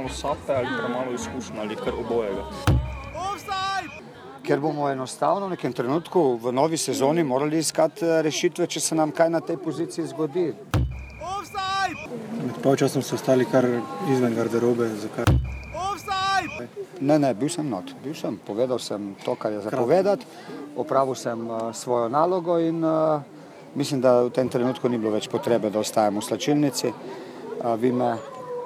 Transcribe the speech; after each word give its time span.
premalo 0.00 0.08
sape 0.08 0.52
ali 0.54 0.68
premalo 0.78 1.12
izkušnja 1.14 1.60
ali 1.60 1.76
kar 1.76 1.94
obojega. 1.94 2.44
Ker 4.42 4.60
bomo 4.60 4.88
enostavno 4.90 5.46
v 5.46 5.50
nekem 5.50 5.72
trenutku 5.72 6.36
v 6.42 6.52
novi 6.52 6.76
sezoni 6.76 7.24
morali 7.24 7.58
iskati 7.58 8.04
eh, 8.04 8.22
rešitve, 8.22 8.66
če 8.66 8.80
se 8.80 8.94
nam 8.94 9.10
kaj 9.10 9.30
na 9.30 9.40
tej 9.40 9.56
poziciji 9.56 10.06
zgodi. 10.06 10.52
Med 12.40 12.56
polčasom 12.62 13.02
so 13.02 13.14
ostali 13.14 13.44
kar 13.44 13.66
izven 14.10 14.34
garderobe. 14.34 14.88
Zakaj? 14.88 15.24
Ne, 17.00 17.18
ne, 17.18 17.34
bil 17.34 17.48
sem 17.48 17.68
not, 17.68 17.92
bil 18.04 18.14
sem, 18.14 18.36
povedal 18.46 18.78
sem 18.78 19.14
to, 19.24 19.34
kar 19.34 19.52
je 19.52 19.60
zapovedati, 19.64 20.26
opravil 20.76 21.14
sem 21.14 21.46
uh, 21.48 21.70
svojo 21.72 22.08
nalogo 22.08 22.58
in 22.60 22.84
uh, 22.84 23.22
mislim, 23.74 24.00
da 24.00 24.22
v 24.22 24.30
tem 24.30 24.48
trenutku 24.48 24.88
ni 24.88 24.98
bilo 24.98 25.12
več 25.12 25.28
potrebe, 25.28 25.70
da 25.70 25.80
ostajam 25.80 26.20
v 26.20 26.24
slačilnici. 26.24 26.92
Uh, 26.92 27.72
vi, 27.80 27.92
me, 27.92 28.12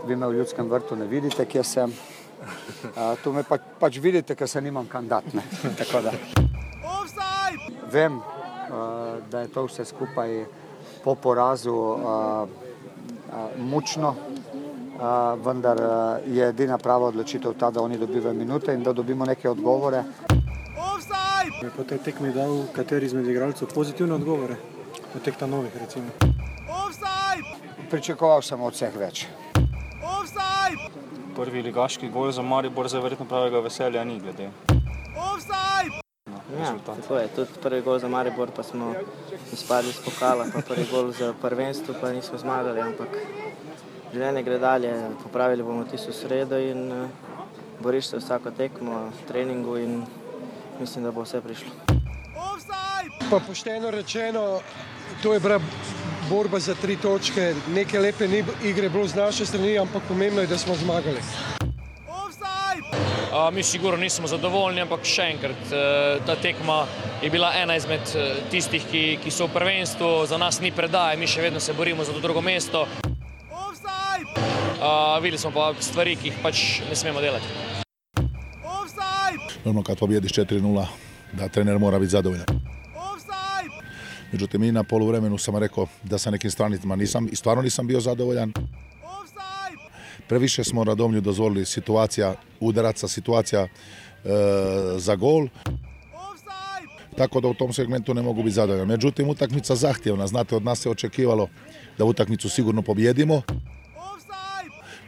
vi 0.06 0.16
me 0.16 0.26
v 0.26 0.38
ljudskem 0.38 0.70
vrtu 0.70 0.96
ne 0.96 1.06
vidite, 1.06 1.46
kje 1.46 1.64
sem. 1.64 1.92
Uh, 2.84 3.14
tu 3.22 3.32
me 3.32 3.42
pa, 3.42 3.58
pač 3.80 3.98
vidite, 3.98 4.34
ker 4.34 4.48
se 4.48 4.60
nimam 4.60 4.86
kandidatne. 4.86 5.42
Vem, 7.94 8.18
uh, 8.18 8.24
da 9.30 9.40
je 9.40 9.48
to 9.48 9.64
vse 9.64 9.84
skupaj 9.84 10.44
po 11.04 11.14
porazu 11.14 11.74
uh, 11.74 12.42
uh, 12.44 12.48
mučno, 13.58 14.14
Uh, 14.94 15.00
vendar 15.46 15.76
uh, 15.76 16.36
je 16.36 16.48
edina 16.48 16.78
prava 16.78 17.08
odločitev 17.10 17.54
ta, 17.58 17.70
da 17.70 17.82
oni 17.82 17.98
dobivajo 17.98 18.34
minute 18.34 18.74
in 18.74 18.82
da 18.82 18.92
dobimo 18.92 19.26
neke 19.26 19.50
odgovore. 19.50 20.04
Je 21.62 21.70
po 21.76 21.82
tej 21.82 21.98
tekmi 21.98 22.30
dal 22.32 22.62
kateri 22.72 23.06
izmed 23.06 23.26
igralcev 23.26 23.74
pozitivne 23.74 24.14
odgovore, 24.14 24.56
od 25.14 25.22
teh 25.22 25.36
ta 25.36 25.46
novih 25.46 25.72
recimo. 25.80 26.06
Pričakoval 27.90 28.42
sem 28.42 28.62
od 28.62 28.74
vseh 28.74 28.96
več. 28.96 29.26
Prvi 31.36 31.62
ligaški 31.62 32.08
gol 32.08 32.30
za 32.32 32.42
Maribor 32.42 32.88
za 32.88 33.00
verjetno 33.00 33.26
pravega 33.26 33.60
veselja 33.60 34.04
ni 34.04 34.20
glede. 34.20 34.50
Ja, 36.60 36.74
tako 36.86 37.16
je, 37.18 37.28
tudi 37.28 37.50
prvi 37.62 37.80
gol 37.82 37.98
za 37.98 38.08
Maribor, 38.08 38.50
pa 38.56 38.62
smo 38.62 38.92
izpadli 39.52 39.90
iz 39.90 39.98
pokala, 40.04 40.46
pa 40.54 40.60
prvi 40.60 40.86
gol 40.90 41.10
za 41.12 41.34
prvenstvo, 41.42 41.94
pa 42.00 42.12
nismo 42.12 42.38
zmagali, 42.38 42.80
ampak 42.80 43.18
življenje 44.12 44.42
gre 44.42 44.58
dalje, 44.58 44.92
popravili 45.22 45.62
bomo 45.62 45.84
tisto 45.90 46.12
sredo 46.12 46.58
in 46.58 46.92
uh, 46.92 47.08
boriš 47.82 48.12
se 48.12 48.20
vsako 48.22 48.50
tekmo, 48.50 49.10
treningu 49.28 49.76
in 49.76 50.02
mislim, 50.80 51.04
da 51.04 51.10
bo 51.10 51.22
vse 51.26 51.40
prišlo. 51.40 51.70
Pa 53.30 53.40
pošteno 53.46 53.90
rečeno, 53.90 54.60
to 55.22 55.34
je 55.34 55.40
bila 55.40 55.60
borba 56.24 56.58
za 56.58 56.74
tri 56.74 56.96
točke, 56.96 57.54
neke 57.68 57.98
lepe 57.98 58.28
ni- 58.28 58.44
igre 58.64 58.88
bilo 58.88 59.06
z 59.06 59.14
naše 59.14 59.46
strani, 59.46 59.78
ampak 59.78 60.02
pomembno 60.08 60.40
je, 60.40 60.46
da 60.46 60.58
smo 60.58 60.74
zmagali. 60.74 61.20
A, 63.32 63.50
Mi 63.50 63.62
sigurno 63.62 63.96
nismo 63.96 64.26
zadovoljni, 64.26 64.80
ampak 64.80 65.04
še 65.04 65.22
enkrat, 65.24 65.62
eh, 65.66 65.76
ta 66.26 66.36
tekma 66.36 66.86
je 67.22 67.30
bila 67.30 67.52
ena 67.54 67.76
izmed 67.76 68.00
eh, 68.14 68.20
tistih, 68.50 68.82
ki, 68.86 69.18
ki 69.18 69.30
so 69.30 69.46
v 69.46 69.52
prvenstvu, 69.52 70.26
za 70.26 70.38
nas 70.38 70.60
ni 70.60 70.70
predaje, 70.70 71.16
mi 71.16 71.26
še 71.26 71.42
vedno 71.42 71.60
se 71.60 71.72
borimo 71.72 72.04
za 72.04 72.12
to 72.12 72.20
drugo 72.20 72.40
mesto. 72.40 72.86
A, 74.80 75.18
Videli 75.18 75.38
smo 75.38 75.50
pa 75.50 75.72
stvari, 75.80 76.16
ki 76.16 76.28
jih 76.28 76.38
pač 76.42 76.62
ne 76.88 76.96
smemo 76.96 77.20
delati. 77.20 77.46
Normalno 79.56 79.82
kad 79.82 79.98
pobjediš 79.98 80.32
4-0 80.32 80.86
da 81.32 81.48
trener 81.48 81.78
mora 81.78 81.98
biti 81.98 82.10
zadovoljan. 82.10 82.53
Međutim, 84.34 84.62
i 84.62 84.72
na 84.72 84.82
poluvremenu 84.82 85.38
sam 85.38 85.56
rekao 85.56 85.86
da 86.02 86.18
sa 86.18 86.30
nekim 86.30 86.50
stranicama 86.50 86.96
nisam 86.96 87.28
i 87.32 87.36
stvarno 87.36 87.62
nisam 87.62 87.86
bio 87.86 88.00
zadovoljan. 88.00 88.52
Previše 90.28 90.64
smo 90.64 90.84
Radomlju 90.84 91.20
dozvolili 91.20 91.64
situacija 91.64 92.34
udaraca, 92.60 93.08
situacija 93.08 93.62
e, 93.62 93.68
za 94.96 95.16
gol. 95.16 95.48
Tako 97.16 97.40
da 97.40 97.48
u 97.48 97.54
tom 97.54 97.72
segmentu 97.72 98.14
ne 98.14 98.22
mogu 98.22 98.42
biti 98.42 98.54
zadovoljan. 98.54 98.88
Međutim, 98.88 99.28
utakmica 99.28 99.74
zahtjevna. 99.74 100.26
Znate, 100.26 100.56
od 100.56 100.64
nas 100.64 100.80
se 100.80 100.90
očekivalo 100.90 101.48
da 101.98 102.04
utakmicu 102.04 102.48
sigurno 102.48 102.82
pobjedimo. 102.82 103.42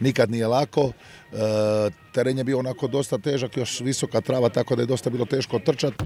Nikad 0.01 0.31
nije 0.31 0.47
lako. 0.47 0.93
E, 0.93 1.91
teren 2.13 2.39
je 2.39 2.45
bio 2.45 2.59
onako 2.59 2.87
dosta 2.87 3.19
težak, 3.19 3.57
još 3.57 3.81
visoka 3.81 4.21
trava, 4.21 4.49
tako 4.49 4.77
da 4.77 4.83
je 4.83 4.87
dosta 4.87 5.11
bilo 5.11 5.25
teško 5.25 5.59
trčati. 5.59 6.05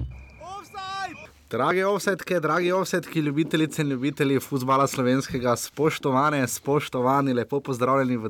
Dragi 1.51 1.83
ovsetke, 1.83 2.41
dragi 2.41 2.73
ovsetki, 2.73 3.21
ljubitelice 3.21 3.83
in 3.83 3.89
ljubitelji 3.89 4.41
futbola 4.41 4.87
slovenskega, 4.87 5.57
spoštovane, 5.57 6.49
spoštovani, 6.49 7.33
lepo 7.35 7.61
pozdravljeni 7.61 8.17
v 8.17 8.29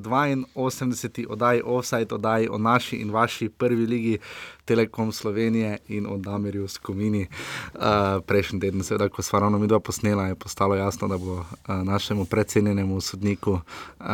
82. 0.55 1.27
oddaji 1.29 1.63
Offside, 1.65 2.15
oddaji 2.15 2.49
o 2.49 2.59
naši 2.59 2.97
in 2.97 3.11
vaši 3.11 3.49
prvi 3.49 3.87
ligi 3.87 4.19
Telekom 4.65 5.13
Slovenije 5.13 5.79
in 5.89 6.07
o 6.07 6.17
Damirju 6.17 6.69
Skomini. 6.69 7.27
Uh, 7.75 7.81
prejšnji 8.27 8.61
teden, 8.61 8.83
seveda, 8.83 9.09
ko 9.09 9.23
sva 9.23 9.41
ravno 9.41 9.59
mi 9.59 9.67
dva 9.67 9.81
posnela, 9.81 10.27
je 10.27 10.35
postalo 10.35 10.75
jasno, 10.75 11.09
da 11.09 11.19
bo 11.19 11.33
uh, 11.33 11.45
našemu 11.85 12.25
predsednjenemu 12.25 13.01
sodniku 13.01 13.53
uh, 13.53 14.07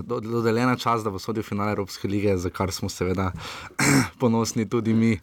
do- 0.00 0.20
dodeljena 0.20 0.76
čas, 0.76 1.04
da 1.04 1.10
bo 1.10 1.18
sodil 1.18 1.42
finale 1.42 1.72
Evropske 1.72 2.08
lige, 2.08 2.36
za 2.36 2.50
kar 2.50 2.72
smo 2.72 2.88
seveda 2.88 3.32
ponosni 4.20 4.68
tudi 4.68 4.92
mi 4.94 5.18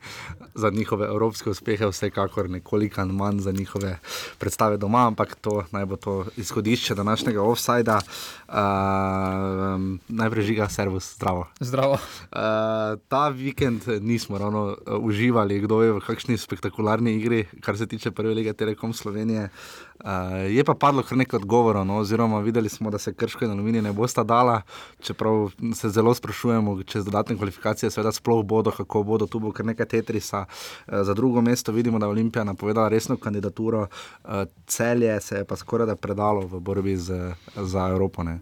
za 0.56 0.70
njihove 0.70 1.08
evropske 1.08 1.50
uspehe, 1.50 1.88
vsekakor 1.88 2.50
nekoliko 2.50 3.06
manj 3.06 3.40
za 3.40 3.52
njihove 3.52 4.00
predstave 4.38 4.78
doma, 4.78 5.08
ampak 5.08 5.36
to 5.36 5.64
naj 5.72 5.86
bo 5.86 5.96
to 5.96 6.26
izhodišče 6.38 6.96
današnjega 6.96 7.42
offsajda. 7.42 8.00
Uh, 8.47 8.47
najprej 10.08 10.44
žiga, 10.44 10.70
servus, 10.70 11.16
zdravo. 11.16 11.48
Zdravo. 11.60 11.94
Uh, 11.94 13.00
ta 13.08 13.28
vikend 13.30 13.84
nismo 14.02 14.38
ravno 14.38 14.66
uh, 14.66 14.98
uživali, 15.00 15.60
kdo 15.60 15.82
je 15.82 15.92
v 15.92 16.00
kakšni 16.00 16.38
spektakularni 16.38 17.16
igri, 17.20 17.46
kar 17.62 17.78
se 17.78 17.88
tiče 17.88 18.12
prve 18.12 18.34
lige 18.34 18.54
Telekom 18.54 18.94
Slovenije. 18.94 19.44
Uh, 19.44 19.87
je 20.50 20.64
pa 20.64 20.74
padlo 20.74 21.04
kar 21.04 21.18
nekaj 21.18 21.38
odgovorov, 21.38 21.86
no, 21.86 21.98
oziroma 21.98 22.40
videli 22.40 22.70
smo, 22.70 22.90
da 22.90 22.98
se 22.98 23.14
krško 23.14 23.46
in 23.46 23.52
aluminij 23.52 23.82
ne 23.82 23.94
bosta 23.94 24.24
dala, 24.24 24.62
čeprav 25.00 25.50
se 25.76 25.90
zelo 25.90 26.14
sprašujemo, 26.14 26.84
če 26.84 27.02
z 27.02 27.06
dodatne 27.06 27.38
kvalifikacije 27.38 27.92
seveda 27.92 28.12
sploh 28.12 28.46
bodo, 28.46 28.72
kako 28.72 29.04
bodo, 29.04 29.28
tu 29.28 29.40
bo 29.40 29.52
kar 29.52 29.66
nekaj 29.66 29.86
tetrisa. 29.86 30.46
Uh, 30.46 31.02
za 31.04 31.14
drugo 31.14 31.42
mesto 31.42 31.72
vidimo, 31.72 32.00
da 32.00 32.06
je 32.06 32.16
Olimpija 32.16 32.44
napovedala 32.44 32.90
resno 32.90 33.18
kandidaturo, 33.18 33.88
uh, 33.88 34.44
celje 34.68 35.22
se 35.22 35.42
je 35.42 35.46
pa 35.46 35.56
skoraj 35.56 35.88
da 35.88 35.96
predalo 35.96 36.46
v 36.48 36.60
borbi 36.60 36.98
z, 36.98 37.34
za 37.56 37.90
Evropo. 37.90 38.24
Ne. 38.24 38.40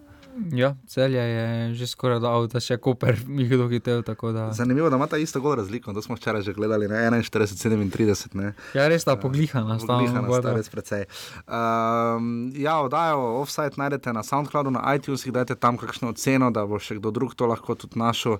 Ja, 0.51 0.75
celje 0.87 1.19
je 1.19 1.73
že 1.73 1.87
skoraj 1.87 2.19
da 2.19 2.59
še 2.59 2.77
Koper 2.77 3.15
jih 3.39 3.49
dohitev. 3.49 4.03
tako 4.03 4.31
Da... 4.31 4.51
Zanimivo, 4.51 4.89
da 4.89 4.95
ima 4.95 5.07
ta 5.07 5.17
isto 5.17 5.39
gol 5.41 5.55
razliko, 5.55 5.93
to 5.93 6.01
smo 6.01 6.15
včeraj 6.15 6.41
že 6.41 6.53
gledali 6.53 6.87
na 6.87 6.95
41-37. 6.95 8.35
ne. 8.35 8.53
Ja, 8.73 8.87
res 8.87 9.03
ta 9.03 9.15
poglihana, 9.15 9.77
Poglihana 9.79 10.27
stalno. 10.27 10.41
sta 10.41 10.53
res 10.53 10.69
precej. 10.69 11.05
Um, 11.47 12.51
ja, 12.55 12.81
oddajo 12.81 13.39
offside 13.41 13.77
najdete 13.77 14.13
na 14.13 14.23
SoundCloudu, 14.23 14.71
na 14.71 14.83
iTunesih, 14.95 15.31
dajte 15.31 15.55
tam 15.55 15.77
kakšno 15.77 16.09
oceno, 16.11 16.51
da 16.51 16.65
bo 16.65 16.79
še 16.79 16.99
kdo 16.99 17.11
drug 17.11 17.35
to 17.35 17.47
lahko 17.47 17.75
tudi 17.75 17.99
našel. 17.99 18.37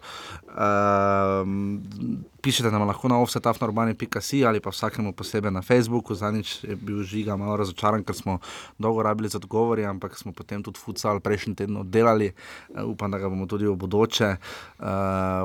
Um, 0.52 1.80
pišete 2.46 2.70
nam 2.70 2.86
lahko 2.86 3.10
na 3.10 3.18
offsetafnorbani.si 3.18 4.46
ali 4.46 4.60
pa 4.62 4.70
vsakemu 4.70 5.14
posebej 5.18 5.52
na 5.52 5.62
Facebooku. 5.66 6.14
Zadnjič 6.14 6.64
je 6.64 6.76
bil 6.78 7.02
žiga 7.02 7.34
malo 7.36 7.58
razočaran, 7.58 8.04
ker 8.06 8.14
smo 8.16 8.38
dolgo 8.78 9.02
rabili 9.02 9.30
za 9.30 9.40
odgovore, 9.42 9.86
ampak 9.86 10.14
smo 10.18 10.30
potem 10.32 10.62
tudi 10.64 10.78
futsal 10.78 11.20
prejšnji 11.26 11.56
teden 11.56 11.78
oddelali. 11.82 12.30
Uh, 12.70 12.86
upam, 12.86 13.10
da 13.12 13.18
ga 13.18 13.30
bomo 13.30 13.48
tudi 13.50 13.66
v 13.66 13.74
bodoče. 13.74 14.36
Uh, 14.78 14.86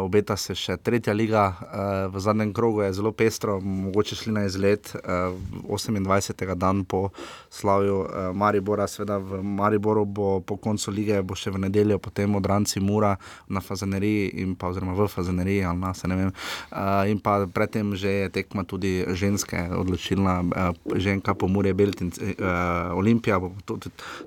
obeta 0.04 0.36
se 0.36 0.52
še 0.54 0.76
tretja 0.76 1.14
liga, 1.16 1.46
uh, 1.48 2.12
v 2.12 2.20
zadnjem 2.20 2.52
krogu 2.52 2.82
je 2.84 2.92
zelo 2.92 3.14
pestro, 3.16 3.56
mogoče 3.60 4.20
šli 4.20 4.36
na 4.36 4.44
izlet 4.44 4.92
uh, 5.00 5.32
28. 5.72 6.54
dan 6.54 6.84
po 6.84 7.08
slavju 7.48 7.96
uh, 7.96 8.28
Maribora. 8.36 8.84
Sveda 8.84 9.16
v 9.16 9.40
Mariboru 9.40 10.04
bo 10.04 10.40
po 10.44 10.60
koncu 10.60 10.92
lige, 10.92 11.22
bo 11.24 11.32
še 11.32 11.48
v 11.48 11.64
nedeljo 11.64 11.96
potem 11.96 12.36
odranci 12.36 12.84
Mura 12.84 13.16
na 13.48 13.64
Fazaneriji 13.64 14.36
in 14.44 14.52
pa 14.52 14.68
oziroma 14.68 14.92
v 14.92 15.08
Fazaneriji 15.08 15.64
ali 15.64 15.80
na 15.80 15.96
se 15.96 16.08
ne 16.08 16.20
vem. 16.20 16.36
Uh, 16.68 16.89
in 17.08 17.20
pa 17.20 17.46
predtem 17.46 17.94
že 17.96 18.10
je 18.10 18.28
tekma 18.28 18.64
tudi 18.64 19.04
ženske, 19.08 19.70
odločilna 19.76 20.34
uh, 20.40 20.74
ženka 20.96 21.34
po 21.34 21.48
Murje 21.48 21.74
Beltin, 21.74 22.12
uh, 22.12 22.96
Olimpija, 22.96 23.38
bomo 23.40 23.58
to, 23.64 23.78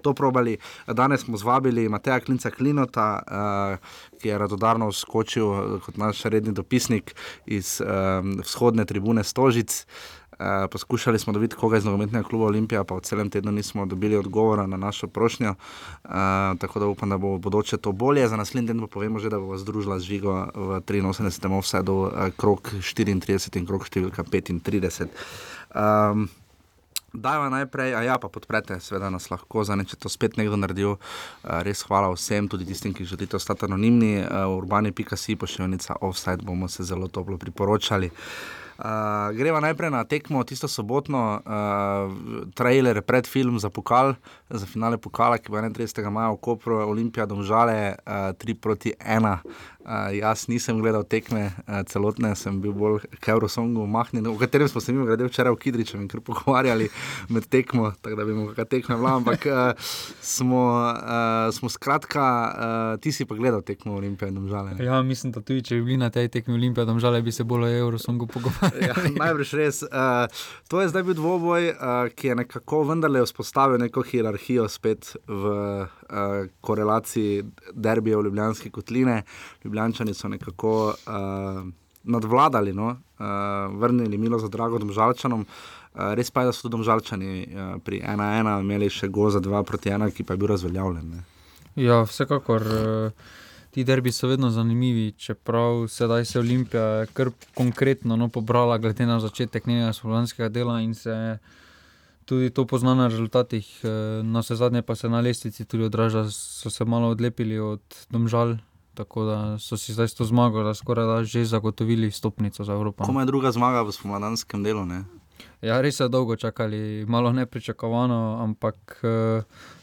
to, 0.02 0.14
probali. 0.14 0.58
Danes 0.88 1.22
smo 1.22 1.38
zvabili 1.38 1.90
Mateja 1.90 2.20
Klinca 2.20 2.52
Klinota, 2.52 3.22
uh, 3.24 4.14
ki 4.22 4.30
je 4.30 4.38
radodarno 4.38 4.92
skočil 4.92 5.48
eh, 5.52 5.80
kot 5.84 5.98
naš 5.98 6.24
redni 6.32 6.54
dopisnik 6.56 7.16
iz 7.46 7.82
um, 7.82 8.40
vzhodne 8.40 8.86
tribune 8.86 9.24
Stožic. 9.24 9.84
Uh, 10.44 10.70
poskušali 10.72 11.20
smo 11.20 11.34
dobiti 11.34 11.56
koga 11.56 11.78
iz 11.78 11.86
nogometnega 11.86 12.28
kluba 12.28 12.46
Olimpija, 12.46 12.84
pa 12.84 12.96
v 12.96 13.02
celem 13.02 13.30
tednu 13.30 13.52
nismo 13.52 13.86
dobili 13.86 14.18
odgovora 14.18 14.68
na 14.68 14.78
našo 14.78 15.08
prošnjo. 15.08 15.56
Uh, 16.04 16.12
tako 16.60 16.80
da 16.80 16.86
upam, 16.88 17.10
da 17.10 17.18
bo 17.18 17.38
bodoče 17.38 17.78
to 17.78 17.92
bolje. 17.92 18.28
Za 18.28 18.38
naslednji 18.38 18.68
teden 18.68 18.82
pa 18.82 18.88
povemo 18.88 19.20
že, 19.20 19.30
da 19.30 19.40
bo 19.40 19.58
združila 19.58 20.00
z 20.00 20.04
Žigo 20.04 20.34
v 20.56 20.82
83. 20.82 21.58
offsetu 21.58 21.94
uh, 21.94 22.12
krok 22.36 22.74
34 22.76 23.58
in 23.58 23.66
krok 23.66 23.88
številka 23.88 24.24
35. 24.24 25.08
Um, 25.76 26.28
Dajva 27.14 27.50
najprej, 27.54 27.94
a 27.94 28.02
ja, 28.02 28.18
pa 28.18 28.28
podprete, 28.28 28.80
seveda 28.82 29.12
nas 29.14 29.30
lahko 29.30 29.62
za 29.64 29.78
ne, 29.78 29.86
če 29.86 29.96
to 30.02 30.10
spet 30.10 30.34
nekdo 30.36 30.58
naredil. 30.58 30.98
Uh, 30.98 31.62
res 31.64 31.86
hvala 31.88 32.10
vsem, 32.12 32.50
tudi 32.50 32.66
tistim, 32.66 32.92
ki 32.92 33.06
želite 33.06 33.38
ostati 33.38 33.70
anonimni. 33.70 34.26
Urbani.si, 34.58 35.38
pošiljnica 35.38 36.02
offside, 36.02 36.44
bomo 36.44 36.68
se 36.68 36.84
zelo 36.84 37.08
toplo 37.08 37.38
priporočali. 37.38 38.10
Uh, 38.10 38.63
greva 39.34 39.60
najprej 39.60 39.92
na 39.92 40.04
tekmo, 40.04 40.44
tisto 40.44 40.68
sobotno, 40.68 41.40
uh, 41.40 42.50
trailer 42.58 43.02
pred 43.02 43.28
film 43.28 43.60
za 43.60 43.70
pokal, 43.70 44.16
za 44.50 44.66
finale 44.66 44.98
pokala, 44.98 45.38
ki 45.38 45.52
bo 45.52 45.58
31. 45.58 46.10
maja 46.10 46.34
v 46.34 46.42
Kopru, 46.42 46.80
Olimpija, 46.82 47.26
Domžale, 47.26 47.96
uh, 48.06 48.34
3 48.34 48.56
proti 48.58 48.94
1. 48.98 49.38
Uh, 49.84 50.14
jaz 50.16 50.46
nisem 50.48 50.78
gledal 50.80 51.04
tekme, 51.04 51.50
uh, 51.68 51.82
celotne 51.92 52.30
sem 52.40 52.56
bil 52.64 52.72
bolj 52.72 53.02
k 53.20 53.34
Eurosongu 53.34 53.84
mahnen, 53.84 54.30
o 54.32 54.38
katerem 54.40 54.70
smo 54.72 54.80
se 54.80 54.94
mi 54.96 55.04
gledali 55.04 55.28
včeraj 55.28 55.52
v 55.52 55.60
Kidriču 55.60 55.98
in 56.00 56.08
kar 56.08 56.22
pogovarjali 56.24 56.88
med 57.28 57.50
tekmo, 57.52 57.92
tako 58.00 58.16
da 58.16 58.26
bi 58.26 58.36
mu 58.38 58.46
kakšne 58.48 58.66
tekme 58.72 58.96
vlam, 59.02 59.20
ampak 59.20 59.44
uh, 59.52 59.92
smo, 60.24 60.62
uh, 60.88 61.52
smo 61.52 61.68
skratka, 61.70 62.24
uh, 62.24 63.02
ti 63.04 63.12
si 63.12 63.28
pa 63.28 63.36
gledal 63.36 63.60
tekmo 63.62 63.98
Olimpije 64.00 64.32
in 64.32 64.40
Domžale. 64.40 64.78
Ne? 64.78 64.86
Ja, 64.86 65.02
mislim, 65.04 65.36
da 65.36 65.44
tudi 65.44 65.66
če 65.68 65.82
bi 65.82 65.90
bili 65.90 66.00
na 66.00 66.08
tej 66.10 66.32
tekmi 66.32 66.56
Olimpije, 66.56 66.88
tam 66.88 67.04
žale 67.04 67.20
bi 67.22 67.36
se 67.36 67.44
bolj 67.44 67.68
o 67.68 67.74
Eurosongu 67.84 68.28
pogovarjali. 68.32 68.88
Ja, 68.88 68.96
najbrž 69.20 69.54
res. 69.60 69.82
Uh, 69.84 70.32
to 70.72 70.80
je 70.80 70.94
zdaj 70.94 71.04
bil 71.10 71.20
dvoboj, 71.20 71.74
uh, 71.74 72.08
ki 72.16 72.32
je 72.32 72.40
nekako 72.40 72.86
vendarle 72.88 73.26
vzpostavil 73.28 73.84
neko 73.84 74.06
hierarhijo 74.08 74.70
spet 74.72 75.18
v 75.28 75.52
uh, 76.14 76.50
korelaciji 76.62 77.44
derbijev 77.74 78.22
Ljubljanske 78.24 78.70
kotline. 78.70 79.24
Ljubljančani 79.66 80.14
so 80.14 80.28
nekako 80.28 80.74
uh, 80.88 81.68
nadvladali, 82.04 82.74
no? 82.74 82.88
uh, 83.20 83.80
vrnili 83.80 84.18
milo 84.18 84.40
za 84.40 84.48
drago 84.48 84.80
domžalčanom. 84.80 85.46
Uh, 85.94 86.14
res 86.14 86.32
pa 86.32 86.42
je, 86.42 86.46
da 86.46 86.54
so 86.54 86.68
tudi 86.68 86.78
domžalčani 86.78 87.32
uh, 87.44 87.76
pri 87.84 88.02
1-1 88.02 88.60
imeli 88.62 88.90
še 88.90 89.08
go 89.08 89.30
za 89.30 89.42
2 89.42 89.64
proti 89.64 89.90
1, 89.90 90.12
ki 90.12 90.24
pa 90.24 90.34
je 90.34 90.42
bil 90.42 90.54
razveljavljen. 90.54 91.10
Ne? 91.10 91.24
Ja, 91.76 92.04
vsekakor. 92.06 92.62
Uh, 92.62 93.32
Ti 93.74 93.82
derbi 93.82 94.12
so 94.14 94.28
vedno 94.30 94.52
zanimivi, 94.54 95.12
čeprav 95.18 95.88
sedaj 95.90 96.26
se 96.30 96.40
Olimpija 96.40 97.06
kar 97.14 97.32
konkretno 97.58 98.14
no, 98.16 98.28
pobrala, 98.30 98.78
glede 98.78 99.08
na 99.10 99.16
začetek 99.20 99.66
njenega 99.66 99.94
slovenskega 99.98 100.50
dela 100.50 100.76
in 100.82 100.94
se 100.94 101.38
tudi 102.26 102.50
to 102.50 102.66
pozna 102.66 102.96
na 102.96 103.08
rezultatih. 103.08 103.68
Na 104.24 104.40
vse 104.40 104.56
zadnje 104.56 104.82
pa 104.82 104.96
se 104.96 105.10
na 105.10 105.20
lestvici 105.20 105.66
tudi 105.66 105.84
odraža, 105.84 106.26
so 106.32 106.70
se 106.70 106.86
malo 106.86 107.10
odlepili 107.10 107.60
od 107.60 107.82
domžal, 108.10 108.58
tako 108.94 109.26
da 109.26 109.38
so 109.60 109.78
si 109.78 109.94
zdaj 109.94 110.08
s 110.08 110.16
to 110.16 110.26
zmago, 110.26 110.64
da 110.64 110.74
skoraj 110.74 111.06
da 111.06 111.24
že 111.24 111.46
zagotovili 111.46 112.12
stopnico 112.12 112.64
za 112.64 112.74
Evropo. 112.74 113.04
Komaj 113.04 113.26
druga 113.26 113.52
zmaga 113.52 113.82
v 113.82 113.92
spomladanskem 113.92 114.64
delu. 114.64 114.86
Ne? 114.86 115.04
Ja, 115.62 115.82
res 115.82 115.98
so 115.98 116.08
dolgo 116.08 116.36
čakali, 116.36 117.06
malo 117.08 117.32
nepričakovano, 117.32 118.44
ampak 118.44 119.02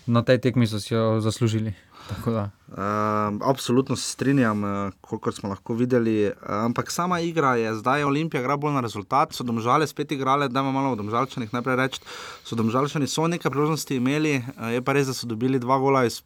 na 0.07 0.23
tej 0.23 0.39
tekmi 0.39 0.67
so 0.67 0.81
si 0.81 0.95
jo 0.95 1.21
zaslužili. 1.21 1.75
Uh, 2.71 2.77
absolutno 3.43 3.97
se 3.97 4.13
strinjam, 4.13 4.65
uh, 4.65 4.93
koliko 5.01 5.33
smo 5.33 5.49
lahko 5.49 5.75
videli. 5.75 6.27
Uh, 6.27 6.33
ampak 6.49 6.91
sama 6.91 7.21
igra 7.21 7.55
je 7.57 7.75
zdaj, 7.75 8.05
Olimpija 8.05 8.41
igra 8.41 8.57
bolj 8.57 8.73
na 8.73 8.81
rezultat. 8.81 9.33
So 9.35 9.45
domžale 9.45 9.87
spet 9.87 10.13
igrale, 10.13 10.49
da 10.49 10.61
imamo 10.61 10.73
malo 10.73 10.95
v 10.95 11.01
domžalčanih. 11.03 11.51
Najprej 11.53 11.77
reči, 11.77 12.01
so 12.45 12.57
domžalčani 12.57 13.07
so 13.11 13.27
nekaj 13.27 13.51
priložnosti 13.51 13.97
imeli, 13.97 14.37
uh, 14.39 14.71
je 14.71 14.83
pa 14.83 14.95
res, 14.95 15.11
da 15.11 15.15
so 15.15 15.27
dobili 15.27 15.59
dva 15.59 15.79
gola 15.79 16.05
iz 16.07 16.23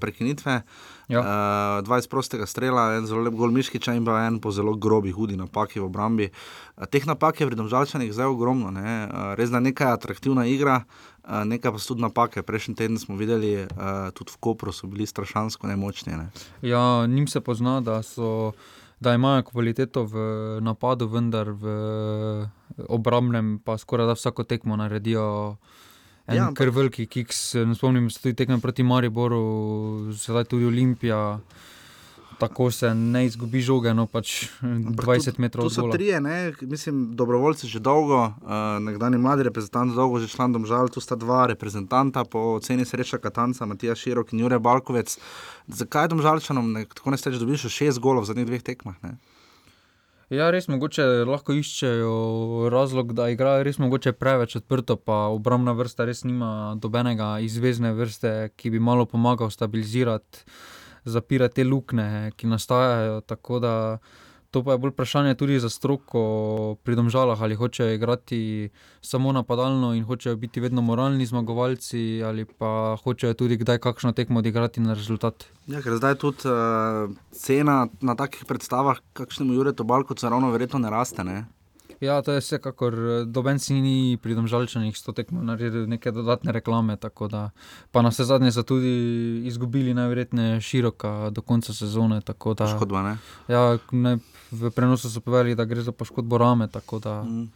prekinitve. 0.00 0.62
Ja. 1.10 1.20
Uh, 1.20 1.84
dva 1.84 1.98
iz 1.98 2.06
prostega 2.06 2.46
strela, 2.46 2.94
en 2.96 3.06
zelo 3.06 3.24
lep 3.26 3.34
gol 3.34 3.50
Miškiča 3.50 3.96
in 3.98 4.04
pa 4.06 4.20
en 4.28 4.38
po 4.40 4.52
zelo 4.54 4.76
grobi, 4.78 5.10
hudi 5.10 5.36
napaki 5.36 5.80
v 5.80 5.88
obrambi. 5.90 6.30
Uh, 6.76 6.86
teh 6.86 7.04
napak 7.04 7.40
je 7.40 7.50
v 7.50 7.58
domžalčanih 7.58 8.12
zdaj 8.14 8.32
ogromno. 8.32 8.70
Ne? 8.70 9.06
Uh, 9.10 9.32
res 9.36 9.50
da 9.52 9.60
nekaj 9.60 9.92
atraktivna 9.92 10.46
igra. 10.48 10.84
Uh, 11.30 11.44
nekaj 11.46 11.70
pa 11.72 11.78
so 11.78 11.94
tudi 11.94 12.02
napake. 12.02 12.42
Prejšnji 12.42 12.74
teden 12.74 12.98
smo 12.98 13.14
videli, 13.14 13.62
uh, 13.62 14.10
tudi 14.10 14.34
v 14.34 14.38
Kopru 14.42 14.72
so 14.74 14.90
bili 14.90 15.06
strašansko 15.06 15.70
nemočni. 15.70 16.16
Ne? 16.18 16.26
Ja, 16.62 17.06
njim 17.06 17.28
se 17.30 17.40
pozna, 17.40 17.78
da, 17.80 18.02
so, 18.02 18.52
da 19.00 19.14
imajo 19.14 19.46
kvaliteto 19.46 20.04
v 20.10 20.24
napadu, 20.60 21.06
vendar 21.06 21.54
v 21.54 21.70
obrambnem 22.90 23.60
pa 23.62 23.78
skoraj 23.78 24.10
da 24.10 24.18
vsako 24.18 24.44
tekmo 24.44 24.76
naredijo. 24.76 25.56
En 26.26 26.36
ja, 26.36 26.50
kar 26.54 26.70
veliki 26.74 27.06
kiks, 27.06 27.54
spomnim 27.78 28.10
se 28.10 28.18
tudi 28.22 28.34
tekme 28.34 28.58
proti 28.60 28.82
Mariboru, 28.82 30.10
sedaj 30.18 30.50
tudi 30.50 30.66
Olimpija 30.66 31.38
tako 32.40 32.70
se 32.70 32.94
ne 32.94 33.26
izgubi 33.26 33.60
žoge, 33.60 33.92
no 33.94 34.06
pač 34.06 34.48
20 34.62 35.38
metrov 35.38 35.66
od 35.68 35.74
tega. 35.74 35.84
To 35.84 35.92
so 35.92 35.92
trije, 35.92 36.20
ne? 36.20 36.52
mislim, 36.60 37.02
dobrovoljci 37.16 37.68
že 37.68 37.82
dolgo, 37.84 38.22
uh, 38.24 38.54
nekdani 38.80 39.18
mladi 39.18 39.44
reprezentanti, 39.48 39.94
dolgo 39.94 40.18
že 40.18 40.28
članom 40.28 40.64
žal, 40.66 40.88
tu 40.88 41.00
sta 41.04 41.18
dva 41.20 41.44
reprezentanta, 41.52 42.24
po 42.24 42.56
oceni 42.56 42.84
sreča 42.88 43.18
Katanca, 43.18 43.66
Matija 43.66 43.94
Širok 43.94 44.32
in 44.32 44.40
Jure 44.40 44.58
Balkovec. 44.58 45.18
Zakaj 45.68 46.08
je 46.08 46.14
domžalčanom 46.14 46.72
tako 46.94 47.12
ne 47.12 47.20
steč, 47.20 47.36
da 47.36 47.46
bi 47.46 47.60
šel 47.60 47.76
šest 47.76 48.00
golov 48.00 48.24
v 48.24 48.32
zadnjih 48.32 48.48
dveh 48.48 48.64
tekmah? 48.64 48.96
Ne? 49.04 49.18
Ja, 50.30 50.46
res 50.54 50.68
mogoče 50.70 51.04
lahko 51.26 51.56
iščejo 51.58 52.68
razlog, 52.70 53.16
da 53.18 53.26
igrajo 53.32 53.64
res 53.66 53.80
mogoče 53.82 54.12
preveč 54.14 54.54
odprto, 54.60 54.94
pa 54.94 55.26
obrambna 55.34 55.74
vrsta 55.74 56.06
res 56.06 56.22
nima 56.22 56.76
dobenega 56.78 57.40
izvezne 57.42 57.90
vrste, 57.98 58.52
ki 58.54 58.70
bi 58.70 58.78
malo 58.78 59.08
pomagal 59.10 59.50
stabilizirati 59.50 60.46
zapirati 61.04 61.54
te 61.54 61.64
luknje, 61.64 62.32
ki 62.36 62.46
nastajajo. 62.46 63.20
Tako 63.20 63.58
da 63.58 63.74
to 64.50 64.64
pa 64.64 64.72
je 64.72 64.78
bolj 64.78 64.90
vprašanje 64.90 65.34
tudi 65.34 65.60
za 65.60 65.68
stroko 65.70 66.20
pri 66.82 66.96
domžalah, 66.98 67.42
ali 67.42 67.54
hočejo 67.54 67.94
igrati 67.94 68.70
samo 69.00 69.32
napadalno 69.32 69.94
in 69.94 70.04
hočejo 70.04 70.36
biti 70.36 70.60
vedno 70.60 70.82
moralni 70.82 71.26
zmagovalci, 71.26 72.22
ali 72.24 72.44
pa 72.44 72.96
hočejo 73.02 73.34
tudi 73.34 73.56
kdaj 73.56 73.78
kakšno 73.78 74.12
tekmo 74.12 74.38
odigrati 74.38 74.80
na 74.80 74.94
rezultat. 74.94 75.46
Ja, 75.66 75.82
ker 75.82 75.96
zdaj 75.96 76.18
tudi 76.18 76.50
uh, 76.50 77.14
cena 77.30 77.86
na 78.00 78.14
takih 78.18 78.44
predstavah, 78.44 78.98
kakšnemu 79.12 79.54
Juretu 79.54 79.84
Balku, 79.84 80.14
ravno 80.22 80.50
verjetno 80.50 80.78
ne 80.78 80.90
raste. 80.90 81.24
Ne? 81.24 81.44
Ja, 82.00 82.22
to 82.22 82.32
je 82.32 82.40
vsekakor, 82.40 82.94
doben 83.28 83.58
si 83.60 83.76
ni 83.76 84.16
pri 84.16 84.32
domžalčanih 84.32 84.96
sto 84.96 85.12
tekmo 85.12 85.42
naredil 85.44 85.84
neke 85.84 86.08
dodatne 86.16 86.52
reklame, 86.56 86.96
tako 86.96 87.28
da 87.28 87.42
pa 87.92 88.00
na 88.02 88.08
vse 88.08 88.24
zadnje 88.24 88.52
so 88.56 88.64
tudi 88.64 88.92
izgubili 89.44 89.92
najverjetneje 89.94 90.60
široka 90.60 91.30
do 91.30 91.44
konca 91.44 91.76
sezone. 91.76 92.22
Poškodba, 92.24 93.02
ne? 93.02 93.16
Ja, 93.52 93.76
ne, 93.92 94.16
v 94.50 94.70
prenosu 94.72 95.10
so 95.12 95.20
povedali, 95.20 95.54
da 95.54 95.68
gre 95.68 95.84
za 95.84 95.92
poškodbo 95.92 96.38
rame, 96.38 96.68
tako 96.72 96.98
da... 96.98 97.22
Mm. 97.22 97.50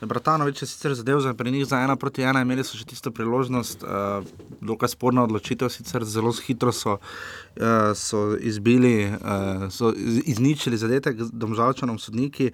Bratanovič 0.00 0.62
je 0.62 0.66
sicer 0.66 0.94
zadev 0.94 1.20
za 1.20 1.34
njih 1.44 1.66
za 1.66 1.80
ena 1.80 1.96
proti 1.96 2.22
ena, 2.22 2.40
imeli 2.40 2.64
so 2.64 2.78
še 2.78 2.86
tisto 2.88 3.10
priložnost, 3.12 3.84
uh, 3.84 4.24
dokaj 4.60 4.88
sporna 4.88 5.24
odločitev, 5.28 5.68
sicer 5.68 6.04
zelo 6.04 6.32
hitro 6.32 6.72
so, 6.72 6.96
uh, 6.96 7.92
so 7.94 8.36
izbili, 8.40 9.12
uh, 9.12 9.68
so 9.68 9.92
izničili 10.24 10.80
zadetek 10.80 11.20
domžalčanom 11.32 11.98
sodniki, 11.98 12.50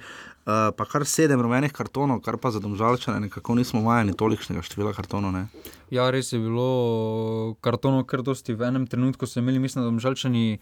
uh, 0.47 0.71
pa 0.76 0.87
kar 0.87 1.05
sedem 1.07 1.43
rumenih 1.43 1.75
kartonov, 1.75 2.23
kar 2.25 2.38
pa 2.38 2.50
za 2.55 2.62
domžalčane 2.62 3.26
nekako 3.26 3.59
nismo 3.59 3.83
vajeni 3.83 4.15
tolikšnega 4.17 4.62
števila 4.62 4.95
kartonov. 4.97 5.35
Ne? 5.35 5.47
Ja, 5.91 6.09
res 6.15 6.33
je 6.33 6.41
bilo 6.41 7.57
kartonov 7.61 8.07
kar 8.11 8.23
dosti. 8.23 8.55
V 8.55 8.71
enem 8.71 8.87
trenutku 8.87 9.26
so 9.26 9.43
imeli, 9.43 9.59
mislim, 9.62 9.85
da 9.85 9.91
domžalčani 9.91 10.59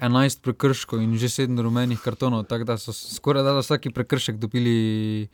11 0.00 0.42
prekrškov 0.42 1.04
in 1.04 1.14
že 1.20 1.28
sedem 1.28 1.60
rumenih 1.60 2.00
kartonov, 2.00 2.48
tako 2.48 2.72
da 2.72 2.80
so 2.80 2.96
skoraj 2.96 3.44
da 3.44 3.56
vsaki 3.60 3.94
prekršek 3.94 4.40
dobili. 4.42 5.28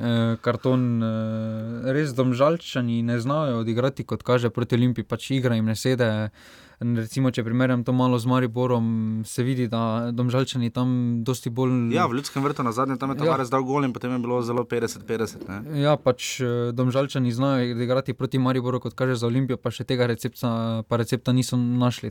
Eh, 0.00 0.36
karton, 0.40 1.02
eh, 1.02 1.92
res 1.92 2.14
domžalčani 2.16 3.02
ne 3.04 3.18
znajo 3.20 3.58
odigrati, 3.60 4.06
kot 4.08 4.22
kaže 4.24 4.48
proti 4.48 4.78
Olimpiji, 4.78 5.04
pač 5.04 5.30
igra 5.36 5.58
jim 5.58 5.66
ne 5.68 5.76
sede. 5.76 6.30
Recimo, 6.80 7.28
če 7.28 7.42
primerjam 7.44 7.82
to 7.84 7.92
malo 7.92 8.16
z 8.16 8.24
Mariborom, 8.24 8.84
se 9.28 9.42
vidi, 9.44 9.66
da 9.68 10.08
domžalčani 10.16 10.70
tam 10.72 10.92
dosti 11.28 11.50
bolj. 11.52 11.74
Ja, 11.92 12.06
v 12.08 12.16
ljudskem 12.16 12.40
vrtu 12.40 12.64
na 12.64 12.72
zadnjem 12.72 12.96
tam 12.96 13.12
je 13.12 13.26
ja. 13.28 13.34
res 13.36 13.52
dal 13.52 13.66
gol 13.68 13.84
in 13.84 13.92
potem 13.92 14.14
je 14.16 14.20
bilo 14.24 14.38
zelo 14.40 14.64
50-50. 14.64 15.44
Ja, 15.76 15.98
pač 16.00 16.38
eh, 16.40 16.70
domžalčani 16.72 17.34
znajo 17.36 17.76
igrati 17.76 18.16
proti 18.16 18.40
Mariboru, 18.40 18.80
kot 18.80 18.96
kaže 18.96 19.18
za 19.20 19.28
Olimpijo, 19.28 19.60
pa 19.60 19.68
še 19.68 19.84
tega 19.84 20.08
recepta, 20.08 20.80
pa 20.88 21.00
recepta 21.02 21.36
niso 21.36 21.60
našli. 21.60 22.08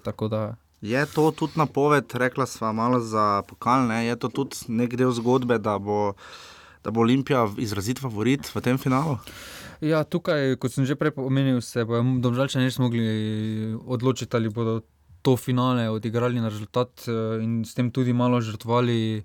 Je 0.85 1.01
to 1.15 1.25
tudi 1.33 1.57
napoved, 1.57 2.05
rekla 2.13 2.45
sva 2.45 2.69
malo 2.69 3.01
za 3.01 3.41
pokalne, 3.49 4.05
je 4.05 4.15
to 4.21 4.29
tudi 4.29 4.69
nek 4.69 4.93
del 4.93 5.09
zgodbe, 5.17 5.57
da 5.57 5.79
bo 5.81 6.13
da 6.83 6.91
bo 6.91 7.01
Olimpija 7.01 7.47
izrazit 7.57 7.99
favorit 7.99 8.47
v 8.55 8.61
tem 8.63 8.77
finalu? 8.77 9.17
Ja, 9.79 10.03
tukaj, 10.03 10.57
kot 10.59 10.73
sem 10.75 10.83
že 10.83 10.99
prej 10.99 11.15
omenil, 11.15 11.61
se 11.63 11.85
bodo 11.87 12.03
domžalčani 12.19 12.67
res 12.67 12.79
mogli 12.83 13.71
odločiti, 13.79 14.35
ali 14.35 14.51
bodo 14.51 14.81
to 15.23 15.37
finale 15.39 15.87
odigrali 15.89 16.39
na 16.39 16.51
rezultat 16.51 17.07
eh, 17.07 17.39
in 17.43 17.63
s 17.63 17.75
tem 17.75 17.91
tudi 17.91 18.13
malo 18.13 18.41
žrtvovali. 18.41 19.23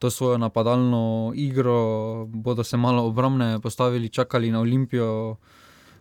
To 0.00 0.08
svojo 0.08 0.38
napadalno 0.40 1.32
igro, 1.36 2.24
bodo 2.24 2.64
se 2.64 2.76
malo 2.76 3.04
obrambne 3.04 3.60
postavili, 3.60 4.08
čakali 4.08 4.50
na 4.50 4.60
Olimpijo, 4.60 5.36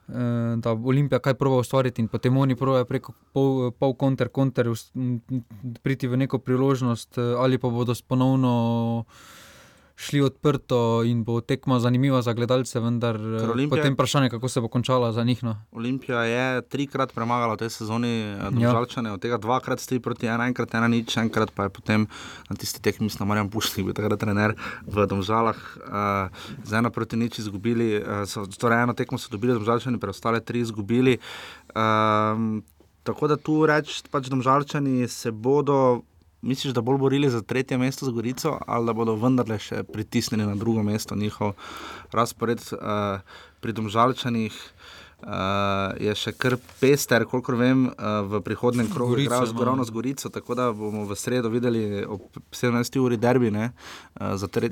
eh, 0.07 0.55
da 0.55 0.71
Olimpija 0.71 1.19
kaj 1.19 1.33
prvo 1.33 1.59
ustvariti 1.59 2.01
in 2.01 2.07
potem 2.07 2.37
oni 2.37 2.55
pravijo 2.55 2.85
preko 2.85 3.13
pol, 3.33 3.71
pol 3.71 3.93
konter, 3.99 4.29
konter, 4.29 4.71
priti 5.83 6.07
v 6.07 6.17
neko 6.17 6.39
priložnost, 6.39 7.17
eh, 7.17 7.35
ali 7.37 7.57
pa 7.57 7.67
bodo 7.67 7.93
ponovno 8.07 9.03
šli 9.99 10.21
odprto 10.23 11.03
in 11.03 11.25
bo 11.27 11.41
tekma 11.43 11.79
zanimiva 11.83 12.21
za 12.23 12.31
gledalce, 12.33 12.79
vendar 12.79 13.19
eh, 13.19 13.43
Olimpija- 13.43 13.69
potem 13.69 13.93
vprašanje, 13.93 14.29
kako 14.31 14.47
se 14.49 14.61
bo 14.63 14.67
končala 14.71 15.11
za 15.11 15.23
njih. 15.23 15.43
No. 15.43 15.57
Olimpija 15.71 16.23
je 16.23 16.61
trikrat 16.61 17.11
premagala 17.11 17.53
v 17.53 17.67
tej 17.67 17.69
sezoni 17.69 18.13
Ja. 18.39 18.47
Domžalčane, 18.49 19.11
od 19.11 19.19
tega 19.19 19.37
dvakrat 19.37 19.83
tri 19.83 19.99
proti 19.99 20.31
ena, 20.31 20.47
enkrat 20.47 20.71
ena 20.73 20.87
nič, 20.87 21.17
enkrat 21.17 21.51
pa 21.51 21.67
je 21.67 21.69
potem 21.69 22.07
na 22.49 22.55
tisti 22.55 22.79
tekmi, 22.81 23.11
mislim, 23.11 23.27
Marjan 23.27 23.49
Pušnik, 23.51 23.85
bil 23.85 23.93
takrat 23.93 24.19
trener 24.19 24.55
v 24.87 25.05
Domžalah, 25.05 25.59
uh, 25.83 26.31
z 26.63 26.71
ena 26.79 26.89
proti 26.89 27.19
nič 27.19 27.39
izgubili, 27.43 27.99
uh, 27.99 28.23
so, 28.23 28.47
torej 28.47 28.83
eno 28.87 28.95
tekmo 28.95 29.19
so 29.19 29.27
dobili 29.27 29.53
Domžalčani, 29.53 29.99
preostale 29.99 30.39
tri 30.39 30.63
izgubili. 30.63 31.19
Um, 31.75 32.63
tako 33.03 33.27
da 33.27 33.35
tu 33.35 33.65
reči, 33.65 33.99
pač 34.07 34.31
Domžalčani 34.31 35.07
se 35.07 35.31
bodo. 35.31 36.07
Misliš, 36.41 36.73
da 36.73 36.81
bolj 36.81 36.97
borili 36.97 37.29
za 37.29 37.41
tretje 37.41 37.77
mesto 37.77 38.05
z 38.05 38.13
Gorico, 38.15 38.57
ali 38.67 38.85
da 38.85 38.93
bodo 38.93 39.15
vendarle 39.19 39.57
še 39.59 39.83
pritisnili 39.83 40.45
na 40.47 40.55
drugo 40.55 40.83
mesto 40.83 41.15
njihov 41.15 41.51
razpored 42.15 42.63
uh, 42.71 43.19
pri 43.59 43.75
Domžalčanih? 43.75 44.55
Uh, 45.19 45.97
je 45.99 46.13
še 46.15 46.31
kar 46.39 46.53
pester, 46.79 47.25
kolikor 47.27 47.57
vem, 47.59 47.81
uh, 47.91 48.21
v 48.23 48.39
prihodnem 48.39 48.87
krogu 48.87 49.17
Gorico, 49.17 49.25
igrajo 49.27 49.47
z 49.49 49.51
no. 49.51 49.59
Gorovno 49.59 49.83
z 49.83 49.91
Gorico, 49.91 50.29
tako 50.31 50.55
da 50.55 50.69
bomo 50.71 51.03
v 51.09 51.17
sredo 51.19 51.51
videli 51.51 52.05
ob 52.07 52.39
17. 52.55 52.95
uri 53.03 53.17
derbi, 53.19 53.51
ne, 53.51 53.65
uh, 54.15 54.37
za 54.39 54.47
tre, 54.47 54.69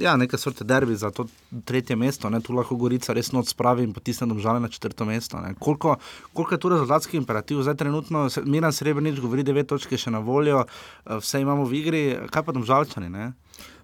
ja, 0.00 0.14
neke 0.16 0.40
sorte 0.40 0.64
derbi 0.64 0.96
za 0.96 1.10
to 1.12 1.26
tretje 1.68 1.98
mesto, 2.00 2.30
ne, 2.32 2.40
tu 2.40 2.56
lahko 2.56 2.78
Gorica 2.80 3.12
res 3.12 3.28
noč 3.36 3.52
spravi 3.52 3.84
in 3.84 3.92
potisne 3.92 4.24
domžale 4.30 4.56
na 4.64 4.72
četrto 4.72 5.04
mesto. 5.04 5.36
Ne. 5.44 5.52
Koliko, 5.60 5.98
koliko 6.32 6.56
je 6.56 6.60
tu 6.64 6.72
rezultatski 6.72 7.20
imperativ? 7.20 7.60
Zdaj 7.60 7.76
trenutno 7.84 8.24
Miran 8.48 8.72
Srebrenic 8.72 9.20
govori 9.20 9.44
9 9.44 9.68
točke 9.68 10.00
še 10.00 10.14
na 10.16 10.24
voljo, 10.24 10.64
uh, 10.64 11.20
vse 11.20 11.44
imamo 11.44 11.68
v 11.68 11.76
igri, 11.82 12.02
kaj 12.32 12.48
pa 12.48 12.56
domžalčani, 12.56 13.12
ne? 13.12 13.34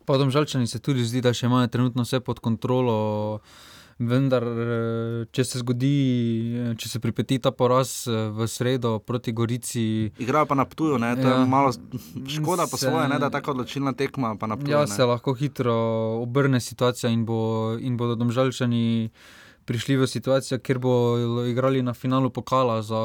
Pa 0.08 0.16
domžalčani 0.16 0.64
se 0.64 0.80
tudi 0.80 1.04
zdi, 1.04 1.20
da 1.20 1.36
še 1.36 1.44
imajo 1.44 1.68
trenutno 1.68 2.08
vse 2.08 2.24
pod 2.24 2.40
kontrolo. 2.40 3.44
Vendar, 3.98 4.42
eh, 4.42 5.26
če 5.30 5.44
se 5.44 5.58
zgodi, 5.58 5.90
eh, 6.52 6.74
če 6.74 6.88
se 6.88 6.98
pripeti 6.98 7.38
ta 7.38 7.50
poraz 7.50 8.06
eh, 8.06 8.28
v 8.28 8.46
sredo 8.46 8.98
proti 8.98 9.32
Gorici, 9.32 10.10
Igrajo 10.18 10.46
pa 10.46 10.54
na 10.54 10.64
Ptuju, 10.64 10.98
ne, 10.98 11.14
to 11.14 11.22
ja. 11.22 11.36
Je 11.36 11.46
malo 11.46 11.70
škoda 12.28 12.66
po 12.66 12.76
Se- 12.76 12.86
svoje, 12.86 13.08
ne, 13.08 13.18
da 13.18 13.26
je 13.26 13.32
tako 13.32 13.50
odločilna 13.52 13.92
tekma, 13.92 14.34
pa 14.34 14.46
Ptuju. 14.48 14.68
ja, 14.68 14.80
ne. 14.80 14.86
se 14.86 15.04
lahko 15.04 15.34
hitro 15.34 15.74
obrne 16.18 16.60
situacija 16.60 17.10
in, 17.10 17.24
bo, 17.24 17.38
in 17.78 17.96
bodo 17.96 18.14
domžalčani 18.14 19.10
prišli 19.64 19.97
v 19.97 20.06
situacijo, 20.06 20.59
kjer 20.59 20.78
bodo 20.78 21.44
igrali 21.47 21.83
na 21.83 21.94
finalu 21.94 22.30
pokala 22.30 22.83
za 22.83 22.99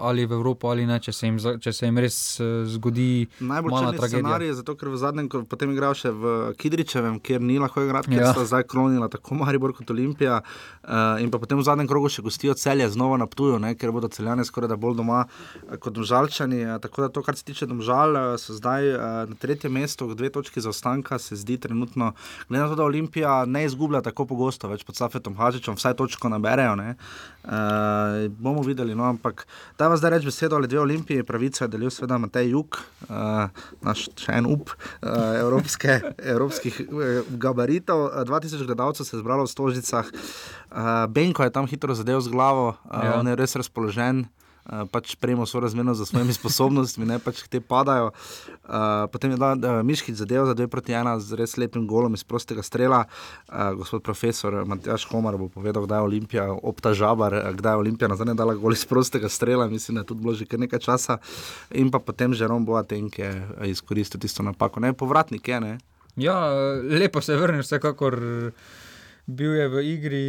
ali 0.00 0.26
v 0.26 0.32
Evropo 0.32 0.68
ali 0.68 0.86
ne, 0.86 1.00
če 1.00 1.12
se 1.12 1.26
jim, 1.26 1.38
če 1.38 1.72
se 1.72 1.86
jim 1.86 1.98
res 1.98 2.40
eh, 2.40 2.64
zgodi 2.66 3.26
Najbolj 3.40 3.72
črni 3.72 4.08
scenarij 4.08 4.48
je 4.48 4.54
zato, 4.54 4.76
ker 4.76 4.88
v 4.88 4.96
zadnjem, 4.96 5.28
ko 5.28 5.42
potem 5.44 5.72
igrajo 5.74 5.94
še 5.94 6.10
v 6.10 6.34
Kidričevem, 6.58 7.18
kjer 7.20 7.42
ni 7.42 7.58
lahko 7.58 7.82
igrati, 7.82 8.12
ker 8.12 8.22
Ja. 8.22 8.32
sta 8.32 8.44
zdaj 8.46 8.66
klonila 8.70 9.08
tako 9.08 9.34
Maribor 9.34 9.74
kot 9.74 9.90
Olimpija. 9.90 10.40
Uh, 10.84 11.18
in 11.18 11.30
pa 11.30 11.38
potem 11.38 11.58
v 11.58 11.64
zadnjem 11.64 11.88
krogu 11.88 12.08
še 12.08 12.22
gostijo 12.22 12.54
celje 12.54 12.86
znova 12.92 13.16
na 13.16 13.26
Ptuju, 13.26 13.58
ne, 13.58 13.74
ker 13.74 13.90
bodo 13.90 14.08
celjane 14.08 14.44
skoraj 14.44 14.68
da 14.68 14.76
bolj 14.76 14.98
doma 15.00 15.24
eh, 15.26 15.76
kot 15.76 15.92
domžalčani. 15.96 16.78
Tako 16.80 17.02
da 17.02 17.08
to, 17.08 17.22
kar 17.22 17.34
se 17.36 17.44
tiče 17.44 17.66
domžal, 17.66 18.14
so 18.38 18.54
zdaj 18.54 18.82
uh, 18.92 19.00
na 19.26 19.34
tretjem 19.34 19.72
mestu, 19.72 20.06
dve 20.14 20.30
točki 20.30 20.60
zaostanka, 20.60 21.18
se 21.18 21.36
zdi 21.36 21.58
trenutno, 21.58 22.12
glede 22.48 22.62
na 22.62 22.68
to, 22.68 22.76
da 22.76 22.84
Olimpija 22.84 23.44
ne 23.44 23.64
izgublja 23.64 24.00
tako 24.04 24.26
pogosto, 24.30 24.68
več 24.68 24.84
pod 24.84 24.96
Safetom 24.96 25.34
Hažičem, 25.36 25.74
vsaj 25.74 25.96
točko 26.04 26.30
naberejo. 26.32 26.76
Ne. 26.76 26.94
Uh, 27.44 28.24
bomo 28.40 28.62
videli, 28.64 28.94
no, 28.96 29.04
ampak 29.04 29.42
da 29.78 29.90
vas 29.92 30.00
zdaj 30.00 30.14
reč 30.14 30.24
besedo 30.24 30.56
ali 30.56 30.68
dve 30.68 30.80
olimpiji, 30.80 31.26
pravico 31.28 31.64
je 31.64 31.68
delil 31.68 31.92
seveda 31.92 32.16
Matej 32.22 32.54
Juk, 32.54 32.78
uh, 33.08 33.50
naš 33.84 34.06
še 34.16 34.38
en 34.38 34.48
up 34.48 34.72
uh, 34.72 35.10
evropske, 35.42 35.98
evropskih 36.34 36.80
uh, 36.86 37.34
gabaritov. 37.36 38.06
Uh, 38.08 38.24
2000 38.30 38.64
gledalcev 38.64 39.04
se 39.04 39.16
je 39.16 39.20
zbralo 39.20 39.44
v 39.44 39.52
Stožicah, 39.52 40.08
uh, 40.08 41.04
Benko 41.12 41.44
je 41.44 41.52
tam 41.52 41.68
hitro 41.68 41.92
zadev 41.92 42.24
z 42.24 42.32
glavo, 42.32 42.72
uh, 42.72 43.04
ja. 43.04 43.18
on 43.20 43.28
je 43.28 43.36
res 43.36 43.56
razpoložen. 43.60 44.24
Uh, 44.64 44.88
pač 44.88 45.14
prejmo 45.20 45.46
sorazmerno 45.46 45.94
za 45.94 46.06
svojimi 46.08 46.32
sposobnostmi, 46.40 47.04
ne 47.06 47.18
pač 47.18 47.44
te 47.48 47.60
padajo. 47.60 48.12
Uh, 48.64 49.04
potem 49.12 49.34
je 49.34 49.36
dal 49.36 49.60
uh, 49.60 49.82
Miškic 49.84 50.16
zadev 50.16 50.46
za 50.48 50.54
2 50.56 50.66
proti 50.72 50.96
1 50.96 51.20
z 51.20 51.36
res 51.36 51.56
lepim 51.60 51.86
golom 51.86 52.14
iz 52.16 52.24
prostega 52.24 52.62
strela. 52.64 53.04
Uh, 53.48 53.74
gospod 53.76 54.02
profesor 54.02 54.64
Matjaš 54.64 55.04
Homar 55.12 55.36
bo 55.36 55.48
povedal, 55.48 55.84
kdaj 55.84 55.98
je 55.98 56.02
Olimpija, 56.02 56.44
opta 56.52 56.94
žabar, 56.94 57.34
eh, 57.34 57.52
kdaj 57.52 57.72
je 57.72 57.76
Olimpija 57.76 58.08
nazadnje 58.08 58.34
dala 58.34 58.54
gol 58.54 58.72
iz 58.72 58.84
prostega 58.84 59.28
strela, 59.28 59.68
mislim, 59.68 59.94
da 59.94 60.00
je 60.00 60.06
tudi 60.06 60.22
bilo 60.22 60.34
že 60.34 60.46
kar 60.46 60.60
nekaj 60.60 60.78
časa. 60.78 61.18
In 61.70 61.90
pa 61.90 61.98
potem 61.98 62.34
Žerom 62.34 62.64
Boateng 62.64 63.18
je 63.18 63.30
eh, 63.30 63.68
izkoristil 63.68 64.20
tisto 64.20 64.42
napako. 64.42 64.80
Ne, 64.80 64.92
povratnik 64.92 65.48
je, 65.48 65.60
ne. 65.60 65.78
Ja, 66.16 66.48
lepo 66.82 67.20
se 67.20 67.36
vrnil, 67.36 67.62
vsekakor. 67.62 68.20
Bil 69.26 69.54
je 69.56 69.68
v 69.68 69.80
igri 69.88 70.26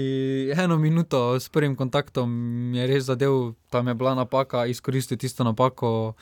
eno 0.56 0.78
minuto 0.80 1.36
s 1.36 1.50
prvim 1.50 1.76
kontaktom, 1.76 2.32
je 2.72 2.88
res 2.88 3.04
zadev, 3.04 3.52
tam 3.70 3.88
je 3.92 3.94
bila 3.94 4.16
napaka, 4.16 4.66
izkoristil 4.66 5.18
tisto 5.20 5.44
napako. 5.44 6.14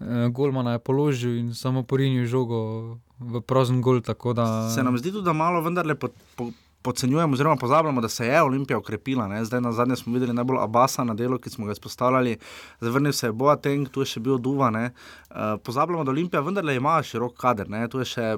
eh, 0.00 0.28
Golmana 0.28 0.72
je 0.72 0.78
položil 0.78 1.38
in 1.38 1.54
samo 1.54 1.82
porinil 1.82 2.26
žogo 2.26 2.98
v 3.20 3.40
prazen 3.40 3.80
gol. 3.80 4.00
Da... 4.34 4.70
Se 4.74 4.82
nam 4.82 4.98
zdi 4.98 5.12
tudi, 5.12 5.24
da 5.24 5.32
malo 5.32 5.62
vendarle 5.62 5.94
po, 5.94 6.08
po, 6.34 6.50
podcenjujemo, 6.82 7.32
oziroma 7.32 7.56
pozabljamo, 7.56 8.00
da 8.00 8.08
se 8.08 8.26
je 8.26 8.42
Olimpija 8.42 8.78
ukrepila. 8.78 9.28
Ne? 9.28 9.44
Zdaj 9.44 9.60
na 9.60 9.72
zadnje 9.72 9.96
smo 9.96 10.12
videli 10.12 10.32
najbolj 10.32 10.58
Abasa 10.60 11.04
na 11.04 11.14
delu, 11.14 11.38
ki 11.38 11.50
smo 11.50 11.66
ga 11.66 11.72
izpostavljali, 11.72 12.38
zavrnil 12.80 13.12
se 13.12 13.26
je 13.26 13.32
Boateng, 13.32 13.88
tu 13.88 14.00
je 14.00 14.06
še 14.06 14.20
bil 14.20 14.38
Duva. 14.38 14.70
Uh, 14.70 15.36
pozabljamo, 15.62 16.04
da 16.04 16.10
Olimpija 16.10 16.40
vendarle 16.40 16.76
ima 16.76 17.02
širok 17.02 17.36
kader. 17.36 17.70
Ne? 17.70 17.88
Tu 17.88 17.98
je 17.98 18.04
še 18.04 18.36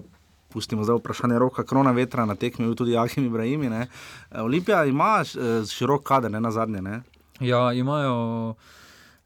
Pustimo 0.52 0.84
zdaj 0.84 0.96
vprašanje 0.96 1.38
roka, 1.38 1.64
krona 1.64 1.90
vetra 1.90 2.26
na 2.26 2.34
tekmi, 2.34 2.76
tudi 2.76 2.96
Ahim 2.96 3.24
Ibrahim. 3.26 3.62
Eh, 3.72 3.86
Olimpija 4.30 4.84
ima 4.84 5.24
eh, 5.24 5.64
širok 5.66 6.02
kader, 6.02 6.30
ne 6.30 6.40
na 6.40 6.50
zadnje. 6.50 6.82
Ne? 6.82 7.00
Ja, 7.40 7.72
imajo 7.72 8.54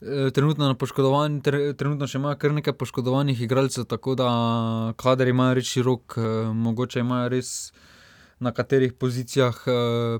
eh, 0.00 0.30
trenutno, 0.30 0.74
tre, 1.42 1.72
trenutno 1.74 2.06
še 2.06 2.18
imajo 2.18 2.36
kar 2.38 2.52
nekaj 2.52 2.72
poškodovanih 2.78 3.42
igralcev, 3.42 3.84
tako 3.84 4.14
da 4.14 4.28
kader 4.96 5.28
imajo 5.28 5.54
res 5.54 5.66
širok, 5.66 6.16
mogoče 6.54 7.00
imajo 7.00 7.28
res 7.28 7.72
na 8.38 8.52
katerih 8.52 8.92
pozicijah 8.92 9.56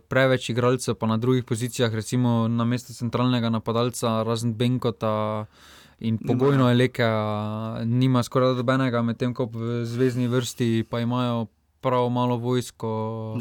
preveč 0.09 0.49
igralcev, 0.51 0.95
pa 0.97 1.07
na 1.07 1.19
drugih 1.21 1.45
pozicijah, 1.45 1.93
recimo 1.95 2.49
na 2.49 2.65
mestu 2.65 2.95
centralnega 2.97 3.51
napadalca, 3.53 4.23
razen 4.25 4.55
Benkota. 4.57 5.47
In 5.99 6.19
pogojno 6.19 6.69
je 6.69 6.75
leke, 6.75 7.05
nima 7.85 8.23
skoraj 8.23 8.55
dobenega, 8.55 9.03
medtem 9.03 9.35
ko 9.35 9.47
v 9.49 9.85
zvezdni 9.85 10.29
vrsti 10.29 10.85
pa 10.91 11.01
imajo 11.01 11.47
prav 11.81 12.09
malo 12.09 12.37
vojsko. 12.37 12.89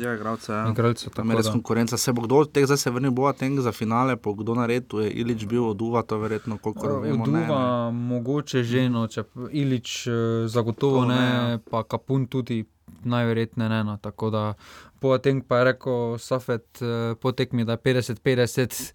Ja, 0.02 0.14
igralce. 0.16 0.52
Ja. 0.52 0.70
igralcev, 0.72 1.14
Tam 1.14 1.30
je 1.30 1.36
res 1.36 1.46
da. 1.46 1.52
konkurenca. 1.52 1.98
Se 1.98 2.14
bo 2.14 2.22
kdo 2.22 2.36
od 2.36 2.52
teh 2.52 2.66
zdaj 2.66 2.78
se 2.78 2.92
vrnil, 2.92 3.12
bo 3.12 3.26
Ateng 3.28 3.60
za 3.60 3.72
finale, 3.72 4.16
pa 4.16 4.32
kdo 4.32 4.56
na 4.56 4.66
redu 4.66 5.00
je 5.00 5.12
Ilič 5.12 5.46
bil 5.46 5.66
od 5.66 5.82
Uva, 5.82 6.04
to 6.04 6.18
verjetno, 6.18 6.58
koliko 6.58 7.00
vemo. 7.00 7.26
Ne, 7.26 7.48
Duva, 7.48 7.92
ne. 7.92 7.98
mogoče 7.98 8.64
že, 8.64 8.90
no, 8.90 9.08
če 9.08 9.24
Ilič 9.52 10.08
eh, 10.08 10.48
zagotovo 10.48 11.02
To 11.02 11.06
ne, 11.06 11.16
ne, 11.16 11.52
ja. 11.52 11.60
pa 11.72 11.84
Kapun 11.84 12.28
tudi 12.28 12.66
najverjetneje 13.04 13.70
ne. 13.70 13.84
No, 13.84 13.98
tako 13.98 14.30
da 14.30 14.54
Poateng 15.00 15.44
pa 15.48 15.58
je 15.58 15.64
rekel 15.64 16.18
Safet 16.18 16.82
eh, 16.82 17.16
po 17.20 17.32
tekmi, 17.32 17.66
da 17.66 17.72
je 17.72 17.78
50-50. 17.78 18.94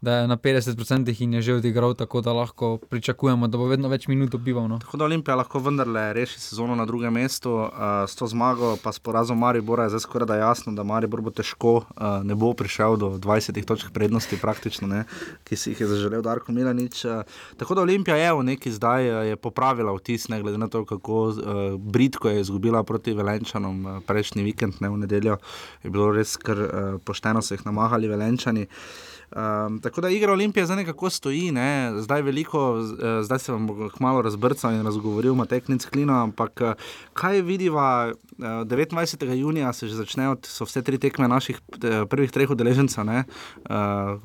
Da 0.00 0.12
je 0.12 0.28
na 0.28 0.36
50% 0.36 1.22
in 1.22 1.32
je 1.34 1.42
že 1.42 1.54
odigral, 1.54 1.94
tako 1.94 2.20
da 2.20 2.32
lahko 2.32 2.76
pričakujemo, 2.90 3.48
da 3.48 3.58
bo 3.58 3.66
vedno 3.66 3.88
več 3.88 4.06
minut 4.06 4.30
dobival. 4.30 4.68
No. 4.68 4.78
Tako 4.78 4.96
da 4.96 5.04
Olimpija 5.04 5.34
lahko 5.34 5.58
vendarle 5.58 6.12
reši 6.12 6.38
sezono 6.40 6.76
na 6.78 6.86
drugem 6.86 7.12
mestu, 7.12 7.50
uh, 7.50 7.70
s 8.06 8.14
to 8.14 8.26
zmago, 8.26 8.76
pa 8.82 8.92
s 8.92 9.02
porazom 9.02 9.38
Maribora 9.38 9.88
je 9.88 9.96
zdaj 9.96 10.04
skoraj 10.06 10.30
da 10.30 10.36
jasno, 10.36 10.72
da 10.72 10.84
Maribor 10.86 11.20
bo 11.20 11.32
težko, 11.34 11.74
uh, 11.82 12.22
ne 12.22 12.34
bo 12.38 12.52
prišel 12.54 12.96
do 12.96 13.10
20 13.18 13.58
točk 13.66 13.90
prednosti, 13.90 14.38
praktično, 14.38 14.86
ne, 14.86 15.02
ki 15.44 15.56
si 15.56 15.74
jih 15.74 15.80
je 15.80 15.90
zaželel 15.90 16.22
Darko 16.22 16.54
Milanič. 16.54 17.02
Uh, 17.04 17.26
tako 17.58 17.74
da 17.74 17.82
Olimpija 17.82 18.16
je 18.16 18.32
v 18.38 18.46
neki 18.52 18.72
zdaj 18.78 19.10
uh, 19.10 19.26
je 19.26 19.36
popravila 19.36 19.96
vtis, 19.98 20.28
ne 20.28 20.38
glede 20.42 20.62
na 20.62 20.70
to, 20.70 20.84
kako 20.86 21.24
uh, 21.26 21.74
britko 21.74 22.30
je 22.30 22.46
izgubila 22.46 22.84
proti 22.86 23.18
Velenčanom 23.18 23.86
uh, 23.86 24.00
prejšnji 24.06 24.46
vikend, 24.46 24.78
ne 24.80 24.94
v 24.94 25.02
nedeljo, 25.02 25.40
je 25.82 25.90
bilo 25.90 26.12
res 26.14 26.38
kar 26.38 26.58
uh, 26.62 26.72
pošteno, 27.02 27.42
so 27.42 27.58
jih 27.58 27.66
namahali 27.66 28.14
Velenčani. 28.14 28.68
Um, 29.28 29.80
tako 29.80 30.00
da 30.00 30.08
igra 30.08 30.32
Olimpije 30.32 30.66
zdaj 30.66 30.76
nekako 30.76 31.10
stoji, 31.10 31.52
ne? 31.52 31.92
zdaj 32.00 32.22
veliko, 32.22 32.80
z- 32.82 32.96
zdaj 33.22 33.38
se 33.38 33.52
vam 33.52 33.66
bo 33.66 33.90
malo 34.00 34.22
razbrcal 34.22 34.72
in 34.72 34.84
razgovoril 34.84 35.34
Mateknic 35.34 35.84
Klino, 35.84 36.14
ampak 36.14 36.60
eh, 36.60 36.74
kaj 37.12 37.42
vidiva, 37.42 38.08
eh, 38.08 38.42
29. 38.64 39.32
junija 39.32 39.72
se 39.72 39.88
že 39.88 39.94
začnejo, 39.94 40.36
so 40.42 40.64
vse 40.64 40.82
tri 40.82 40.98
tekme 40.98 41.28
naših 41.28 41.60
eh, 41.84 42.06
prvih 42.06 42.30
treh 42.30 42.50
udeležencev, 42.50 43.04
uh, 43.04 43.22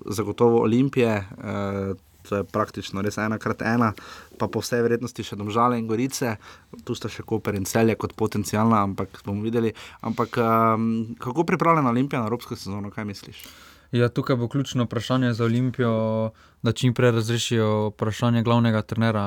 zagotovo 0.05 0.61
Olimpije. 0.61 1.27
Uh, 1.37 1.97
To 2.23 2.35
je 2.39 2.43
praktično 2.43 3.01
res 3.03 3.17
ena 3.17 3.35
krat 3.37 3.61
ena, 3.61 3.89
pa 4.39 4.47
po 4.47 4.61
vsej 4.63 4.79
verjetnosti 4.81 5.23
še 5.27 5.35
domžale 5.35 5.75
in 5.75 5.87
gorice, 5.87 6.37
tu 6.87 6.95
sta 6.95 7.09
še 7.11 7.19
Koper 7.27 7.51
in 7.59 7.65
celje 7.67 7.97
kot 7.99 8.13
potencijalna, 8.15 8.79
ampak 8.79 9.19
bomo 9.25 9.43
videli. 9.43 9.73
Ampak 10.01 10.37
um, 10.39 11.15
kako 11.19 11.43
pripravljena 11.43 11.89
Olimpija 11.91 12.21
na 12.23 12.31
evropsko 12.31 12.55
sezono, 12.55 12.91
kaj 12.95 13.05
misliš? 13.05 13.43
Ja, 13.93 14.09
tukaj 14.09 14.35
bo 14.35 14.47
ključno 14.47 14.83
vprašanje 14.83 15.33
za 15.33 15.43
Olimpijo, 15.45 16.31
da 16.61 16.71
čim 16.71 16.93
prej 16.93 17.11
razrešijo 17.11 17.87
vprašanje 17.87 18.43
glavnega 18.43 18.81
trenera. 18.81 19.25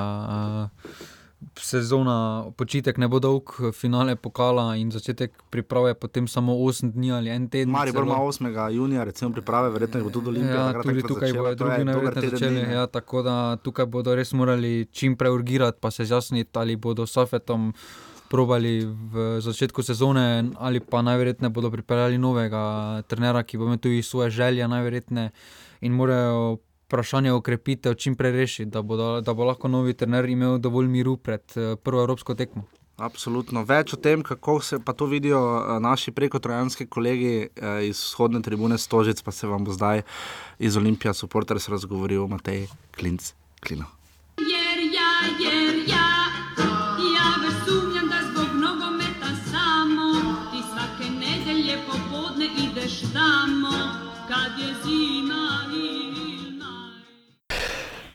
eh, 0.66 1.16
sezona, 1.56 2.44
počitek 2.56 2.98
ne 2.98 3.08
bo 3.08 3.18
dolg, 3.20 3.52
finale 3.74 4.16
pokala 4.16 4.76
in 4.76 4.90
začetek 4.90 5.42
priprave 5.50 5.94
potem 5.94 6.28
samo 6.28 6.52
8 6.52 6.92
dni 6.92 7.12
ali 7.12 7.30
en 7.30 7.48
teden. 7.48 7.70
Mari 7.70 7.92
bo 7.92 8.00
celo. 8.00 8.06
ima 8.06 8.24
8. 8.24 8.70
junija, 8.72 9.04
recimo 9.04 9.32
priprave, 9.32 9.70
verjetno 9.70 10.04
bo 10.04 10.10
tudi 10.10 10.28
Olimpija. 10.28 10.54
Ja, 10.54 10.82
tudi 10.82 11.02
tukaj 11.02 11.32
bodo 11.32 11.54
drugi 11.54 11.84
najverjetneje 11.84 12.30
začeli. 12.30 12.60
Ja, 12.72 12.86
tako 12.86 13.22
da 13.22 13.56
tukaj 13.56 13.86
bodo 13.86 14.14
res 14.14 14.32
morali 14.32 14.88
čim 14.92 15.16
prej 15.16 15.30
urgirati, 15.30 15.78
pa 15.80 15.90
se 15.90 16.04
zjasniti, 16.04 16.50
ali 16.58 16.76
bodo 16.76 17.06
s 17.06 17.12
Safetom 17.12 17.72
probali 18.30 18.84
v 18.84 19.40
začetku 19.40 19.82
sezone, 19.82 20.50
ali 20.58 20.80
pa 20.80 21.02
najverjetneje 21.02 21.50
bodo 21.50 21.70
pripeljali 21.70 22.18
novega 22.18 23.02
trenera, 23.08 23.42
ki 23.42 23.58
bo 23.58 23.66
imel 23.68 23.78
tudi 23.78 24.02
svoje 24.02 24.30
želje, 24.30 24.68
najverjetneje 24.68 25.30
in 25.80 25.92
morajo. 25.92 26.58
Vprašanje 26.86 27.32
okrepitev 27.34 27.96
čim 27.98 28.14
prej 28.14 28.30
rešiti, 28.32 28.70
da, 28.70 28.78
bodo, 28.78 29.20
da 29.20 29.32
bo 29.34 29.42
lahko 29.44 29.66
novi 29.66 29.90
trener 29.98 30.28
imel 30.30 30.60
dovolj 30.62 30.86
miru 30.86 31.16
pred 31.16 31.42
eh, 31.56 31.74
prvo 31.74 32.04
evropsko 32.04 32.36
tekmo. 32.38 32.62
Absolutno. 32.96 33.60
Več 33.68 33.92
o 33.92 33.98
tem, 34.00 34.22
kako 34.22 34.60
se 34.62 34.78
pa 34.78 34.94
to 34.96 35.08
vidijo 35.10 35.40
eh, 35.58 35.80
naši 35.82 36.14
prekotrojanski 36.16 36.86
kolegi 36.86 37.34
eh, 37.42 37.88
iz 37.88 37.98
vzhodne 37.98 38.40
tribune 38.42 38.78
Stožic, 38.78 39.20
pa 39.22 39.34
se 39.34 39.50
vam 39.50 39.66
bo 39.66 39.74
zdaj 39.74 40.02
iz 40.58 40.76
Olimpija 40.76 41.12
Supporters 41.14 41.68
razgovoril 41.68 42.26
Matej 42.30 42.68
Klinc. 42.96 43.32
Klino. 43.60 43.90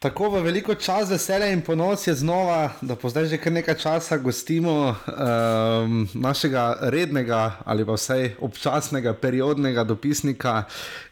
Tako 0.01 0.29
v 0.33 0.39
veliko 0.41 0.73
čas, 0.75 1.11
veselje 1.13 1.51
in 1.53 1.59
ponos 1.61 2.07
je 2.07 2.13
znova, 2.17 2.71
da 2.81 2.95
po 2.97 3.09
zdaj 3.09 3.27
že 3.29 3.37
kar 3.37 3.53
nekaj 3.53 3.75
časa 3.77 4.17
gostimo 4.17 4.97
um, 4.97 6.09
našega 6.17 6.89
rednega 6.89 7.61
ali 7.65 7.85
pa 7.85 7.93
vsaj 7.93 8.33
občasnega 8.41 9.13
periodnega 9.13 9.83
dopisnika 9.83 10.63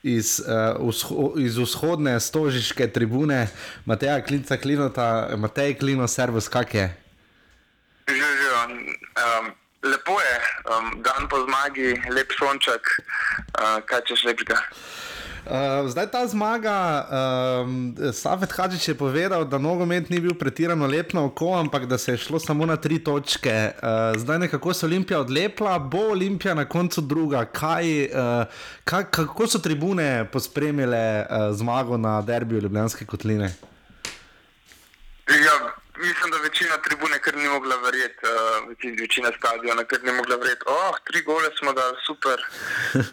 iz, 0.02 0.42
uh, 0.42 0.82
vzho 0.82 1.38
iz 1.38 1.58
vzhodne 1.58 2.18
stožiške 2.20 2.88
tribune, 2.90 3.48
Mateja 3.86 4.26
Klinca 4.26 4.58
Klinota, 4.58 5.38
Matej 5.38 5.78
Klino, 5.78 6.08
servus, 6.08 6.50
kak 6.50 6.74
je? 6.74 6.90
Živijo. 8.10 8.58
Um, 9.22 9.54
lepo 9.86 10.18
je, 10.18 10.36
um, 10.66 11.04
dan 11.06 11.30
po 11.30 11.46
zmagi, 11.46 11.94
lep 12.10 12.34
sonček, 12.34 12.82
uh, 13.54 13.86
kaj 13.86 14.02
češ 14.10 14.26
lepšega. 14.34 14.58
Uh, 15.46 15.90
zdaj 15.90 16.08
ta 16.12 16.28
zmaga, 16.28 17.08
um, 17.64 17.96
Safet 18.14 18.52
Hadžič 18.52 18.88
je 18.88 18.96
povedal, 18.96 19.46
da 19.46 19.58
nogomet 19.58 20.10
ni 20.10 20.20
bil 20.20 20.36
pretirano 20.38 20.88
lep 20.88 21.14
na 21.14 21.24
oko, 21.26 21.54
ampak 21.58 21.86
da 21.86 21.98
se 21.98 22.12
je 22.12 22.18
šlo 22.18 22.40
samo 22.40 22.66
na 22.66 22.76
tri 22.76 23.00
točke. 23.04 23.72
Uh, 23.82 24.20
zdaj 24.20 24.40
nekako 24.40 24.74
se 24.74 24.86
Olimpija 24.86 25.20
odlepla, 25.20 25.80
bo 25.80 26.12
Olimpija 26.12 26.54
na 26.54 26.66
koncu 26.66 27.02
druga. 27.02 27.46
Kaj, 27.46 28.06
uh, 28.06 28.46
kaj, 28.84 29.04
kako 29.12 29.48
so 29.48 29.60
tribune 29.60 30.26
pospremile 30.32 31.26
uh, 31.30 31.56
zmago 31.56 31.98
na 31.98 32.22
derbiju 32.22 32.62
Ljubljanske 32.62 33.06
kotline? 33.06 33.54
Ja, 35.30 35.79
mislim, 36.00 36.32
da 36.32 36.38
večina 36.38 36.78
tribune 36.78 37.20
kar 37.20 37.36
ni 37.36 37.48
mogla 37.48 37.76
verjeti, 37.76 38.26
uh, 38.26 39.00
večina 39.02 39.30
stadiona 39.38 39.84
kar 39.84 40.00
ni 40.04 40.12
mogla 40.12 40.36
verjeti. 40.36 40.64
Oh, 40.66 40.96
tri 41.08 41.22
gole 41.22 41.50
smo 41.60 41.74
dali, 41.74 41.96
super. 42.08 42.40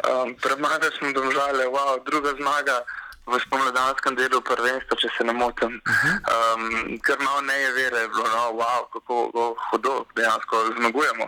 Um, 0.06 0.34
Premagali 0.42 0.92
smo 0.98 1.12
domžale, 1.12 1.64
wow, 1.66 2.04
druga 2.04 2.30
zmaga. 2.40 2.78
V 3.26 3.38
spomladanskem 3.42 4.14
delu 4.14 4.38
prvenstva, 4.40 4.96
če 5.02 5.08
se 5.16 5.24
ne 5.26 5.32
motim, 5.34 5.72
um, 5.82 6.66
ker 7.02 7.18
malo 7.18 7.40
ne 7.42 7.56
je 7.58 7.72
vere, 7.74 8.04
je 8.04 8.08
bilo, 8.08 8.26
no, 8.30 8.42
wow, 8.60 8.84
kako 8.92 9.16
kako 9.26 9.56
hudo 9.70 9.94
dejansko 10.14 10.60
zmagujemo. 10.76 11.26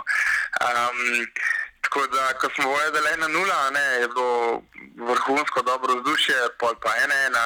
Um, 0.63 1.27
tako 1.83 2.07
da, 2.07 2.29
ko 2.39 2.51
smo 2.55 2.77
vedeli 2.77 3.09
ena 3.15 3.29
nula, 3.29 3.71
ne, 3.71 3.87
je 4.01 4.09
bilo 4.15 4.63
vrhunsko 5.11 5.63
dobro 5.63 5.99
vzdušje, 5.99 6.37
pol 6.59 6.79
pa 6.83 6.95
ena 7.03 7.19
ena, 7.27 7.45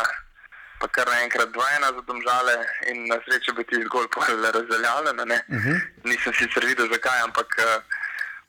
pa 0.82 0.88
kar 0.90 1.06
naenkrat 1.06 1.52
dva 1.54 1.66
ena 1.78 1.88
za 1.94 2.02
domžale 2.10 2.54
in 2.90 3.06
na 3.06 3.16
srečo 3.24 3.54
bi 3.54 3.64
ti 3.70 3.78
zgolj 3.86 4.08
pol 4.14 4.46
razveljavljeno. 4.56 5.24
ne. 5.24 5.38
Nisem 6.04 6.34
sicer 6.34 6.66
videl 6.66 6.90
zakaj, 6.90 7.20
ampak 7.26 7.50
uh, 7.62 7.78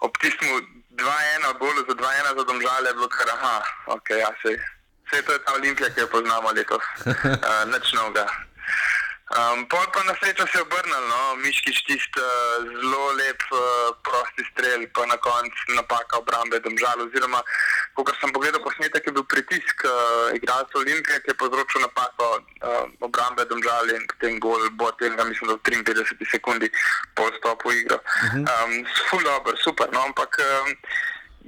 ob 0.05 0.17
tistem 0.21 0.49
2-1 0.97 1.57
golu 1.61 1.85
za 1.89 1.93
2-1 1.93 2.37
za 2.37 2.43
domžale 2.49 2.89
je 2.89 2.93
bilo 2.93 3.09
kar 3.13 3.29
aha, 3.35 3.57
ok, 3.97 4.09
ja, 4.09 4.31
sej. 4.41 4.57
Vse 5.05 5.21
to 5.21 5.33
je 5.33 5.43
ta 5.45 5.53
olimpija, 5.53 5.89
ki 5.93 6.01
jo 6.01 6.07
poznamo 6.07 6.51
letos, 6.57 6.85
uh, 7.05 7.61
nič 7.73 7.93
novega. 7.93 8.25
Um, 9.33 9.65
pol 9.65 9.81
pa 9.89 10.03
na 10.05 10.13
srečo 10.21 10.45
se 10.45 10.57
je 10.57 10.61
obrnil, 10.61 11.03
no? 11.09 11.35
Miškič 11.41 11.77
tisti 11.89 12.21
uh, 12.21 12.69
zelo 12.69 13.17
lep 13.17 13.41
uh, 13.49 13.89
prosti 14.05 14.45
strel, 14.51 14.85
pa 14.93 15.09
na 15.09 15.17
koncu 15.17 15.73
napaka 15.73 16.21
obrambe 16.21 16.61
domžal. 16.61 17.01
Oziroma, 17.01 17.41
ko 17.97 18.05
sem 18.21 18.29
pogledal 18.29 18.61
posnetek, 18.61 19.01
je 19.01 19.15
bil 19.17 19.25
pritisk 19.25 19.89
uh, 19.89 20.29
igralcev 20.37 20.85
Olimpije, 20.85 21.17
ki 21.25 21.33
je 21.33 21.39
povzročil 21.41 21.81
napako 21.81 22.45
uh, 22.61 22.85
obrambe 23.01 23.41
domžal 23.49 23.89
in 23.89 24.05
potem 24.05 24.37
gol 24.37 24.69
Botenga, 24.77 25.25
mislim, 25.25 25.49
da 25.49 25.57
v 25.57 25.65
53 25.65 26.29
sekundi 26.29 26.69
po 27.17 27.25
stopu 27.41 27.73
igro. 27.73 27.97
Um, 28.37 28.85
ful 29.09 29.25
dobro, 29.25 29.57
super, 29.57 29.89
no, 29.89 30.13
ampak 30.13 30.29
um, 30.45 30.77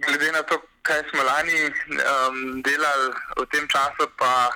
glede 0.01 0.33
na 0.33 0.41
to, 0.41 0.57
kaj 0.81 1.05
smo 1.13 1.21
lani 1.21 1.69
um, 1.69 2.65
delali 2.65 3.13
v 3.37 3.45
tem 3.53 3.69
času, 3.69 4.09
pa 4.17 4.49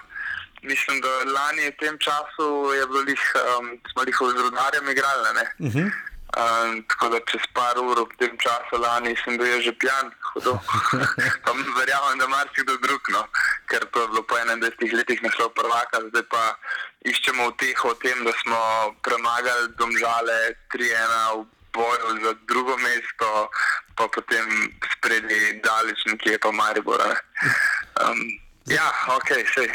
mislim, 0.61 1.01
da 1.01 1.09
lani 1.31 1.71
v 1.71 1.77
tem 1.79 1.97
času 1.97 2.73
je 2.75 2.85
bilo 2.87 2.99
lih, 2.99 3.23
um, 3.59 3.79
smo 3.91 4.03
jih 4.03 4.17
z 4.35 4.41
rodarjem 4.41 4.89
igrali. 4.89 5.29
Uh 5.59 5.73
-huh. 5.73 5.91
Um, 6.37 6.83
tako 6.87 7.09
da 7.09 7.19
čez 7.25 7.41
par 7.53 7.77
ur 7.81 7.97
v 8.05 8.17
tem 8.19 8.37
času 8.37 8.77
lani 8.77 9.15
sem 9.23 9.37
bil 9.37 9.61
že 9.61 9.73
pijan, 9.73 10.11
hudo. 10.33 10.59
pa 11.43 11.51
verjamem, 11.77 12.19
da 12.19 12.27
marsikdo 12.27 12.77
drug, 12.77 13.01
no, 13.09 13.25
ker 13.65 13.81
to 13.91 14.01
je 14.01 14.07
bilo 14.07 14.21
po 14.23 14.35
21 14.35 14.93
letih 14.93 15.23
naslov 15.23 15.49
prvaka, 15.57 15.97
zdaj 16.09 16.23
pa 16.29 16.43
iščemo 17.01 17.47
uteho 17.49 17.89
o 17.89 17.93
tem, 17.93 18.23
da 18.23 18.31
smo 18.45 18.59
premagali 19.01 19.73
domžale 19.81 20.53
3-1 20.69 21.41
v 21.41 21.45
boju 21.73 22.09
za 22.23 22.33
drugo 22.45 22.77
mesto, 22.77 23.49
pa 23.97 24.07
potem 24.07 24.45
spredi 24.93 25.61
daleč 25.63 26.05
nekje 26.05 26.37
pa 26.37 26.51
Maribor. 26.51 27.01
ne. 27.09 27.17
Um, 28.05 28.19
ja, 28.69 28.85
ok, 29.17 29.29
sej. 29.55 29.69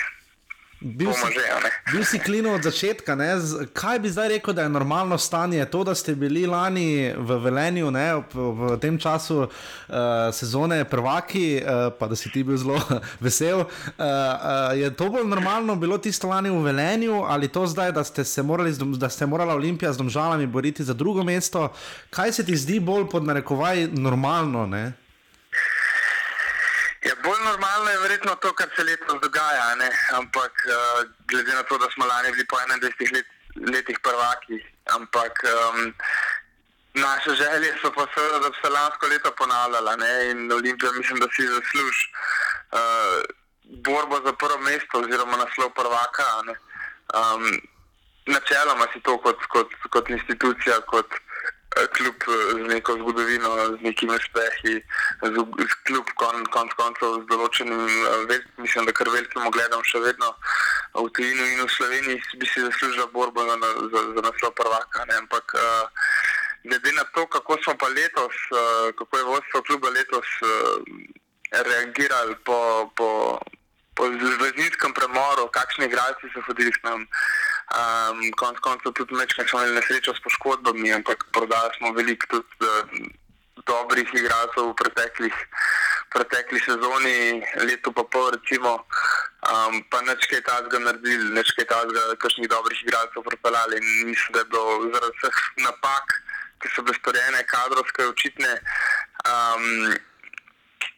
Bil 0.85 1.13
si, 1.17 1.25
bil 1.93 2.05
si 2.05 2.19
klino 2.19 2.53
od 2.55 2.63
začetka. 2.63 3.15
Ne? 3.17 3.33
Kaj 3.73 3.99
bi 4.05 4.11
zdaj 4.13 4.29
rekel, 4.29 4.55
da 4.55 4.63
je 4.63 4.69
normalno 4.69 5.19
stanje? 5.19 5.65
To, 5.65 5.85
da 5.85 5.95
ste 5.95 6.15
bili 6.15 6.47
lani 6.47 7.15
v 7.17 7.39
Velenju, 7.41 7.91
ne, 7.91 8.21
v, 8.35 8.49
v 8.53 8.77
tem 8.81 8.99
času 9.01 9.47
uh, 9.47 9.49
sezone 10.33 10.85
prvaki, 10.85 11.63
uh, 11.65 11.89
pa 11.99 12.09
da 12.09 12.17
si 12.17 12.29
ti 12.29 12.45
bil 12.45 12.61
zelo 12.61 12.77
vesel. 13.25 13.65
Uh, 13.65 13.69
uh, 13.97 14.77
je 14.77 14.91
to 14.97 15.09
bolj 15.09 15.25
normalno 15.25 15.77
bilo 15.77 15.97
tisto 15.99 16.29
lani 16.29 16.53
v 16.53 16.61
Velenju 16.69 17.25
ali 17.25 17.49
to 17.49 17.67
zdaj, 17.67 17.93
da 17.93 18.05
ste 18.05 18.25
se 18.25 18.43
morali, 18.43 18.75
da 18.77 19.09
ste 19.09 19.27
morala 19.27 19.55
Olimpija 19.55 19.93
z 19.93 19.99
domžalami 19.99 20.47
boriti 20.47 20.85
za 20.85 20.93
drugo 20.93 21.25
mesto? 21.25 21.73
Kaj 22.11 22.33
se 22.33 22.45
ti 22.45 22.57
zdi 22.57 22.81
bolj 22.81 23.09
pod 23.09 23.25
narekovaj 23.25 23.89
normalno? 23.93 24.67
Ne? 24.67 25.04
Je 27.95 27.99
verjetno 27.99 28.35
to, 28.43 28.51
kar 28.59 28.69
se 28.77 28.83
letos 28.83 29.21
dogaja, 29.23 29.75
ne? 29.79 29.89
ampak 30.19 30.53
uh, 30.67 31.07
glede 31.31 31.53
na 31.55 31.63
to, 31.63 31.79
da 31.79 31.87
smo 31.95 32.07
lani 32.07 32.33
bili 32.33 32.47
po 32.47 32.57
21 32.57 33.15
let, 33.15 33.27
letih 33.75 33.99
prvaki, 34.03 34.59
ampak 34.97 35.35
um, 35.47 35.95
naše 36.95 37.31
želje 37.43 37.71
so 37.83 37.93
pa 37.95 38.07
seveda, 38.15 38.39
da 38.39 38.51
bi 38.51 38.57
se 38.63 38.69
lansko 38.69 39.07
leto 39.07 39.31
ponavljala 39.39 39.97
ne? 39.97 40.31
in 40.31 40.53
Olimpija 40.53 40.93
mislim, 40.93 41.21
da 41.21 41.29
si 41.37 41.47
zasluž 41.47 41.97
uh, 42.75 43.23
borbo 43.87 44.21
za 44.27 44.33
prvo 44.33 44.59
mesto 44.59 44.99
oziroma 44.99 45.37
naslov 45.37 45.71
prvaka. 45.75 46.27
ne. 46.47 46.55
Um, 47.15 47.45
načeloma 48.27 48.87
si 48.93 49.01
to 49.01 49.19
kot, 49.19 49.39
kot, 49.55 49.71
kot 49.91 50.11
institucija, 50.11 50.81
kot 50.81 51.07
klub 51.97 52.15
eh, 52.29 52.63
z 52.63 52.67
neko 52.69 52.93
zgodovino, 52.99 53.51
z 53.77 53.81
nekimi 53.83 54.15
uspehi, 54.17 54.75
z, 55.23 55.37
z 55.71 55.75
klub 55.87 56.07
kon, 56.15 56.45
konc 56.55 56.73
koncev 56.79 57.23
z 57.23 57.27
določenim, 57.31 57.83
eh, 57.83 58.25
vel, 58.31 58.43
mislim, 58.63 58.87
da 58.87 58.93
kar 58.93 59.11
velikim 59.11 59.47
ogledom 59.47 59.83
še 59.85 59.99
vedno 60.05 60.31
v 60.95 61.09
tujini 61.11 61.45
in 61.55 61.65
v 61.67 61.71
Sloveniji 61.71 62.23
bi 62.39 62.47
si 62.47 62.63
zaslužila 62.63 63.07
borbo 63.11 63.43
za, 63.43 63.57
na- 63.59 63.77
za, 63.91 64.01
za 64.15 64.21
naslov 64.23 64.55
prvaka. 64.55 65.05
Ne? 65.11 65.19
Ampak 65.27 65.55
uh, 65.59 65.91
glede 66.63 66.93
na 66.95 67.05
to, 67.15 67.27
kako 67.27 67.59
smo 67.65 67.75
pa 67.75 67.89
letos, 67.91 68.37
uh, 68.55 68.95
kako 68.95 69.19
je 69.19 69.25
vodstvo 69.25 69.63
kluba 69.67 69.91
letos 69.91 70.29
uh, 70.47 70.79
reagirali 71.51 72.39
po, 72.47 72.91
po, 72.95 73.39
po 73.95 74.03
zvezdinskem 74.07 74.95
premoru, 74.95 75.51
kakšni 75.51 75.91
igralci 75.91 76.31
so 76.31 76.43
hodili 76.47 76.71
k 76.71 76.79
nam. 76.87 77.07
Um, 77.73 78.21
konec 78.37 78.61
koncev 78.61 78.93
tudi 78.93 79.17
večkrat 79.17 79.49
smo 79.49 79.63
imeli 79.63 79.81
nesrečo 79.81 80.15
s 80.15 80.21
poškodbami, 80.21 80.93
ampak 80.93 81.25
prodali 81.33 81.73
smo 81.79 81.93
veliko 81.97 82.27
tudi 82.27 82.53
uh, 82.61 83.09
dobrih 83.67 84.09
igralcev 84.15 84.69
v 84.69 84.77
preteklih, 84.77 85.37
pretekli 86.13 86.61
sezoni, 86.61 87.41
leto 87.65 87.93
pa 87.93 88.05
pol 88.05 88.31
recimo. 88.37 88.85
um, 89.45 89.81
pa 89.91 90.01
neč 90.05 90.25
kaj 90.31 90.41
tazga 90.45 90.81
naredili, 90.81 91.33
neč 91.37 91.53
kaj 91.57 91.67
tazga, 91.69 92.03
kakšnih 92.21 92.49
dobrih 92.49 92.79
igralcev 92.85 93.25
pripeljali 93.27 93.81
in 93.81 94.09
mislim, 94.09 94.33
da 94.33 94.45
je 94.45 94.51
bilo 94.53 94.93
zaradi 94.95 95.19
vseh 95.21 95.41
napak, 95.65 96.17
ki 96.61 96.73
so 96.73 96.85
bile 96.85 96.97
storjene, 97.01 97.43
kadrovske, 97.49 98.07
očitne, 98.13 98.53
um, 99.29 99.97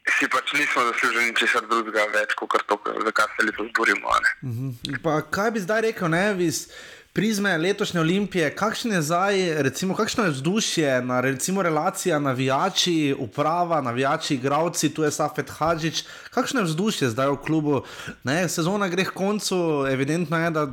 si 0.07 0.29
pač 0.31 0.53
nismo 0.55 0.85
zaslužili 0.92 1.31
ničesar 1.33 1.66
drugega 1.71 2.07
več, 2.14 2.35
kot 2.38 2.62
to, 2.66 2.79
za 3.05 3.12
kar 3.12 3.33
se 3.37 3.47
letos 3.47 3.73
borimo. 3.77 4.09
ne. 4.23 4.51
Mhm. 4.51 5.01
Pa 5.03 5.21
kaj 5.21 5.51
bi 5.51 5.61
zdaj 5.61 5.81
rekel, 5.90 6.09
ne, 6.09 6.25
iz 6.47 6.69
prizme 7.16 7.59
letošnje 7.59 8.01
olimpije, 8.01 8.51
kakšno 8.55 8.95
je 8.95 9.03
zdaj, 9.03 9.62
recimo, 9.62 9.95
kakšno 9.97 10.25
je 10.25 10.31
vzdušje, 10.31 10.90
na, 11.03 11.21
recimo 11.25 11.62
relacija 11.62 12.19
navijači, 12.19 13.14
uprava, 13.19 13.81
navijači, 13.81 14.35
igravci, 14.35 14.92
tu 14.95 15.03
je 15.03 15.11
Safet 15.11 15.51
Hadžič, 15.51 16.05
kakšno 16.31 16.61
je 16.61 16.64
vzdušje 16.64 17.09
zdaj 17.16 17.33
v 17.33 17.38
klubu, 17.47 17.83
ne, 18.25 18.49
sezona 18.49 18.88
gre 18.92 19.09
k 19.09 19.16
koncu, 19.16 19.87
evidentno 19.88 20.38
je, 20.38 20.51
da 20.51 20.66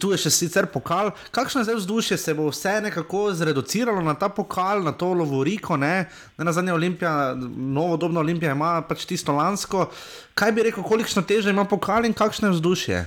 tu 0.00 0.10
je 0.14 0.18
še 0.24 0.30
sicer 0.32 0.66
pokal, 0.72 1.10
kakšno 1.36 1.60
je 1.60 1.68
zdaj 1.68 1.78
vzdušje, 1.82 2.16
se 2.18 2.34
bo 2.34 2.48
vse 2.48 2.78
nekako 2.80 3.28
zreduciralo 3.36 4.00
na 4.00 4.14
ta 4.16 4.30
pokal, 4.32 4.80
na 4.84 4.92
to 4.96 5.12
lovoriko, 5.12 5.76
ne, 5.76 6.08
ne 6.38 6.44
na 6.44 6.52
zadnje 6.52 6.72
olimpija, 6.72 7.34
novodobna 7.36 8.24
olimpija 8.24 8.56
ima 8.56 8.78
pač 8.88 9.04
tisto 9.04 9.36
lansko, 9.36 9.90
kaj 10.34 10.52
bi 10.56 10.64
rekel, 10.70 10.84
kolikšno 10.84 11.22
težo 11.28 11.52
ima 11.52 11.66
pokal 11.68 12.08
in 12.08 12.16
kakšno 12.16 12.48
je 12.48 12.56
vzdušje? 12.56 13.00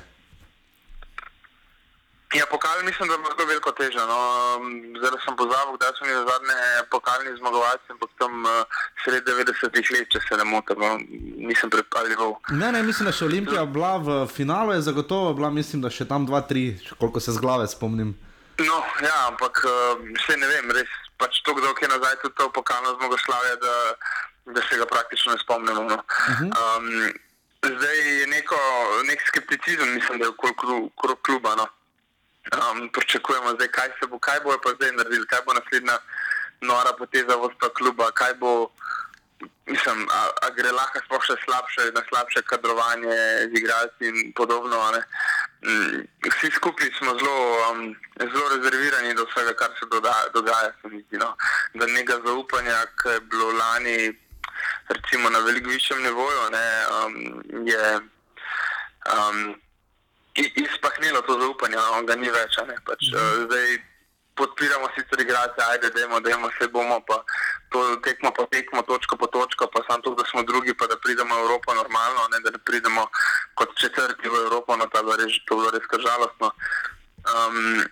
Ja, 2.34 2.46
pokal 2.50 2.84
mislim, 2.84 3.10
da 3.10 3.18
bo 3.18 3.30
zelo 3.36 3.46
veliko 3.48 3.72
teže. 3.72 4.02
No. 4.12 4.18
Um, 4.58 4.96
Zdaj 4.98 5.20
sem 5.26 5.36
pozabil, 5.36 5.76
da 5.82 5.92
so 5.94 6.06
mi 6.06 6.14
zadnje 6.14 6.58
pokalni 6.92 7.38
zmagovalci, 7.38 7.88
ampak 7.94 8.10
tam 8.18 8.34
uh, 8.46 8.52
sred 9.06 9.24
90-ih 9.28 9.92
let, 9.94 10.10
če 10.10 10.20
se 10.28 10.38
ne 10.38 10.46
motim, 10.50 10.82
no. 10.82 10.98
nisem 11.50 11.70
pripravljal. 11.70 12.34
Ne, 12.50 12.72
ne, 12.72 12.84
mislim, 12.84 13.10
da 13.10 13.14
še 13.14 13.28
Olimpija 13.30 13.66
bila 13.66 13.98
v 13.98 14.18
finalu, 14.34 14.74
je 14.74 14.88
zagotovo 14.90 15.34
bila, 15.38 15.52
mislim, 15.54 15.84
da 15.86 15.94
še 15.94 16.10
tam 16.10 16.26
2-3, 16.30 16.96
koliko 16.98 17.22
se 17.22 17.36
z 17.38 17.44
glave 17.44 17.68
spomnim. 17.70 18.16
No, 18.62 18.80
ja, 19.02 19.20
ampak 19.30 19.62
uh, 19.66 20.02
vse 20.18 20.38
ne 20.42 20.50
vem, 20.50 20.74
res 20.78 20.90
pač 21.22 21.42
to, 21.46 21.54
kdo 21.54 21.76
je 21.78 21.88
nazaj 21.88 22.18
tudi 22.22 22.36
to 22.38 22.50
pokalno 22.50 22.96
zmagoslavje, 22.98 23.54
da, 23.62 23.76
da 24.58 24.66
se 24.66 24.82
ga 24.82 24.90
praktično 24.90 25.34
ne 25.34 25.40
spomnimo. 25.44 25.86
No. 25.92 26.02
Um, 26.50 26.90
zdaj 27.62 27.98
je 28.20 28.28
neko, 28.28 28.60
nek 29.06 29.22
skepticizem, 29.28 29.94
mislim, 29.94 30.20
da 30.20 30.26
je 30.26 30.34
okrog 30.34 31.22
kluba. 31.22 31.56
No. 31.62 31.70
Um, 32.52 32.90
pričakujemo 32.90 33.56
zdaj, 33.56 33.68
kaj 33.68 33.90
se 34.00 34.08
bo, 34.08 34.20
kaj 34.20 34.40
bojo 34.44 34.60
pa 34.64 34.70
zdaj 34.76 34.92
naredili, 34.92 35.28
kaj 35.28 35.42
bo 35.46 35.54
naslednja 35.54 35.98
nora 36.62 36.92
poteza 36.98 37.36
vodstva 37.36 37.70
kluba, 37.70 38.12
kaj 38.12 38.34
bo, 38.34 38.68
mislim, 39.66 40.08
a, 40.12 40.20
a 40.42 40.50
gre 40.50 40.72
lahko 40.72 41.00
sploh 41.06 41.24
še 41.24 41.36
slabše, 41.46 41.92
na 41.96 42.04
slabše 42.10 42.42
kadrovanje 42.42 43.16
z 43.48 43.60
igralci 43.60 44.04
in 44.12 44.34
podobno. 44.36 44.92
Mm, 45.64 46.04
Vsi 46.28 46.52
skupaj 46.52 46.92
smo 47.00 47.16
zelo, 47.20 47.38
um, 47.72 47.96
zelo 48.20 48.50
rezervirani 48.56 49.16
do 49.16 49.26
vsega, 49.32 49.54
kar 49.54 49.72
se 49.80 49.86
doda- 49.92 50.28
dogaja. 50.34 50.74
zdi, 50.84 51.18
No. 51.18 51.36
Da 51.74 51.86
nekega 51.86 52.20
zaupanja, 52.26 52.86
ki 53.02 53.10
je 53.10 53.20
bilo 53.32 53.52
lani 53.52 54.14
recimo, 54.90 55.30
na 55.30 55.40
veliko 55.40 55.70
višjem 55.70 56.04
nivoju, 56.04 56.50
ne, 56.52 56.68
um, 56.88 57.14
je 57.68 58.00
um, 59.16 59.56
izpahnilo 60.36 61.22
to 61.22 61.40
zaupanje, 61.42 61.76
no, 61.76 62.04
ga 62.04 62.16
ni 62.16 62.30
več. 62.30 62.58
pač, 62.86 63.02
uh, 63.14 63.46
zdaj 63.46 63.78
podpiramo 64.36 64.90
sicer 64.96 65.22
igralce, 65.22 65.62
ajde, 65.62 65.90
dajmo, 65.90 66.20
dajmo 66.20 66.50
se 66.58 66.68
bomo, 66.68 67.00
pa 67.06 67.24
to 67.70 67.96
tekmo 68.02 68.32
po 68.34 68.46
tekmo, 68.50 68.82
točko 68.82 69.18
po 69.18 69.28
točko, 69.28 69.68
pa 69.68 69.82
samo 69.88 70.02
to, 70.02 70.16
da 70.16 70.26
smo 70.26 70.44
drugi, 70.44 70.74
pa 70.74 70.88
da 70.88 70.98
pridemo 70.98 71.36
v 71.36 71.40
Evropo 71.40 71.74
normalno, 71.74 72.28
ne, 72.32 72.40
da 72.40 72.50
ne 72.50 72.58
pridemo 72.58 73.08
kot 73.54 73.78
četrti 73.78 74.30
v 74.30 74.36
Evropo, 74.46 74.76
no, 74.76 74.90
to 74.90 75.04
bilo 75.04 75.70
res 75.70 75.86
kar 75.86 76.02
žalostno. 76.02 76.50
Um, 77.24 77.86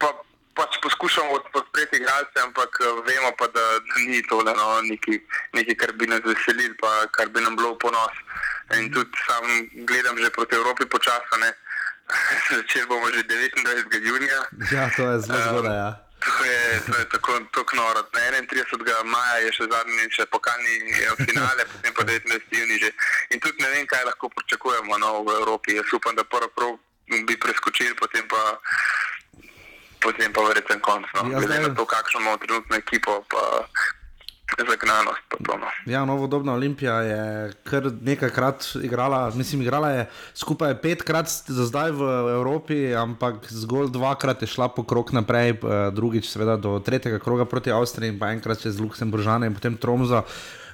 pa, 0.00 0.08
pač 0.56 0.80
poskušamo 0.82 1.30
od- 1.36 1.50
podpreti 1.52 1.96
igralce, 2.00 2.40
ampak 2.40 2.80
eh, 2.80 2.88
vemo 3.04 3.30
pa, 3.38 3.46
da, 3.46 3.64
da 3.78 3.94
ni 4.08 4.22
tole 4.24 4.54
no, 4.56 4.80
nekaj, 4.82 5.20
nekaj, 5.52 5.76
kar 5.76 5.92
bi 5.92 6.06
nas 6.06 6.24
veselili, 6.24 6.72
pa 6.80 7.06
kar 7.12 7.28
bi 7.28 7.44
nam 7.44 7.56
bilo 7.56 7.76
v 7.76 7.78
ponos. 7.78 8.16
In 8.74 8.90
tudi 8.92 9.10
sam 9.26 9.44
gledam 9.86 10.18
že 10.18 10.30
proti 10.30 10.54
Evropi 10.54 10.86
počasno, 10.86 11.38
ne. 11.40 11.52
Začeli 12.56 12.86
bomo 12.86 13.06
že 13.10 13.22
29. 13.22 14.06
junija. 14.06 14.40
Ja, 14.72 14.90
to 14.96 15.10
je 15.10 15.20
zelo 15.20 15.38
zgodaj. 15.48 15.76
Ja. 15.76 16.06
To 16.26 16.44
je, 16.44 16.80
to 16.86 16.98
je 16.98 17.04
tako, 17.08 17.32
tako 17.54 17.76
noro. 17.76 18.00
Na 18.12 18.20
31. 18.20 19.04
maja 19.04 19.36
je 19.46 19.52
še 19.52 19.64
zadnji 19.70 20.10
še 20.10 20.26
pokalni 20.26 20.74
eh, 20.90 21.14
finale, 21.22 21.62
potem 21.72 21.92
pa 21.94 22.02
19. 22.02 22.42
juni 22.50 22.76
že. 22.82 22.90
In 23.30 23.38
tudi 23.38 23.62
ne 23.62 23.70
vem, 23.70 23.86
kaj 23.86 24.02
lahko 24.08 24.30
pričakujemo 24.34 24.98
no, 24.98 25.22
v 25.22 25.38
Evropi. 25.38 25.78
Jaz 25.78 25.92
upam, 25.94 26.16
da 26.18 26.24
prvo 26.24 26.48
prav 26.50 26.74
bi 27.06 27.36
preskočili, 27.38 27.94
potem 27.94 28.26
pa, 28.26 28.58
potem 30.02 30.32
pa 30.32 30.42
verjetno 30.42 30.80
konc. 30.82 31.06
No. 31.14 31.30
Ja, 31.30 31.38
Glede 31.38 31.62
na 31.62 31.70
to, 31.74 31.86
kakšno 31.86 32.20
imamo 32.20 32.42
trenutno 32.42 32.74
ekipo, 32.76 33.22
pa 33.30 33.68
zagnanost. 34.54 35.22
No. 35.40 35.66
Ja, 35.86 36.04
novodobna 36.04 36.54
Olimpija 36.54 37.00
je 37.00 37.52
kar 37.64 37.90
nekajkrat 38.00 38.64
igrala, 38.82 39.30
mislim, 39.34 39.62
igrala 39.62 39.90
je 39.90 40.06
skupaj 40.34 40.74
petkrat 40.82 41.28
za 41.46 41.66
zdaj 41.66 41.90
v 41.90 42.02
Evropi, 42.34 42.94
ampak 42.94 43.46
zgolj 43.50 43.90
dvakrat 43.90 44.42
je 44.42 44.48
šla 44.48 44.68
po 44.68 44.82
krok 44.82 45.12
naprej, 45.12 45.50
eh, 45.50 45.90
drugič, 45.92 46.30
seveda, 46.30 46.56
do 46.56 46.78
tretjega 46.80 47.18
kroga 47.18 47.44
proti 47.44 47.72
Avstriji 47.72 48.14
in 48.14 48.18
pa 48.18 48.32
enkrat 48.32 48.62
čez 48.62 48.80
Luksemburžane 48.80 49.46
in 49.46 49.54
potem 49.54 49.76
Tromzo. 49.76 50.22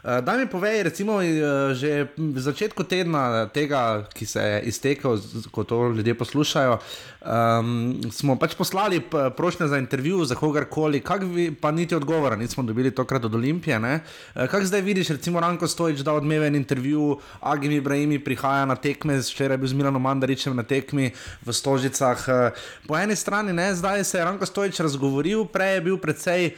Eh, 0.03 0.19
Daj 0.23 0.38
mi 0.38 0.47
povej, 0.51 0.83
recimo, 0.83 1.23
eh, 1.23 1.31
že 1.79 2.11
v 2.19 2.35
začetku 2.35 2.83
tedna 2.83 3.47
tega, 3.55 4.03
ki 4.11 4.27
se 4.27 4.43
je 4.43 4.57
iztekel, 4.67 5.15
ko 5.55 5.62
to 5.62 5.95
ljudje 5.95 6.15
poslušajo, 6.19 6.75
um, 7.23 8.03
smo 8.11 8.35
pač 8.35 8.59
poslali 8.59 8.99
prošnje 9.37 9.71
za 9.71 9.79
intervju 9.79 10.25
za 10.27 10.35
kogarkoli, 10.35 10.99
vi, 11.31 11.55
pa 11.55 11.71
niti 11.71 11.95
odgovora 11.95 12.35
nismo 12.37 12.67
dobili 12.67 12.91
tokrat 12.91 13.25
od 13.25 13.35
Olimpije. 13.35 13.79
ne. 13.79 14.03
Eh, 14.35 14.49
Kako 14.51 14.65
zdaj 14.67 14.81
vidiš, 14.81 15.09
recimo 15.09 15.41
Ranko 15.41 15.69
Stojič 15.71 16.03
da 16.03 16.12
odmeven 16.12 16.57
intervju, 16.57 17.21
Agim 17.41 17.73
Ibrahimi 17.73 18.19
prihaja 18.19 18.67
na 18.67 18.75
tekme, 18.75 19.23
včeraj 19.23 19.55
je 19.55 19.59
bil 19.59 19.69
z 19.69 19.73
Milanom 19.73 20.03
Mandaričem 20.03 20.57
na 20.57 20.62
tekmi 20.62 21.12
v 21.47 21.53
Stožicah. 21.53 22.19
Eh, 22.29 22.51
Po 22.87 22.99
eni 22.99 23.15
strani, 23.17 23.53
ne, 23.53 23.75
zdaj 23.75 24.05
se 24.05 24.19
je 24.19 24.25
Ranko 24.25 24.47
Stojič 24.47 24.81
razgovoril, 24.81 25.45
prej 25.45 25.75
je 25.75 25.81
bil 25.81 25.97
precej 25.97 26.51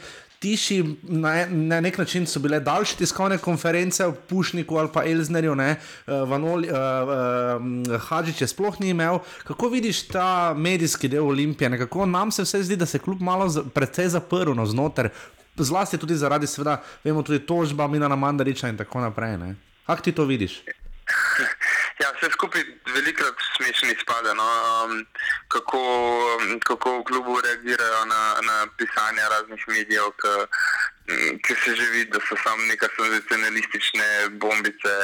tiši, 0.45 0.77
na, 1.09 1.31
en- 1.41 1.67
na 1.67 1.81
nek 1.81 1.97
način 1.97 2.27
so 2.29 2.39
bile 2.39 2.59
daljše 2.61 2.99
tiskovne 3.01 3.37
konference 3.37 4.05
v 4.05 4.13
Pušniku 4.29 4.77
ali 4.77 4.89
pa 4.93 5.01
Elznerju, 5.03 5.55
ne, 5.55 5.71
uh, 5.75 6.13
Vanoli, 6.29 6.69
uh, 6.69 6.77
uh, 6.77 8.01
Hadžič 8.01 8.41
je 8.41 8.47
sploh 8.47 8.77
ni 8.79 8.93
imel. 8.93 9.17
Kako 9.43 9.69
vidiš 9.69 10.07
ta 10.07 10.53
medijski 10.53 11.09
del 11.09 11.25
Olimpije? 11.27 11.69
Nekako 11.69 12.05
nam 12.05 12.31
se 12.31 12.45
vse 12.45 12.63
zdi, 12.63 12.77
da 12.77 12.85
se 12.85 12.99
kljub 12.99 13.21
malo 13.21 13.49
za, 13.49 13.63
precej 13.73 14.09
zaprl 14.09 14.53
no, 14.53 14.65
znotraj, 14.65 15.09
zlasti 15.57 15.97
tudi 15.97 16.15
zaradi, 16.15 16.47
seveda, 16.47 16.77
vemo 17.03 17.23
tudi 17.23 17.39
tožba 17.39 17.87
Milana 17.87 18.15
Mandariča 18.15 18.69
in 18.69 18.77
tako 18.77 19.01
naprej. 19.01 19.37
ne. 19.37 19.55
Kako 19.85 20.01
ti 20.01 20.11
to 20.11 20.25
vidiš? 20.25 20.61
Ja, 21.99 22.09
vse 22.11 22.27
skupaj 22.31 22.63
velikrat 22.93 23.35
smešno 23.55 23.89
izpade. 23.91 24.33
No? 24.35 24.43
Um, 24.43 25.05
kako, 25.47 25.79
um, 26.35 26.59
kako 26.59 26.97
v 26.97 27.03
klubu 27.03 27.41
reagirajo 27.41 28.05
na, 28.05 28.21
na 28.41 28.67
pisanje 28.77 29.23
raznih 29.31 29.63
medijev, 29.67 30.11
ki, 30.21 30.33
m, 31.07 31.39
ki 31.39 31.55
se 31.63 31.75
že 31.75 31.85
vidi, 31.91 32.11
da 32.11 32.19
so 32.27 32.35
samo 32.43 32.67
neka 32.71 32.89
senzacionalistične 32.97 34.09
bombice, 34.43 34.95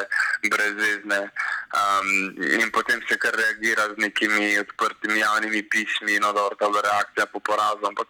brezvezne. 0.52 1.22
Um, 1.80 2.12
in 2.60 2.72
potem 2.72 3.00
se 3.08 3.18
kar 3.18 3.40
reagira 3.40 3.88
z 3.94 3.98
nekimi 3.98 4.60
odprtimi 4.60 5.20
javnimi 5.20 5.64
pismi, 5.70 6.20
no 6.20 6.34
ta 6.34 6.50
je 6.66 6.72
bila 6.72 6.82
reakcija 6.82 7.26
po 7.26 7.40
porazu. 7.40 7.88
Ampak 7.88 8.08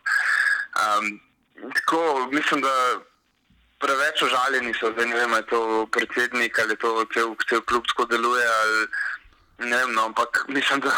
um, 0.81 1.19
tako, 1.77 2.29
mislim, 2.31 2.61
da 2.61 2.75
preveč 3.81 4.21
užaljeni 4.27 4.73
so, 4.79 4.91
zdaj 4.93 5.05
ne 5.05 5.15
vem, 5.15 5.33
ali 5.33 5.43
je 5.43 5.49
to 5.49 5.87
predsednik 5.91 6.59
ali 6.59 6.77
to 6.77 7.05
cel, 7.13 7.35
cel 7.49 7.61
klub 7.61 7.87
tako 7.87 8.05
deluje. 8.05 8.45
Ali, 8.61 8.87
ne 9.61 9.77
vem, 9.77 9.93
no, 9.93 10.05
ampak 10.09 10.45
mislim, 10.47 10.79
da, 10.79 10.91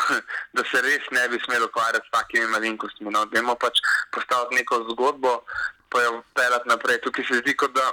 da 0.55 0.63
se 0.71 0.81
res 0.81 1.09
ne 1.11 1.27
bi 1.29 1.39
smelo 1.45 1.65
ukvarjati 1.65 2.07
s 2.07 2.11
takimi 2.11 2.47
malinkostmi. 2.47 3.11
No. 3.11 3.25
Dajmo 3.25 3.55
pač 3.55 3.81
postaviti 4.11 4.55
neko 4.55 4.83
zgodbo, 4.91 5.41
pa 5.89 6.01
jo 6.01 6.23
pelati 6.33 6.69
naprej. 6.69 7.01
Tukaj 7.03 7.27
se 7.27 7.41
zdi, 7.41 7.55
kot 7.59 7.75
da, 7.75 7.89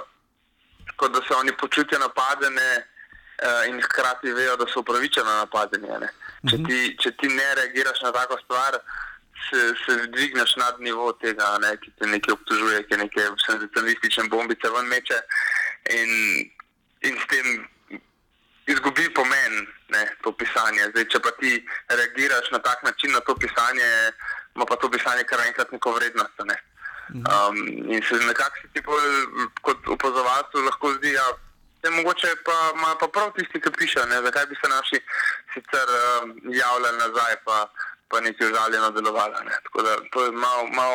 kot 0.95 1.11
da 1.11 1.21
se 1.27 1.35
oni 1.35 1.57
počutijo 1.57 1.99
napadene 1.99 2.69
eh, 2.77 3.69
in 3.69 3.81
hkrati 3.81 4.33
vejo, 4.33 4.55
da 4.57 4.67
so 4.71 4.83
upravičeno 4.85 5.37
napadeni. 5.43 5.91
ne. 6.03 6.11
Če, 6.49 6.57
ti, 6.65 6.79
če 7.03 7.15
ti 7.19 7.29
ne 7.29 7.49
reagiraš 7.59 8.01
na 8.01 8.11
tako 8.15 8.39
stvar, 8.43 8.79
se, 9.51 9.73
se 9.85 10.07
dvigneš 10.07 10.55
nad 10.55 10.79
nivo 10.79 11.11
tega, 11.13 11.57
ne, 11.61 11.75
ki 11.77 11.91
te 11.99 12.07
nekaj 12.07 12.33
obtožuje, 12.33 12.83
ki 12.87 12.97
neke 13.03 13.27
senzacionalistične 13.45 14.29
bombice 14.31 14.71
ven 14.71 14.87
meče 14.87 15.19
in, 15.99 16.09
in 17.09 17.19
s 17.19 17.27
tem 17.27 17.67
izgubi 18.71 19.09
pomen 19.13 19.67
ne, 19.91 20.03
to 20.23 20.31
pisanje. 20.31 20.89
Zdaj, 20.93 21.07
če 21.11 21.19
pa 21.19 21.31
ti 21.39 21.53
reagiraš 21.89 22.51
na 22.51 22.59
tak 22.63 22.83
način 22.87 23.11
na 23.11 23.19
to 23.19 23.35
pisanje, 23.35 23.87
ima 24.55 24.65
pa 24.65 24.75
to 24.75 24.89
pisanje 24.89 25.27
kar 25.29 25.43
enkrat 25.45 25.71
neko 25.71 25.95
vrednost. 25.99 26.43
Ne. 26.45 26.57
Um, 27.11 27.57
in 27.91 28.03
se 28.07 28.15
nekako 28.15 28.55
se 28.61 28.67
ti 28.73 28.81
bolj 28.87 29.15
kot 29.61 29.87
opazovalcu 29.87 30.63
lahko 30.63 30.93
zdi, 30.93 31.11
ja, 31.13 31.27
je 31.83 31.89
mogoče 31.91 32.29
pa, 32.45 32.57
imajo 32.75 32.97
pa 33.01 33.07
prav 33.07 33.31
tisti, 33.35 33.59
ki 33.59 33.71
pišejo, 33.77 34.05
ne, 34.05 34.21
zakaj 34.27 34.45
bi 34.45 34.55
se 34.61 34.69
naši 34.69 34.99
sicer 35.53 35.89
um, 35.97 36.35
javljali 36.55 36.97
nazaj, 36.97 37.35
pa, 37.45 37.65
pa 38.11 38.19
neki 38.19 38.45
užaljeno 38.45 38.91
delovali. 38.91 39.35
Ne. 39.45 39.57
Tako 39.63 39.81
da 39.81 39.91
to 40.11 40.25
je 40.25 40.31
malo 40.31 40.63
mal, 40.79 40.93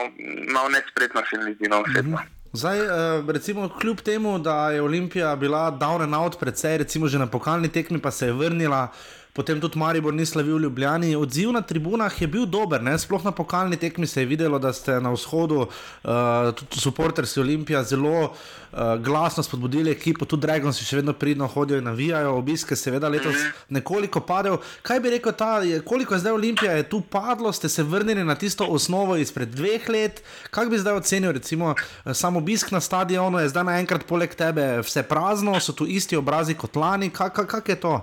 mal 0.55 0.67
nespretno 0.71 1.21
se 1.31 1.37
mi 1.45 1.55
zdi, 1.55 1.69
no, 1.69 1.83
osebno. 1.87 2.19
Zdaj, 2.53 2.79
eh, 2.79 3.23
recimo, 3.29 3.69
kljub 3.81 4.01
temu, 4.01 4.39
da 4.39 4.71
je 4.71 4.83
Olimpija 4.83 5.37
bila 5.37 5.71
down 5.71 6.03
and 6.03 6.15
out, 6.15 6.39
predvsej, 6.41 6.79
recimo, 6.79 7.09
že 7.09 7.19
na 7.19 7.27
pokalni 7.27 7.69
tekmi, 7.69 8.01
pa 8.01 8.11
se 8.11 8.27
je 8.27 8.33
vrnila, 8.33 8.89
potem 9.37 9.61
tudi 9.61 9.79
Maribor 9.79 10.15
ni 10.17 10.25
slavil 10.27 10.57
v 10.57 10.65
Ljubljani. 10.65 11.13
Odziv 11.17 11.53
na 11.53 11.61
tribunah 11.61 12.13
je 12.21 12.27
bil 12.27 12.47
dober, 12.49 12.81
ne? 12.83 12.97
sploh 12.99 13.21
na 13.25 13.33
pokalni 13.37 13.77
tekmi 13.77 14.07
se 14.09 14.25
je 14.25 14.27
videlo, 14.27 14.59
da 14.59 14.73
ste 14.73 14.97
na 15.01 15.13
vzhodu, 15.13 15.67
uh, 15.69 16.53
tudi 16.57 16.81
supportersi 16.81 17.41
Olimpija, 17.41 17.85
zelo 17.85 18.33
uh, 18.33 18.97
glasno 19.05 19.45
spodbudili 19.45 19.93
ekipo, 19.93 20.25
tudi 20.25 20.47
Dragons 20.47 20.81
še 20.81 21.03
vedno 21.03 21.13
pridno 21.13 21.49
hodijo 21.53 21.83
in 21.83 21.85
navijajo, 21.85 22.33
obiske 22.39 22.77
seveda 22.77 23.13
letos 23.13 23.37
nekoliko 23.69 24.25
padel. 24.25 24.57
Kaj 24.87 25.05
bi 25.05 25.13
rekel, 25.19 25.37
ta, 25.37 25.61
koliko 25.85 26.17
je 26.17 26.25
zdaj 26.25 26.33
Olimpija 26.33 26.73
je 26.81 26.89
tu 26.89 27.03
padlo, 27.05 27.53
ste 27.53 27.69
se 27.69 27.85
vrnili 27.85 28.25
na 28.25 28.35
tisto 28.41 28.65
osnovo 28.65 29.21
izpred 29.21 29.53
dveh 29.53 29.89
let, 29.93 30.25
kako 30.51 30.73
bi 30.73 30.81
zdaj 30.81 31.03
ocenil, 31.03 31.37
recimo, 31.37 31.75
eh, 31.77 32.15
sam 32.15 32.41
obisk 32.41 32.73
na 32.73 32.81
stadionu, 32.81 33.45
je 33.45 33.53
zdaj 33.53 33.69
naenkrat 33.69 34.09
poleg 34.09 34.33
tebe 34.35 34.81
vse 34.81 35.05
prazno, 35.05 35.61
so 35.61 35.77
tu 35.77 35.85
isti 35.87 36.17
obrazi 36.17 36.57
kot 36.57 36.77
lani, 36.77 37.11
kako 37.11 37.45
kak, 37.45 37.51
kak 37.61 37.69
je 37.69 37.81
to? 37.81 37.97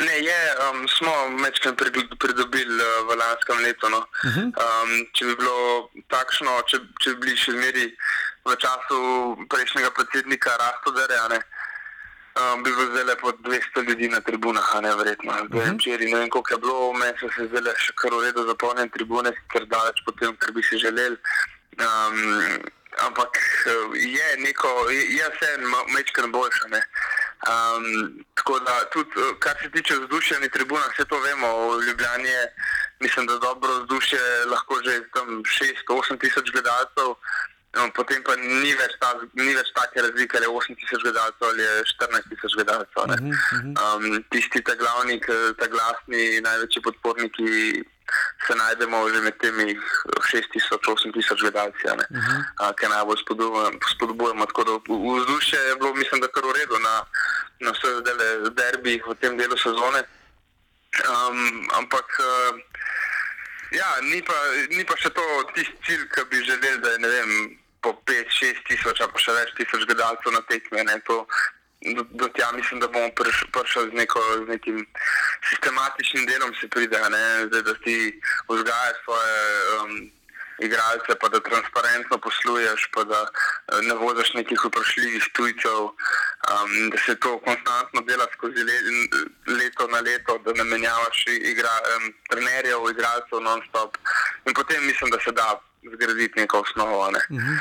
Ne, 0.00 0.18
je, 0.18 0.40
um, 0.70 0.88
smo 0.88 1.12
večkrat 1.44 1.74
pridobili 2.18 2.74
uh, 2.74 3.08
v 3.08 3.16
lanskem 3.16 3.58
letu. 3.62 3.88
No. 3.88 3.98
Uh 3.98 4.30
-huh. 4.30 4.46
um, 4.64 5.06
če 5.12 5.24
bi 5.24 5.36
bilo 5.36 5.90
takšno, 6.08 6.62
če, 6.66 6.78
če 7.00 7.10
bi 7.10 7.16
bili 7.20 7.36
še 7.36 7.52
zmeri 7.52 7.96
v 8.44 8.56
času 8.56 8.98
prejšnjega 9.50 9.90
predsednika 9.90 10.56
Rastoderja, 10.56 11.28
ne, 11.28 11.40
um, 12.40 12.62
bi 12.62 12.70
bilo 12.72 13.02
zdaj 13.02 13.16
po 13.20 13.32
200 13.32 13.88
ljudi 13.88 14.08
na 14.08 14.20
tribunah, 14.20 14.74
a 14.76 14.80
ne 14.80 14.96
verjetno. 14.96 15.32
Uh 15.32 15.38
-huh. 15.38 15.74
Včeraj 15.74 16.06
ne 16.06 16.18
vem, 16.18 16.30
koliko 16.30 16.54
je 16.54 16.58
bilo, 16.58 16.92
meni 16.92 17.18
so 17.20 17.28
se 17.36 17.46
zdaj 17.46 17.74
še 17.76 17.92
kar 17.94 18.10
v 18.14 18.24
redu 18.24 18.46
zapolnjene 18.46 18.90
tribune, 18.90 19.30
ker 19.52 19.66
daleč 19.66 19.96
po 20.06 20.12
tem, 20.12 20.36
kar 20.36 20.52
bi 20.52 20.62
si 20.62 20.78
želeli. 20.78 21.16
Um, 21.84 22.18
ampak 22.98 23.38
je 23.94 24.36
neko, 24.38 24.90
je 24.90 25.26
vse 25.34 25.50
mečkar 25.94 26.26
boljše. 26.26 26.64
Um, 27.42 28.24
tako 28.34 28.58
da, 28.58 28.74
tudi 28.92 29.10
kar 29.38 29.56
se 29.62 29.70
tiče 29.70 29.94
vzdušja 29.98 30.38
na 30.38 30.48
tribunah, 30.48 30.90
vse 30.92 31.04
to 31.04 31.18
vemo, 31.20 31.48
v 31.76 31.82
Ljubljani 31.86 32.28
je, 32.28 32.42
mislim, 33.00 33.26
da 33.26 33.38
dobro 33.38 33.78
vzdušje, 33.80 34.20
lahko 34.46 34.78
že 34.84 35.00
tam 35.14 35.42
6-8 35.42 36.20
tisoč 36.20 36.52
gledalcev, 36.54 37.08
no, 37.74 37.88
potem 37.96 38.22
pa 38.22 38.36
ni 38.36 38.70
več, 38.78 38.94
ta, 39.02 39.10
ni 39.34 39.56
več 39.58 39.72
take 39.74 40.06
razlike, 40.06 40.38
ali 40.38 40.46
je 40.46 40.54
8 40.60 40.78
tisoč 40.82 41.02
gledalcev 41.02 41.48
ali 41.48 41.62
je 41.62 41.74
14 41.90 42.30
tisoč 42.30 42.54
gledalcev. 42.54 43.02
Um, 43.82 44.06
tisti, 44.30 44.62
ta 44.62 44.78
glavni, 44.78 45.18
ta 45.58 45.66
glasni, 45.66 46.38
največji 46.46 46.86
podporniki 46.86 47.50
se 48.46 48.54
najdemo 48.54 49.08
že 49.08 49.20
med 49.20 49.36
temi 49.40 49.78
6000-8000 50.32 51.40
gledalci, 51.40 51.86
uh 51.86 51.92
-huh. 51.92 52.74
ki 52.78 52.88
najbolj 52.88 53.18
spodbujamo. 53.94 54.46
Tako 54.46 54.64
da 54.64 54.72
vzdušje 55.20 55.58
je 55.58 55.76
bilo, 55.76 55.94
mislim, 55.94 56.20
da 56.20 56.28
kar 56.28 56.44
v 56.44 56.52
redu 56.58 56.78
na, 56.78 56.94
na 57.60 57.70
vseh 57.70 57.96
derbih 58.58 59.02
v 59.06 59.14
tem 59.14 59.38
delu 59.38 59.56
sezone. 59.56 60.02
Um, 61.08 61.68
ampak. 61.78 62.06
Uh, 62.18 62.72
Ja, 63.72 63.88
ni 64.04 64.20
pa, 64.20 64.36
ni 64.76 64.84
pa 64.84 64.96
še 65.00 65.08
to 65.16 65.24
tisti 65.56 65.72
cilj, 65.86 66.04
ki 66.12 66.24
bi 66.28 66.44
želeli, 66.44 66.80
da 66.84 66.90
je 66.92 67.08
vem, 67.08 67.30
po 67.80 67.94
5-6 68.08 68.60
tisoč, 68.68 69.00
pa 69.00 69.22
še 69.24 69.32
več 69.32 69.54
tisoč 69.56 69.86
gledalcev 69.88 70.34
na 70.34 70.42
tekme. 70.50 70.84
Ne, 70.84 70.98
to, 71.08 71.22
do, 71.96 72.02
do 72.10 72.28
tja 72.28 72.52
mislim, 72.52 72.80
da 72.80 72.88
bomo 72.88 73.10
prišli 73.10 73.48
priš 73.52 73.74
z, 73.74 73.90
z 74.44 74.48
nekim 74.48 74.86
sistematičnim 75.50 76.26
delom, 76.26 76.54
se 76.60 76.68
pride, 76.68 76.98
Zdaj, 77.46 77.62
da 77.62 77.74
ti 77.74 78.20
vzgajaš 78.48 78.96
svoje 79.04 79.38
um, 79.78 80.10
igralce, 80.58 81.12
pa 81.20 81.28
da 81.28 81.40
transparentno 81.40 82.18
posluješ, 82.18 82.90
pa 82.94 83.04
da 83.04 83.20
uh, 83.22 83.80
ne 83.88 83.94
voziš 83.94 84.34
nekih 84.34 84.58
vprašljivih 84.64 85.24
tujcev, 85.32 85.80
um, 85.82 86.90
da 86.90 86.98
se 87.06 87.14
to 87.14 87.38
konstantno 87.38 88.00
dela 88.00 88.26
skozi 88.34 88.62
le, 88.68 88.76
leto 89.58 89.88
na 89.88 90.00
leto, 90.00 90.38
da 90.44 90.52
ne 90.52 90.64
menjavaš 90.64 91.24
igra, 91.28 91.74
um, 91.96 92.12
trenerjev, 92.30 92.90
igralcev 92.90 93.40
non-stop. 93.40 93.98
In 94.46 94.54
potem 94.54 94.86
mislim, 94.86 95.10
da 95.10 95.18
se 95.24 95.32
da 95.32 95.60
zgraditi 95.90 96.40
neko 96.40 96.60
osnovo 96.60 97.10
ne? 97.10 97.36
uh 97.36 97.42
-huh. 97.42 97.58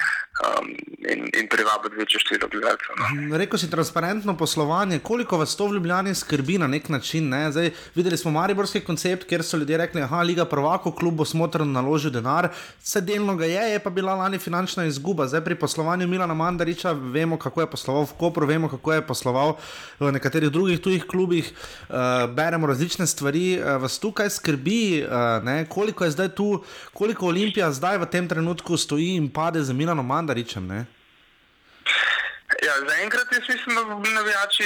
um, 0.60 0.68
in, 1.10 1.20
in 1.40 1.48
privabiti 1.50 1.96
večje 1.96 2.20
število 2.20 2.48
gledalcev. 2.52 2.96
No? 2.98 3.06
Mhm. 3.06 3.34
Rekl 3.36 3.58
si 3.58 3.70
transparentno 3.70 4.38
poslovanje, 4.38 5.00
koliko 5.00 5.38
vas 5.38 5.56
to 5.56 5.68
v 5.68 5.74
Ljubljani 5.74 6.16
skrbi 6.16 6.58
na 6.58 6.68
nek 6.68 6.90
način. 6.90 7.30
Ne? 7.30 7.52
Zdaj, 7.52 7.72
videli 7.96 8.18
smo 8.18 8.32
Mariborski 8.32 8.80
koncept, 8.80 9.24
kjer 9.24 9.44
so 9.44 9.58
ljudje 9.58 9.78
rekli, 9.78 10.02
da 10.02 10.22
Liga 10.22 10.46
prvako, 10.46 10.92
klub 10.92 11.14
bo 11.14 11.26
smotrno 11.26 11.66
naložil 11.66 12.12
denar, 12.12 12.50
vse 12.84 13.02
delno 13.02 13.36
ga 13.36 13.46
je, 13.46 13.72
je 13.72 13.80
pa 13.80 13.90
bila 13.90 14.16
lani 14.16 14.38
finančna 14.38 14.86
izguba. 14.86 15.28
Zdaj 15.28 15.44
pri 15.44 15.56
poslovanju 15.56 16.08
Milana 16.08 16.34
Mandariča 16.34 16.92
vemo, 16.92 17.38
kako 17.38 17.62
je 17.62 17.68
posloval 17.68 18.04
v 18.04 18.14
Kopru, 18.20 18.46
vemo, 18.46 18.70
kako 18.70 18.94
je 18.94 19.08
posloval 19.08 19.58
v 20.00 20.12
nekaterih 20.12 20.50
drugih 20.50 20.82
tujih 20.82 21.04
klubih, 21.08 21.54
uh, 21.90 21.96
beremo 22.30 22.68
različne 22.68 23.08
stvari, 23.08 23.60
uh, 23.60 23.82
vas 23.82 24.00
tukaj 24.00 24.30
skrbi, 24.30 25.04
uh, 25.04 25.68
koliko 25.70 26.04
je 26.04 26.12
zdaj 26.12 26.30
tu, 26.30 26.64
koliko 26.94 27.28
Olimpija 27.28 27.72
zdaj 27.72 27.98
v 27.98 28.11
tem 28.12 28.28
trenutku 28.28 28.78
stoji 28.78 29.16
in 29.16 29.30
pade 29.32 29.64
za 29.64 29.74
Milanom 29.74 30.08
Mandaričem? 30.08 30.68
Ne? 30.68 30.86
Ja, 32.62 32.74
Zaenkrat 32.90 33.32
jaz 33.32 33.42
mislim, 33.50 33.76
da 33.76 34.10
navijači 34.10 34.66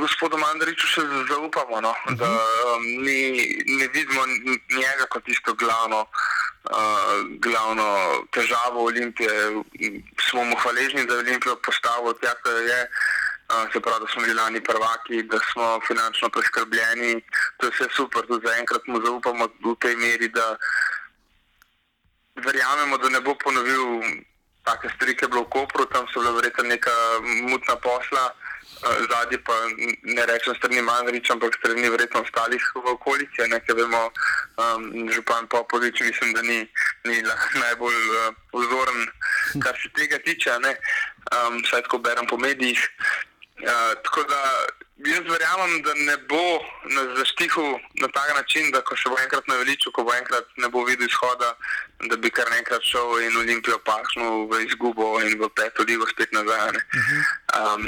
gospodu 0.00 0.38
Mandariču 0.38 0.86
še 0.86 1.02
zaupamo, 1.30 1.80
no? 1.80 1.90
uh 1.90 1.96
-huh. 2.06 2.16
da 2.16 2.28
um, 2.28 2.84
ni, 3.06 3.18
ne 3.66 3.88
vidimo 3.94 4.26
njega 4.70 5.06
kot 5.08 5.24
tisto 5.24 5.54
glavno, 5.54 6.00
uh, 6.00 7.16
glavno 7.46 7.88
težavo 8.30 8.84
Olimpije. 8.84 9.32
Smo 10.30 10.44
mu 10.44 10.56
hvaležni, 10.56 11.06
da 11.06 11.14
je 11.14 11.20
Olimpijo 11.20 11.56
postavil 11.56 12.12
tja, 12.20 12.34
kjer 12.42 12.62
je. 12.70 12.80
Uh, 13.52 13.72
se 13.72 13.80
pravi, 13.80 14.00
da 14.00 14.12
smo 14.12 14.22
bili 14.22 14.34
lani 14.34 14.60
prvaki, 14.60 15.22
da 15.22 15.38
smo 15.52 15.80
finančno 15.86 16.28
preskrbljeni. 16.28 17.22
To 17.56 17.66
je 17.66 17.72
vse 17.74 17.86
super, 17.96 18.22
tudi 18.26 18.46
zaenkrat 18.46 18.82
mu 18.86 19.00
zaupamo 19.06 19.48
v 19.64 19.74
tej 19.80 19.96
meri, 19.96 20.28
da 20.28 20.56
verjamemo, 22.34 22.98
da 22.98 23.08
ne 23.08 23.20
bo 23.20 23.34
ponovil 23.34 24.02
take 24.64 24.88
stvari, 24.94 25.16
ki 25.16 25.24
je 25.24 25.28
bilo 25.28 25.42
v 25.42 25.50
Kopru, 25.50 25.86
tam 25.86 26.06
so 26.12 26.20
bile 26.20 26.32
verjetno 26.38 26.64
neka 26.64 26.94
mutna 27.50 27.76
posla, 27.76 28.24
eh, 28.30 29.00
zadnji 29.10 29.38
pa 29.44 29.54
ne 30.02 30.26
rečem 30.26 30.54
strani 30.54 30.82
Manjrič, 30.82 31.30
ampak 31.30 31.54
strani 31.58 31.90
verjetno 31.90 32.22
ostalih 32.22 32.62
v 32.74 32.86
okolici, 32.94 33.42
nekaj 33.48 33.74
vemo, 33.74 34.10
um, 34.62 35.10
župan 35.10 35.46
Popovič, 35.48 36.00
mislim, 36.00 36.32
da 36.32 36.42
ni, 36.42 36.60
ni 37.04 37.22
najbolj 37.54 38.00
uh, 38.10 38.34
vzoren, 38.54 39.00
kar 39.62 39.74
se 39.82 39.90
tega 39.98 40.18
tiče, 40.18 40.58
ne, 40.62 40.76
um, 41.34 41.58
saj 41.66 41.82
tako 41.82 41.98
berem 41.98 42.26
po 42.26 42.38
medijih. 42.38 42.78
Uh, 43.62 43.94
tako 44.02 44.22
da 44.22 44.40
jaz 44.96 45.24
verjamem, 45.32 45.82
da 45.82 45.94
ne 45.94 46.16
bo 46.28 46.46
na 46.84 47.02
zaštihu 47.16 47.78
na 47.94 48.08
tak 48.08 48.36
način, 48.36 48.70
da 48.70 48.80
ko 48.80 48.96
se 48.96 49.08
bo 49.08 49.16
enkrat 49.22 49.46
naveličil, 49.46 49.92
ko 49.92 50.04
bo 50.04 50.14
enkrat 50.14 50.44
ne 50.56 50.68
bo 50.68 50.84
videl 50.84 51.06
izhoda, 51.06 51.54
da 52.10 52.16
bi 52.16 52.30
kar 52.30 52.50
nekrat 52.50 52.82
šel 52.82 53.18
in 53.22 53.36
Olimpijo 53.36 53.78
pahnil 53.78 54.46
v 54.50 54.64
izgubo 54.66 55.20
in 55.20 55.38
v 55.40 55.48
peto 55.56 55.82
ligo 55.82 56.06
spet 56.06 56.32
nazaj. 56.32 56.70
Um, 57.58 57.86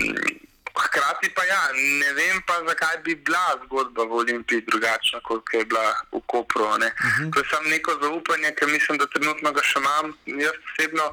hkrati 0.74 1.30
pa 1.34 1.44
ja, 1.44 1.62
ne 1.74 2.12
vem 2.12 2.42
pa, 2.46 2.58
zakaj 2.68 2.96
bi 3.04 3.14
bila 3.14 3.58
zgodba 3.64 4.04
v 4.04 4.12
Olimpiji 4.12 4.66
drugačna, 4.66 5.20
kot 5.22 5.54
je 5.54 5.64
bila 5.64 5.94
v 6.12 6.20
Kopru. 6.26 6.78
Ne. 6.78 6.86
Uh 6.86 7.06
-huh. 7.06 7.32
To 7.32 7.40
je 7.40 7.46
samo 7.50 7.68
neko 7.68 7.98
zaupanje, 8.02 8.54
ki 8.54 8.66
mislim, 8.66 8.98
da 8.98 9.06
trenutno 9.06 9.52
ga 9.52 9.62
še 9.62 9.78
imam, 9.78 10.18
jaz 10.26 10.56
osebno, 10.70 11.12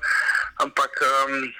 ampak 0.57 0.91
um, 1.01 1.53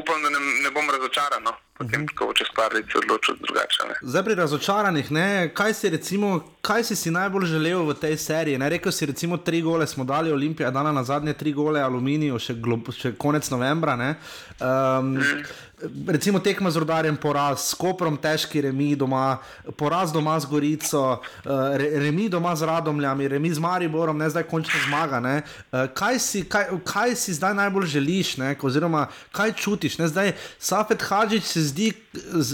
upam, 0.00 0.22
da 0.22 0.28
ne, 0.34 0.40
ne 0.64 0.70
bom 0.74 0.86
razočaran. 0.90 1.42
No 1.42 1.54
potem 1.78 2.02
uh 2.02 2.06
-huh. 2.08 2.14
ko 2.14 2.32
čez 2.34 2.46
par 2.54 2.74
let 2.74 2.84
se 2.92 2.98
odločil 2.98 3.34
drugače. 3.40 3.82
Ne. 3.88 3.94
Zdaj 4.02 4.22
pri 4.24 4.34
razočaranih, 4.34 5.10
ne, 5.12 5.50
kaj, 5.54 5.74
si 5.74 5.90
recimo, 5.90 6.40
kaj 6.62 6.84
si 6.84 6.96
si 6.96 7.10
najbolj 7.10 7.46
želel 7.46 7.86
v 7.86 7.94
tej 7.94 8.16
seriji? 8.16 8.58
Ne, 8.58 8.68
rekel 8.68 8.92
si, 8.92 9.06
recimo, 9.06 9.36
tri 9.36 9.62
gole 9.62 9.86
smo 9.86 10.04
dali, 10.04 10.32
Olimpija 10.32 10.70
dala 10.70 10.92
na 10.92 11.04
zadnje 11.04 11.32
tri 11.32 11.52
gole, 11.52 11.80
Aluminijo 11.80 12.38
še, 12.38 12.54
še 12.98 13.12
konec 13.12 13.50
novembra. 13.50 13.94
Um, 13.94 15.16
uh 15.16 15.22
-huh 15.22 15.67
recimo 16.06 16.38
tekma 16.38 16.70
z 16.70 16.76
rodarjem, 16.76 17.16
poraz, 17.16 17.68
s 17.70 17.74
koprom, 17.74 18.16
težki 18.16 18.60
remi 18.60 18.96
doma, 18.96 19.38
poraz 19.76 20.12
doma 20.12 20.38
z 20.40 20.46
Gorico, 20.50 21.02
uh, 21.18 21.76
remi 21.76 22.28
doma 22.28 22.56
z 22.56 22.62
Radomljami, 22.62 23.28
remi 23.28 23.52
z 23.54 23.58
Mariborom, 23.58 24.18
ne 24.18 24.30
zdaj 24.30 24.46
končno 24.50 24.80
zmaga. 24.86 25.18
Uh, 25.18 25.86
kaj, 25.94 26.18
si, 26.18 26.44
kaj, 26.44 26.70
kaj 26.84 27.16
si 27.16 27.34
zdaj 27.34 27.54
najbolj 27.54 27.86
želiš, 27.86 28.36
ne? 28.36 28.56
oziroma 28.62 29.06
kaj 29.32 29.52
čutiš? 29.52 29.98
Ne? 29.98 30.08
Zdaj 30.08 30.32
Safet 30.58 31.02
Hadžič 31.02 31.44
se 31.44 31.62
zdi 31.62 31.92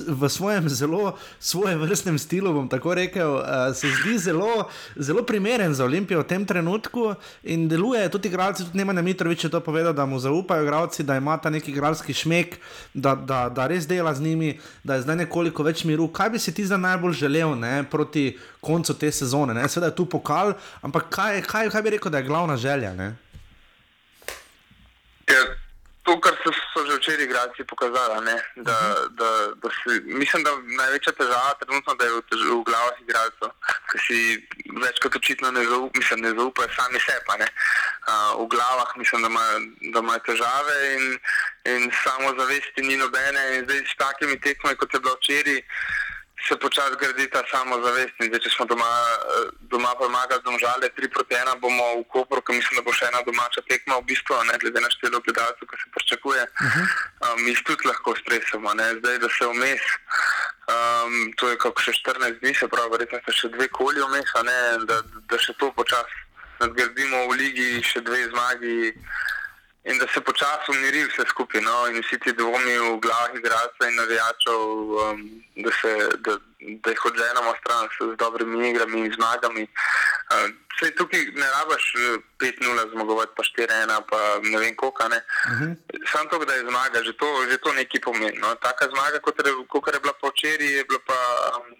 v 0.09 0.29
svojem 0.29 0.69
zelo 0.69 1.17
svojem 1.41 1.81
vrstnem 1.81 2.19
stilu, 2.19 2.53
bom 2.53 2.69
tako 2.69 2.95
rekel, 2.95 3.35
uh, 3.35 3.45
se 3.75 3.89
zdi 3.89 4.19
zelo, 4.19 4.69
zelo 4.97 5.23
primeren 5.23 5.75
za 5.75 5.85
Olimpijo 5.85 6.21
v 6.21 6.29
tem 6.29 6.47
trenutku 6.47 7.15
in 7.43 7.69
deluje 7.69 8.09
tudi 8.09 8.29
igralci, 8.29 8.65
tudi 8.65 8.79
Nemanja 8.79 9.03
Mitrovič 9.03 9.45
je 9.45 9.51
to 9.51 9.61
povedal, 9.61 9.93
da 9.93 10.07
mu 10.07 10.19
zaupajo 10.19 10.63
igralci, 10.63 11.03
da 11.03 11.17
ima 11.17 11.37
ta 11.37 11.51
neki 11.51 11.71
igralski 11.71 12.15
šmek, 12.15 12.59
da, 12.95 13.15
da, 13.15 13.49
da 13.49 13.67
res 13.67 13.87
dela 13.87 14.15
z 14.15 14.23
njimi, 14.23 14.59
da 14.85 14.95
je 14.95 15.03
zdaj 15.03 15.17
nekoliko 15.17 15.63
več 15.63 15.85
miru. 15.85 16.09
Kaj 16.09 16.31
bi 16.31 16.39
si 16.39 16.55
ti 16.55 16.67
zdaj 16.67 16.79
najbolj 16.79 17.13
želel 17.13 17.59
ne, 17.59 17.85
proti 17.91 18.39
koncu 18.61 18.95
te 18.95 19.13
sezone? 19.13 19.55
Ne? 19.55 19.69
Seveda 19.69 19.93
je 19.93 19.97
tu 19.97 20.07
pokal, 20.07 20.55
ampak 20.83 21.09
kaj, 21.09 21.43
kaj, 21.43 21.71
kaj 21.71 21.83
bi 21.83 21.97
rekel, 21.97 22.13
da 22.13 22.19
je 22.19 22.29
glavna 22.29 22.57
želja? 22.57 22.95
Ne? 22.95 23.15
Ja, 25.29 25.64
to, 26.05 26.21
kar 26.21 26.37
so, 26.45 26.53
so 26.73 26.85
že 26.87 26.97
včeraj 26.99 27.25
igralci 27.25 27.65
pokazali, 27.65 28.25
ne, 28.25 28.37
da, 28.57 28.77
da, 29.19 29.29
da 29.63 29.69
se, 29.73 30.01
mislim, 30.05 30.45
da 30.45 30.53
največja 30.81 31.13
težava 31.13 31.55
trenutno 31.61 31.95
da 31.95 32.05
je 32.05 32.13
v, 32.13 32.21
tež, 32.29 32.41
v 32.45 32.61
glavah 32.69 33.01
igralcev, 33.01 33.51
ki 33.91 33.99
si 34.07 34.19
več 34.85 35.01
kot 35.01 35.17
očitno 35.17 35.51
ne, 35.57 35.65
zaup, 35.71 35.97
mislim, 35.97 36.27
ne 36.27 36.33
zaupajo 36.37 36.69
sami 36.77 37.01
sebi. 37.01 37.49
Uh, 38.05 38.45
v 38.45 38.49
glavah 38.53 38.93
mislim, 39.01 39.25
da 39.25 39.33
imajo, 39.33 39.59
da 39.97 40.05
imajo 40.05 40.25
težave 40.29 40.79
in, 40.95 41.05
in 41.73 41.91
samozavesti 42.05 42.85
ni 42.85 43.01
nobene. 43.01 43.45
In 43.57 43.65
zdaj 43.65 43.85
s 43.89 43.97
takimi 43.97 44.41
tekmami, 44.45 44.77
kot 44.77 44.93
je 44.93 45.01
bilo 45.01 45.17
včeraj, 45.23 45.63
se 46.49 46.57
počasi 46.57 46.97
gradi 47.01 47.31
ta 47.31 47.43
samozavest. 47.49 48.15
In 48.21 48.29
zdaj, 48.29 48.43
če 48.45 48.51
smo 48.53 48.67
doma, 48.69 48.91
doma 49.73 49.95
pomagali 50.01 50.43
domžale 50.45 50.91
3 50.97 51.09
proti 51.15 51.37
1, 51.37 51.61
bomo 51.63 51.87
v 52.01 52.05
Kopru, 52.13 52.43
ki 52.45 52.59
mislim, 52.59 52.81
da 52.81 52.85
bo 52.87 52.93
še 52.93 53.09
ena 53.09 53.23
domača 53.25 53.65
tekma 53.69 54.01
v 54.01 54.09
bistvu, 54.11 54.41
ne 54.51 54.59
glede 54.61 54.83
na 54.85 54.91
število 54.93 55.23
gledalcev, 55.25 55.69
ki 55.71 55.81
se 55.81 55.94
pričakuje. 56.15 56.47
Um, 57.21 57.45
mi 57.45 57.51
jih 57.51 57.63
tudi 57.65 57.89
lahko 57.89 58.15
stresamo, 58.17 58.75
ne? 58.75 58.95
zdaj 58.99 59.19
da 59.19 59.29
se 59.29 59.47
vmes, 59.47 59.81
um, 60.69 61.33
to 61.37 61.49
je 61.49 61.59
kako 61.59 61.83
še 61.83 61.93
14 61.93 62.41
dni, 62.41 62.55
se 62.55 62.69
pravi, 62.69 62.91
verjetno 62.91 63.19
se 63.27 63.33
še 63.33 63.49
dve 63.49 63.69
koli 63.69 64.01
vmes, 64.01 64.31
da, 64.87 65.03
da 65.31 65.39
še 65.39 65.55
to 65.59 65.73
počasi 65.73 66.21
nadgradimo 66.61 67.27
v 67.29 67.39
ligi, 67.39 67.83
še 67.83 68.01
dve 68.01 68.29
zmagi. 68.31 68.95
In 69.85 69.99
da 69.99 70.07
se 70.09 70.21
počasi 70.21 70.71
umiri 70.73 71.05
vse 71.05 71.25
skupaj, 71.29 71.61
no? 71.61 71.87
in 71.89 72.01
vsi 72.01 72.17
ti 72.25 72.33
dvomi 72.33 72.75
v 72.79 73.01
glavah 73.05 73.35
igralcev 73.37 73.89
in 73.89 73.99
navijačev, 74.01 74.61
um, 75.05 75.19
da, 75.65 75.71
se, 75.81 75.91
da, 76.25 76.37
da 76.85 76.95
jih 76.95 77.05
odženemo 77.11 77.53
stran 77.61 77.89
s 77.93 77.99
z 78.01 78.17
dobrimi 78.17 78.71
igrami 78.71 79.05
in 79.05 79.13
zmagami. 79.13 79.65
Uh, 80.33 80.49
Sej 80.79 80.91
tukaj 80.99 81.23
ne 81.39 81.49
rabaš 81.51 81.85
eh, 81.95 82.19
5-0 82.43 82.91
zmagovati, 82.93 83.33
pa 83.37 83.43
4-1, 83.43 84.01
pa 84.11 84.21
ne 84.43 84.59
vem 84.59 84.75
koliko. 84.77 85.09
Ne? 85.09 85.21
Sam 86.11 86.29
to, 86.29 86.39
da 86.45 86.55
je 86.55 86.67
zmaga, 86.67 87.03
že 87.07 87.13
to, 87.13 87.29
že 87.51 87.59
to 87.63 87.73
nekaj 87.73 88.01
pomeni. 88.01 88.39
No? 88.43 88.55
Taka 88.55 88.89
zmaga, 88.91 89.21
kot 89.23 89.39
je, 89.39 89.53
kot 89.71 89.95
je 89.95 90.01
bila 90.01 90.15
po 90.21 90.33
včeraj, 90.35 90.75
je 90.79 90.85
bila 90.85 91.01
pa. 91.07 91.19
Um, 91.55 91.75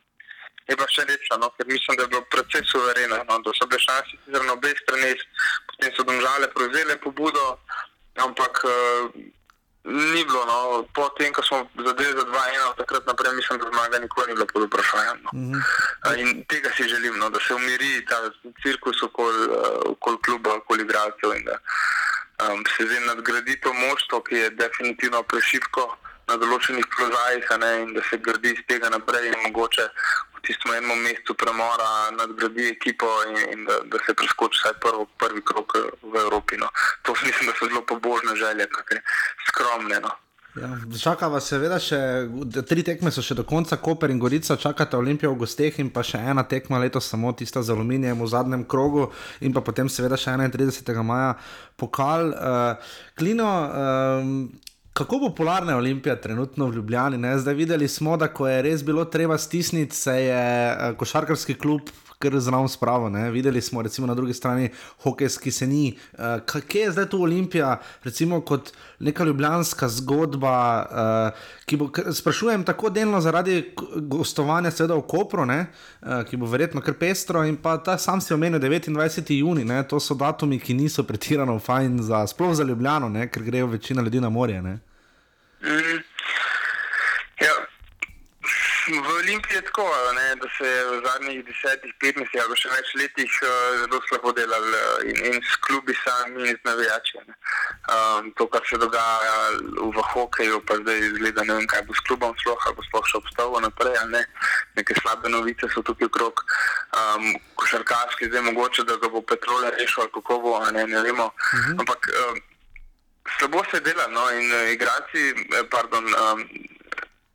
Je 0.65 0.73
pa 0.81 0.87
še 0.89 1.03
lepša, 1.05 1.37
no? 1.37 1.51
ker 1.53 1.67
mislim, 1.69 1.93
da 2.01 2.07
je 2.07 2.09
bilo 2.09 2.23
precej 2.33 2.63
suvereno. 2.65 3.19
No? 3.29 3.37
Da 3.45 3.53
so 3.53 3.67
bile 3.69 3.77
šanse 3.85 4.17
na 4.33 4.55
obeh 4.55 4.73
straneh, 4.81 5.21
potem 5.69 5.93
so 5.93 6.07
domžale 6.09 6.49
prevzele 6.55 6.97
pobudo, 7.05 7.43
ampak 8.17 8.65
uh, 8.65 9.11
ni 9.85 10.25
bilo. 10.25 10.45
No? 10.47 10.59
Po 10.95 11.09
tem, 11.19 11.33
ko 11.33 11.43
smo 11.43 11.69
zadeli 11.77 12.13
za 12.13 12.25
2-1, 12.25 12.71
od 12.71 12.77
takrat 12.77 13.07
naprej 13.07 13.35
mislim, 13.37 13.59
da 13.59 13.71
zmaga 13.73 13.99
nikoli 13.99 14.27
ni 14.29 14.35
bila 14.35 14.47
pod 14.47 14.63
vprašanjem. 14.63 15.19
No? 15.25 15.31
Mhm. 15.35 15.55
Uh, 16.07 16.15
in 16.19 16.45
tega 16.49 16.71
si 16.77 16.89
želim, 16.89 17.19
no? 17.19 17.31
da 17.31 17.41
se 17.41 17.55
umiri 17.55 18.07
ta 18.07 18.31
cirkus 18.63 19.03
okoli 19.03 19.49
uh, 19.49 19.93
okol 19.93 20.17
kluba, 20.25 20.55
okoli 20.55 20.83
igralcev 20.83 21.37
in 21.37 21.45
da 21.45 21.59
um, 22.43 22.65
se 22.77 22.87
zdaj 22.87 23.01
nadgradi 23.07 23.61
to 23.61 23.73
moštvo, 23.73 24.21
ki 24.21 24.35
je 24.35 24.51
definitivno 24.51 25.23
prešipko 25.23 25.97
na 26.29 26.37
določenih 26.41 26.87
položajih 26.97 27.51
ne, 27.61 27.73
in 27.83 27.93
da 27.95 28.03
se 28.09 28.17
gradi 28.17 28.55
iz 28.57 28.63
tega 28.69 28.89
naprej 28.89 29.29
in 29.29 29.37
mogoče 29.47 29.89
tistem 30.47 30.75
enem 30.79 31.03
mestu 31.07 31.35
premora 31.35 32.11
nadgradi 32.19 32.69
ekipo 32.73 33.11
in, 33.29 33.39
in 33.53 33.65
da, 33.69 33.81
da 33.91 34.03
se 34.07 34.15
preskoči 34.15 34.61
vsaj 34.61 34.77
prvo, 34.81 35.07
prvi 35.19 35.43
krok 35.45 35.79
v 36.03 36.15
Evropi. 36.27 36.61
No. 36.61 36.69
To 37.03 37.17
mislim, 37.27 37.51
da 37.51 37.57
so 37.59 37.71
zelo 37.71 37.83
pobožne 37.87 38.37
želje, 38.37 38.69
kakšne 38.77 39.01
skromne. 39.49 40.01
No. 40.05 40.13
Ja, 40.55 40.69
čaka 41.03 41.27
vas 41.33 41.49
seveda 41.51 41.81
še 41.83 41.99
tri 42.71 42.85
tekme, 42.87 43.11
so 43.11 43.25
še 43.27 43.35
do 43.35 43.43
konca, 43.43 43.75
Koper 43.83 44.13
in 44.15 44.21
Gorica, 44.23 44.55
čakate 44.55 44.95
Olimpijo 44.95 45.33
v 45.33 45.41
gosteh 45.43 45.81
in 45.83 45.89
pa 45.91 46.05
še 46.07 46.21
ena 46.31 46.45
tekma 46.47 46.79
letos, 46.79 47.09
samo 47.11 47.33
tista 47.35 47.59
z 47.59 47.75
aluminijem 47.75 48.23
v 48.23 48.29
zadnjem 48.31 48.63
krogu 48.71 49.09
in 49.43 49.51
pa 49.51 49.65
potem 49.67 49.91
seveda 49.91 50.15
še 50.15 50.37
31. 50.39 51.03
maja 51.03 51.33
pokal. 51.75 52.31
Uh, 52.31 52.95
Klino, 53.19 53.51
um, 53.51 54.31
kako 54.95 55.19
popularna 55.19 55.73
je 55.73 55.77
Olimpija 55.77 56.17
trenutno 56.17 56.67
v 56.67 56.75
Ljubljani? 56.75 57.19
Ne? 57.19 57.39
Zdaj 57.39 57.55
videli 57.55 57.89
smo, 57.89 58.17
da 58.17 58.29
ko 58.29 58.49
je 58.49 58.63
res 58.63 58.85
bilo 58.85 59.05
treba 59.05 59.39
stisniti, 59.39 59.97
se 59.97 60.13
je 60.13 60.77
uh, 60.77 60.97
košarkarski 60.97 61.55
klub 61.55 61.81
kar 62.31 62.41
zraven 62.41 62.69
spravo. 62.69 63.09
Ne? 63.09 63.31
Videli 63.31 63.61
smo 63.61 63.83
recimo 63.83 64.07
na 64.07 64.15
drugi 64.15 64.35
strani 64.35 64.71
hokejski 65.03 65.51
se 65.51 65.67
ni. 65.67 65.99
Uh, 66.13 66.63
Kje 66.69 66.81
je 66.81 66.93
zdaj 66.93 67.09
tu 67.09 67.23
Olimpija, 67.23 67.81
recimo 68.05 68.41
kot 68.41 68.73
neka 68.99 69.25
ljubljanska 69.25 69.89
zgodba, 69.89 70.87
uh, 70.91 71.65
ki 71.65 71.77
bo, 71.77 71.89
sprašujem 72.13 72.65
tako 72.65 72.91
delno 72.91 73.21
zaradi 73.21 73.75
gostovanja 73.97 74.71
seveda 74.71 74.95
v 74.95 75.07
Kopru, 75.09 75.47
ne? 75.47 75.67
uh, 76.03 76.23
ki 76.29 76.37
bo 76.37 76.47
verjetno 76.47 76.81
kar 76.81 76.95
pestro 76.95 77.45
in 77.45 77.57
pa 77.57 77.77
ta 77.79 77.99
sam 77.99 78.21
si 78.21 78.35
omenil 78.35 78.61
29. 78.61 79.33
juni, 79.39 79.65
ne? 79.65 79.83
to 79.89 80.01
so 80.01 80.15
datumi, 80.15 80.59
ki 80.59 80.75
niso 80.75 81.05
pretirano 81.05 81.59
fajn 81.59 82.03
za, 82.03 82.27
sploh 82.27 82.55
za 82.55 82.65
Ljubljano, 82.65 83.09
ne? 83.09 83.29
ker 83.29 83.43
grejo 83.43 83.67
večina 83.67 84.03
ljudi 84.03 84.21
na 84.21 84.29
morje. 84.29 84.63
Ne? 84.63 84.79
Mm. 85.63 86.03
V 88.87 89.09
Olimpiji 89.21 89.57
je 89.57 89.63
tako, 89.63 89.89
ne, 90.15 90.35
da 90.37 90.49
se 90.59 90.69
je 90.69 90.85
v 90.85 91.03
zadnjih 91.07 91.45
10-15 91.45 92.41
ali 92.41 92.49
pa 92.53 92.57
še 92.61 92.69
več 92.69 92.89
letih 93.01 93.33
uh, 93.41 93.49
zelo 93.81 94.01
slabo 94.09 94.33
delali 94.37 94.77
eh, 94.77 95.09
in, 95.09 95.21
in 95.31 95.37
s 95.41 95.57
klubi 95.65 95.97
sami 96.05 96.51
in 96.51 96.53
z 96.53 96.61
navijači. 96.69 97.23
ne. 97.25 97.35
Um, 97.95 98.29
to, 98.37 98.47
kar 98.47 98.61
se 98.69 98.77
dogaja 98.77 99.57
v 99.97 100.05
hokeju, 100.13 100.61
pa 100.69 100.77
zdaj 100.83 101.01
izgleda, 101.01 101.47
ne 101.49 101.57
vem, 101.57 101.67
kaj 101.67 101.87
bo 101.89 101.97
s 101.97 102.05
klubom 102.05 102.37
sploh, 102.43 102.61
ali 102.67 102.77
bo 102.77 102.85
sploh 102.91 103.09
še 103.09 103.17
obstal 103.23 103.57
naprej, 103.65 103.97
ali 104.03 104.19
ne. 104.19 104.23
Neke 104.77 104.97
slabe 105.01 105.33
novice 105.33 105.71
so 105.73 105.81
tukaj 105.81 106.11
okrog. 106.13 106.45
Um, 106.93 107.33
košarkarski, 107.57 108.29
zdaj 108.29 108.45
mogoče, 108.53 108.85
da 108.85 109.01
ga 109.01 109.09
bo 109.09 109.25
Petrole 109.25 109.73
rešil, 109.79 110.05
ali 110.05 110.13
kako 110.13 110.41
bo, 110.45 110.59
ne, 110.77 110.85
ne 110.93 111.01
vemo. 111.09 111.31
Ampak 111.81 112.13
um, 112.13 112.41
slabo 113.39 113.65
se 113.73 113.81
dela, 113.81 114.13
no, 114.13 114.29
in 114.29 114.45
uh, 114.53 114.73
igralci, 114.77 115.33
eh, 115.33 115.65
pardon, 115.73 116.05
um, 116.05 116.45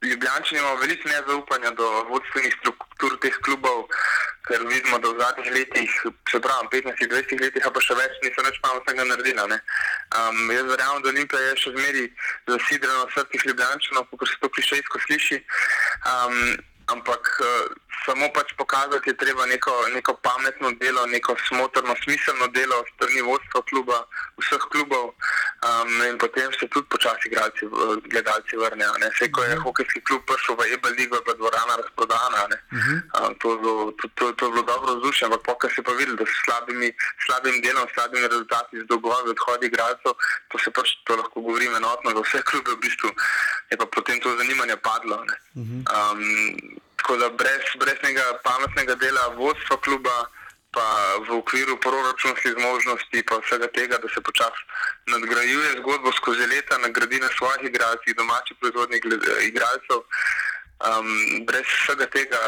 Ljubljančani 0.01 0.59
imamo 0.59 0.75
veliko 0.75 1.09
nezaupanja 1.09 1.71
do 1.71 1.87
vodstvenih 2.09 2.53
struktur 2.59 3.17
teh 3.19 3.35
klubov, 3.43 3.87
ker 4.47 4.63
vidimo, 4.67 4.99
da 4.99 5.11
v 5.11 5.19
zadnjih 5.19 5.51
letih, 5.57 5.91
se 6.31 6.39
pravi 6.39 6.69
15-20 6.71 7.43
letih, 7.43 7.67
pa 7.73 7.83
še 7.83 7.97
več, 7.99 8.15
niso 8.23 8.45
več 8.47 8.61
pametnega 8.63 9.07
naredila. 9.09 9.47
ne. 9.51 9.59
Um, 10.15 10.39
jaz 10.55 10.71
verjamem, 10.71 11.03
da 11.03 11.11
Olimpija 11.11 11.41
je 11.41 11.59
še 11.63 11.75
zmeri 11.75 12.05
zasidrana 12.47 13.05
v 13.05 13.13
srcih 13.17 13.45
Ljubljančanov, 13.51 14.07
kot 14.15 14.27
se 14.31 14.39
to 14.39 14.49
klišejsko 14.55 15.03
sliši. 15.07 15.43
Um, 16.13 16.39
ampak 16.95 17.27
uh, 17.43 17.67
samo 18.05 18.29
pač 18.33 18.53
pokazati 18.57 19.09
je 19.09 19.17
treba 19.17 19.45
neko, 19.45 19.71
neko 19.93 20.13
pametno 20.21 20.71
delo, 20.71 21.05
neko 21.05 21.35
smotrno, 21.47 21.95
smiselno 22.03 22.47
delo 22.47 22.83
strani 22.95 23.21
vodstva 23.21 23.61
kluba, 23.69 23.97
vseh 24.37 24.63
klubov 24.71 25.05
um, 25.09 26.01
in 26.09 26.17
potem 26.17 26.51
se 26.59 26.67
tudi 26.67 26.87
počasi 26.89 27.27
igralci, 27.27 27.65
gledalci 28.05 28.55
vrnejo. 28.57 28.93
ne. 28.99 29.09
Saj, 29.19 29.31
ko 29.31 29.43
je 29.43 29.55
hokejski 29.55 30.01
klub 30.01 30.21
prišel 30.25 30.55
v 30.55 30.73
Ebel 30.73 30.93
ligo, 30.97 31.15
je 31.15 31.21
bila 31.25 31.35
dvorana 31.35 31.75
razprodana. 31.81 32.47
ne. 32.49 32.57
Um, 33.19 33.35
to, 33.39 33.51
je 33.51 33.57
bilo- 33.57 33.91
to, 33.99 34.07
to, 34.15 34.31
to 34.33 34.45
je 34.45 34.51
bilo 34.51 34.63
dobro 34.63 34.95
vzdušje, 34.95 35.25
ampak 35.25 35.41
pokaj 35.45 35.69
se 35.75 35.83
pa 35.83 35.91
videli, 35.91 36.17
da 36.17 36.25
s 36.25 36.35
slabimi, 36.45 36.89
slabim 37.25 37.61
delom, 37.61 37.87
slabimi 37.93 38.27
rezultati, 38.27 38.79
z 38.79 38.85
dolgovi 38.85 39.29
odhodi 39.29 39.65
igralcev, 39.67 40.13
to 40.49 40.55
se 40.59 40.71
pač 40.71 40.89
to 41.03 41.15
lahko 41.15 41.41
govorim 41.41 41.75
enotno 41.75 42.11
za 42.11 42.21
vse 42.21 42.41
klube 42.41 42.71
v 42.71 42.79
bistvu, 42.79 43.09
je 43.71 43.77
pa 43.77 43.85
potem 43.85 44.19
to 44.21 44.37
zanimanje 44.37 44.77
padlo. 44.77 45.23
Ne. 45.25 45.35
Um, 45.55 46.79
tako 46.99 47.17
da 47.17 47.29
brez, 47.29 47.65
brez 47.79 47.97
nekega 48.03 48.39
pametnega 48.43 48.95
dela 48.95 49.27
vodstva 49.39 49.77
kluba, 49.85 50.17
pa 50.71 50.85
v 51.25 51.39
okviru 51.41 51.79
proračunskih 51.81 52.53
zmožnosti, 52.53 53.23
pa 53.25 53.39
vsega 53.41 53.67
tega, 53.73 53.97
da 53.97 54.07
se 54.13 54.21
počasi 54.21 54.61
nadgrajuje 55.09 55.81
zgodbo 55.81 56.11
skozi 56.13 56.45
leta, 56.45 56.77
nagradi 56.77 57.19
na 57.19 57.29
svojih 57.37 57.65
igralcih, 57.71 58.15
domači 58.15 58.53
proizvodnih 58.59 59.01
igralcev. 59.49 60.05
Um, 60.79 61.09
brez 61.49 61.65
vsega 61.65 62.05
tega 62.13 62.39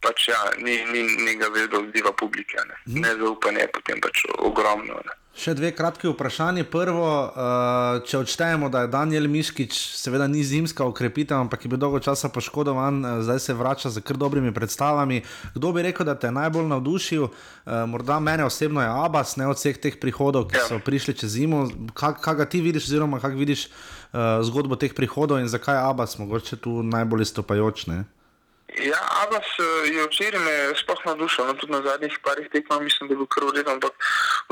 pač 0.00 0.28
ja, 0.28 0.38
ni, 0.62 0.78
ni 0.92 1.02
nekega 1.26 1.50
velikega 1.52 1.82
odziva 1.82 2.12
publike. 2.12 2.56
Ne. 2.68 2.76
Mhm. 2.86 3.00
Nezaupanje 3.02 3.60
je 3.66 3.72
potem 3.74 4.00
pač 4.00 4.22
ogromno. 4.38 5.02
Ne. 5.04 5.14
Še 5.38 5.52
dve 5.54 5.68
kratki 5.70 6.08
vprašanje. 6.10 6.64
Prvo, 6.66 7.06
uh, 7.30 8.00
če 8.02 8.24
odštejemo, 8.24 8.66
da 8.74 8.80
je 8.82 8.90
Daniel 8.90 9.28
Miškič, 9.30 9.76
seveda 9.94 10.26
ni 10.26 10.42
zimska 10.42 10.82
ukrepitev, 10.90 11.38
ampak 11.38 11.62
je 11.62 11.70
bil 11.70 11.78
dolgo 11.78 12.00
časa 12.02 12.26
poškodovan, 12.34 12.98
uh, 13.04 13.20
zdaj 13.22 13.38
se 13.44 13.54
vrača 13.54 13.92
z 13.94 14.02
kar 14.02 14.18
dobrimi 14.18 14.50
predstavami. 14.50 15.20
Kdo 15.54 15.70
bi 15.76 15.86
rekel, 15.86 16.08
da 16.10 16.16
te 16.18 16.26
je 16.26 16.34
najbolj 16.34 16.66
navdušil? 16.74 17.28
Uh, 17.28 17.86
morda 17.86 18.18
mene 18.18 18.48
osebno 18.50 18.82
je 18.82 18.90
Abbas, 18.90 19.36
ne 19.38 19.46
od 19.46 19.62
vseh 19.62 19.78
teh 19.78 20.02
prihodov, 20.02 20.50
ki 20.50 20.58
so 20.66 20.82
prišli 20.82 21.14
čez 21.22 21.38
zimo. 21.38 21.68
Kaj, 21.94 22.18
kaj 22.18 22.42
ga 22.42 22.50
ti 22.50 22.58
vidiš, 22.64 22.90
oziroma 22.90 23.22
kako 23.22 23.38
vidiš 23.38 23.68
zgodbo 24.42 24.74
teh 24.80 24.90
prihodov 24.90 25.38
in 25.38 25.46
zakaj 25.52 25.76
je 25.78 25.86
Abbas 25.86 26.18
mogoče 26.18 26.58
tu 26.58 26.82
najbolj 26.82 27.28
izstopajoč? 27.28 27.86
Ne? 27.92 28.02
Ja, 28.76 29.00
Abbas 29.24 29.48
eh, 29.58 29.88
je 29.94 30.04
včeraj 30.06 30.40
me 30.44 30.56
sploh 30.76 31.00
navdušil, 31.04 31.46
no, 31.46 31.54
tudi 31.56 31.72
na 31.72 31.80
zadnjih 31.82 32.18
parih 32.22 32.48
tekmah 32.52 32.82
mislim, 32.84 33.08
da 33.08 33.14
je 33.14 33.16
bil 33.16 33.26
kar 33.26 33.44
urejen, 33.44 33.68
ampak 33.68 33.96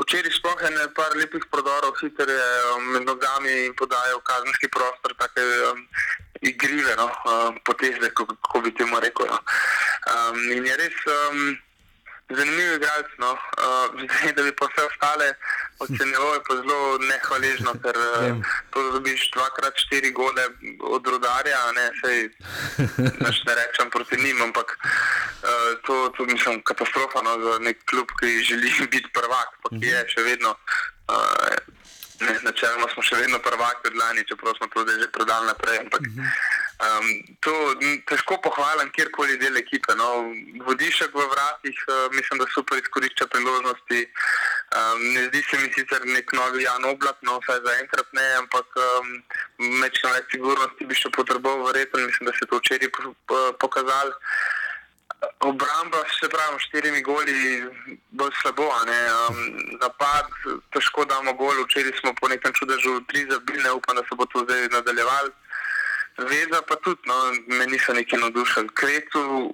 včeraj 0.01 0.33
sploh 0.33 0.63
je 0.63 0.71
nekaj 0.73 1.13
lepih 1.21 1.45
prodorov, 1.51 1.93
hiter 2.01 2.29
je 2.29 2.47
um, 2.73 2.89
med 2.95 3.05
nogami 3.05 3.53
in 3.67 3.75
podajo 3.77 4.17
v 4.17 4.25
kazenski 4.25 4.67
prostor, 4.73 5.13
take 5.21 5.45
um, 5.69 5.85
igrive, 6.41 6.97
no, 6.97 7.07
um, 7.29 7.61
poteze, 7.63 8.09
kako 8.09 8.61
bi 8.65 8.73
temu 8.73 8.99
rekel. 8.99 9.29
No. 9.29 9.39
Um, 10.09 10.41
in 10.57 10.65
je 10.65 10.77
res 10.81 10.97
um, 11.13 11.57
zanimiv 12.29 12.73
igralec, 12.75 13.11
no, 13.17 13.31
uh, 13.63 14.01
zdaj, 14.03 14.33
da 14.35 14.43
bi 14.43 14.51
pa 14.51 14.65
vse 14.65 14.85
ostale 14.85 15.33
ocenjeval, 15.79 16.33
je 16.33 16.41
pa 16.47 16.55
zelo 16.55 16.79
nehvaležno, 16.97 17.71
ker 17.83 17.97
uh, 17.97 18.37
to 18.73 18.91
dobiš 18.91 19.31
dvakrat 19.35 19.75
štiri 19.75 20.11
gole 20.11 20.43
od 20.81 21.07
rodarja, 21.07 21.61
ne, 21.71 21.87
sej, 22.01 22.29
Naš 23.23 23.43
ne 23.47 23.55
rečem 23.55 23.89
proti 23.89 24.17
njim, 24.23 24.41
ampak 24.41 24.77
uh, 24.77 25.49
to, 25.85 26.09
to 26.17 26.25
mislim 26.25 26.61
katastrofa 26.61 27.21
no, 27.21 27.39
za 27.43 27.59
nek 27.59 27.85
klub, 27.89 28.11
ki 28.19 28.43
želi 28.43 28.71
biti 28.91 29.09
prvak, 29.13 29.49
pa 29.63 29.69
ki 29.69 29.85
je 29.85 30.05
še 30.15 30.21
vedno. 30.27 30.55
Uh, 31.07 31.76
ne, 32.21 32.33
načeloma 32.43 32.87
smo 32.93 33.03
še 33.05 33.19
vedno 33.21 33.39
prvaki 33.43 33.89
od 33.89 33.95
lani, 33.99 34.25
čeprav 34.29 34.55
smo 34.57 34.67
to 34.73 34.85
že 34.87 35.07
predali 35.13 35.47
naprej. 35.47 35.79
Ampak, 35.83 36.03
um, 36.07 37.07
to 37.45 37.53
težko 38.09 38.39
pohvalim 38.43 38.89
kjerkoli 38.95 39.37
del 39.41 39.57
ekipe. 39.57 39.95
No. 39.99 40.09
Vodišek 40.67 41.13
v 41.13 41.25
vratih, 41.33 41.77
uh, 41.87 42.07
mislim, 42.15 42.41
da 42.41 42.49
super 42.53 42.81
izkorišča 42.81 43.27
priložnosti. 43.33 44.01
Um, 44.77 45.03
ne 45.13 45.27
zdi 45.29 45.43
se 45.49 45.61
mi 45.61 45.71
sicer 45.73 46.05
nek 46.05 46.33
novi 46.33 46.63
Jan 46.63 46.85
Oblak, 46.85 47.21
no 47.21 47.39
vsaj 47.43 47.61
za 47.65 47.73
enkrat 47.81 48.07
ne, 48.13 48.27
ampak 48.43 48.67
um, 48.75 49.13
mečem 49.81 50.11
več 50.11 50.35
sigurnosti 50.35 50.89
bi 50.89 50.95
še 50.97 51.13
potreboval, 51.15 51.69
verjetno, 51.71 52.03
mislim, 52.03 52.31
da 52.31 52.35
se 52.35 52.43
je 52.43 52.51
to 52.51 52.59
včeraj 52.63 52.91
po, 52.97 53.13
po, 53.31 53.43
pokazalo. 53.63 54.17
Obramba, 55.39 55.97
se 56.19 56.29
pravi, 56.29 56.59
štirimi 56.59 57.01
goli 57.01 57.63
bolj 58.09 58.33
slabo. 58.41 58.67
Um, 58.69 59.37
napad, 59.81 60.29
težko 60.73 61.05
damo 61.05 61.33
gol, 61.33 61.63
včeraj 61.65 61.93
smo 61.99 62.13
po 62.21 62.29
nekem 62.29 62.53
čudežu 62.53 63.01
tri 63.09 63.25
zabili, 63.29 63.63
ne 63.63 63.71
upam, 63.71 63.95
da 63.95 64.03
se 64.09 64.15
bo 64.15 64.25
to 64.25 64.45
zdaj 64.45 64.67
nadaljevalo. 64.73 65.29
Veza 66.17 66.61
pa 66.69 66.75
tudi, 66.75 67.01
no, 67.05 67.15
me 67.47 67.65
niso 67.67 67.93
neki 67.93 68.17
navdušili. 68.17 68.69
Kretu, 68.73 69.53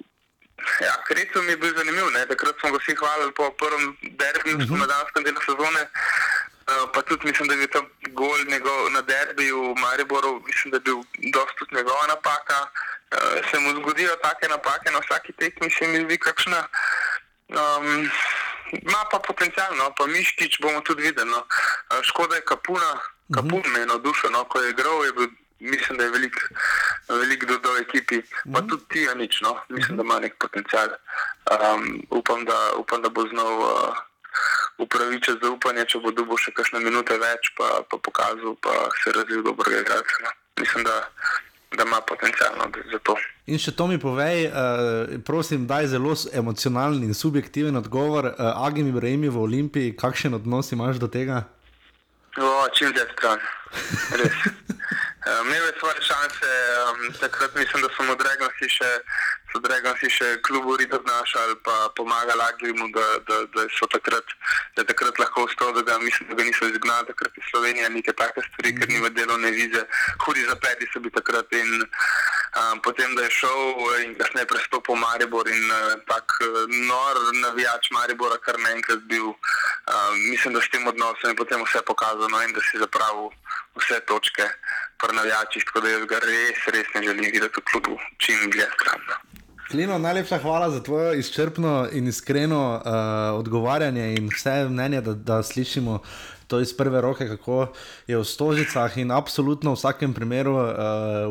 ja, 0.80 0.96
Kretu 1.08 1.42
mi 1.42 1.52
je 1.52 1.58
bil 1.58 1.76
zanimiv, 1.78 2.12
ne. 2.12 2.26
takrat 2.28 2.60
smo 2.60 2.72
ga 2.72 2.80
vsi 2.84 2.96
hvalili 2.96 3.34
po 3.34 3.52
prvem 3.52 3.98
derbiju, 4.02 4.56
uh 4.56 4.64
-huh. 4.64 4.80
na 4.80 4.86
danskem 4.86 5.24
delu 5.24 5.42
sezone. 5.46 5.84
Uh, 5.84 6.90
pa 6.94 7.02
tudi 7.02 7.28
mislim, 7.28 7.48
da 7.48 7.54
je 7.54 7.60
bil 7.60 7.72
ta 7.76 7.82
gol 8.12 8.40
njegov 8.48 8.92
na 8.92 9.02
derbiju 9.02 9.74
v 9.74 9.80
Mariboru, 9.80 10.42
mislim, 10.48 10.72
da 10.72 10.78
je 10.78 10.86
bil 10.88 11.00
dosta 11.36 11.54
tudi 11.60 11.76
njegova 11.76 12.08
napaka. 12.08 12.60
Uh, 12.64 12.93
se 13.52 13.60
mu 13.60 13.76
zgodijo 13.76 14.16
take 14.16 14.48
napake 14.48 14.92
na 14.92 15.00
vsaki 15.00 15.34
tekmi, 15.34 15.70
se 15.72 15.88
mi 15.88 16.04
zdi 16.06 16.18
kakšna. 16.18 16.68
Um, 17.50 18.10
ima 18.72 19.06
pa 19.12 19.20
potencialno, 19.20 19.94
pa 19.98 20.08
Miškič 20.08 20.60
bomo 20.62 20.82
tudi 20.82 21.02
videli. 21.02 21.30
No. 21.30 21.46
Uh, 21.92 22.02
škoda 22.02 22.36
je 22.36 22.46
Kapuna, 22.46 23.00
Kapun 23.34 23.64
me 23.74 23.80
je 23.80 23.86
navdušen, 23.86 24.32
no, 24.32 24.44
ko 24.44 24.62
je 24.62 24.70
igral, 24.70 25.06
je 25.06 25.12
bil, 25.14 25.28
mislim, 25.60 25.98
da 25.98 26.04
je 26.04 26.10
velik, 26.10 26.36
velik 27.10 27.46
dodal 27.46 27.78
ekipi, 27.78 28.22
pa 28.54 28.62
tudi 28.62 28.84
ti 28.90 29.00
je 29.00 29.16
nič, 29.16 29.42
no. 29.42 29.60
mislim, 29.70 29.98
da 29.98 30.04
ima 30.04 30.20
nek 30.20 30.38
potencial. 30.40 30.90
Um, 31.52 32.02
upam, 32.10 32.46
da, 32.46 32.72
upam, 32.78 33.02
da 33.02 33.10
bo 33.10 33.28
znal. 33.28 33.60
Uh, 33.60 34.02
upravičiti 34.78 35.38
zaupanje, 35.44 35.86
če 35.86 36.00
bo 36.02 36.12
dobil 36.12 36.40
še 36.42 36.54
kakšne 36.58 36.82
minute 36.82 37.18
več, 37.22 37.52
pa, 37.58 37.84
pa 37.90 38.00
pokazal, 38.02 38.56
pa 38.66 38.74
se 39.04 39.14
razvil 39.14 39.44
dobrega 39.46 39.84
igralca. 39.84 40.24
no. 40.24 40.32
Mislim, 40.62 40.84
da, 40.84 40.96
da 41.78 41.84
ima 41.84 42.02
potencialno 42.02 42.72
za 42.92 43.00
to. 43.04 43.16
In 43.46 43.60
še 43.60 43.74
to 43.76 43.88
mi 43.88 44.00
povej, 44.00 44.48
uh, 44.48 44.54
prosim, 45.26 45.68
daj 45.68 45.88
zelo 45.88 46.16
emocionalen 46.34 47.04
in 47.04 47.14
subjektiven 47.14 47.76
odgovor. 47.76 48.26
Uh, 48.26 48.66
Agim 48.68 48.88
Ibrahim 48.88 49.30
v 49.30 49.38
Olimpiji, 49.38 49.96
kakšen 49.98 50.34
odnos 50.34 50.72
imaš 50.72 51.02
do 51.02 51.08
tega? 51.08 51.44
O, 52.38 52.68
čim 52.74 52.94
dlje 52.94 53.06
stran. 53.14 53.40
Res. 54.22 54.38
Um, 55.28 55.48
Imel 55.48 55.66
je 55.66 55.74
svoje 55.80 56.02
šanse, 56.02 56.50
um, 56.90 57.14
takrat 57.20 57.56
mislim, 57.56 57.82
da 57.82 57.90
so 57.94 58.04
mu 58.08 58.16
Dragonsi 58.16 58.70
še, 58.70 58.90
so 59.54 59.62
Dragonsi 59.62 60.10
še 60.10 60.28
klubu 60.42 60.74
Rita 60.78 60.98
obnašali, 60.98 61.56
pa 61.62 61.94
pomagali 61.96 62.42
Agimu, 62.42 62.90
da, 62.90 63.06
da, 63.30 63.38
da 63.54 63.66
so 63.78 63.86
takrat, 63.94 64.26
da 64.76 64.84
takrat 64.84 65.20
lahko 65.22 65.46
vstal, 65.46 65.70
da 65.78 65.84
ga, 65.86 66.00
mislim, 66.02 66.30
da 66.30 66.38
ga 66.40 66.48
niso 66.48 66.66
izgnali, 66.66 67.06
takrat 67.12 67.38
je 67.38 67.44
Slovenija 67.52 67.90
neke 67.94 68.16
take 68.18 68.42
stvari, 68.48 68.74
ker 68.80 68.90
nima 68.90 69.12
delovne 69.14 69.52
vize, 69.54 69.84
hudi 70.26 70.46
zapleti 70.50 70.90
so 70.90 71.04
bili 71.04 71.14
takrat 71.14 71.54
in 71.54 71.86
um, 71.86 72.82
potem, 72.82 73.14
da 73.16 73.28
je 73.28 73.36
šel 73.38 73.62
in 74.08 74.16
kasneje 74.18 74.50
prestopil 74.50 74.98
Maribor 74.98 75.46
in 75.48 75.70
uh, 75.70 75.94
tak 76.10 76.34
uh, 76.42 76.66
nor 76.90 77.22
navijač 77.44 77.92
Maribora 77.94 78.40
kar 78.42 78.58
naenkrat 78.58 79.06
bil, 79.06 79.30
um, 79.30 80.18
mislim, 80.32 80.58
da 80.58 80.66
s 80.66 80.74
tem 80.74 80.88
odnosom 80.90 81.30
je 81.30 81.38
potem 81.38 81.62
vse 81.68 81.86
pokazano 81.86 82.42
in 82.42 82.58
da 82.58 82.66
si 82.66 82.82
zapravil 82.82 83.30
vse 83.78 84.02
točke 84.10 84.50
pri 84.98 85.16
navijačih, 85.16 85.66
tako 85.70 85.86
da 85.86 85.94
jaz 85.94 86.10
ga 86.10 86.20
res, 86.26 86.66
res 86.74 86.90
ne 86.96 87.06
želim 87.06 87.30
videti 87.30 87.62
v 87.62 87.66
klubu 87.70 88.00
čim 88.18 88.50
dlje 88.50 88.70
stran. 88.80 89.33
No. 89.74 89.78
Klino, 89.78 89.98
najlepša 89.98 90.38
hvala 90.38 90.70
za 90.70 90.84
tvoje 90.84 91.20
izčrpno 91.20 91.88
in 91.92 92.08
iskreno 92.08 92.82
uh, 92.86 93.40
odgovarjanje 93.40 94.14
in 94.14 94.30
vse 94.30 94.70
mnenje, 94.70 95.02
da, 95.02 95.14
da 95.14 95.44
slišimo 95.44 96.00
to 96.48 96.60
iz 96.60 96.78
prve 96.78 97.02
roke, 97.02 97.28
kako 97.28 97.74
je 98.08 98.18
v 98.18 98.24
Stožicah 98.24 98.98
in 98.98 99.12
absolutno 99.12 99.72
v 99.72 99.76
vsakem 99.76 100.14
primeru 100.14 100.54
uh, 100.54 100.70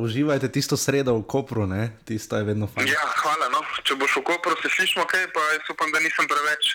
uživajte 0.03 0.49
tisto 0.49 0.77
sredo 0.77 1.15
v 1.15 1.23
Kopru, 1.23 1.67
ne? 1.67 1.93
tisto 2.05 2.37
je 2.37 2.45
vedno 2.45 2.67
fajn. 2.67 2.89
Ja, 2.89 3.07
hvala. 3.23 3.49
No. 3.53 3.63
Če 3.87 3.95
boš 3.95 4.17
v 4.19 4.25
Kopru, 4.27 4.57
se 4.63 4.69
slišimo 4.77 5.07
kaj, 5.07 5.29
pa 5.35 5.41
jaz 5.53 5.71
upam, 5.71 5.93
da 5.95 6.03
nisem 6.03 6.27
preveč, 6.27 6.75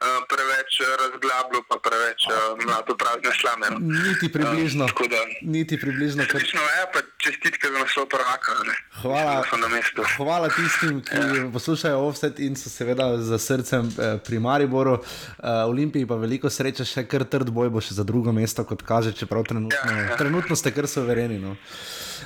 uh, 0.00 0.24
preveč 0.30 0.80
eh, 0.80 0.84
razglabljal, 1.02 1.62
pa 1.68 1.76
preveč 1.82 2.26
uh, 2.28 2.34
mlado 2.64 2.96
prazne 2.96 3.32
slame. 3.40 3.66
No. 3.70 3.78
Niti 3.80 4.32
približno. 4.32 4.84
Uh, 4.84 5.08
da, 5.10 5.20
Niti 5.42 5.80
približno. 5.80 6.24
Kar... 6.30 6.40
slišno 6.40 6.60
je, 6.60 6.82
pa 6.92 7.00
čestitke 7.16 7.66
za 7.72 7.78
naslov 7.78 8.06
prvaka. 8.06 8.52
ne. 8.66 8.74
Hvala, 9.02 9.34
na 9.42 10.04
hvala 10.16 10.48
tistim, 10.48 11.00
ki 11.02 11.16
ja. 11.16 11.50
poslušajo 11.52 11.98
offset 12.08 12.38
in 12.38 12.56
so 12.56 12.70
seveda 12.70 13.18
za 13.18 13.38
srcem 13.38 13.90
eh, 13.98 14.18
pri 14.24 14.38
Mariboru. 14.38 14.92
Uh, 14.92 15.68
Olimpiji 15.68 16.06
pa 16.06 16.14
veliko 16.14 16.50
sreče, 16.50 16.84
še 16.84 17.06
kar 17.06 17.24
trd 17.24 17.50
boj 17.50 17.70
bo 17.70 17.80
še 17.80 17.94
za 17.94 18.04
drugo 18.06 18.32
mesto, 18.32 18.64
kot 18.64 18.82
kaže, 18.82 19.12
čeprav 19.12 19.46
trenutno, 19.48 19.78
ja, 19.78 20.10
ja. 20.10 20.16
trenutno 20.16 20.56
ste 20.56 20.74
kar 20.74 20.88
suvereni. 20.88 21.38
No. 21.38 21.56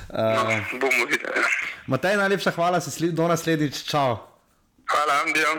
Uh, 0.09 0.21
No, 0.73 0.79
bomo 0.79 1.05
videli. 1.09 1.41
ja. 1.41 1.47
Matej, 1.87 2.17
najlepša 2.17 2.51
hvala, 2.55 2.81
se 2.81 2.91
sli, 2.91 3.11
do 3.11 3.27
naslednjič, 3.27 3.83
čau. 3.89 4.17
Hvala, 4.89 5.23
Andijo. 5.25 5.57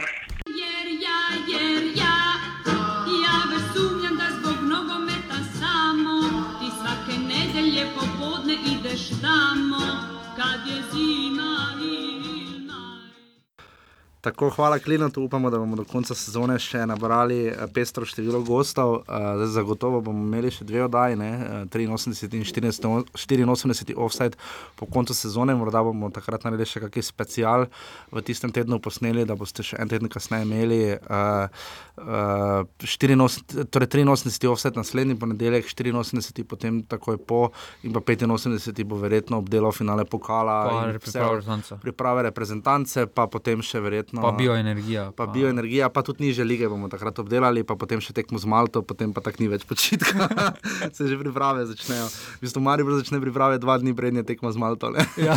Tako, 14.24 14.48
hvala 14.50 14.78
Klinatu, 14.78 15.22
upamo, 15.22 15.50
da 15.50 15.58
bomo 15.58 15.76
do 15.76 15.84
konca 15.84 16.14
sezone 16.16 16.54
še 16.58 16.86
nabrali 16.88 17.42
eh, 17.50 17.58
pestro 17.74 18.06
število 18.08 18.38
gostov. 18.40 19.02
Uh, 19.04 19.42
zagotovo 19.52 19.98
bomo 20.00 20.22
imeli 20.24 20.48
še 20.48 20.64
dve 20.64 20.80
oddaji, 20.86 21.18
ne, 21.20 21.28
eh, 21.34 21.66
83 21.68 22.38
in 22.38 22.46
14 22.48 22.86
84 23.12 23.92
offside 24.00 24.40
po 24.80 24.88
koncu 24.88 25.12
sezone, 25.12 25.52
morda 25.60 25.82
bomo 25.84 26.08
takrat 26.08 26.46
naredili 26.48 26.70
še 26.70 26.80
kakšen 26.86 27.04
special 27.04 27.66
v 28.08 28.22
tistem 28.24 28.48
tednu 28.48 28.78
posneli, 28.80 29.26
da 29.28 29.36
boste 29.36 29.60
še 29.60 29.76
en 29.84 29.92
teden 29.92 30.08
kasneje 30.08 30.48
imeli. 30.48 30.80
Uh, 31.04 31.68
uh, 32.00 32.64
84, 32.80 33.68
torej 33.68 33.92
83 33.92 34.48
offside 34.48 34.80
naslednji 34.80 35.18
ponedeljek, 35.20 35.68
84 35.68 36.48
potem 36.48 36.80
takoj 36.88 37.20
po 37.20 37.42
in 37.84 37.92
pa 37.92 38.00
85 38.00 38.88
bo 38.88 38.96
verjetno 39.04 39.44
obdelal 39.44 39.76
finale 39.76 40.08
pokala. 40.08 40.56
Pa 40.64 40.82
reprezentance. 40.96 41.76
priprave 41.84 42.24
reprezentance, 42.30 43.04
pa 43.06 43.28
potem 43.28 43.60
še 43.60 43.84
verjetno 43.84 44.13
verjetno. 44.14 44.22
Pa 44.22 44.36
bioenergija. 44.36 45.12
Pa 45.16 45.26
bioenergija, 45.26 45.88
pa 45.88 46.02
tudi 46.02 46.24
niže 46.24 46.44
lige 46.44 46.68
bomo 46.68 46.88
takrat 46.88 47.18
obdelali, 47.18 47.64
pa 47.64 47.74
potem 47.76 48.00
še 48.00 48.14
tekmo 48.14 48.38
z 48.38 48.46
Malto, 48.46 48.82
potem 48.82 49.12
pa 49.12 49.20
tako 49.24 49.42
ni 49.42 49.48
več 49.48 49.64
počitka. 49.66 50.28
Se 50.94 51.08
že 51.08 51.18
priprave 51.18 51.66
začnejo. 51.66 52.06
V 52.38 52.46
bistvu 52.46 52.62
Maribor 52.62 52.96
začne 52.98 53.20
priprave 53.20 53.58
dva 53.58 53.78
dni 53.78 53.94
prednje 53.94 54.24
tekmo 54.24 54.52
z 54.52 54.58
Malto. 54.60 54.92
Ja. 55.18 55.36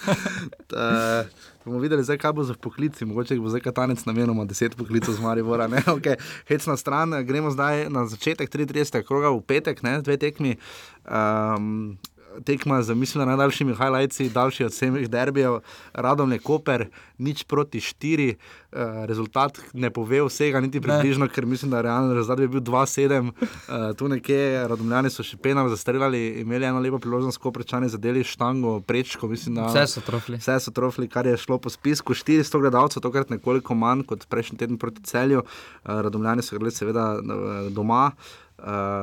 Ta, 0.70 1.26
bomo 1.64 1.82
videli, 1.82 2.04
zdaj, 2.06 2.18
kaj 2.22 2.32
bo 2.32 2.46
za 2.46 2.54
poklici. 2.54 3.04
Mogoče 3.04 3.38
bo 3.42 3.50
zdaj 3.50 3.64
katanec 3.66 4.02
namenoma 4.06 4.46
deset 4.46 4.76
poklicov 4.78 5.14
z 5.14 5.20
Maribora. 5.20 5.66
ne. 5.66 5.82
Okay. 5.96 6.20
Hec 6.50 6.66
na 6.68 6.76
stran, 6.76 7.14
gremo 7.24 7.48
zdaj 7.50 7.88
na 7.88 8.04
začetek 8.04 8.50
33. 8.52 9.00
kroga 9.06 9.32
v 9.32 9.40
petek, 9.40 9.80
ne, 9.80 10.02
dve 10.04 10.20
tekmi. 10.20 10.60
Um, 11.08 11.96
Tekma 12.44 12.82
z, 12.82 12.94
mislim, 12.94 13.20
da 13.20 13.24
najdaljšimi 13.24 13.74
highlightsi, 13.74 14.28
daljši 14.28 14.64
od 14.64 14.72
vseh 14.72 15.08
derbijev, 15.08 15.60
radom 15.92 16.32
je 16.32 16.38
Koper, 16.38 16.86
nič 17.18 17.44
proti 17.44 17.80
štiri, 17.80 18.36
uh, 18.36 19.04
rezultat 19.08 19.58
ne 19.72 19.90
pove 19.90 20.22
vsega, 20.26 20.60
niti 20.60 20.80
približno, 20.80 21.28
ker 21.28 21.46
mislim, 21.46 21.70
da 21.70 21.80
realni 21.80 22.14
rezultat 22.14 22.38
bi 22.44 22.48
bil 22.48 22.60
2-7, 22.60 23.30
uh, 23.30 23.96
tu 23.96 24.08
nekje, 24.08 24.68
radomljani 24.68 25.10
so 25.10 25.24
še 25.26 25.38
penal 25.42 25.68
zastreljali, 25.72 26.40
imeli 26.42 26.68
eno 26.68 26.80
lepo 26.80 27.00
priložnost, 27.02 27.40
ko 27.40 27.52
prečani 27.52 27.88
zadeli 27.88 28.24
štango, 28.24 28.80
prečko, 28.80 29.28
mislim, 29.28 29.60
da 29.60 29.70
Vse 29.70 29.86
so 29.96 30.04
trofli. 30.06 30.40
Vse 30.40 30.58
so 30.60 30.74
trofli, 30.74 31.08
kar 31.08 31.26
je 31.26 31.36
šlo 31.40 31.58
po 31.58 31.72
spisku. 31.72 32.14
400 32.14 32.60
gledalcev, 32.60 33.02
tokrat 33.02 33.30
nekoliko 33.30 33.74
manj 33.74 34.06
kot 34.08 34.26
prejšnji 34.28 34.58
teden 34.58 34.78
proti 34.78 35.02
celju. 35.06 35.42
Uh, 35.42 36.00
radomljani 36.06 36.42
so 36.42 36.56
gledali 36.56 36.74
seveda 36.74 37.06
eh, 37.16 37.70
doma. 37.70 38.10
Uh, 38.12 38.45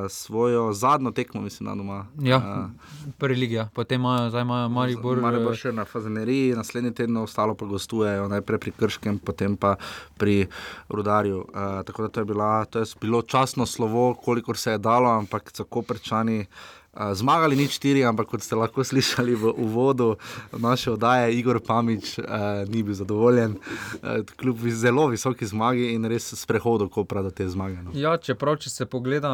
svojo 0.09 0.73
zadnjo 0.73 1.11
tekmo, 1.11 1.41
mislim, 1.41 1.69
da 1.69 1.75
doma. 1.75 2.05
Ja, 2.21 2.69
prvi 3.17 3.35
lig, 3.35 3.51
ja. 3.51 3.69
potem 3.73 4.01
imajo, 4.01 4.29
zdaj 4.29 4.41
imajo 4.41 4.69
Maribor. 4.69 5.21
Maribor 5.21 5.53
eh, 5.53 5.57
še 5.57 5.71
na 5.71 5.85
Fazeneriji, 5.85 6.55
naslednji 6.55 6.91
teden 6.93 7.17
ostalo 7.17 7.55
pa 7.55 7.65
gostujejo, 7.65 8.27
najprej 8.27 8.59
pri 8.59 8.75
Krškem, 8.79 9.19
potem 9.23 9.55
pa 9.57 9.75
pri 10.17 10.47
Rudarju. 10.89 11.45
Uh, 11.47 11.81
tako 11.87 12.07
da 12.07 12.09
to 12.09 12.21
je, 12.21 12.25
bila, 12.25 12.51
to 12.65 12.83
je 12.83 12.91
bilo 13.01 13.21
časno 13.21 13.65
slovo, 13.65 14.13
kolikor 14.13 14.57
se 14.57 14.75
je 14.75 14.83
dalo, 14.83 15.11
ampak 15.15 15.51
tako 15.51 15.81
prečani. 15.81 16.45
Uh, 16.93 17.09
zmagali 17.13 17.55
ni 17.57 17.65
štiri, 17.67 18.03
ampak 18.05 18.27
kot 18.29 18.43
ste 18.45 18.53
lahko 18.53 18.83
slišali 18.85 19.33
v 19.33 19.49
uvodu 19.57 20.13
naše 20.53 20.91
oddaje, 20.93 21.33
Igor 21.33 21.57
Pamič 21.57 22.19
uh, 22.19 22.25
ni 22.69 22.83
bil 22.85 22.93
zadovoljen, 22.93 23.55
uh, 23.57 24.21
kljub 24.37 24.61
zelo 24.69 25.07
visoki 25.09 25.45
zmagi 25.45 25.89
in 25.97 26.05
res 26.05 26.29
sprehodu, 26.37 26.85
ko 26.93 27.01
pravi 27.03 27.23
do 27.23 27.31
te 27.33 27.49
zmage. 27.49 27.81
No. 27.81 27.91
Ja, 27.97 28.13
čeprav, 28.21 28.61
če 28.61 28.69
se 28.69 28.85
pogleda 28.85 29.31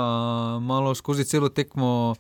malo 0.64 0.96
skozi 0.96 1.28
celo 1.28 1.50
tekmo, 1.52 2.16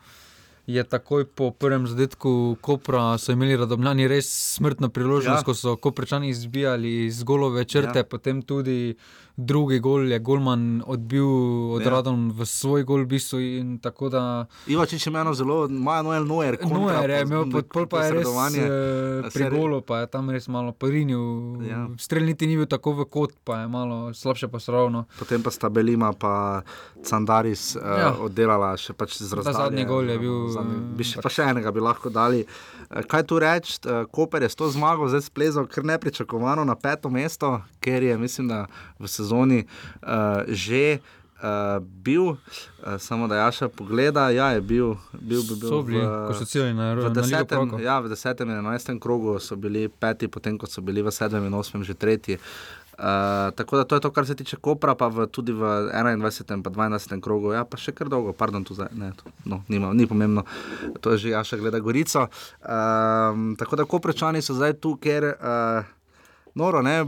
je 0.67 0.83
takoj 0.83 1.23
po 1.25 1.51
prvem 1.51 1.87
zadetku 1.87 2.57
Kopra 2.61 3.15
so 3.17 3.31
imeli 3.31 3.55
radomljani 3.57 4.05
res 4.11 4.27
smrtno 4.59 4.89
priložnost, 4.93 5.41
Ja. 5.41 5.45
ko 5.47 5.53
so 5.55 5.77
Koprčani 5.79 6.29
izbijali 6.29 7.05
iz 7.05 7.23
golove 7.23 7.63
črte, 7.65 7.95
Ja. 7.95 8.03
ja. 8.03 8.09
potem 8.11 8.41
tudi 8.41 8.93
drugi 9.39 9.79
gol 9.79 10.11
je 10.11 10.19
Golman 10.19 10.83
odbil 10.85 11.25
od 11.71 11.81
Ja. 11.81 11.87
ja. 11.87 11.91
Radom 11.95 12.31
v 12.31 12.45
svoj 12.45 12.83
gol, 12.83 13.03
v 13.03 13.15
bistvu. 13.15 13.39
in 13.39 13.79
Tako 13.79 14.09
da 14.09 14.45
Ivačič 14.67 15.07
je 15.07 15.09
imel 15.09 15.33
zelo, 15.33 15.65
ima 15.65 16.01
Noel 16.01 16.25
Noer, 16.25 16.57
Noer 16.59 17.09
je 17.09 17.21
imel, 17.21 17.47
pod 17.51 17.67
pol 17.71 17.87
pa 17.87 18.03
je 18.05 18.19
res 18.19 18.27
eh, 18.27 19.29
pri 19.31 19.49
golu, 19.49 19.81
pa 19.81 20.03
je 20.03 20.07
tam 20.07 20.29
res 20.29 20.47
malo 20.47 20.71
porinil. 20.71 21.63
Ja. 21.63 21.69
Ja. 21.69 21.87
Strel 21.97 22.25
niti 22.25 22.47
ni 22.47 22.57
bil 22.57 22.67
tako 22.67 22.91
v 22.93 23.05
kot, 23.05 23.31
pa 23.43 23.63
je 23.63 23.67
malo 23.67 24.13
slabše 24.13 24.47
posravno. 24.47 25.05
Potem 25.19 25.43
pa 25.43 25.51
sta 25.51 25.69
Belima 25.69 26.11
in 26.11 26.61
Sandaris 27.03 27.75
uh, 27.75 27.81
ja. 27.81 27.97
Ja. 27.99 28.09
oddelala 28.19 28.73
še 28.77 28.93
pač 28.93 29.15
z 29.17 29.31
razdalje. 29.31 29.57
zadnji 29.57 29.85
gol 29.85 30.09
je 30.09 30.17
bil, 30.19 30.37
Zadnji, 30.51 30.77
bi 30.97 31.03
še, 31.03 31.19
pač- 31.19 31.23
pa 31.23 31.29
še 31.29 31.43
enega 31.47 31.71
bi 31.71 31.79
lahko 31.79 32.11
dali. 32.11 32.43
Eh, 32.43 33.03
Kaj 33.03 33.23
tu 33.23 33.39
reči, 33.39 33.79
eh, 33.85 34.03
Koper 34.11 34.43
je 34.43 34.49
s 34.49 34.55
to 34.55 34.67
zmago 34.69 35.07
zdaj 35.07 35.21
splezal 35.21 35.67
kar 35.69 35.85
nepričakovano 35.85 36.65
na 36.65 36.75
peto 36.75 37.09
mesto, 37.09 37.61
ker 37.89 38.05
je, 38.05 38.17
mislim, 38.21 38.47
da 38.53 38.65
v 39.01 39.09
sezoni 39.09 39.63
uh, 39.65 40.45
že. 40.47 40.99
Uh, 41.39 41.79
bil, 42.03 42.35
uh, 42.35 42.37
samo 42.99 43.23
da 43.31 43.35
Jaša 43.35 43.69
pogleda, 43.71 44.25
ja, 44.29 44.49
je 44.51 44.61
bil, 44.61 44.89
bil, 45.15 45.39
bil, 45.47 45.55
bil 45.55 45.69
So 45.71 45.77
bili, 45.87 46.01
v, 46.03 46.09
ko 46.27 46.33
so 46.35 46.43
ciljali 46.43 46.73
na 46.75 46.89
Euro- 46.91 47.05
v 47.05 47.05
na 47.05 47.09
Ligo 47.15 47.21
desetem, 47.21 47.57
prvakov. 47.63 47.79
ja, 47.79 47.95
v 48.03 48.09
desetem 48.11 48.49
in 48.51 48.57
enajstem 48.59 48.99
krogu 48.99 49.37
so 49.39 49.55
bili 49.55 49.85
peti, 49.87 50.27
potem 50.27 50.57
ko 50.59 50.67
so 50.67 50.83
bili 50.83 50.99
v 50.99 51.07
sedmem 51.15 51.47
in 51.47 51.55
osmem 51.55 51.79
že 51.87 51.95
tretji. 51.95 52.35
Uh, 52.99 53.55
tako 53.55 53.79
da 53.79 53.87
to 53.87 53.95
je 53.95 54.03
to, 54.03 54.11
kar 54.11 54.27
se 54.27 54.35
tiče 54.35 54.59
Kopra, 54.59 54.99
pa 54.99 55.07
v, 55.07 55.31
tudi 55.31 55.55
v 55.55 55.63
21. 55.95 56.59
in 56.59 56.59
22. 56.59 57.21
krogu, 57.23 57.55
ja, 57.55 57.63
pa 57.63 57.79
še 57.79 57.95
kar 57.95 58.11
dolgo, 58.11 58.35
pardon, 58.35 58.67
tu 58.67 58.75
zdaj, 58.75 58.91
ne, 58.91 59.15
to, 59.15 59.31
no, 59.47 59.63
nima, 59.71 59.95
ni 59.95 60.03
pomembno, 60.03 60.43
to 60.99 61.15
je 61.15 61.23
že 61.23 61.29
Jaša 61.39 61.55
gleda 61.55 61.79
Gorico. 61.79 62.27
Um, 62.59 63.55
tako 63.55 63.79
da 63.79 63.87
Koprečani 63.87 64.43
so 64.43 64.59
zdaj 64.59 64.75
tu, 64.83 64.99
ker, 64.99 65.23
uh, 65.39 65.87
noro, 66.51 66.83
ne. 66.83 66.99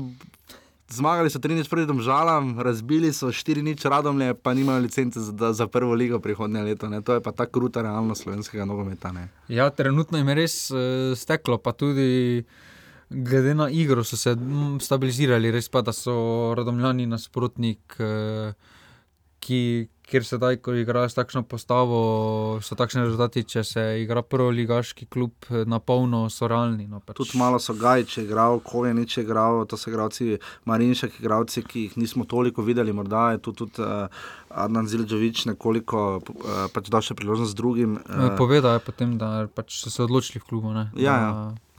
Zmagali 0.91 1.29
so 1.29 1.39
3-0 1.39 1.69
proti 1.69 1.87
Domžalam, 1.87 2.59
razbili 2.59 3.13
so 3.13 3.31
4-0 3.31 3.89
radomlje, 3.89 4.33
pa 4.33 4.53
nimajo 4.53 4.79
licence 4.79 5.19
za, 5.19 5.53
za 5.53 5.67
prvo 5.67 5.93
ligo 5.93 6.19
prihodnje 6.19 6.63
leto. 6.63 6.89
Ne. 6.89 7.01
To 7.01 7.13
je 7.13 7.21
pa 7.21 7.31
ta 7.31 7.45
kruta 7.45 7.81
realnost 7.81 8.23
slovenskega 8.23 8.65
nogometa. 8.65 9.11
Ne. 9.11 9.29
Ja, 9.47 9.69
trenutno 9.69 10.17
jim 10.17 10.27
je 10.27 10.35
res 10.35 10.55
uh, 10.71 10.79
steklo, 11.17 11.57
pa 11.57 11.71
tudi 11.71 12.43
glede 13.09 13.55
na 13.55 13.69
igro 13.69 14.03
so 14.03 14.17
se 14.17 14.35
stabilizirali, 14.81 15.51
res 15.51 15.69
pa, 15.69 15.81
da 15.81 15.93
so 15.95 16.13
radomljani 16.57 17.07
nasprotnik, 17.07 17.95
uh, 17.99 18.51
ki, 19.39 19.87
kjer 20.11 20.25
sedaj, 20.27 20.57
ko 20.63 20.73
igrajo 20.75 21.09
s 21.09 21.15
takšno 21.15 21.43
postavo, 21.47 21.99
so 22.63 22.75
takšni 22.75 23.05
rezultati, 23.05 23.43
če 23.47 23.63
se 23.63 23.83
igra 24.03 24.23
prvo 24.25 24.49
ligaški 24.53 25.07
klub 25.11 25.47
eh, 25.49 25.63
na 25.69 25.79
polno, 25.79 26.25
so 26.33 26.49
realni. 26.51 26.87
No, 26.91 26.99
pač. 26.99 27.17
Tudi 27.21 27.39
malo 27.39 27.59
so 27.63 27.75
Gajči 27.79 28.25
igral, 28.25 28.59
Kovenič 28.65 29.17
je 29.17 29.25
igral, 29.25 29.63
to 29.65 29.79
so 29.79 29.91
igralci, 29.91 30.37
Marinšek 30.69 31.19
igralci, 31.21 31.63
ki 31.63 31.87
jih 31.87 31.97
nismo 32.01 32.27
toliko 32.29 32.65
videli, 32.67 32.93
morda 32.95 33.31
je 33.35 33.41
tu 33.45 33.55
tudi 33.63 33.81
uh, 33.81 34.11
Adnan 34.49 34.89
Zilžovič 34.91 35.45
nekoliko 35.53 36.05
uh, 36.19 36.67
pač 36.75 36.91
dal 36.91 37.05
še 37.05 37.15
priložnost 37.17 37.55
drugim. 37.57 37.97
Uh, 38.03 38.31
Povedal 38.39 38.79
je 38.79 38.85
potem, 38.91 39.17
da 39.21 39.47
pač 39.47 39.79
so 39.79 39.93
se 39.93 40.03
odločili 40.03 40.43
v 40.43 40.49
klubu. 40.49 40.75
Ne, 40.75 40.89
Ja, 40.99 41.15
da, 41.15 41.19
ja. 41.21 41.70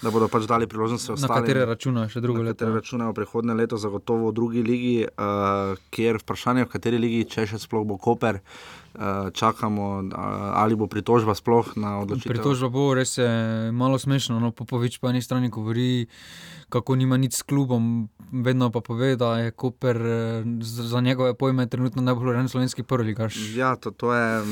Da 0.00 0.08
bodo 0.10 0.28
pač 0.28 0.46
dali 0.48 0.64
priložnost 0.66 1.08
Na 1.08 1.14
ostalim. 1.14 1.42
katere 1.42 1.64
računajo 1.68 2.08
še 2.08 2.20
drugo 2.20 2.40
na 2.40 2.50
leto. 2.50 2.64
katere 2.64 2.74
računajo 2.74 3.12
prihodnje 3.12 3.54
leto, 3.54 3.76
zagotovo 3.76 4.30
v 4.30 4.34
drugi 4.34 4.62
ligi, 4.62 4.94
uh, 5.04 5.76
kjer 5.90 6.16
vprašanje, 6.22 6.64
v 6.64 6.68
kateri 6.72 6.98
ligi, 6.98 7.24
če 7.28 7.44
še 7.46 7.58
sploh 7.60 7.84
bo 7.84 7.98
Koper, 8.00 8.40
uh, 8.40 9.28
čakamo, 9.28 9.88
uh, 10.00 10.16
ali 10.56 10.72
bo 10.74 10.88
pritožba 10.88 11.36
sploh 11.36 11.76
na 11.76 12.00
odločitev. 12.00 12.32
Pritožba 12.32 12.72
bo 12.72 12.94
res 12.96 13.18
malo 13.72 14.00
smešno. 14.00 14.40
No, 14.40 14.52
Popovič 14.56 14.96
po 15.04 15.12
eni 15.12 15.20
strani 15.20 15.52
govori, 15.52 16.08
kako 16.72 16.96
nima 16.96 17.20
nič 17.20 17.36
s 17.36 17.42
klubom, 17.44 18.08
vedno 18.32 18.70
pa 18.72 18.80
pove, 18.80 19.16
da 19.20 19.36
je 19.38 19.50
Koper 19.52 20.00
za 20.64 21.00
njegove 21.00 21.34
pojme 21.34 21.66
trenutno 21.66 22.00
najbolj 22.02 22.28
urejen 22.28 22.48
slovenski 22.48 22.82
prvoligaš. 22.82 23.36
Ja, 23.52 23.76
to, 23.76 23.90
to 23.90 24.14
je. 24.16 24.42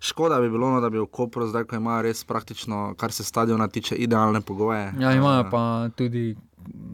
Škoda 0.00 0.40
bi 0.40 0.50
bilo, 0.50 0.70
no, 0.70 0.80
da 0.80 0.90
bi 0.90 0.98
v 0.98 1.06
Kopru 1.06 1.46
zdaj, 1.46 1.64
ko 1.64 1.76
imajo 1.76 2.02
res 2.02 2.24
praktično, 2.24 2.94
kar 2.98 3.12
se 3.12 3.24
stadiona 3.24 3.68
tiče, 3.68 3.96
idealne 3.96 4.40
pogoje. 4.40 4.92
Ja, 5.00 5.12
imajo 5.12 5.48
pa 5.50 5.88
tudi 5.96 6.36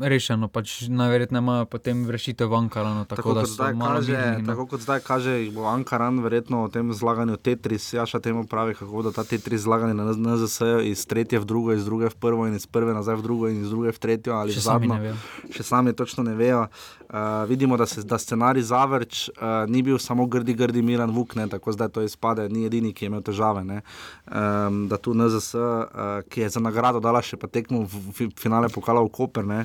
rešeno, 0.01 0.49
pač 0.49 0.89
najverjetneje 0.89 1.43
imajo 1.43 1.67
potem 1.71 2.11
rešitev 2.11 2.51
v 2.51 2.57
Ankaranu. 2.57 3.05
Tako, 3.05 3.17
Tako 3.17 3.35
da 3.35 3.41
kot, 3.41 3.51
zdaj 3.51 3.75
kaže, 3.79 4.13
mirni, 4.13 4.43
no. 4.43 4.49
tako 4.53 4.67
kot 4.67 4.81
zdaj 4.81 5.01
kaže, 5.01 5.35
bo 5.55 5.67
Ankaran 5.71 6.19
verjetno 6.25 6.65
o 6.65 6.69
tem 6.69 6.93
zlaganju 6.93 7.37
Tetris, 7.37 7.93
Jaša 7.93 8.21
temu 8.21 8.47
pravi, 8.47 8.75
kako 8.75 8.91
bodo 8.91 9.13
ta 9.13 9.25
Tetris 9.25 9.65
zlagani 9.67 9.95
na 9.95 10.11
NZS 10.13 10.61
iz 10.85 11.07
tretje 11.07 11.39
v 11.39 11.45
drugo, 11.45 11.73
iz 11.73 11.85
druge 11.85 12.11
v 12.11 12.19
prvo 12.19 12.47
in 12.47 12.55
iz 12.55 12.67
prve 12.67 12.95
nazaj 12.95 13.21
v 13.21 13.23
drugo 13.23 13.49
in 13.49 13.63
iz 13.63 13.71
druge 13.71 13.93
v 13.93 13.99
tretjo 13.99 14.35
ali 14.35 14.55
Še 14.55 14.67
zadnjo. 14.67 15.15
Še 15.55 15.63
sami 15.63 15.95
točno 15.95 16.27
ne 16.27 16.35
vejo. 16.35 16.67
Uh, 17.15 17.45
vidimo, 17.49 17.77
da, 17.77 17.87
se, 17.87 18.03
da 18.03 18.19
scenarij 18.19 18.65
Zavrč 18.67 19.29
uh, 19.29 19.71
ni 19.71 19.83
bil 19.87 20.01
samo 20.03 20.27
grdi, 20.27 20.55
grdi 20.55 20.83
Miran 20.83 21.13
Vuk, 21.15 21.37
ne, 21.39 21.47
tako 21.47 21.71
zdaj 21.71 21.93
to 21.95 22.03
izpade, 22.03 22.49
ni 22.51 22.65
edini, 22.67 22.91
ki 22.91 23.05
je 23.05 23.11
imel 23.13 23.23
težave. 23.23 23.63
Ne. 23.63 23.83
Um, 24.27 24.89
da 24.91 24.99
tu 24.99 25.15
NZS, 25.15 25.55
uh, 25.55 26.25
ki 26.27 26.43
je 26.43 26.49
za 26.57 26.65
nagrado 26.65 26.99
dala 27.05 27.23
še 27.23 27.39
pa 27.39 27.47
tekmo 27.47 27.85
v, 27.87 28.03
v 28.19 28.29
finale 28.41 28.73
pokala 28.73 29.05
v 29.05 29.13
Koper. 29.15 29.47
Ne. 29.47 29.63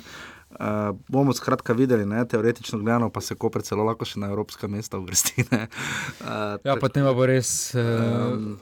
Uh, 0.49 0.97
bomo 1.07 1.33
skratka 1.33 1.75
videli, 1.77 2.07
ne, 2.09 2.23
teoretično 2.25 2.79
gledano, 2.79 3.11
pa 3.13 3.21
se 3.21 3.35
Koper 3.37 3.61
celo 3.61 3.83
lahko 3.85 4.05
še 4.05 4.17
na 4.19 4.31
evropska 4.33 4.67
mesta 4.67 4.97
uvrsti. 4.97 5.45
ne. 5.51 5.67
Uh, 6.21 6.57
Ja, 6.65 6.75
potem 6.81 7.05
pa 7.05 7.13
bo 7.13 7.27
res 7.29 7.75
uh, 7.77 8.57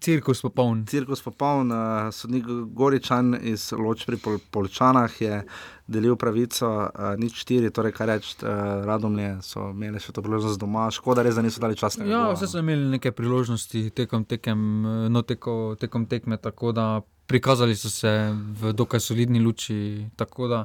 cirkus 0.00 0.42
popoln. 0.42 0.84
Cirkus 0.86 1.22
popoln, 1.22 1.70
uh, 1.72 2.10
sodnik 2.12 2.44
Goričan 2.74 3.34
iz 3.42 3.72
Loč 3.72 4.06
pri 4.06 4.16
Pol 4.16 4.38
Polčanah 4.50 5.20
je 5.20 5.42
delil 5.86 6.16
pravico, 6.16 6.68
uh, 6.88 7.12
nič 7.20 7.44
štiri, 7.44 7.70
torej 7.70 7.92
kar 7.92 8.08
reči, 8.08 8.36
uh, 8.42 8.84
radomlje 8.88 9.38
so 9.44 9.70
imeli 9.70 10.00
še 10.00 10.14
to 10.16 10.24
priložnost 10.24 10.60
doma, 10.60 10.88
škoda 10.94 11.24
res, 11.24 11.36
da 11.36 11.44
niso 11.44 11.62
dali 11.62 11.76
časnega. 11.76 12.10
Ja, 12.10 12.26
vse 12.32 12.48
no. 12.48 12.52
so 12.54 12.64
imeli 12.64 12.90
neke 12.96 13.12
priložnosti 13.12 13.90
tekom, 13.94 14.24
tekem, 14.24 14.60
eh, 14.84 15.08
no, 15.12 15.22
teko, 15.22 15.76
tekom 15.80 16.08
tekme, 16.10 16.40
tako 16.40 16.72
da 16.72 16.86
prikazali 17.26 17.76
so 17.76 17.90
se 17.90 18.12
v 18.60 18.72
dokaj 18.72 19.00
solidni 19.00 19.40
luči. 19.40 20.08
Tako 20.16 20.48
da 20.48 20.64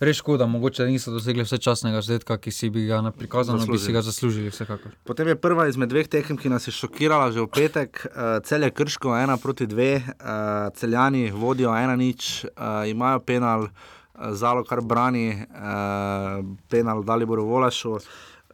res 0.00 0.16
škoda, 0.16 0.46
mogoče 0.46 0.86
niso 0.86 1.12
dosegli 1.14 1.44
vse 1.46 1.58
časnega 1.58 2.02
zadetka, 2.02 2.38
ki 2.38 2.50
si 2.50 2.70
bi 2.70 2.86
ga 2.86 3.00
na 3.04 3.12
prikazano, 3.14 3.66
bi 3.66 3.78
si 3.78 3.92
ga 3.92 4.02
zaslužili, 4.02 4.50
vsekakor. 4.50 4.92
Potem 5.04 5.28
je 5.28 5.36
prva 5.36 5.68
izmed 5.68 5.90
dveh 5.92 6.08
tekem, 6.08 6.38
ki 6.40 6.48
nas 6.48 6.66
je 6.68 6.72
šokirala 6.72 7.32
že 7.32 7.40
v 7.40 7.50
petek, 7.50 8.06
uh, 8.10 8.38
cel 8.44 8.62
je 8.62 8.70
krško, 8.70 9.16
ena 9.16 9.36
proti 9.36 9.66
dve, 9.66 10.02
uh, 10.02 10.70
celjani 10.74 11.30
vodijo 11.30 11.74
ena 11.76 11.96
nič, 11.96 12.44
uh, 12.44 12.88
imajo 12.88 13.20
penal. 13.20 13.68
Zalo 14.14 14.62
kar 14.62 14.78
brani, 14.78 15.34
uh, 15.34 16.38
penal 16.70 17.02
Daliboru 17.02 17.42
Volašu. 17.48 17.98
Uh, 17.98 18.00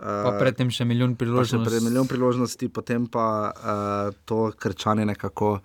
Pa 0.01 0.31
predtem 0.41 0.71
še 0.73 0.87
milijon 0.89 1.13
še 1.13 1.19
priložnosti. 1.21 1.69
pred 1.69 1.83
milijon 1.85 2.09
priložnosti, 2.09 2.69
potem 2.73 3.05
pa 3.05 3.53
uh, 3.53 4.15
to 4.25 4.49
krčanje 4.57 5.05
nekako 5.05 5.61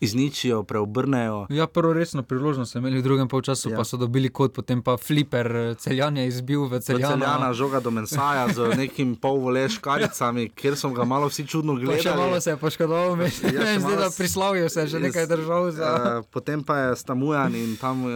izničijo, 0.00 0.62
preobrnejo. 0.64 1.46
Ja, 1.48 1.66
prvo 1.66 1.92
resno 1.92 2.22
priložnost 2.22 2.72
so 2.72 2.78
imeli 2.78 2.98
v 2.98 3.02
drugem 3.02 3.28
polčasu, 3.28 3.70
Ja. 3.70 3.76
pa 3.76 3.84
so 3.84 3.96
dobili 3.96 4.28
kot, 4.28 4.52
potem 4.52 4.80
pa 4.80 4.96
fliper 4.96 5.46
eh, 5.48 5.74
celjanje 5.76 6.26
izbil 6.26 6.64
v 6.64 6.80
Celjana. 6.80 7.14
celjana. 7.14 7.52
Žoga 7.52 7.80
do 7.80 7.90
Mensaja 7.90 8.48
z 8.48 8.58
nekim 8.76 9.16
polvoleš 9.16 9.78
karicami, 9.78 10.48
kjer 10.50 10.74
so 10.74 10.90
ga 10.90 11.04
malo 11.04 11.26
vsi 11.26 11.46
čudno 11.46 11.74
Pa 11.74 11.80
gledali. 11.80 12.02
še 12.02 12.14
malo 12.14 12.40
se 12.40 12.50
je 12.50 12.56
poškodoval, 12.56 13.16
Ja, 13.16 13.28
zdaj 13.30 13.78
malo 13.80 13.96
da 13.96 14.10
prislavijo 14.10 14.68
se 14.68 14.80
je 14.80 14.86
že 14.88 14.98
nekaj 15.00 15.26
držav 15.26 15.70
za. 15.70 15.88
Uh, 16.18 16.26
potem 16.28 16.62
pa 16.62 16.78
je 16.78 16.96
Stamujan 16.96 17.54
in 17.54 17.76
tam 17.76 18.04
uh, 18.04 18.12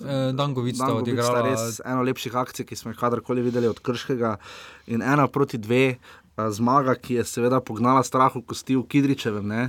Eh, 0.00 0.32
Dangovič 0.32 0.76
sta 0.76 0.92
odigrala- 0.92 1.42
res 1.42 1.80
eno 1.82 2.02
lepših 2.02 2.34
akcij, 2.34 2.64
ki 2.64 2.76
smo 2.76 2.90
jih 2.90 2.98
kadarkoli 2.98 3.40
videli 3.40 3.66
od 3.66 3.78
Krškega. 3.78 4.36
In 4.86 5.02
ena 5.02 5.26
proti 5.26 5.56
dve, 5.56 5.96
zmaga, 6.50 6.94
ki 6.96 7.20
je 7.20 7.24
seveda 7.28 7.60
pognala 7.60 8.02
strah 8.06 8.32
v 8.32 8.42
kosti 8.46 8.78
v 8.78 8.86
Kidričevem. 8.88 9.46
Ne? 9.46 9.62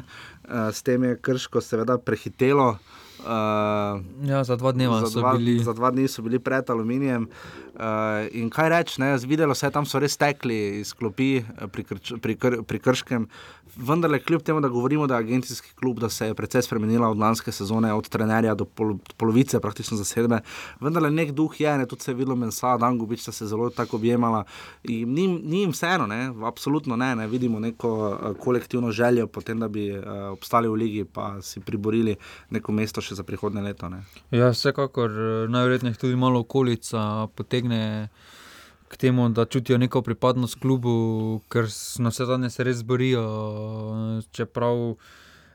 Uh, 0.48 0.72
s 0.72 0.80
tem 0.86 1.04
je 1.04 1.20
Krško 1.20 1.62
seveda 1.62 2.00
prehitelo. 2.00 2.78
Uh, 3.22 4.28
Ja, 4.30 4.44
za 4.44 4.56
dva 4.56 4.72
dneva 4.72 5.00
za 5.00 5.10
so 5.10 5.20
dva, 5.20 5.34
bili. 5.38 5.60
Za 5.64 5.74
dva 5.74 5.92
dni 5.92 6.08
so 6.08 6.22
bili 6.22 6.40
pred 6.40 6.70
aluminijem. 6.70 7.28
Uh, 7.72 8.28
in 8.36 8.50
kaj 8.50 8.70
reči, 8.70 9.02
videlo 9.26 9.56
se 9.56 9.66
je, 9.66 9.72
tam 9.72 9.86
so 9.86 10.00
res 10.00 10.18
tekli 10.18 10.82
iz 10.82 10.94
klopi 10.94 11.38
eh, 11.40 11.68
pri, 11.72 11.84
krč, 11.84 12.14
pri, 12.22 12.36
kr, 12.36 12.62
pri 12.68 12.80
Krškem. 12.80 13.28
Vendar, 13.78 14.12
kljub 14.20 14.42
temu, 14.44 14.60
da 14.62 14.68
govorimo, 14.68 15.08
da 15.08 15.16
je 15.16 15.20
agencijski 15.20 15.70
klub, 15.80 16.00
da 16.00 16.10
se 16.10 16.28
je 16.28 16.34
precej 16.36 16.62
spremenila 16.62 17.10
od 17.10 17.18
lanske 17.18 17.52
sezone, 17.52 17.94
od 17.94 18.10
trenerja 18.10 18.56
do 18.56 18.66
pol, 18.66 18.98
polovice 19.18 19.60
praktično 19.60 19.98
zasedbe. 19.98 20.42
Vendar, 20.82 21.08
nek 21.12 21.32
duh 21.32 21.56
je, 21.62 21.78
ne, 21.78 21.86
tudi 21.86 22.04
se 22.04 22.12
je 22.12 22.16
videlo, 22.16 22.36
Mensa, 22.36 22.76
Dangubič 22.78 23.22
sta 23.22 23.32
se 23.32 23.48
zelo 23.48 23.70
tako 23.70 23.96
objemala. 23.96 24.44
In 24.84 25.14
Ni, 25.14 25.28
ni 25.28 25.62
jim 25.62 25.72
vseeno, 25.72 26.08
ne, 26.08 26.34
absolutno 26.48 26.96
ne, 26.96 27.16
ne, 27.16 27.28
vidimo 27.28 27.60
neko 27.60 28.18
kolektivno 28.40 28.92
željo 28.92 29.28
potem, 29.28 29.60
da 29.60 29.68
bi 29.68 29.90
uh, 29.92 30.04
obstali 30.32 30.68
v 30.68 30.74
ligi, 30.74 31.04
pa 31.04 31.42
si 31.42 31.60
priborili 31.60 32.16
neko 32.50 32.72
mesto 32.72 33.02
še 33.02 33.11
za 33.16 33.24
prihodne 33.24 33.62
leto. 33.62 33.90
Ne. 33.90 34.04
Ja, 34.32 34.50
vsekakor 34.50 35.12
eh, 35.12 35.48
najverjetneje 35.48 35.96
tudi 35.96 36.16
malo 36.16 36.40
okolica 36.40 37.28
potegne 37.36 38.08
k 38.88 38.98
temu, 38.98 39.30
da 39.30 39.46
čutijo 39.46 39.78
neko 39.78 40.02
pripadnost 40.02 40.60
klubu, 40.60 40.96
ker 41.50 41.64
na 41.98 42.10
vse 42.10 42.26
zadnje 42.26 42.50
se 42.50 42.64
res 42.64 42.84
borijo. 42.84 43.24
eh, 43.24 44.22
Čeprav 44.32 44.96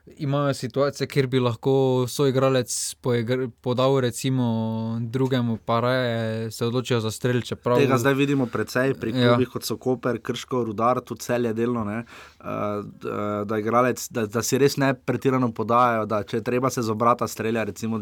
imajo 0.09 0.55
situacije, 0.55 1.07
kjer 1.07 1.27
bi 1.27 1.39
lahko 1.39 1.73
soigralec 2.09 2.71
poigr- 2.97 3.51
podal 3.61 4.01
recimo 4.01 4.47
drugemu, 5.03 5.59
pa 5.59 5.81
raje 5.81 6.51
se 6.51 6.67
odločijo 6.67 7.01
za 7.01 7.11
strel. 7.11 7.41
Čeprav... 7.41 7.79
Tega 7.79 7.99
zdaj 7.99 8.15
vidimo 8.15 8.47
precej 8.47 8.95
pri 8.95 9.11
Ja. 9.11 9.29
klubih, 9.29 9.49
ja. 9.49 9.53
kot 9.53 9.65
so 9.65 9.77
Koper, 9.77 10.19
Krško, 10.21 10.65
Rudar, 10.65 11.01
tudi 11.01 11.21
celje 11.21 11.53
delno. 11.53 11.85
Ne, 11.85 12.05
uh, 12.41 12.47
da, 13.03 13.45
da, 13.45 13.59
igralec, 13.59 14.09
da, 14.09 14.27
da 14.27 14.43
si 14.43 14.59
res 14.59 14.77
ne 14.77 14.95
pretirano 14.95 15.53
podajajo, 15.53 16.07
da 16.07 16.23
če 16.23 16.41
treba 16.41 16.71
se 16.71 16.83
z 16.83 16.91
obrata 16.91 17.29
strelja, 17.29 17.65
recimo 17.65 18.01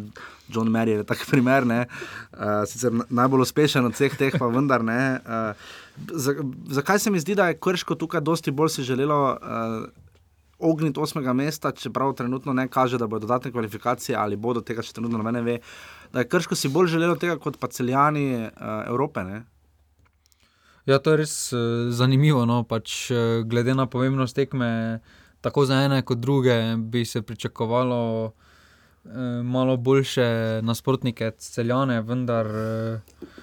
John 0.49 0.69
Merrill 0.69 0.99
je 0.99 1.05
tak 1.05 1.27
primer, 1.31 1.67
ne, 1.67 1.87
uh, 2.33 2.39
sicer 2.67 2.93
na- 2.93 3.05
najbolj 3.11 3.41
uspešen 3.41 3.85
od 3.85 3.93
vseh 3.93 4.17
teh, 4.17 4.39
pa 4.39 4.47
vendar 4.47 4.85
ne. 4.85 5.21
Za, 6.11 6.35
zakaj 6.69 6.99
se 6.99 7.11
mi 7.11 7.21
zdi, 7.21 7.35
da 7.35 7.49
je 7.49 7.59
Krško 7.59 7.95
tukaj 7.95 8.21
dosti 8.21 8.51
bolj 8.51 8.69
si 8.69 8.83
želelo 8.83 9.21
uh, 9.33 10.04
ogniti 10.59 11.01
osmega 11.01 11.33
mesta, 11.33 11.73
čeprav 11.73 12.13
trenutno 12.15 12.53
ne 12.53 12.69
kaže, 12.69 12.99
da 12.99 13.07
bodo 13.07 13.27
dodatne 13.27 13.53
kvalifikacije 13.53 14.17
ali 14.19 14.37
bodo 14.37 14.61
tega 14.61 14.83
še 14.83 14.93
trenutno 14.93 15.23
ne 15.23 15.43
ve. 15.43 15.59
Da 16.13 16.23
je 16.23 16.29
Krško 16.29 16.55
si 16.55 16.69
bolj 16.69 16.95
želelo 16.95 17.17
tega 17.17 17.39
kot 17.39 17.59
pa 17.61 17.69
celjani 17.69 18.27
uh, 18.37 18.51
Evrope. 18.87 19.25
Ne? 19.25 19.45
Ja, 20.87 20.99
to 20.99 21.15
je 21.15 21.23
res 21.25 21.53
uh, 21.53 21.91
zanimivo. 21.91 22.45
No? 22.47 22.63
Pač, 22.63 23.11
uh, 23.11 23.43
glede 23.49 23.75
na 23.75 23.87
pomembnost 23.87 24.37
tekme, 24.37 25.01
tako 25.41 25.67
za 25.67 25.83
ene 25.85 26.03
kot 26.03 26.19
druge, 26.19 26.77
bi 26.79 27.05
se 27.05 27.23
pričakovalo 27.23 28.03
uh, 28.25 29.13
malo 29.43 29.77
boljše 29.77 30.61
nasprotnike, 30.63 31.33
celjane, 31.39 32.01
vendar 32.03 32.47
uh, 32.47 33.41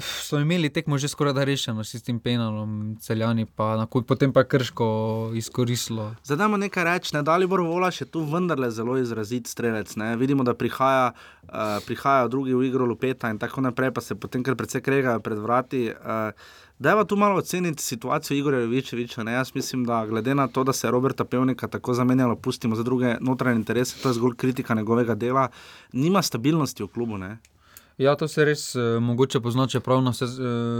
so 0.00 0.38
imeli 0.38 0.68
tekmo 0.68 0.98
že 0.98 1.08
skoraj 1.08 1.32
da 1.32 1.44
rešeno 1.44 1.84
s 1.84 2.02
tem 2.02 2.18
penalom, 2.20 2.96
celjani 3.00 3.46
pa 3.46 3.76
na 3.76 3.86
koncu, 3.86 4.06
potem 4.06 4.32
pa 4.32 4.44
krško 4.44 4.86
izkoristilo. 5.34 6.14
Zdaj 6.24 6.36
dajmo 6.36 6.56
nekaj 6.56 6.84
reči, 6.84 7.14
ne 7.16 7.22
Dalibor 7.22 7.60
Volaš 7.60 8.00
je 8.00 8.06
tu 8.06 8.24
vendarle 8.24 8.70
zelo 8.70 8.98
izrazit 8.98 9.46
strelec. 9.46 9.96
Ne? 9.96 10.16
Vidimo, 10.16 10.44
da 10.44 10.54
prihaja, 10.54 11.12
uh, 11.42 11.78
prihajajo 11.86 12.28
drugi 12.28 12.54
v 12.54 12.66
igro 12.68 12.86
Lupeta 12.86 13.30
in 13.30 13.38
tako 13.38 13.60
naprej, 13.60 13.92
pa 13.92 14.00
se 14.00 14.14
potem 14.14 14.42
kar 14.42 14.56
precej 14.56 14.80
kregajo 14.80 15.20
pred 15.20 15.38
vrati. 15.38 15.88
Uh, 15.90 16.32
Dajva 16.80 17.04
tu 17.04 17.16
malo 17.16 17.36
oceniti 17.36 17.82
situacijo 17.82 18.36
Igorja 18.36 18.60
Jovičeviča. 18.60 19.22
Jaz 19.22 19.50
mislim, 19.54 19.84
da 19.84 20.06
glede 20.06 20.34
na 20.34 20.46
to, 20.48 20.64
da 20.64 20.72
se 20.72 20.86
je 20.86 20.90
Roberta 20.90 21.24
Pevnika 21.24 21.68
tako 21.68 21.94
zamenjalo, 21.94 22.36
pustimo 22.36 22.76
za 22.76 22.82
druge 22.82 23.16
notranje 23.20 23.56
interese, 23.56 24.00
to 24.02 24.08
je 24.08 24.14
zgolj 24.14 24.36
kritika 24.36 24.74
njegovega 24.74 25.14
dela, 25.14 25.48
nima 25.92 26.22
stabilnosti 26.22 26.82
v 26.82 26.88
klubu. 26.88 27.18
Ne? 27.18 27.36
Ja, 28.00 28.14
to 28.16 28.28
se 28.32 28.44
res 28.48 28.62
uh, 28.78 28.96
mogoče 29.04 29.42
pozna, 29.44 29.66
čeprav 29.68 30.00
na 30.00 30.14
vse, 30.14 30.24
uh, 30.24 30.38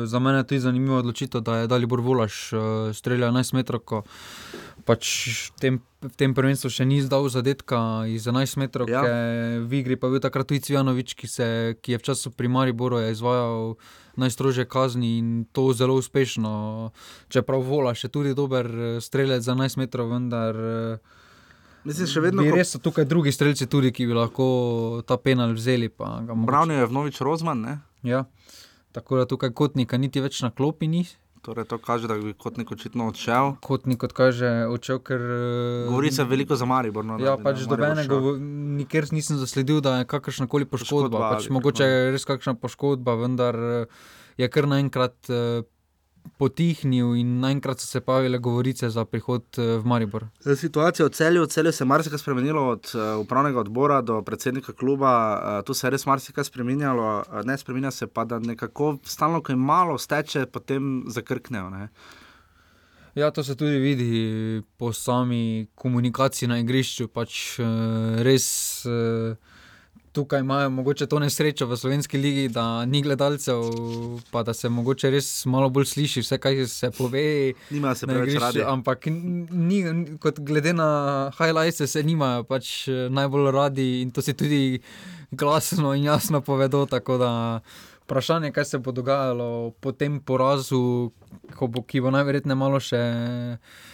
za 0.08 0.18
mene 0.18 0.40
je 0.40 0.46
tudi 0.52 0.60
zanimiva 0.64 1.02
odločitev, 1.02 1.42
da 1.44 1.58
je 1.60 1.66
Dalibor 1.68 2.00
Volaš 2.00 2.52
uh, 2.52 2.60
streljal 2.96 3.34
11 3.34 3.54
metrov, 3.58 3.82
ko 3.84 4.00
pač 4.88 5.10
tem, 5.60 5.82
v 6.00 6.10
tem 6.16 6.32
prvenstvu 6.34 6.70
še 6.72 6.86
ni 6.88 7.02
zdal 7.04 7.28
zadetka 7.28 8.08
iz 8.08 8.24
11 8.24 8.56
metrov, 8.64 8.88
Ja. 8.88 9.04
v 9.60 9.82
igri 9.82 10.00
pa 10.00 10.08
je 10.08 10.16
bil 10.16 10.24
takrat 10.24 10.48
tudi 10.48 10.64
Cvjanovič, 10.64 11.12
ki, 11.12 11.28
se, 11.28 11.46
ki 11.84 11.92
je 11.92 12.00
v 12.00 12.06
času 12.08 12.32
pri 12.32 12.48
Mariboru 12.48 13.04
izvajal 13.04 13.76
najstrožje 14.16 14.64
kazni 14.64 15.18
in 15.20 15.44
to 15.52 15.70
zelo 15.76 16.00
uspešno. 16.00 16.90
Čeprav 17.28 17.60
Volaš 17.60 18.08
je 18.08 18.10
tudi 18.10 18.34
dober 18.34 18.66
eh, 18.66 19.00
strelec 19.00 19.44
za 19.44 19.52
11 19.52 19.76
metrov, 19.76 20.08
vendar. 20.08 20.56
Uh, 20.56 21.19
Mislim, 21.82 22.06
še 22.06 22.20
vedno, 22.20 22.42
ko- 22.42 22.54
res 22.54 22.70
so 22.70 22.78
tukaj 22.78 23.04
drugi 23.04 23.30
strelci, 23.30 23.66
tudi, 23.66 23.90
ki 23.90 24.04
bi 24.04 24.12
lahko 24.12 24.46
ta 25.02 25.16
penal 25.16 25.52
vzeli. 25.52 25.88
Bravnijo 25.88 26.78
je 26.78 26.86
vnovič 26.86 27.20
Rozman. 27.20 27.60
Ne? 27.60 27.78
Ja. 28.04 28.24
Tako 28.92 29.16
da 29.16 29.24
tukaj 29.26 29.50
kotnika 29.52 29.96
niti 29.96 30.20
več 30.20 30.42
na 30.42 30.50
klopi 30.50 30.86
ni. 30.86 31.06
Torej, 31.40 31.64
to 31.64 31.78
kaže, 31.78 32.04
da 32.04 32.14
bi 32.16 32.34
kotnik 32.34 32.68
očitno 32.68 33.06
odšel. 33.06 33.54
Kotnik, 33.60 33.96
kot 33.98 34.12
kaže, 34.12 34.66
odšel, 34.68 34.98
ker. 35.00 35.16
eh, 35.16 35.86
Govori 35.86 36.10
se 36.10 36.20
veliko 36.22 36.52
za 36.54 36.66
Maribor. 36.66 37.00
No, 37.02 37.16
Ja, 37.16 37.32
bi- 37.34 37.42
pač 37.42 37.64
dobenega, 37.64 38.18
nikjer 38.76 39.08
nisem 39.10 39.38
zasledil, 39.38 39.80
da 39.80 39.96
je 39.96 40.04
kakršna 40.06 40.44
koli 40.46 40.66
poškodba. 40.66 41.08
Poškodba 41.08 41.30
pač 41.30 41.42
ali 41.42 41.54
mogoče 41.54 41.84
je 41.84 42.10
res 42.12 42.24
kakšna 42.26 42.54
poškodba, 42.56 43.14
vendar 43.16 43.56
eh, 43.56 43.86
je 44.36 44.48
kar 44.48 44.68
naenkrat 44.68 45.16
eh, 45.30 45.62
potihnil 46.38 47.14
in 47.16 47.38
naenkrat 47.40 47.80
so 47.80 47.86
se 47.86 48.00
pojavile 48.00 48.38
govorice 48.38 48.90
za 48.90 49.04
prihod 49.04 49.44
eh, 49.58 49.76
v 49.78 49.84
Maribor. 49.84 50.26
Situacija 50.56 51.06
v 51.06 51.10
celju, 51.10 51.42
v 51.42 51.48
celju 51.48 51.72
se 51.72 51.84
je 51.84 51.88
marsikaj 51.88 52.18
spremenilo 52.18 52.68
od 52.68 52.92
uh, 52.94 53.20
upravnega 53.20 53.60
odbora 53.60 54.00
do 54.00 54.22
predsednika 54.22 54.72
kluba. 54.72 55.12
Uh, 55.34 55.64
tu 55.64 55.74
se 55.74 55.86
je 55.86 55.90
res 55.90 56.06
marsikaj 56.06 56.44
spremenilo, 56.44 57.22
uh, 57.26 57.44
ne 57.44 57.58
spremenja 57.58 57.90
se 57.90 58.06
pa, 58.06 58.24
da 58.24 58.38
nekako 58.38 58.96
stalno, 59.04 59.42
ko 59.42 59.52
je 59.52 59.56
malo 59.56 59.98
steče, 59.98 60.46
potem 60.46 61.04
zakrknejo. 61.08 61.70
Ne? 61.70 61.88
Ja, 63.14 63.30
to 63.30 63.44
se 63.44 63.56
tudi 63.56 63.78
vidi 63.78 64.62
po 64.76 64.92
sami 64.92 65.66
komunikaciji 65.74 66.48
na 66.48 66.58
igrišču. 66.58 67.08
Pač, 67.08 67.58
eh, 67.58 67.64
res 68.22 68.86
eh, 68.86 69.34
tukaj 70.12 70.40
imajo 70.40 70.70
mogoče 70.70 71.06
to 71.06 71.18
nesrečo 71.18 71.66
v 71.66 71.76
slovenski 71.76 72.18
ligi, 72.18 72.48
da 72.48 72.84
ni 72.84 73.02
gledalcev, 73.02 73.61
pa 74.30 74.42
da 74.42 74.54
se 74.54 74.68
mogoče 74.68 75.11
res 75.11 75.46
malo 75.46 75.70
bolj 75.70 75.84
sliši 75.84 76.20
vse, 76.20 76.38
kaj 76.38 76.66
se 76.66 76.90
pove. 76.90 77.52
Nimajo 77.70 77.94
se 77.94 78.06
preveč 78.06 78.28
igrišču, 78.28 78.40
radi. 78.40 78.62
Ampak 78.62 79.06
ni, 79.50 79.84
kot 80.18 80.40
glede 80.40 80.72
na 80.72 80.88
highlights, 81.38 81.86
se 81.86 82.02
nimajo 82.02 82.44
pač 82.44 82.88
eh, 82.88 83.06
najbolj 83.11 83.50
radi 83.50 84.00
in 84.02 84.11
to 84.11 84.22
si 84.22 84.34
tudi 84.34 84.80
glasno 85.30 85.94
in 85.94 86.04
jasno 86.04 86.40
povedo. 86.40 86.86
Tako 86.86 87.18
da 87.18 87.61
vprašanje, 88.02 88.50
kaj 88.52 88.64
se 88.64 88.78
bo 88.78 88.92
dogajalo 88.92 89.70
po 89.80 89.92
tem 89.92 90.20
porazu, 90.20 91.12
bo, 91.61 91.82
ki 91.82 92.00
bo 92.00 92.11
najverjetneje 92.11 92.56
malo 92.56 92.80
še, 92.80 92.98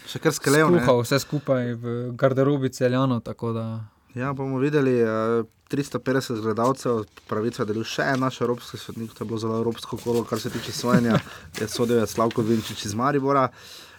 Še 0.08 0.18
kar 0.18 0.32
skuhal 0.32 1.02
vse 1.02 1.18
skupaj 1.18 1.74
v 1.74 1.94
garderobi 2.12 2.72
celjano. 2.72 3.20
tako 3.20 3.52
da- 3.52 3.95
Ja, 4.16 4.32
bomo 4.32 4.58
videli. 4.58 5.02
Uh, 5.02 5.44
350 5.68 6.40
gledalcev, 6.40 7.02
pravica 7.26 7.64
delu 7.66 7.82
še 7.84 8.04
en 8.12 8.20
naš 8.22 8.38
evropski 8.44 8.78
sodnik, 8.78 9.10
to 9.12 9.24
je 9.24 9.28
bilo 9.28 9.40
zelo 9.42 9.56
evropsko 9.58 9.98
kolo, 9.98 10.22
kar 10.24 10.38
se 10.40 10.52
tiče 10.54 10.72
sojenja, 10.72 11.18
je 11.60 11.66
sodel 11.68 11.98
je 12.00 12.06
Slavko 12.06 12.44
Vinčič 12.46 12.84
iz 12.86 12.94
Maribora. 12.94 13.48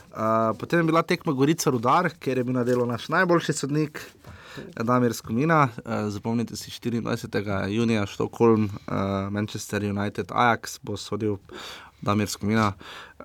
Uh, 0.07 0.55
potem 0.57 0.79
je 0.79 0.87
bila 0.87 1.03
tekma 1.03 1.35
Gorica 1.35 1.69
Rudar, 1.69 2.09
kjer 2.23 2.39
je 2.39 2.45
bil 2.47 2.55
na 2.55 2.63
delu 2.65 2.87
naš 2.87 3.09
najboljši 3.13 3.53
sodnik, 3.53 3.99
Damir 4.79 5.13
Skomina. 5.13 5.67
Uh, 5.83 6.07
zapomnite 6.09 6.55
si 6.57 6.71
24. 6.71 7.67
junija, 7.75 8.07
Štokholm, 8.07 8.71
uh, 8.71 9.27
Manchester 9.29 9.83
United, 9.85 10.31
Ajax 10.31 10.79
bo 10.81 10.97
sodil 10.97 11.37
Damir 12.01 12.29
Skomina, 12.29 12.73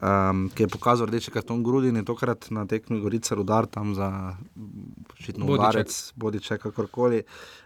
um, 0.00 0.46
ki 0.54 0.62
je 0.62 0.68
pokazal 0.68 1.06
rdeči 1.06 1.30
karton 1.30 1.62
Grudin 1.62 1.96
in 1.96 2.04
tokrat 2.04 2.48
na 2.50 2.64
tekmi 2.66 3.00
Gorica 3.00 3.34
Rudar 3.34 3.66
tam 3.66 3.94
za 3.94 4.36
očitno 5.12 5.46
udarec, 5.46 6.12
bodiček, 6.16 6.62
kakorkoli. 6.62 7.22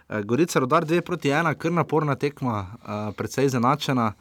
Eh, 0.09 0.23
Gorica 0.23 0.59
rodar 0.59 0.85
2 0.85 1.01
proti 1.01 1.29
1, 1.29 1.55
kar 1.55 1.71
naporna 1.71 2.15
tekma, 2.15 2.67
eh, 2.67 3.11
precej 3.17 3.49
zanačena. 3.49 4.13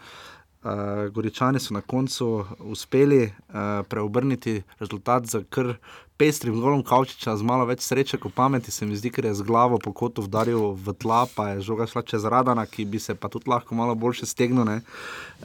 Uh, 0.66 0.72
Goričani 1.14 1.60
so 1.60 1.74
na 1.74 1.80
koncu 1.80 2.44
uspeli 2.58 3.22
uh, 3.22 3.86
preobrniti 3.88 4.62
rezultat 4.80 5.26
za 5.26 5.44
kar 5.50 5.76
pestrim 6.16 6.60
golom 6.60 6.82
Kavčiča, 6.82 7.36
z 7.36 7.44
malo 7.44 7.66
več 7.68 7.84
sreče 7.84 8.18
kot 8.18 8.32
pameti, 8.34 8.72
se 8.72 8.86
mi 8.86 8.96
zdi, 8.96 9.10
ker 9.12 9.28
je 9.28 9.34
z 9.36 9.44
glavo 9.46 9.78
po 9.82 9.92
kotu 9.92 10.24
udaril 10.24 10.72
v 10.72 10.94
tla, 10.96 11.26
pa 11.28 11.50
je 11.52 11.66
žoga 11.68 11.86
šla 11.86 12.02
čez 12.08 12.24
Radana, 12.24 12.64
ki 12.66 12.86
bi 12.88 12.98
se 12.98 13.14
pa 13.14 13.28
tudi 13.28 13.50
lahko 13.52 13.76
malo 13.76 13.94
boljše 13.94 14.26
stegnil. 14.26 14.66
Eh, 14.66 14.80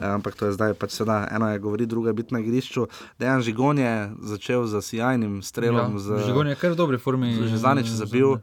ampak 0.00 0.34
to 0.34 0.48
je 0.48 0.56
zdaj 0.56 0.74
pač 0.80 0.96
seveda 0.96 1.28
eno 1.30 1.50
je 1.52 1.58
govori, 1.58 1.86
drugo 1.86 2.08
je 2.08 2.16
biti 2.16 2.34
na 2.34 2.40
igrišču. 2.40 2.86
Dejan 3.20 3.42
Žigon 3.44 3.78
je 3.78 3.94
začel 4.34 4.66
z 4.66 4.80
sjajnim 4.82 5.42
strelom. 5.42 5.98
z, 5.98 6.24
Žigon 6.26 6.48
je 6.48 6.56
kar 6.56 6.72
v 6.72 6.76
dobri 6.76 6.98
formi. 6.98 7.34
Že 7.36 7.60
zadnjič 7.60 7.92
zabil 7.92 8.28
uh, 8.32 8.40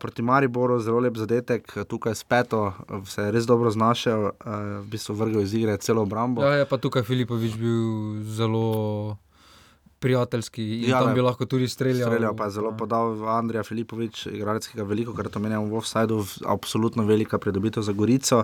proti 0.00 0.22
Mariboru, 0.22 0.80
zelo 0.80 1.04
lep 1.04 1.16
zadetek, 1.20 1.68
tukaj 1.88 2.14
s 2.14 2.24
peto 2.24 2.72
se 3.06 3.28
je 3.28 3.30
res 3.30 3.44
dobro 3.46 3.70
znašel, 3.70 4.32
uh, 4.32 4.80
v 4.80 4.86
bistvu 4.88 5.14
vrgel 5.14 5.44
iz 5.44 5.54
igre 5.54 5.76
celo 5.76 6.02
obrambo. 6.02 6.40
Ja, 6.40 6.64
je 6.64 6.66
pa 6.66 6.80
tukaj 6.80 7.04
Filipovič 7.04 7.60
bil 7.60 8.24
zelo 8.24 9.20
prijateljski 10.02 10.64
in 10.80 10.88
Ja, 10.90 10.96
ja, 10.96 11.00
tam 11.00 11.12
ne. 11.12 11.14
bi 11.14 11.24
lahko 11.24 11.46
tudi 11.46 11.68
streljal. 11.70 12.10
Streljal 12.10 12.36
pa 12.36 12.50
je 12.50 12.56
zelo 12.58 12.74
podal 12.78 13.14
Andrija 13.30 13.62
Filipovič, 13.62 14.26
igralec, 14.34 14.66
ki 14.66 14.80
ga 14.80 14.86
veliko 14.88 15.14
krat 15.14 15.36
omenjamo 15.38 15.70
v 15.70 15.78
offsajdu, 15.78 16.18
absolutno 16.50 17.06
velika 17.06 17.38
pridobitev 17.38 17.86
za 17.86 17.94
Gorico. 17.94 18.42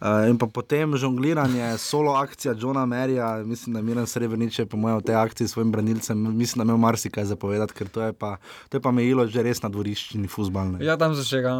Uh, 0.00 0.24
in 0.30 0.38
pa 0.40 0.46
potem 0.48 0.96
žongliranje, 0.96 1.74
solo 1.78 2.14
akcija 2.16 2.54
Johna 2.56 2.86
Merija, 2.86 3.42
mislim, 3.44 3.74
da 3.76 3.82
Miren 3.84 4.06
Srebrenic 4.06 4.58
je 4.58 4.64
po 4.66 4.76
mojem 4.80 4.98
v 4.98 5.02
tej 5.10 5.18
akciji 5.20 5.48
s 5.48 5.52
svojim 5.52 5.72
branilcem, 5.72 6.16
mislim, 6.36 6.62
da 6.62 6.68
imel 6.70 6.80
marsikaj 6.80 7.24
zapovedati, 7.24 7.76
ker 7.76 7.88
to 7.88 8.06
je 8.08 8.12
pa, 8.12 8.36
to 8.68 8.78
je 8.78 8.80
pa 8.80 8.90
mejilo 8.96 9.26
že 9.28 9.44
res 9.44 9.60
na 9.62 9.68
dvoriščini 9.68 10.28
fuzbalne. 10.28 10.80
Ja, 10.84 10.96
tam 10.96 11.12
so 11.16 11.24
še 11.26 11.42
ga, 11.44 11.52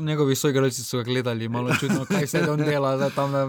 njegovi 0.00 0.36
soigralci 0.36 0.80
so 0.84 1.02
ga 1.02 1.08
gledali, 1.10 1.48
malo 1.48 1.76
čudno, 1.80 2.06
kaj 2.08 2.26
se 2.26 2.44
on 2.50 2.64
dela, 2.64 2.96
da 2.96 3.12
tam 3.12 3.32
da 3.36 3.44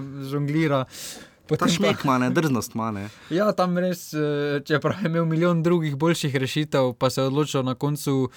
žonglira. 1.50 1.66
Ta 1.66 1.68
šmek 1.68 2.04
ima, 2.04 2.18
ne, 2.18 2.30
drznost 2.30 2.76
ima. 2.76 2.92
Ne. 2.92 3.10
Ja, 3.30 3.52
tam 3.52 3.78
res, 3.78 4.14
eh, 4.14 4.62
čeprav 4.66 5.04
je 5.04 5.10
imel 5.10 5.26
milijon 5.26 5.64
drugih 5.64 5.96
boljših 5.96 6.36
rešitev, 6.36 6.94
pa 6.98 7.10
se 7.10 7.22
je 7.22 7.28
odločil 7.28 7.64
na 7.64 7.76
koncu 7.76 8.30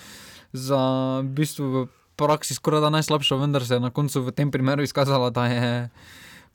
za 0.53 0.79
v 1.23 1.29
bistvu 1.29 1.65
v 1.65 1.87
praksi 2.17 2.55
skoraj 2.55 2.81
da 2.81 2.91
najslabšo, 2.91 3.37
vendar 3.37 3.67
se 3.67 3.75
je 3.75 3.81
na 3.81 3.91
koncu 3.91 4.23
v 4.23 4.33
tem 4.33 4.51
primeru 4.51 4.83
izkazala, 4.83 5.31
da 5.31 5.47
je 5.47 5.91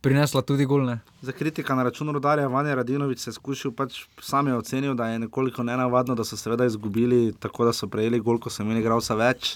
prinesla 0.03 0.41
tudi 0.41 0.65
golne. 0.65 0.99
Za 1.21 1.31
kritika 1.31 1.75
na 1.75 1.83
račun 1.83 2.11
rodarja 2.11 2.47
Vanja 2.47 2.75
Radinovič 2.75 3.19
se 3.19 3.29
je 3.29 3.33
skušal, 3.33 3.71
pač 3.71 4.03
sam 4.21 4.47
je 4.47 4.57
ocenil, 4.57 4.93
da 4.99 5.07
je 5.07 5.19
nekoliko 5.19 5.63
nenavadno, 5.63 6.15
da 6.15 6.23
so 6.27 6.37
seveda 6.37 6.65
izgubili 6.65 7.33
tako, 7.39 7.65
da 7.65 7.73
so 7.73 7.87
prejeli 7.87 8.19
gol, 8.19 8.39
ko 8.39 8.51
so 8.51 8.63
imeli 8.63 8.83
igralca 8.83 9.15
več. 9.15 9.55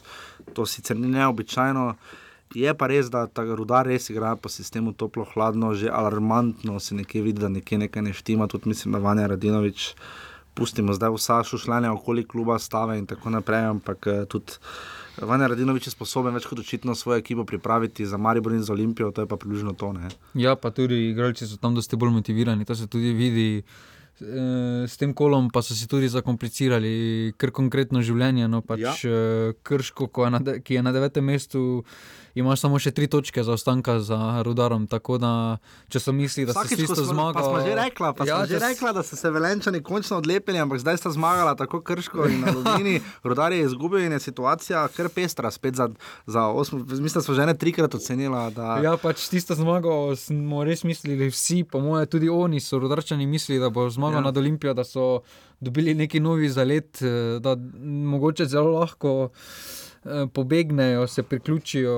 To 0.55 0.65
sicer 0.65 0.97
ni 0.97 1.11
neobičajno. 1.11 1.89
Je 2.49 2.73
pa 2.73 2.87
res, 2.87 3.07
da 3.07 3.27
ta 3.27 3.43
rudar 3.43 3.85
res 3.85 4.09
igra 4.09 4.35
po 4.35 4.47
sistemu 4.47 4.93
toplo-hladno, 4.93 5.73
že 5.73 5.89
alarmantno 5.89 6.79
se 6.79 6.95
nekje 6.95 7.21
vidi, 7.21 7.39
da 7.39 7.49
nekje 7.49 7.77
nekaj 7.79 8.01
ne 8.01 8.13
štima. 8.13 8.47
Tudi 8.47 8.69
mislim, 8.69 8.91
da 8.91 8.99
Vanja 8.99 9.27
Radinovič, 9.27 9.93
pustimo 10.53 10.89
zdaj 10.91 11.11
vsa 11.11 11.43
šušljanja 11.43 11.91
okoli 11.91 12.23
kluba, 12.23 12.55
stave 12.57 12.97
in 12.97 13.05
tako 13.05 13.29
naprej, 13.31 13.65
ampak 13.67 14.07
eh, 14.07 14.25
tudi. 14.25 14.57
Vanja 15.19 15.47
Radinovič 15.47 15.85
je 15.85 15.91
sposoben 15.91 16.33
več 16.33 16.45
kot 16.45 16.59
očitno 16.59 16.93
svojo 16.93 17.17
ekipo 17.17 17.43
pripraviti 17.43 18.05
za 18.05 18.17
Maribor 18.17 18.53
in 18.53 18.61
za 18.61 18.71
Olimpijo, 18.71 19.11
to 19.11 19.21
je 19.21 19.27
pa 19.27 19.35
približno 19.35 19.73
to. 19.73 19.91
Ne? 19.91 20.07
Ja, 20.35 20.55
pa 20.55 20.69
tudi 20.69 21.09
igralci 21.09 21.43
so 21.43 21.57
tam 21.57 21.73
dosti 21.73 21.95
bolj 21.95 22.11
motivirani, 22.11 22.63
to 22.63 22.75
se 22.75 22.87
tudi 22.87 23.13
vidi. 23.13 23.63
Eh, 24.19 24.85
S 24.87 24.97
tem 24.97 25.13
kolom 25.13 25.49
pa 25.49 25.61
so 25.61 25.73
si 25.73 25.85
tudi 25.85 26.07
zakomplicirali 26.07 26.91
kar 27.33 27.51
konkretno 27.51 28.01
življenje. 28.01 28.47
No, 28.47 28.61
pač, 28.61 28.79
Ja. 28.79 28.93
ja. 29.03 29.53
Krško, 29.55 30.07
ko 30.07 30.25
je 30.25 30.31
na, 30.31 30.39
de- 30.39 30.59
ki 30.59 30.73
je 30.73 30.81
na 30.81 30.91
devetem 30.91 31.25
mestu, 31.25 31.83
ima 32.37 32.53
samo 32.53 32.77
še 32.77 32.91
tri 32.91 33.07
točke 33.07 33.41
zaostanka 33.41 33.99
za 33.99 34.15
rudarom. 34.41 34.85
Tako 34.85 35.17
da, 35.17 35.31
če 35.87 35.99
so 35.99 36.11
mislili, 36.11 36.45
da 36.45 36.53
so 36.53 36.59
Vsakič, 36.59 36.71
s 36.71 36.81
ko 36.81 36.81
tisto 36.87 37.01
smo, 37.01 37.09
zmago. 37.09 37.33
pa 37.33 37.43
smo 37.43 37.57
že 37.59 37.73
rekla, 37.75 38.13
pa 38.13 38.23
ja, 38.23 38.35
Ja, 38.35 38.45
že 38.45 38.55
s- 38.55 38.63
rekla, 38.63 38.91
da 38.91 39.01
so 39.01 39.15
se 39.15 39.29
velenčani 39.29 39.81
končno 39.81 40.17
odlepili, 40.17 40.57
ampak 40.57 40.77
zdaj 40.77 40.97
sta 40.97 41.11
zmagala 41.11 41.55
tako 41.55 41.81
krško 41.81 42.27
in 42.27 42.43
alumini. 42.43 42.95
Rudar 43.23 43.51
je 43.51 43.63
izgubil 43.63 43.99
in 44.01 44.11
je 44.11 44.19
situacija 44.21 44.87
kar 44.89 45.09
pestra, 45.09 45.49
spet 45.49 45.75
za, 45.75 45.89
za 46.25 46.45
osmo. 46.47 46.79
Mislim, 46.79 47.09
da 47.11 47.21
smo 47.21 47.33
že 47.33 47.45
ne 47.45 47.55
trikrat 47.55 47.91
ocenila. 47.91 48.49
Da, 48.51 48.77
Ja, 48.79 48.93
pač 48.95 49.27
tisto 49.27 49.51
zmago 49.53 49.93
smo 50.15 50.63
res 50.63 50.83
mislili 50.83 51.27
vsi, 51.27 51.63
po 51.63 51.79
mojem, 51.79 52.05
tudi 52.07 52.29
oni 52.29 52.59
so 52.59 52.77
rodarčani 52.77 53.25
mislili, 53.25 53.57
da 53.57 53.69
bo 53.69 53.89
zmagal 53.89 54.19
Ja. 54.19 54.21
nad 54.23 54.37
Olimpijo, 54.37 54.73
da 54.73 54.83
so 54.83 55.21
dobili 55.59 55.95
neki 55.95 56.19
novi 56.19 56.47
zalet, 56.47 57.01
eh, 57.01 57.07
da 57.39 57.55
mogoče 58.05 58.45
zelo 58.45 58.71
lahko 58.73 59.29
pobegnejo, 60.33 61.07
se 61.07 61.23
priključijo, 61.23 61.93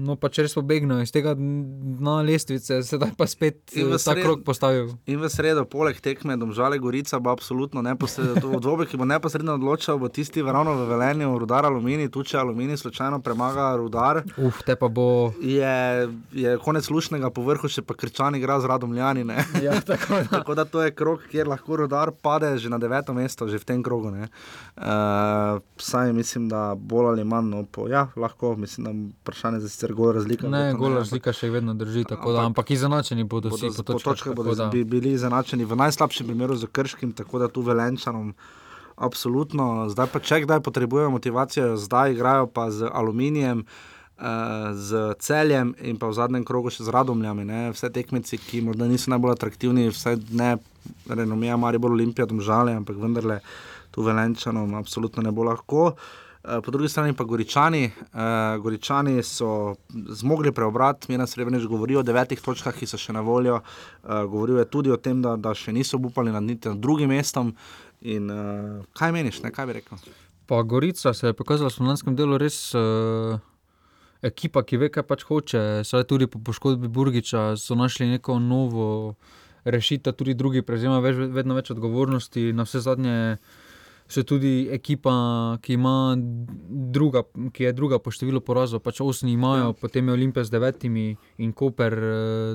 no 0.00 0.16
pač 0.20 0.38
res 0.42 0.54
pobegnejo 0.54 1.04
iz 1.04 1.12
tega 1.14 1.34
dna 1.38 2.20
lestvice, 2.26 2.80
sedaj 2.86 3.12
pa 3.18 3.26
spet 3.30 3.74
eh, 3.76 3.86
ta 3.90 3.98
sred- 3.98 4.24
krok 4.24 4.44
postavil. 4.46 4.92
In 5.06 5.20
v 5.22 5.30
sredo, 5.32 5.64
poleg 5.64 6.00
tekme, 6.02 6.36
domžale 6.40 6.78
Gorica 6.78 7.20
bo 7.20 7.30
absolutno 7.30 7.82
neposredno, 7.82 8.60
dvobe, 8.60 8.86
ki 8.90 9.00
bo 9.00 9.06
neposredno 9.08 9.54
odločal, 9.58 9.98
bo 9.98 10.08
tisti 10.08 10.42
ravno 10.42 10.74
v 10.80 10.88
Velenju, 10.90 11.30
rudar 11.38 11.68
aluminij, 11.68 12.10
tu 12.10 12.24
če 12.26 12.38
aluminij 12.42 12.80
slučajno 12.82 13.20
premaga 13.24 13.70
rudar. 13.76 14.22
Uf, 14.36 14.62
te 14.66 14.76
pa 14.76 14.88
bo. 14.88 15.32
Je, 15.40 16.08
je 16.32 16.56
konec 16.64 16.88
lušnega 16.90 17.30
povrhu, 17.34 17.68
še 17.70 17.82
pa 17.86 17.94
krčani 17.94 18.40
igra 18.40 18.60
z 18.60 18.70
radom 18.70 18.94
Ljani. 18.96 19.24
ne. 19.24 19.44
Ja, 19.62 19.80
tako, 19.80 20.14
da. 20.14 20.24
tako 20.36 20.54
da 20.54 20.64
to 20.64 20.82
je 20.82 20.94
krog, 20.94 21.24
kjer 21.30 21.48
lahko 21.48 21.76
rudar 21.84 22.12
pade 22.22 22.58
že 22.58 22.68
na 22.68 22.78
deveto 22.78 23.14
mesto, 23.14 23.48
že 23.48 23.58
v 23.58 23.64
tem 23.64 23.82
krogu. 23.82 24.10
Uh, 24.10 25.60
saj 25.76 26.12
mislim, 26.12 26.48
da 26.48 26.74
bolj 26.80 27.06
ali 27.08 27.24
manj, 27.24 27.46
no, 27.46 27.62
po, 27.64 27.84
ja, 27.86 28.08
lahko, 28.16 28.56
mislim, 28.56 28.84
da 28.84 28.92
vprašanje 29.20 29.60
za 29.60 29.68
sicer 29.68 29.92
gol 29.92 30.12
razlika. 30.12 30.48
Ne, 30.48 30.72
gol 30.72 30.88
ampak- 30.88 30.98
razlika 30.98 31.32
še 31.32 31.50
vedno 31.50 31.74
drži, 31.74 32.04
tako 32.04 32.32
da, 32.32 32.40
ampak 32.42 32.70
izenačeni 32.70 33.24
bodo 33.24 33.48
vsi 33.48 33.68
po 33.68 33.82
po 33.84 33.92
točkah. 33.92 34.12
točkah 34.12 34.34
bodo 34.34 34.54
da- 34.54 34.68
bi 34.68 34.84
bili 34.86 35.12
izenačeni 35.12 35.64
v 35.64 35.76
najslabšem 35.76 36.26
primeru 36.26 36.56
z 36.56 36.66
Krškim, 36.66 37.12
tako 37.12 37.38
da 37.38 37.48
tu 37.48 37.62
velenčanom. 37.62 38.32
Absolutno, 38.98 39.88
zdaj 39.88 40.06
pa 40.06 40.20
če 40.20 40.40
kdaj 40.40 40.60
potrebujejo 40.60 41.10
motivacijo, 41.10 41.76
zdaj 41.76 42.12
igrajo 42.12 42.46
pa 42.46 42.70
z 42.70 42.84
aluminijem, 42.84 43.64
uh, 44.18 44.24
z 44.74 44.90
celjem 45.18 45.74
in 45.80 45.96
pa 45.96 46.06
v 46.06 46.12
zadnjem 46.12 46.44
krogu 46.44 46.68
še 46.68 46.84
z 46.84 46.88
radomljami. 46.88 47.44
Ne? 47.44 47.60
Vse 47.70 47.88
tekmeci, 47.88 48.36
ki 48.38 48.60
morda 48.60 48.84
niso 48.84 49.08
najbolj 49.08 49.32
atraktivni, 49.32 49.88
vsaj 49.88 50.20
ne 50.30 50.56
renomija, 51.08 51.56
Maribor 51.56 51.90
Olimpija, 51.90 52.26
domžale, 52.26 52.74
ampak 52.74 52.96
vendarle 52.96 53.40
tu 53.90 54.02
velenčanom 54.02 54.74
absolutno 54.74 55.22
ne 55.22 55.32
bo 55.32 55.42
lahko. 55.42 55.94
Eh, 55.94 56.29
Po 56.42 56.70
drugi 56.70 56.88
strani 56.88 57.12
pa 57.12 57.24
Goričani. 57.24 57.90
Uh, 58.12 58.62
Goričani 58.62 59.22
so 59.22 59.74
zmogli 60.08 60.52
preobrat, 60.52 61.08
Mirna 61.08 61.26
Srebrenic 61.26 61.66
govori 61.68 61.96
o 61.96 62.02
devetih 62.02 62.40
točkah, 62.40 62.72
ki 62.72 62.88
so 62.88 62.96
še 62.96 63.12
na 63.12 63.20
voljo. 63.20 63.58
Uh, 63.60 64.22
govoril 64.24 64.62
je 64.62 64.64
tudi 64.72 64.90
o 64.90 64.96
tem, 64.96 65.20
da, 65.20 65.36
da 65.36 65.52
še 65.54 65.74
niso 65.76 66.00
upali 66.00 66.32
nad 66.32 66.42
niti 66.42 66.72
drugim 66.80 67.12
mestom. 67.12 67.52
In, 68.00 68.32
uh, 68.32 68.80
kaj 68.96 69.12
meniš, 69.12 69.42
ne? 69.44 69.52
kaj 69.52 69.68
bi 69.68 69.76
rekel? 69.82 70.00
Pa 70.48 70.62
Gorica 70.64 71.12
se 71.14 71.28
je 71.28 71.36
pokazala 71.36 71.68
v 71.68 71.76
slovenskem 71.76 72.16
delu 72.16 72.40
res 72.40 72.72
uh, 72.72 73.36
ekipa, 74.24 74.64
ki 74.64 74.80
ve, 74.80 74.88
kaj 74.88 75.04
pač 75.12 75.28
hoče. 75.28 75.64
Saj 75.84 76.08
tudi 76.08 76.26
po 76.26 76.40
poškodbi 76.40 76.88
Burgiča 76.88 77.52
so 77.60 77.76
našli 77.76 78.08
neko 78.14 78.38
novo 78.40 79.16
rešitev, 79.64 80.16
tudi 80.16 80.34
drugi 80.34 80.64
prevzemajo 80.64 81.28
vedno 81.36 81.60
več 81.60 81.68
odgovornosti. 81.76 82.54
Na 82.56 82.64
vse 82.64 82.80
zadnje 82.80 83.36
so 84.10 84.22
tudi 84.24 84.68
ekipa, 84.68 85.12
ki, 85.58 85.72
ima 85.72 86.16
druga, 86.90 87.22
ki 87.50 87.62
je 87.62 87.72
druga 87.72 87.98
po 87.98 88.10
številu 88.10 88.40
porazov, 88.40 88.80
pač 88.80 89.00
osmi 89.00 89.32
imajo, 89.32 89.66
ja. 89.66 89.72
potem 89.72 90.02
je 90.04 90.12
Olimpija 90.12 90.44
z 90.44 90.50
devetimi 90.50 91.06
in 91.38 91.52
Koper. 91.52 91.94
eh, 91.94 92.10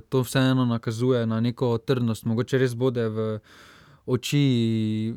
To 0.06 0.22
vseeno 0.22 0.66
nakazuje 0.66 1.26
na 1.26 1.39
neko 1.39 1.78
trdnost, 1.80 2.26
mogoče 2.26 2.58
res 2.58 2.76
bode 2.76 3.08
v 3.08 3.39
oči 4.06 4.41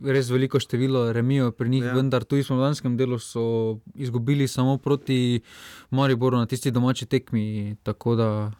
res 0.03 0.31
veliko 0.31 0.57
število 0.57 1.13
remijo 1.13 1.51
pri 1.51 1.69
njih, 1.69 1.85
Ja. 1.85 1.93
vendar 1.93 2.25
tudi 2.25 2.41
v 2.41 2.47
slovenskem 2.47 2.97
delu 2.97 3.19
so 3.19 3.43
izgubili 3.95 4.49
samo 4.49 4.79
proti 4.79 5.41
Mariboru 5.91 6.37
na 6.37 6.47
tisti 6.47 6.71
domači 6.71 7.07
tekmi. 7.07 7.77
tako 7.83 8.17
Da, 8.17 8.51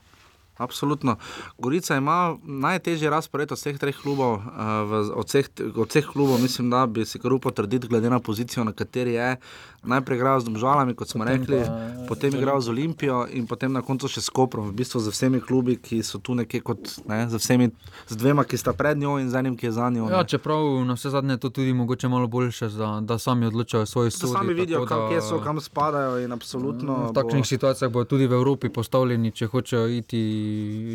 Absolutno. 0.59 1.17
Gorica 1.59 1.97
ima 1.97 2.37
najtežji 2.43 3.11
razpored 3.11 3.53
od 3.53 3.59
vseh 3.59 3.79
treh 3.79 3.97
klubov. 3.97 4.33
Uh, 4.33 4.43
v, 4.91 5.11
od, 5.15 5.27
vseh, 5.27 5.47
od 5.77 5.89
vseh 5.89 6.07
klubov 6.07 6.43
mislim, 6.43 6.71
da 6.71 6.87
bi 6.87 7.05
se 7.07 7.19
kar 7.19 7.33
upal 7.33 7.53
trditi, 7.53 7.89
glede 7.89 8.11
na 8.11 8.21
pozicijo, 8.21 8.65
na 8.65 8.73
kateri 8.73 9.13
je. 9.13 9.37
Najprej 9.83 10.17
igral 10.19 10.41
z 10.41 10.45
Domžalami, 10.45 10.95
kot 10.95 11.09
smo 11.09 11.25
Potem 11.25 11.39
rekli, 11.39 11.63
pa 11.63 12.09
potem 12.09 12.33
z 12.33 12.35
igral 12.35 12.61
z 12.61 12.69
Olimpijo 12.69 13.27
in 13.31 13.47
potem 13.47 13.73
na 13.73 13.83
koncu 13.83 14.09
še 14.11 14.21
s 14.21 14.31
Koprom. 14.31 14.67
V 14.69 14.75
bistvu 14.75 15.01
z 15.01 15.15
vsemi 15.15 15.41
klubi, 15.41 15.77
ki 15.79 16.03
so 16.03 16.19
tu 16.19 16.35
nekje 16.35 16.61
kot, 16.61 16.99
ne, 17.07 17.29
z, 17.31 17.39
vsemi, 17.39 17.71
z 18.11 18.17
dvema, 18.19 18.43
ki 18.43 18.59
sta 18.59 18.75
pred 18.75 18.99
njo 18.99 19.19
in 19.23 19.31
z 19.31 19.39
enim, 19.39 19.55
ki 19.57 19.71
je 19.71 19.73
za 19.73 19.87
njo. 19.91 20.11
ja, 20.11 20.25
čeprav 20.25 20.83
na 20.85 20.99
vse 20.99 21.15
zadnje 21.15 21.39
je 21.39 21.43
to 21.47 21.51
tudi 21.51 21.73
mogoče 21.73 22.09
malo 22.09 22.27
boljše, 22.27 22.69
za, 22.69 23.01
da 23.01 23.19
sami 23.19 23.47
odločajo 23.47 23.87
svoj 23.87 24.11
Da 24.11 24.11
sod. 24.11 24.35
sami 24.35 24.55
vidijo, 24.55 24.83
kam, 24.87 25.09
kje 25.09 25.23
so, 25.23 25.39
kam 25.39 25.61
spadajo 25.61 26.19
in 26.19 26.33
absolutno. 26.33 27.11
V 27.11 27.15
takšnih 27.15 27.47
situacijah 27.47 27.93
bodo 27.93 28.11
tudi 28.11 28.27
v 28.27 28.35
Evropi 28.35 28.69
postavljeni, 28.69 29.31
če 29.31 29.47
hočejo 29.47 29.87
iti 29.89 30.23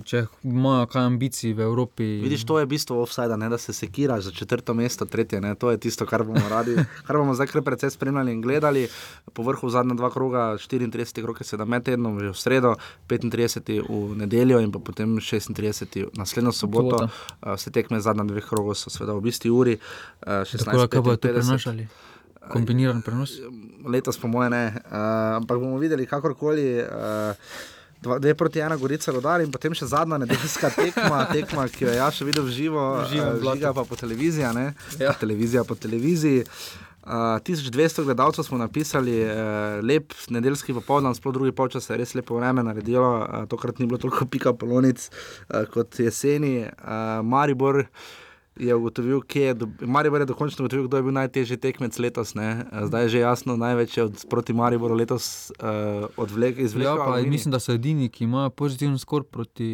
če 0.05 0.25
imajo 0.43 0.85
kaj 0.91 1.07
ambicij 1.07 1.53
v 1.57 1.65
Evropi. 1.65 2.07
Vidiš, 2.23 2.45
to 2.45 2.59
je 2.59 2.65
bistvo 2.69 3.01
offsajda, 3.03 3.37
da 3.37 3.57
se 3.57 3.73
sekiraš 3.73 4.23
za 4.23 4.31
četrto 4.31 4.73
mesto, 4.73 5.05
tretje. 5.05 5.41
Ne? 5.41 5.55
To 5.55 5.71
je 5.71 5.77
tisto, 5.77 6.05
kar 6.05 6.23
bomo 6.23 6.43
radi, 6.49 6.75
kar 7.07 7.17
bomo 7.17 7.33
zdaj 7.33 7.47
kar 7.51 7.61
precej 7.61 7.91
spremljali 7.93 8.31
in 8.31 8.41
gledali. 8.41 8.87
Po 9.33 9.43
vrhu 9.43 9.69
zadnja 9.69 9.95
dva 9.99 10.09
kroga, 10.11 10.53
34 10.57 11.23
krog, 11.23 11.43
sedem 11.43 11.69
med 11.69 11.83
tednom, 11.83 12.19
že 12.19 12.31
v 12.31 12.37
sredo, 12.37 12.75
35 13.09 13.83
v 13.89 14.17
nedeljo 14.23 14.61
in 14.63 14.71
potem 14.71 15.17
36 15.19 16.09
naslednjo 16.17 16.51
soboto. 16.51 16.97
Sobota. 16.97 17.09
Uh, 17.41 17.57
se 17.57 17.71
tekme 17.71 18.01
zadnja 18.01 18.23
dveh 18.23 18.45
krogov 18.45 18.75
so 18.75 18.89
seveda 18.89 19.17
v 19.17 19.29
isti 19.29 19.49
uri. 19.49 19.77
Uh, 20.21 20.43
Tako 20.43 20.77
da, 20.77 20.87
kaj 20.87 21.01
bodo 21.01 21.17
to 21.17 21.27
16:55. 21.27 21.33
prenašali? 21.33 21.87
Kombiniran 22.49 23.01
prenos? 23.01 23.39
Letos, 23.87 24.17
po 24.19 24.27
mojem, 24.27 24.51
ne. 24.51 24.65
Uh, 24.75 25.39
ampak 25.39 25.59
bomo 25.59 25.77
videli, 25.79 26.07
kakorkoli. 26.07 26.83
Uh, 26.83 27.39
Dva, 28.03 28.19
dve 28.19 28.33
proti 28.35 28.59
ena, 28.59 28.75
Gorica, 28.75 29.11
rodar 29.15 29.41
in 29.43 29.51
potem 29.51 29.75
še 29.77 29.87
zadnja 29.87 30.17
nedeljska 30.19 30.73
tekma, 30.75 31.21
tekma 31.35 31.67
ki 31.71 31.85
jo 31.85 31.91
je 31.91 31.99
ja 32.01 32.09
še 32.11 32.27
videl 32.27 32.43
v 32.43 32.55
živo, 32.55 32.87
eh, 32.99 33.37
žiga 33.45 33.71
pa 33.77 33.85
po 33.87 33.95
televiziji. 33.99 34.49
ne. 34.57 34.73
Ja. 34.99 35.13
Televizija 35.19 35.63
po 35.63 35.75
televiziji. 35.79 36.43
Uh, 37.03 37.35
1200 37.43 38.03
gledalcev 38.07 38.45
smo 38.47 38.57
napisali, 38.57 39.15
uh, 39.27 39.79
lep 39.83 40.13
nedeljski 40.31 40.75
popoldan, 40.75 41.15
sploh 41.15 41.33
drugi 41.35 41.51
polčas 41.51 41.89
je 41.89 41.97
res 41.99 42.13
lepo 42.15 42.37
vreme 42.39 42.63
naredilo, 42.63 43.09
uh, 43.19 43.47
tokrat 43.51 43.79
ni 43.79 43.87
bilo 43.91 43.99
toliko 43.99 44.27
pika 44.31 44.53
polonic 44.55 45.09
uh, 45.09 45.65
kot 45.71 45.99
jeseni. 45.99 46.61
Uh, 46.63 47.19
Maribor 47.27 47.83
je 48.55 48.69
ugotovil, 48.71 49.21
kje 49.21 49.41
je, 49.43 49.55
Maribor 49.83 50.19
je 50.19 50.25
dokončno 50.27 50.61
ugotovil, 50.61 50.87
kdo 50.87 50.97
je 50.97 51.03
bil 51.03 51.11
najtežji 51.13 51.57
tekmec 51.57 51.97
letos. 51.97 52.33
Ne? 52.33 52.47
Zdaj 52.83 53.03
je 53.03 53.09
že 53.09 53.19
jasno, 53.19 53.55
največ 53.55 53.97
je 53.97 54.03
od, 54.03 54.25
proti 54.25 54.53
Mariboru 54.53 54.93
letos 54.93 55.25
uh, 55.53 55.65
odvlek, 56.15 56.57
Ja, 56.57 56.63
izvlekel. 56.63 56.97
pa 56.97 57.03
Aluminij. 57.05 57.29
mislim, 57.29 57.51
da 57.51 57.59
so 57.59 57.73
edini, 57.73 58.09
ki 58.09 58.23
imajo 58.23 58.49
pozitiven 58.51 58.97
skor 58.97 59.23
proti 59.23 59.69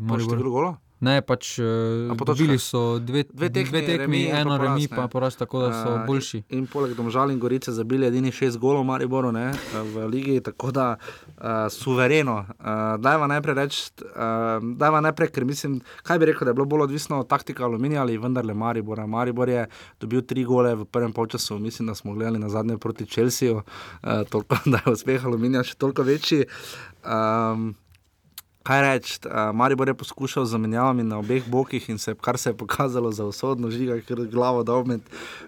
Po 0.00 0.14
številu 0.14 0.28
Mariboru. 0.28 0.50
golov? 0.52 0.74
Ne, 1.04 1.18
pač 1.22 1.58
uh, 1.60 2.12
po 2.16 2.24
dobili 2.28 2.58
so 2.58 2.98
dve, 2.98 3.24
Dve 3.28 3.50
tekmi, 3.52 3.70
dve 3.70 3.80
tekmi 3.86 3.98
remi 3.98 4.22
eno 4.32 4.56
poraz, 4.56 4.68
remi, 4.68 4.86
ne. 4.88 4.96
pa 4.96 5.08
poraz, 5.12 5.36
tako 5.36 5.66
da 5.66 5.72
so 5.76 5.94
Eh, 5.94 6.06
boljši. 6.06 6.38
In, 6.48 6.58
in 6.58 6.66
poleg 6.66 6.94
Domžal 6.96 7.30
in 7.30 7.38
Gorice 7.38 7.72
zabili 7.72 8.06
edini 8.06 8.32
šest 8.32 8.58
golov 8.58 8.84
Mariboru 8.84 9.32
ne, 9.32 9.50
eh, 9.50 9.82
v 9.94 10.06
ligi, 10.08 10.40
tako 10.40 10.70
da 10.72 10.86
uh, 10.96 11.44
suvereno. 11.70 12.36
Uh, 12.58 12.66
dajva 13.00 13.26
najprej 13.26 13.54
reči, 13.54 13.82
uh, 14.02 14.64
dajva 14.80 15.00
najprej, 15.04 15.30
ker 15.34 15.44
mislim, 15.44 15.78
kaj 16.02 16.18
bi 16.18 16.30
rekel, 16.30 16.48
da 16.48 16.54
je 16.54 16.58
bilo 16.60 16.66
bolj 16.66 16.86
odvisno 16.88 17.20
od 17.20 17.28
taktika 17.28 17.64
Aluminija 17.64 18.02
ali 18.02 18.18
vendarle 18.18 18.54
Maribora. 18.54 19.06
Maribor 19.06 19.48
je 19.48 19.66
dobil 20.00 20.22
tri 20.22 20.44
gole 20.44 20.74
v 20.74 20.84
prvem 20.84 21.12
polčasu, 21.12 21.58
mislim, 21.58 21.88
da 21.88 21.94
smo 21.94 22.14
gledali 22.14 22.38
na 22.38 22.48
zadnje 22.48 22.78
proti 22.78 23.06
Čelsiju, 23.06 23.56
uh, 23.56 24.10
toliko, 24.30 24.56
da 24.72 24.80
je 24.86 24.92
uspeh 24.92 25.24
Aluminija 25.24 25.64
še 25.64 25.74
toliko 25.74 26.02
večji. 26.02 26.44
Um, 27.04 27.74
Kaj 28.64 28.80
reči, 28.80 29.18
uh, 29.28 29.52
Maribor 29.52 29.88
je 29.88 29.94
poskušal 29.94 30.46
z 30.48 30.56
zamenjavami 30.56 31.04
na 31.04 31.18
obeh 31.18 31.44
bokih 31.44 31.84
in 31.92 31.98
se, 31.98 32.14
kar 32.14 32.38
se 32.38 32.50
je 32.50 32.56
pokazalo 32.56 33.10
za 33.12 33.24
usodno, 33.28 33.68
žiga, 33.70 33.98
ker 34.00 34.22
glavo 34.32 34.62
dal 34.64 34.86
med, 34.88 35.00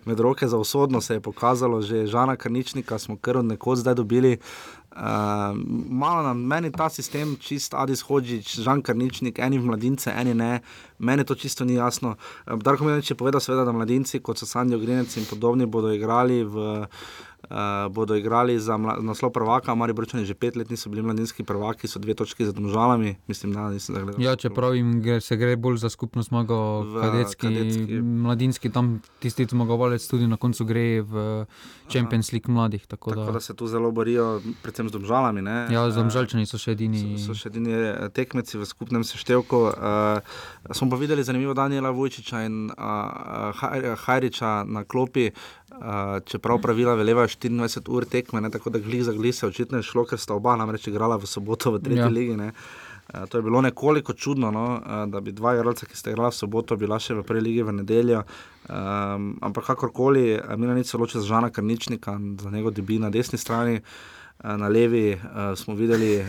med 0.05 0.21
roke 0.21 0.49
za 0.49 0.59
usodno, 0.61 1.01
se 1.01 1.15
je 1.15 1.21
pokazalo 1.21 1.81
že 1.83 2.07
Žana 2.07 2.37
Karničnika, 2.37 2.99
smo 2.99 3.17
kar 3.17 3.39
od 3.41 3.45
nekod 3.45 3.79
zdaj 3.79 3.95
dobili. 3.95 4.37
Uh, 4.93 5.01
malo 5.89 6.23
nam, 6.23 6.43
meni 6.45 6.73
ta 6.73 6.91
sistem, 6.93 7.37
čist 7.41 7.75
Adis 7.75 8.03
Hodžič, 8.05 8.61
Žan 8.61 8.83
Karničnik, 8.83 9.39
eni 9.39 9.59
v 9.59 9.65
mladince, 9.65 10.13
eni 10.13 10.35
ne, 10.35 10.61
meni 10.99 11.25
to 11.25 11.35
čisto 11.35 11.65
ni 11.65 11.81
jasno. 11.81 12.17
Uh, 12.45 12.61
Darko 12.61 12.85
Milanič 12.85 13.11
je 13.11 13.17
povedal, 13.17 13.41
seveda, 13.41 13.65
da 13.65 13.73
mladinci, 13.73 14.21
kot 14.21 14.37
so 14.37 14.45
Sanjo 14.45 14.77
Grinec 14.79 15.17
in 15.17 15.25
podobni, 15.25 15.65
bodo 15.65 15.89
igrali 15.89 16.45
v. 16.45 16.69
Uh, 16.85 17.25
bodo 17.91 18.15
igrali 18.15 18.61
za 18.61 18.77
naslov 18.77 19.33
prvaka, 19.33 19.75
Mari 19.75 19.93
Brčani 19.93 20.25
že 20.27 20.35
pet 20.35 20.57
let 20.57 20.71
niso 20.71 20.91
bili 20.91 21.03
mladinski 21.03 21.45
prvaki, 21.45 21.89
so 21.89 21.99
dve 21.99 22.15
točki 22.15 22.45
za 22.47 22.53
domžalami, 22.53 23.17
mislim, 23.27 23.53
da 23.53 23.71
nisem 23.71 23.95
zagledal. 23.95 24.23
Ja, 24.23 24.37
čeprav 24.37 24.75
jim 24.75 25.03
gre, 25.03 25.21
se 25.21 25.37
gre 25.37 25.57
bolj 25.57 25.77
za 25.77 25.89
skupno 25.89 26.23
zmago, 26.23 26.83
V 26.83 27.01
kadetski, 27.03 27.47
kadetski. 27.47 28.01
mladinski, 28.03 28.71
tam 28.71 29.01
tisti 29.19 29.47
zmagovalec 29.51 30.07
tudi 30.09 30.27
na 30.27 30.37
koncu 30.37 30.65
gre 30.65 31.01
v 31.03 31.47
Champions 31.89 32.33
League 32.33 32.53
mladih. 32.53 32.87
Tako, 32.87 33.11
Tako 33.11 33.27
da, 33.27 33.33
da 33.33 33.41
se 33.41 33.55
tu 33.55 33.67
zelo 33.67 33.91
borijo, 33.91 34.41
predvsem 34.63 34.89
z 34.89 34.93
domžalami. 34.93 35.43
Ne? 35.43 35.67
ja, 35.71 35.87
Eh, 35.87 35.91
zamžalčani 35.91 36.47
so 36.47 36.59
še 36.59 36.73
edini. 36.75 37.19
So, 37.19 37.31
so 37.31 37.39
še 37.39 37.49
edini 37.49 37.71
eh, 37.73 38.09
tekmeci 38.11 38.59
v 38.59 38.67
skupnem 38.67 39.05
seštevku. 39.07 39.57
Uh, 39.57 40.75
smo 40.75 40.91
pa 40.91 40.97
videli 40.97 41.23
zanimivo 41.23 41.55
Daniela 41.55 41.91
Vujčiča 41.91 42.43
in 42.43 42.71
uh, 42.71 42.75
Hajriča 44.05 44.65
na 44.67 44.83
klopi, 44.85 45.31
uh, 45.31 46.19
čeprav 46.27 46.59
pravila 46.61 46.95
veleva 46.95 47.23
24 47.41 47.89
ur 47.89 48.05
tekme, 48.05 48.41
ne, 48.41 48.51
tako 48.51 48.71
da 48.71 48.79
glih 48.79 49.05
za 49.05 49.13
glih 49.13 49.35
se 49.35 49.47
očitno 49.47 49.79
je 49.79 49.83
šlo, 49.83 50.05
ker 50.05 50.19
sta 50.19 50.35
oba 50.35 50.57
namreč 50.57 50.87
igrala 50.89 51.17
v 51.17 51.27
soboto 51.27 51.71
v 51.71 51.81
tretji 51.81 51.99
Ja. 51.99 52.09
ligi. 52.09 52.37
Ne. 52.37 52.53
Uh, 53.15 53.27
to 53.29 53.39
je 53.39 53.43
bilo 53.43 53.61
nekoliko 53.61 54.13
čudno, 54.13 54.51
no, 54.51 54.81
uh, 54.83 55.07
da 55.07 55.21
bi 55.21 55.33
dva 55.33 55.55
igralca, 55.55 55.87
ki 55.87 55.97
sta 55.97 56.11
igrala 56.11 56.31
v 56.31 56.35
soboto, 56.35 56.77
bila 56.77 56.99
še 56.99 57.15
v 57.15 57.23
prvi 57.23 57.41
ligi 57.41 57.63
v 57.63 57.73
nedeljo. 57.73 58.23
Um, 58.69 59.39
ampak 59.41 59.65
kakorkoli, 59.65 60.41
Milanic 60.57 60.91
se 60.91 60.99
loči 60.99 61.19
za 61.19 61.27
Žana 61.27 61.51
Karničnika, 61.51 62.19
za 62.43 62.51
njegov 62.51 62.73
debi 62.73 62.99
na 62.99 63.11
desni 63.11 63.39
strani. 63.39 63.77
Eh, 63.77 63.83
Na 64.45 64.69
levi 64.69 65.13
uh, 65.13 65.19
smo 65.57 65.75
videli 65.75 66.21
uh, 66.21 66.27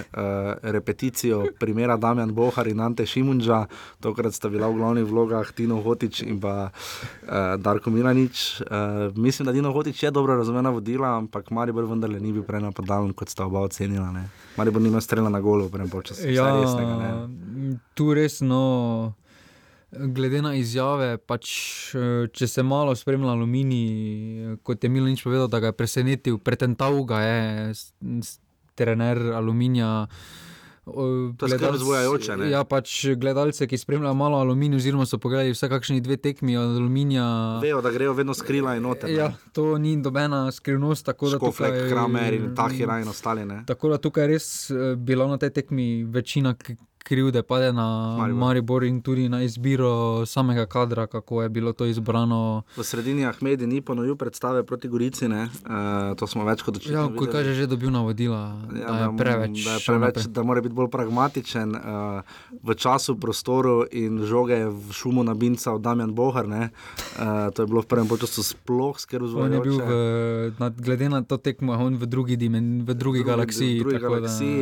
repeticijo 0.62 1.46
primera 1.60 1.98
Damjan 1.98 2.34
Bohar 2.34 2.68
in 2.68 2.80
Ante 2.80 3.06
Šimunča, 3.06 3.66
tokrat 4.00 4.34
sta 4.34 4.50
bila 4.50 4.68
v 4.68 4.80
glavnih 4.80 5.06
vlogah 5.06 5.52
Tino 5.52 5.82
Hotič 5.82 6.22
in 6.24 6.40
pa 6.40 6.70
uh, 6.72 7.60
Darko 7.60 7.90
Milanič. 7.90 8.62
Uh, 8.62 9.18
mislim, 9.18 9.46
da 9.46 9.52
Dino 9.52 9.72
Hotič 9.72 10.04
je 10.04 10.12
dobro 10.12 10.36
razumela 10.36 10.70
vodila, 10.70 11.18
ampak 11.18 11.52
Maribor 11.52 11.86
vendarle 11.86 12.20
ni 12.20 12.32
bil 12.32 12.44
prenapadalen, 12.44 13.14
kot 13.14 13.30
sta 13.30 13.46
oba 13.46 13.60
ocenila. 13.60 14.12
Ne. 14.12 14.30
Maribor 14.58 14.82
ni 14.82 14.88
imel 14.88 15.02
strela 15.02 15.30
na 15.30 15.40
golo 15.40 15.70
prvem 15.70 15.92
času. 16.04 16.30
Ja, 16.32 16.48
resnega, 16.62 16.96
ne. 16.98 17.78
tu 17.94 18.14
res 18.14 18.42
no. 18.42 19.14
Glede 19.92 20.42
na 20.42 20.52
izjave, 20.56 21.18
pač, 21.18 21.50
eh, 21.96 22.28
če 22.28 22.48
se 22.48 22.64
malo 22.64 22.96
spremlja 22.96 23.32
aluminij, 23.32 24.58
kot 24.64 24.84
je 24.84 24.90
Milanič 24.90 25.24
povedal, 25.24 25.48
da 25.48 25.60
ga 25.60 25.72
je 25.72 25.74
presenetil, 25.74 26.38
pretental 26.38 27.04
ga 27.08 27.22
je 27.22 27.74
trener 28.76 29.18
aluminija. 29.34 30.08
Je 30.88 32.36
ne? 32.38 32.50
Ja, 32.50 32.64
pač 32.64 33.06
gledalce, 33.16 33.68
ki 33.68 33.78
spremljajo 33.78 34.14
malo 34.14 34.38
aluminij, 34.38 34.78
oziroma 34.78 35.06
so 35.06 35.18
pogledali 35.18 35.52
vse 35.52 35.70
kakšni 35.70 36.02
dve 36.02 36.18
tekmi 36.18 36.58
od 36.58 36.78
aluminija. 36.78 37.26
Vejo, 37.62 37.82
da 37.82 37.92
grejo 37.92 38.14
vedno 38.14 38.34
skrila 38.34 38.76
in 38.76 38.84
noter. 38.84 39.10
ne. 39.10 39.16
Ja, 39.16 39.34
to 39.52 39.78
ni 39.78 39.96
nobena 39.96 40.52
skrivnost, 40.52 41.06
tako 41.06 41.30
da 41.30 41.38
Škoflek, 41.38 41.74
tukaj- 41.74 41.90
Kramer 41.90 42.34
in 42.34 42.56
Tahira 42.56 43.00
in 43.00 43.08
ostali. 43.08 43.46
Ne. 43.46 43.64
Tako 43.68 43.90
da 43.90 43.98
tukaj 43.98 44.28
res 44.28 44.70
eh, 44.70 44.96
bila 44.96 45.28
na 45.28 45.38
tej 45.38 45.50
tekmi 45.50 46.04
večina 46.04 46.56
krivde 47.08 47.40
pade 47.42 47.72
na 47.72 48.18
Maribor. 48.18 48.40
Maribor. 48.40 48.84
In 48.84 49.00
tudi 49.00 49.30
na 49.30 49.40
izbiro 49.42 50.26
samega 50.26 50.66
kadra, 50.66 51.08
kako 51.08 51.42
je 51.42 51.50
bilo 51.50 51.72
to 51.72 51.86
izbrano. 51.86 52.64
V 52.76 52.84
sredini 52.84 53.24
Ahmedi 53.26 53.64
ni 53.64 53.80
ponovil 53.82 54.16
predstave 54.16 54.64
proti 54.64 54.88
Gorici, 54.88 55.28
ne. 55.28 55.48
uh, 55.64 56.12
to 56.14 56.28
smo 56.28 56.44
več 56.44 56.62
kot 56.62 56.78
očitno. 56.78 56.98
Ja, 56.98 57.08
kot 57.10 57.32
kaže, 57.32 57.54
že 57.54 57.68
dobil 57.68 57.88
navodila, 57.90 58.60
Ja, 58.74 58.88
da 58.88 58.98
je 59.00 59.18
preveč. 59.18 59.56
Da, 59.64 59.72
je 59.72 59.84
preveč, 59.88 60.28
da 60.28 60.44
mora 60.44 60.60
biti 60.60 60.76
bolj 60.76 60.90
pragmatičen 60.90 61.72
uh, 61.72 61.82
v 62.60 62.76
času, 62.76 63.16
prostoru 63.16 63.86
in 63.88 64.20
žoge 64.24 64.66
v 64.66 64.92
šumu 64.92 65.24
na 65.24 65.34
Binca 65.34 65.72
od 65.72 65.82
Damjan 65.82 66.12
Bohar. 66.12 66.48
ne. 66.48 66.70
Uh, 67.16 67.48
to 67.50 67.64
je 67.64 67.68
bilo 67.68 67.82
v 67.82 67.88
prvem 67.88 68.08
času 68.10 68.44
sploh 68.44 69.00
skrb 69.00 69.24
On 69.32 69.48
je 69.48 69.60
bil, 69.62 69.78
v, 69.78 69.82
vzbujajoče. 69.82 70.60
na, 70.60 70.68
glede 70.70 71.08
na 71.10 71.20
to 71.24 71.38
tekmo, 71.38 71.74
on 71.74 71.96
v 71.96 72.06
drugi, 72.06 72.36
dimen, 72.36 72.84
v 72.84 72.92
drugi 72.94 73.24
galaksiji. 73.24 73.80
V 73.80 73.84
drugi 73.84 73.96
tako 73.96 74.04
da- 74.04 74.16
galaksiji. 74.20 74.60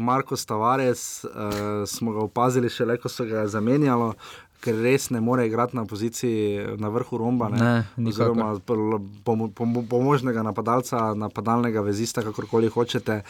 Marko 0.00 0.36
Tavares 0.36 1.24
uh, 1.24 1.79
smo 1.86 2.12
ga 2.12 2.24
opazili 2.24 2.68
šele, 2.68 2.96
ko 2.98 3.08
so 3.08 3.24
ga 3.24 3.46
zamenjalo. 3.48 4.14
Ker 4.60 4.76
res 4.76 5.06
ne 5.08 5.22
more 5.24 5.46
igrati 5.48 5.72
na 5.76 5.86
poziciji 5.88 6.76
na 6.76 6.90
vrhu 6.92 7.16
romba, 7.16 7.48
ne? 7.48 7.84
Ne, 7.96 8.08
oziroma 8.10 8.50
pomožnega 9.88 10.42
napadalca, 10.44 11.14
napadalnega 11.16 11.80
vezista, 11.80 12.20
kakorkoli 12.20 12.68
hočete. 12.68 13.22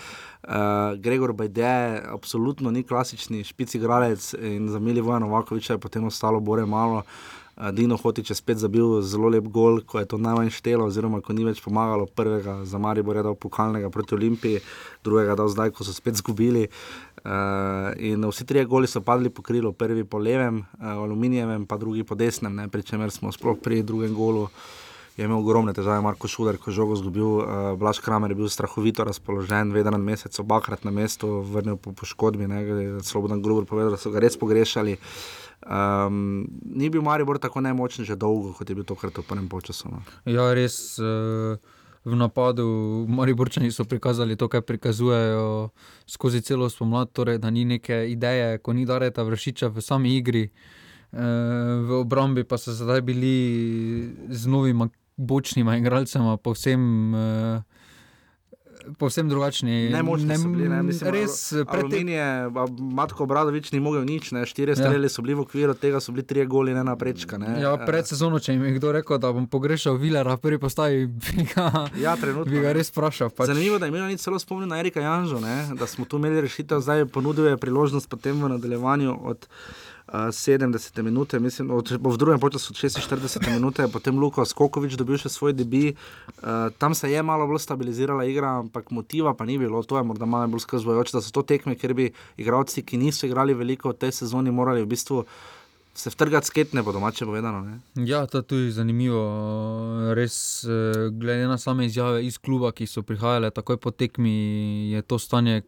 Uh, 0.43 0.99
Gregor 0.99 1.33
Bajde, 1.33 2.03
absolutno 2.11 2.71
ni 2.75 2.83
klasični 2.83 3.45
špici 3.45 3.79
igralec 3.79 4.33
in 4.43 4.67
za 4.69 4.83
Mili 4.83 5.01
Vojna 5.01 5.27
Novakoviča 5.27 5.79
je 5.79 5.85
potem 5.87 6.05
ostalo 6.11 6.41
bore 6.41 6.67
malo. 6.67 7.05
Uh, 7.05 7.41
Dino 7.69 7.97
Hotič 7.97 8.33
je 8.33 8.37
spet 8.37 8.57
zabil 8.57 9.03
zelo 9.05 9.29
lep 9.29 9.45
gol, 9.53 9.85
ko 9.85 10.01
je 10.01 10.09
to 10.09 10.17
najmanj 10.17 10.49
štelo, 10.49 10.89
oziroma 10.89 11.21
ko 11.21 11.37
ni 11.37 11.45
več 11.45 11.61
pomagalo. 11.61 12.09
Prvega 12.09 12.65
za 12.65 12.81
Maribor 12.81 13.21
je 13.21 13.25
dal 13.27 13.37
pokalnega 13.37 13.93
proti 13.93 14.17
Olimpiji, 14.17 14.63
drugega 15.05 15.37
dal 15.37 15.53
zdaj, 15.53 15.75
ko 15.77 15.85
so 15.85 15.93
spet 15.93 16.17
zgubili. 16.17 16.73
Uh, 17.21 17.93
in 18.01 18.25
vsi 18.25 18.47
trije 18.49 18.64
goli 18.64 18.89
so 18.89 19.03
padli 19.05 19.29
po 19.31 19.43
krilu, 19.43 19.73
prvi 19.73 20.05
po 20.05 20.18
levem, 20.18 20.59
uh, 20.59 20.87
aluminijevem, 21.05 21.66
pa 21.66 21.77
drugi 21.77 22.05
po 22.05 22.14
desnem, 22.14 22.55
ne, 22.57 22.68
pri 22.68 22.83
čemer 22.83 23.11
smo 23.12 23.33
sploh 23.33 23.59
pri 23.61 23.83
drugem 23.83 24.14
golu. 24.14 24.47
Je 25.18 25.27
imel 25.27 25.43
ogromne 25.43 25.75
težave, 25.77 26.01
Marko 26.01 26.29
Šuler, 26.31 26.57
ko 26.57 26.71
je 26.71 26.79
žogo 26.79 26.97
izgubil, 26.97 27.27
uh, 27.43 27.73
Blaž 27.77 28.01
Kramer 28.01 28.33
je 28.33 28.39
bil 28.39 28.49
strahovito 28.49 29.05
razpoložen, 29.05 29.75
veden 29.77 30.01
mesec, 30.01 30.39
obakrat 30.41 30.85
na 30.85 30.95
mestu, 30.95 31.43
vrnil 31.45 31.77
po 31.77 31.93
poškodbi, 31.93 32.49
Slobodan 33.05 33.43
Gruber 33.43 33.68
povedal, 33.68 33.93
da 33.93 34.01
so 34.01 34.14
ga 34.14 34.25
res 34.25 34.41
pogrešali. 34.41 34.97
Um, 35.61 36.49
ni 36.64 36.89
bil 36.89 37.05
Maribor 37.05 37.37
tako 37.37 37.61
nemočen 37.61 38.09
že 38.09 38.16
dolgo, 38.16 38.55
kot 38.57 38.64
je 38.64 38.75
bil 38.75 38.89
tokrat 38.89 39.12
v 39.12 39.27
prvem 39.29 39.45
času. 39.61 39.93
No. 39.93 40.01
Ja, 40.25 40.55
res. 40.57 40.97
Uh, 40.97 41.61
v 42.05 42.17
napadu. 42.17 42.67
Mariborčani 43.09 43.73
so 43.73 43.85
prikazali 43.85 44.37
to, 44.37 44.49
kar 44.49 44.63
prikazujejo 44.63 45.71
skozi 46.07 46.41
celo 46.41 46.69
spomlad, 46.71 47.13
torej, 47.13 47.39
da 47.39 47.51
ni 47.51 47.65
neke 47.65 48.07
ideje, 48.11 48.59
ko 48.59 48.73
ni 48.73 48.87
dareta 48.87 49.23
vršiča 49.23 49.69
v 49.69 49.81
sami 49.81 50.17
igri. 50.17 50.51
Eh, 51.13 51.19
v 51.83 52.01
obrambi 52.01 52.45
pa 52.45 52.59
so 52.59 52.73
zdaj 52.73 53.03
bili 53.03 54.15
z 54.29 54.47
novima 54.47 54.89
bočnima 55.17 55.77
igralcema 55.77 56.37
povsem. 56.37 57.15
eh, 57.15 57.63
Povsem 58.97 59.26
drugačni. 59.26 59.89
Nemočni 59.89 60.37
so 60.37 60.49
bili, 60.49 60.66
ne, 60.66 60.83
mislim, 60.83 61.11
res 61.11 61.51
tem- 61.51 61.64
Aluminije, 61.68 62.22
a 62.47 62.66
Matko 62.93 63.22
Obradovič 63.22 63.70
ni 63.70 63.81
mogel 63.81 64.03
nič, 64.03 64.33
ne, 64.33 64.43
štiri 64.43 64.70
Ja. 64.70 64.76
streli 64.76 65.09
so 65.09 65.22
bili 65.22 65.35
v 65.35 65.41
okviru, 65.41 65.74
tega 65.74 66.01
so 66.01 66.12
bili 66.12 66.22
tri 66.22 66.47
goli, 66.47 66.74
ne 66.74 66.83
naprečka. 66.83 67.39
Ne. 67.39 67.61
Ja, 67.61 67.76
pred 67.78 68.05
sezono, 68.05 68.39
če 68.39 68.53
mi 68.55 68.66
je 68.66 68.72
kdo 68.74 68.93
rekel, 68.93 69.18
da 69.18 69.31
bom 69.31 69.47
pogrešal 69.47 69.95
Vilera, 69.95 70.37
prvi 70.37 70.59
postavi, 70.59 71.07
bi 71.07 71.47
ga, 71.47 71.89
Ja, 71.97 72.16
trenutno, 72.16 72.45
bi 72.47 72.59
ga 72.59 72.68
ne. 72.68 72.72
res 72.72 72.89
vprašal. 72.89 73.31
Pač. 73.31 73.47
Zanimivo, 73.47 73.78
da 73.78 73.87
je 73.87 73.91
imel 73.91 74.16
celo 74.16 74.39
spomnil 74.39 74.66
na 74.66 74.78
Erika 74.78 75.01
Janžo, 75.01 75.39
ne? 75.39 75.68
da 75.72 75.87
smo 75.87 76.05
tu 76.05 76.16
imeli 76.16 76.41
rešitev, 76.41 76.81
zdaj 76.81 77.05
ponudil 77.07 77.47
je 77.47 77.57
priložnost 77.57 78.09
potem 78.09 78.35
v 78.35 78.49
nadaljevanju 78.51 79.18
od 79.22 79.47
70 80.13 81.03
minut, 81.03 81.33
mislim, 81.33 81.71
od, 81.71 81.91
v 81.91 82.17
drugem 82.17 82.41
času 82.53 82.73
od 82.73 82.77
46 82.77 83.53
minut, 83.53 83.79
potem 83.93 84.19
Luko 84.19 84.45
Skokovič 84.45 84.97
dobil 84.99 85.21
še 85.21 85.31
svoj 85.31 85.55
debi. 85.55 85.95
Uh, 86.43 86.75
tam 86.79 86.95
se 86.95 87.11
je 87.13 87.23
malo 87.23 87.47
bolj 87.47 87.63
stabilizirala 87.63 88.27
igra, 88.27 88.59
ampak 88.65 88.91
motiva 88.91 89.35
pa 89.35 89.47
ni 89.47 89.59
bilo, 89.59 89.83
to 89.83 89.99
je 89.99 90.03
morda 90.03 90.27
malo 90.27 90.51
bolj 90.51 90.67
skrzvojoče, 90.67 91.15
da 91.15 91.23
so 91.23 91.31
to 91.31 91.47
tekme, 91.47 91.79
kjer 91.79 91.95
bi 91.95 92.11
igralci, 92.37 92.83
ki 92.83 92.99
niso 92.99 93.27
igrali 93.31 93.55
veliko 93.55 93.95
v 93.95 94.01
tej 94.03 94.13
sezoni, 94.23 94.51
morali 94.51 94.83
v 94.83 94.91
bistvu 94.91 95.25
se 95.95 96.11
vtrgati 96.11 96.47
sketne, 96.47 96.82
po 96.82 96.93
domače 96.93 97.26
povedano. 97.26 97.61
Ne? 97.61 97.80
Ja, 97.95 98.26
to 98.26 98.38
je 98.38 98.43
tudi 98.43 98.70
zanimivo. 98.70 99.22
Res, 100.14 100.64
eh, 100.64 101.11
glede 101.11 101.49
na 101.49 101.59
same 101.59 101.86
izjave 101.86 102.24
iz 102.26 102.38
kluba, 102.38 102.72
ki 102.72 102.86
so 102.86 103.03
prihajale 103.03 103.51
takoj 103.51 103.76
po 103.76 103.91
tekmi, 103.91 104.91
je 104.91 105.03
to 105.03 105.18
stanje 105.18 105.62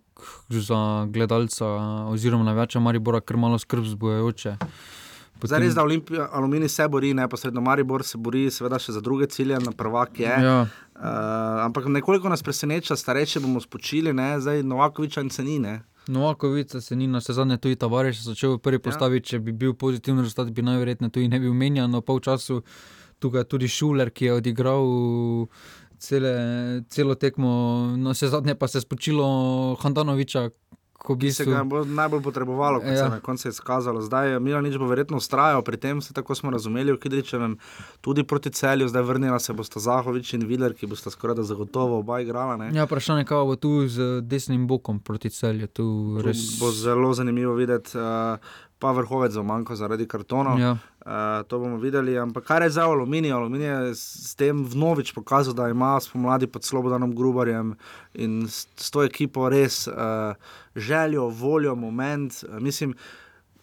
za 0.48 1.06
gledalca 1.10 1.66
oziroma 2.12 2.44
največja 2.44 2.80
Maribora 2.80 3.20
kar 3.20 3.36
malo 3.36 3.58
skrb 3.58 3.84
zbujajoče. 3.84 4.56
Zdaj 5.42 5.60
res, 5.60 5.74
da 5.74 5.82
Olimpija, 5.82 6.28
Aluminij 6.32 6.68
se 6.68 6.88
bori, 6.88 7.14
neposredno 7.14 7.60
Maribor 7.60 8.04
se 8.06 8.18
bori, 8.18 8.44
seveda 8.50 8.78
še 8.78 8.92
za 8.94 9.00
druge 9.02 9.26
cilje, 9.26 9.58
na 9.58 9.72
prvak 9.74 10.20
je. 10.20 10.30
Ja. 10.30 10.58
Uh, 10.94 11.64
ampak 11.64 11.88
nekoliko 11.90 12.30
nas 12.30 12.44
preseneča, 12.46 12.96
starejše 12.96 13.40
bomo 13.42 13.60
spočili, 13.60 14.12
ne? 14.14 14.36
zdaj 14.40 14.62
Novakoviča 14.62 15.24
in 15.24 15.32
ceni. 15.34 15.58
Novakovica 16.08 16.80
se 16.80 16.96
ni 16.96 17.06
na 17.06 17.18
vse 17.18 17.32
zadnje 17.32 17.56
tudi 17.58 17.76
Tavares 17.76 18.24
začel 18.24 18.56
v 18.56 18.62
prvi 18.62 18.78
postavi, 18.82 19.20
če 19.20 19.38
bi 19.38 19.52
bil 19.52 19.74
pozitiven 19.78 20.24
rezultat, 20.24 20.50
bi 20.50 20.62
najverjetneje 20.66 21.12
tudi 21.14 21.28
ne 21.28 21.38
bil 21.40 21.54
menjan. 21.54 21.90
No, 21.90 22.00
pol 22.02 22.18
času 22.20 22.62
tukaj 23.22 23.46
tudi 23.46 23.68
Šuler, 23.70 24.10
ki 24.10 24.24
je 24.24 24.34
odigral 24.34 24.88
cele, 26.02 26.32
celo 26.90 27.14
tekmo, 27.14 27.52
na 27.96 28.16
vse 28.16 28.32
zadnje 28.34 28.54
pa 28.58 28.68
se 28.68 28.80
je 28.80 28.86
spočilo 28.88 29.76
Handanoviča. 29.82 30.50
Ko 31.02 31.16
Ki 31.18 31.32
se 31.34 31.44
ga 31.44 31.64
bo 31.66 31.82
najbolj 31.84 32.22
potrebovalo, 32.22 32.78
kot 32.80 32.88
ja. 32.88 32.96
se 32.96 33.04
je 33.04 33.10
na 33.10 33.20
koncu 33.20 33.48
izkazalo. 33.48 34.02
Zdaj 34.06 34.30
je 34.32 34.40
Milanič 34.40 34.76
bo 34.78 34.86
verjetno 34.86 35.18
ustrajal 35.18 35.62
pri 35.66 35.76
tem, 35.76 36.02
se 36.02 36.14
tako 36.14 36.34
smo 36.38 36.50
razumeli 36.50 36.92
v 36.92 37.00
Kidričevem, 37.02 37.56
tudi 38.00 38.22
proti 38.24 38.50
celju, 38.54 38.88
zdaj 38.88 39.02
vrnila 39.02 39.38
se 39.42 39.52
bosta 39.52 39.82
Zahovič 39.82 40.34
in 40.38 40.46
Viler, 40.46 40.76
ki 40.78 40.86
bosta 40.86 41.10
skoraj 41.10 41.40
da 41.40 41.42
zagotovo 41.42 41.98
oba 41.98 42.20
igrala. 42.22 42.56
Ne? 42.56 42.70
Ja, 42.76 42.86
vprašanje, 42.86 43.26
kaj 43.26 43.44
bo 43.50 43.56
tu 43.58 43.72
z 43.88 44.20
desnim 44.22 44.66
bokom 44.70 45.00
proti 45.02 45.30
celju. 45.30 45.66
Tu 45.66 45.82
To 45.82 46.22
res... 46.22 46.38
Bo 46.60 46.70
zelo 46.70 47.14
zanimivo 47.14 47.54
videti. 47.54 47.98
Uh, 47.98 48.38
Pa 48.82 48.90
vrhovec 48.96 49.30
za 49.30 49.44
manjko 49.46 49.76
zaradi 49.78 50.08
kartonov. 50.10 50.58
Ja. 50.58 50.72
Uh, 51.06 51.42
to 51.46 51.58
bomo 51.62 51.78
videli. 51.78 52.16
Ampak 52.18 52.48
kaj 52.48 52.64
je 52.66 52.70
za 52.78 52.88
aluminij? 52.90 53.32
Aluminij 53.32 53.70
je 53.70 53.94
s 53.94 54.34
tem 54.38 54.64
vnovič 54.66 55.14
pokazal, 55.14 55.54
da 55.54 55.68
ima 55.70 55.94
spomladi 56.02 56.50
pod 56.50 56.66
Slobodanom 56.66 57.14
Grubarjem 57.14 57.76
in 58.14 58.42
s, 58.48 58.66
s 58.76 58.90
to 58.90 59.04
ekipo 59.06 59.46
res 59.48 59.86
uh, 59.86 60.34
željo, 60.74 61.28
voljo, 61.30 61.76
moment. 61.78 62.42
Uh, 62.42 62.58
mislim, 62.58 62.94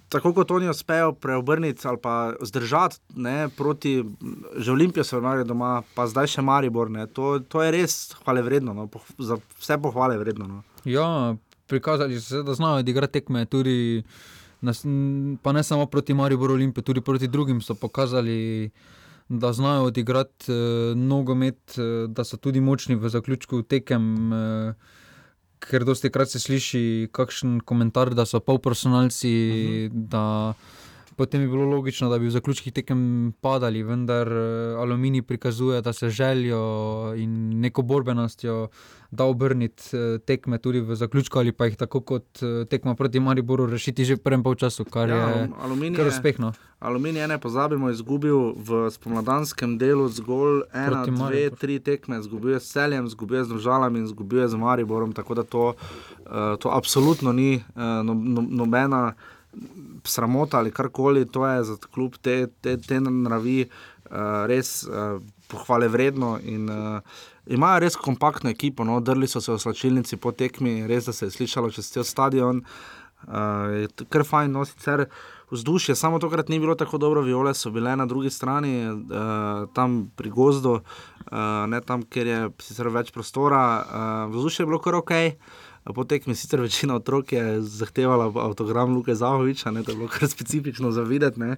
tako 0.09 0.33
kot 0.33 0.51
oni 0.51 0.69
uspejo 0.69 1.11
preobrniti 1.13 1.87
ali 1.87 1.97
pa 2.01 2.33
zdržati 2.41 2.97
ne, 3.15 3.49
proti, 3.57 4.05
že 4.57 4.71
Olimpijo 4.71 5.03
so 5.03 5.17
imeli 5.17 5.45
doma, 5.45 5.81
pa 5.95 6.07
zdaj 6.07 6.27
še 6.27 6.41
Maribor. 6.41 6.89
Ne, 6.89 7.07
to, 7.07 7.39
to 7.39 7.63
je 7.63 7.71
res 7.71 7.99
hvale 8.23 8.41
vredno, 8.41 8.73
no, 8.73 8.87
poh, 8.87 9.05
za 9.17 9.37
vse 9.59 9.77
pohvale 9.81 10.17
vredno. 10.17 10.47
No. 10.47 10.63
Ja, 10.85 11.35
prikazali 11.69 12.19
so 12.19 12.27
se, 12.29 12.43
da 12.43 12.53
znajo 12.53 12.81
odigrati 12.83 13.19
tekme, 13.19 13.45
tudi, 13.45 14.03
nas, 14.61 14.85
pa 15.41 15.51
ne 15.51 15.63
samo 15.63 15.85
proti 15.85 16.13
Mariboru 16.13 16.53
Olimpiji, 16.53 16.83
tudi 16.83 17.01
proti 17.01 17.27
drugim 17.27 17.61
so 17.61 17.75
pokazali, 17.75 18.69
da 19.29 19.53
znajo 19.53 19.83
odigrati 19.83 20.51
eh, 20.51 20.95
nogomet, 20.95 21.77
eh, 21.77 22.07
da 22.07 22.23
so 22.23 22.37
tudi 22.37 22.61
močni 22.61 22.95
v 22.95 23.09
zaključku 23.09 23.61
tekem. 23.63 24.33
Eh, 24.33 24.73
Ker 25.59 25.83
dosti 25.83 26.07
krat 26.09 26.29
se 26.31 26.39
sliši 26.39 27.09
kakšen 27.11 27.57
komentar, 27.67 28.13
da 28.15 28.23
so 28.25 28.39
polprofesionalci, 28.39 29.27
uh 29.27 29.91
-huh. 29.91 30.07
da 30.07 30.53
potem 31.19 31.41
bi 31.41 31.47
bilo 31.47 31.65
logično, 31.67 32.07
da 32.07 32.17
bi 32.17 32.25
v 32.25 32.31
zaključkih 32.31 32.73
tekem 32.73 32.99
padali, 33.41 33.83
vendar 33.83 34.27
eh, 34.29 34.39
Aluminij 34.77 35.21
prikazuje, 35.23 35.81
da 35.81 35.93
se 35.93 36.09
željo 36.11 36.61
in 37.17 37.33
neko 37.59 37.81
borbenostjo 37.83 38.69
da 39.11 39.23
obrniti 39.25 39.83
eh, 39.93 40.19
tekme 40.19 40.57
tudi 40.57 40.79
v 40.81 40.95
zaključku 40.95 41.39
ali 41.39 41.51
pa 41.51 41.65
jih 41.65 41.77
tako 41.77 42.01
kot 42.01 42.39
eh, 42.39 42.65
tekma 42.65 42.95
proti 42.95 43.19
Mariboru 43.19 43.65
rešiti 43.65 44.05
že 44.05 44.15
v 44.15 44.19
prvem 44.19 44.43
polčasu, 44.43 44.85
kar 44.85 45.09
Ja, 45.09 45.15
je 45.17 45.23
Alum- 45.23 45.53
Aluminij 45.59 45.95
kar 45.95 46.05
je- 46.05 46.09
uspešno. 46.09 46.53
Aluminij, 46.79 47.27
ne 47.27 47.37
pozabimo, 47.37 47.89
je 47.89 47.93
izgubil 47.93 48.53
v 48.55 48.87
spomladanskem 48.89 49.77
delu 49.77 50.07
zgolj 50.09 50.61
ena, 50.73 50.87
Proti 50.87 51.11
dve, 51.11 51.19
Mariboru. 51.19 51.55
tri 51.57 51.79
tekme. 51.79 52.19
Izgubil 52.19 52.51
je 52.51 52.59
s 52.59 52.69
celjem, 52.69 53.05
izgubil 53.05 53.37
je 53.37 53.43
z 53.43 53.49
državami 53.49 53.99
in 53.99 54.05
izgubil 54.05 54.39
je 54.39 54.47
z 54.47 54.55
Mariborom. 54.55 55.11
Tako 55.11 55.35
da 55.35 55.43
to, 55.43 55.73
to 56.59 56.69
absolutno 56.69 57.33
ni 57.33 57.63
no, 57.75 58.13
no, 58.13 58.41
nobena 58.43 59.13
sramota 60.03 60.57
ali 60.57 60.71
karkoli. 60.71 61.25
To 61.25 61.47
je 61.47 61.63
za 61.63 61.75
klub 61.93 62.15
te, 62.21 62.47
te, 62.61 62.77
te 62.77 62.99
naravi 62.99 63.65
uh, 63.65 64.45
res 64.49 64.83
uh, 64.87 65.19
pohvale 65.47 65.87
vredno. 65.87 66.37
In, 66.43 66.69
uh, 66.69 67.01
Imajo 67.49 67.79
res 67.81 67.95
kompaktno 67.97 68.51
ekipo, 68.53 68.85
no, 68.85 68.99
drli 69.01 69.27
so 69.27 69.41
se 69.41 69.49
v 69.49 69.57
slačilnici 69.57 70.19
po 70.21 70.29
tekmi, 70.31 70.83
res 70.87 71.07
da 71.09 71.13
se 71.17 71.25
je 71.25 71.33
slišalo 71.33 71.71
čez 71.73 71.87
cel 71.89 72.05
stadion. 72.05 72.61
Uh, 73.25 73.89
kar 74.13 74.21
fajn, 74.23 74.53
no 74.53 74.65
sicer 74.69 75.07
vzdušje, 75.49 75.95
samo 75.97 76.19
tokrat 76.21 76.49
ni 76.49 76.59
bilo 76.61 76.75
tako 76.77 76.99
dobro, 77.01 77.23
viole 77.25 77.55
so 77.57 77.71
bile 77.73 77.95
na 77.97 78.05
drugi 78.05 78.29
strani, 78.29 78.85
uh, 78.85 79.65
tam 79.73 80.11
pri 80.15 80.29
gozdu, 80.29 80.75
uh, 80.77 81.39
ne 81.67 81.81
tam, 81.81 82.05
kjer 82.05 82.27
je 82.27 82.39
sicer 82.61 82.91
več 82.93 83.09
prostora. 83.11 83.63
Uh, 83.81 84.35
vzdušje 84.35 84.63
je 84.63 84.69
bilo 84.69 84.79
kar 84.79 84.99
ok. 85.01 85.15
Po 85.83 86.03
tekmi 86.03 86.35
sicer 86.35 86.61
večina 86.61 86.95
otrok 86.95 87.31
je 87.33 87.61
zahtevala 87.61 88.31
avtogram 88.35 88.93
Luka 88.93 89.15
Zahoviča, 89.15 89.71
ne, 89.71 89.83
to 89.83 89.91
je 89.91 89.97
bilo 89.97 90.09
kar 90.09 90.29
specifično 90.29 90.91
za 90.91 91.01
videti. 91.01 91.39
Uh, 91.39 91.55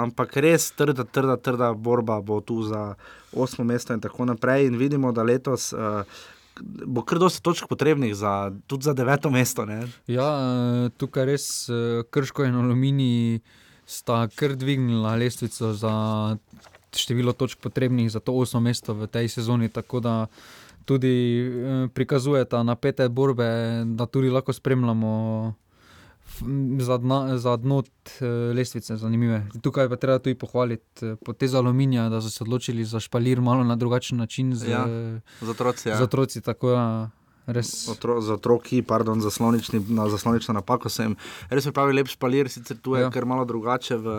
ampak 0.00 0.36
res 0.36 0.70
trda, 0.72 1.04
trda, 1.04 1.36
trda 1.36 1.72
borba 1.74 2.20
bo 2.20 2.40
tu 2.40 2.62
za 2.62 2.94
osmo 3.32 3.64
mesto 3.64 3.94
in 3.94 4.00
tako 4.00 4.24
naprej. 4.24 4.66
In 4.66 4.76
vidimo, 4.76 5.12
da 5.12 5.22
letos 5.22 5.72
uh, 5.72 6.02
bo 6.86 7.02
kar 7.02 7.18
dosti 7.18 7.42
točk 7.42 7.68
potrebnih 7.68 8.14
za, 8.16 8.52
tudi 8.66 8.84
za 8.84 8.92
deveto 8.92 9.30
mesto. 9.30 9.64
Ne. 9.64 9.84
Ja, 10.06 10.28
tukaj 10.96 11.24
res 11.28 11.44
Krško 12.10 12.44
in 12.48 12.56
Aluminij 12.56 13.40
sta 13.86 14.28
kar 14.34 14.56
dvignila 14.56 15.16
lestvico 15.16 15.72
za 15.74 15.92
število 16.96 17.32
točk 17.32 17.58
potrebnih 17.58 18.10
za 18.10 18.20
to 18.20 18.34
osmo 18.34 18.60
mesto 18.60 18.94
v 18.94 19.06
tej 19.06 19.28
sezoni. 19.28 19.68
Tako 19.68 20.00
da 20.00 20.14
tudi 20.84 21.40
eh, 21.40 21.88
prikazujeta 21.94 22.62
napete 22.62 23.08
borbe, 23.08 23.48
da 23.84 24.06
tudi 24.06 24.30
lahko 24.30 24.52
spremljamo. 24.52 25.54
Za, 26.78 26.98
dna, 26.98 27.38
za 27.38 27.56
dno 27.56 27.82
eh, 27.82 28.24
lestvice, 28.54 28.96
zanimive. 28.96 29.46
Tukaj 29.62 29.88
pa 29.88 29.96
treba 29.96 30.18
tudi 30.18 30.34
pohvaliti 30.38 31.06
eh, 31.06 31.16
potez 31.24 31.54
aluminija, 31.54 32.08
da 32.08 32.20
so 32.20 32.30
se 32.30 32.44
odločili 32.44 32.84
za 32.84 33.00
špalir 33.00 33.40
malo 33.40 33.64
na 33.64 33.76
drugačen 33.76 34.18
način. 34.18 34.54
Z, 34.54 34.68
Ja, 34.70 34.86
z 35.40 35.48
otroci, 35.50 35.88
ja. 35.88 35.96
Z 35.96 36.02
otroci, 36.02 36.40
tako 36.40 36.70
da 36.70 37.10
res. 37.52 37.88
Otro, 37.88 38.20
za 38.20 38.34
otroki, 38.38 38.82
pardon, 38.82 39.20
za 39.20 39.30
slonični, 39.30 39.82
na, 39.88 40.08
za 40.08 40.18
slonično 40.18 40.54
napako 40.54 40.88
sem. 40.88 41.16
Res 41.50 41.66
je 41.66 41.72
pravi 41.72 41.96
lep 41.96 42.10
špalir, 42.10 42.48
sicer 42.48 42.78
tu 42.78 42.96
je 42.96 43.04
ja. 43.04 43.10
Kar 43.10 43.26
malo 43.28 43.44
drugače 43.44 43.96
v, 44.00 44.16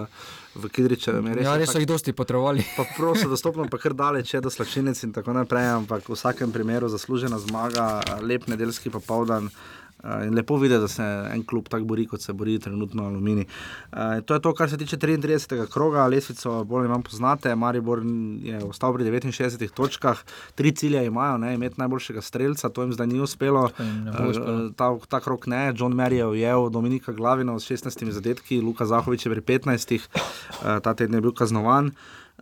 v 0.55 0.71
Kidričevem. 0.71 1.31
je 1.31 1.45
Ja, 1.47 1.57
res 1.57 1.73
so 1.73 1.81
jih 1.81 1.89
dosti 1.89 2.13
potrebovali. 2.13 2.65
Pa 2.77 2.85
prosto 2.97 3.29
dostopno, 3.31 3.67
pa 3.71 3.81
kar 3.81 3.97
daleč 3.97 4.33
je 4.33 4.41
do 4.41 4.53
slačilnic 4.53 5.03
in 5.03 5.13
tako 5.15 5.35
naprej, 5.37 5.71
ampak 5.81 6.09
v 6.09 6.17
vsakem 6.17 6.51
primeru 6.51 6.91
zaslužena 6.91 7.39
zmaga, 7.39 8.01
lep 8.21 8.47
nedeljski 8.51 8.93
popoldan. 8.93 9.51
Uh, 9.51 9.80
in 10.03 10.33
lepo 10.35 10.57
videti, 10.57 10.81
da 10.81 10.87
se 10.87 11.03
en 11.33 11.43
klub 11.45 11.69
tako 11.69 11.85
bori, 11.85 12.05
kot 12.07 12.21
se 12.21 12.33
bori 12.33 12.59
trenutno 12.59 13.05
Alumini. 13.05 13.45
Uh, 13.91 13.97
to 14.25 14.33
je 14.33 14.41
to, 14.41 14.53
kar 14.53 14.69
se 14.69 14.77
tiče 14.77 14.97
33. 14.97 15.67
kroga, 15.69 16.07
lesvico 16.07 16.63
bolj 16.63 16.87
manj 16.87 17.03
poznate. 17.03 17.55
Maribor 17.55 18.01
je 18.41 18.63
ostal 18.63 18.93
pri 18.93 19.11
69 19.11 19.73
točkah, 19.73 20.23
tri 20.55 20.71
cilje 20.71 21.05
imajo, 21.05 21.37
ne, 21.37 21.53
imeti 21.55 21.75
najboljšega 21.77 22.21
streljca, 22.21 22.69
to 22.69 22.81
jim 22.81 22.93
zdaj 22.93 23.07
ni 23.07 23.19
uspelo. 23.21 23.69
bo 24.17 24.29
uspelo. 24.29 24.65
Uh, 24.65 24.71
ta, 24.75 24.95
ta 25.09 25.19
krok 25.19 25.47
ne, 25.47 25.73
John 25.75 25.93
Mary 25.93 26.21
je 26.21 26.27
ujel 26.27 26.69
Dominika 26.69 27.11
Glavina 27.11 27.59
s 27.59 27.71
16 27.71 28.09
zadetki, 28.09 28.61
Luka 28.61 28.85
Zahovič 28.85 29.25
je 29.25 29.31
pri 29.31 29.41
15, 29.41 29.99
uh, 29.99 30.79
ta 30.83 30.93
teden 30.93 31.15
je 31.15 31.21
bil 31.21 31.33
kaznovan. 31.33 31.91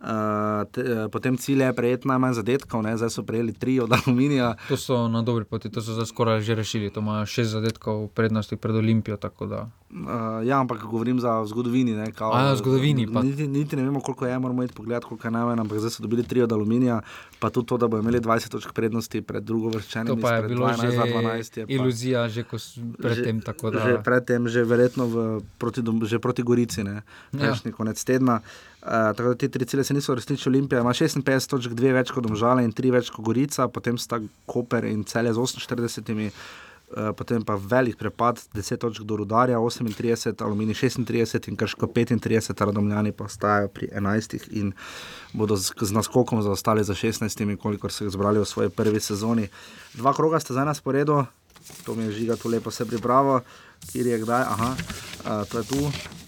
Uh, 0.00 0.06
te, 0.66 0.80
uh, 0.80 0.88
potem 1.06 1.36
cilj 1.36 1.60
je 1.60 1.72
prejeti 1.72 2.08
najmanj 2.08 2.32
zadetkov, 2.34 2.80
ne? 2.80 2.96
zdaj 2.96 3.10
so 3.10 3.20
prejeli 3.20 3.52
tri 3.52 3.76
od 3.78 3.92
aluminija. 3.92 4.56
To 4.64 4.74
so 4.74 5.04
na 5.06 5.20
dobri 5.20 5.44
poti, 5.44 5.68
to 5.68 5.78
so 5.78 5.92
zdaj 5.92 6.06
skoraj 6.06 6.40
že 6.40 6.54
rešili. 6.54 6.88
To 6.88 7.00
imajo 7.00 7.26
šest 7.26 7.50
zadetkov 7.50 8.08
prednosti 8.10 8.56
pred 8.56 8.72
Olimpijo. 8.72 9.18
Uh, 9.20 9.60
ja, 10.40 10.56
ampak 10.56 10.80
govorim 10.80 11.18
za 11.18 11.44
zgodovini. 11.44 11.92
Ne, 11.92 12.12
kao, 12.12 12.32
A 12.32 12.40
ja, 12.42 12.56
zgodovini 12.56 13.04
pa. 13.06 13.20
Niti, 13.20 13.44
niti 13.44 13.76
ne 13.76 13.82
vemo, 13.82 14.00
koliko 14.00 14.24
je, 14.24 14.38
moramo 14.38 14.62
iti 14.62 14.72
pogledat, 14.72 15.04
koliko 15.04 15.26
je 15.26 15.32
najmanj, 15.32 15.60
ampak 15.60 15.78
zdaj 15.78 15.90
so 15.90 16.02
dobili 16.02 16.22
tri 16.22 16.40
od 16.40 16.52
aluminija, 16.52 17.00
pa 17.36 17.50
tudi 17.50 17.66
to, 17.66 17.76
da 17.76 17.86
bodo 17.86 18.00
imeli 18.00 18.20
20 18.20 18.48
točk 18.48 18.72
prednosti 18.72 19.20
pred 19.20 19.42
drugo 19.42 19.68
vrščenimi. 19.68 20.08
To 20.08 20.16
pa 20.18 20.32
je 20.32 20.42
bilo 20.44 20.64
12 20.66 20.80
že 20.80 20.90
za 20.90 21.04
12 21.04 21.56
je 21.56 21.66
pa- 21.66 21.72
iluzija, 21.72 22.24
že 22.26 22.42
ko 22.42 22.56
s- 22.56 22.80
predtem. 22.96 23.40
tako 23.42 23.70
da- 23.70 23.82
Že 23.82 24.00
predtem, 24.00 24.48
že 24.48 24.64
verjetno 24.64 25.04
v, 25.06 25.14
proti, 25.58 25.80
že 26.02 26.18
proti 26.18 26.42
Gorici, 26.42 26.80
ne, 26.80 27.02
Ja. 27.32 27.38
prejšnji 27.42 27.72
konec 27.72 27.98
tedna. 27.98 28.40
Uh, 28.40 28.69
tako 28.80 29.28
da 29.28 29.34
te 29.34 29.48
tri 29.48 29.64
cilje 29.64 29.84
se 29.84 29.94
niso 29.94 30.12
uresničili. 30.12 30.58
Olimpija 30.58 30.80
ima 30.80 30.90
56 30.90 31.50
točk, 31.50 31.72
dve 31.76 31.92
več 31.92 32.10
kot 32.10 32.24
Domžale 32.24 32.64
in 32.64 32.72
tri 32.72 32.90
več 32.90 33.10
kot 33.10 33.24
Gorica, 33.24 33.68
potem 33.68 33.98
sta 33.98 34.20
Koper 34.46 34.84
in 34.88 35.04
Celje 35.04 35.34
z 35.36 35.38
48. 35.38 36.30
Uh, 36.90 37.12
potem 37.14 37.44
pa 37.46 37.54
velik 37.54 37.94
prepad, 37.94 38.40
10 38.50 38.80
točk 38.82 39.04
do 39.06 39.14
Rudarja, 39.20 39.60
38, 39.62 40.42
Alumini 40.42 40.74
36 40.74 41.46
in 41.46 41.56
Krško 41.56 41.86
35, 41.86 42.64
Radomljani 42.66 43.12
pa 43.12 43.28
ostajajo 43.30 43.68
pri 43.68 43.86
11 43.94 44.48
in 44.50 44.72
bodo 45.32 45.54
z, 45.54 45.70
z 45.80 45.94
naskokom 45.94 46.42
zaostali 46.42 46.82
za 46.84 46.94
16, 46.98 47.56
kolikor 47.62 47.94
so 47.94 48.04
jih 48.04 48.10
zbrali 48.10 48.42
v 48.42 48.44
svoji 48.44 48.74
prvi 48.74 49.00
sezoni. 49.00 49.46
Dva 49.94 50.10
kroga 50.18 50.40
sta 50.42 50.56
zdaj 50.56 50.66
na 50.66 50.74
sporedu, 50.74 51.22
to 51.86 51.94
mi 51.94 52.10
je 52.10 52.26
žiga 52.26 52.36
tu 52.36 52.50
lepo 52.50 52.74
se 52.74 52.82
pripravo, 52.82 53.40
kjer 53.92 54.06
je 54.06 54.18
kdaj, 54.18 54.42
aha, 54.42 54.74
uh, 54.74 55.46
to 55.46 55.62
je 55.62 55.64
tu. 55.70 56.19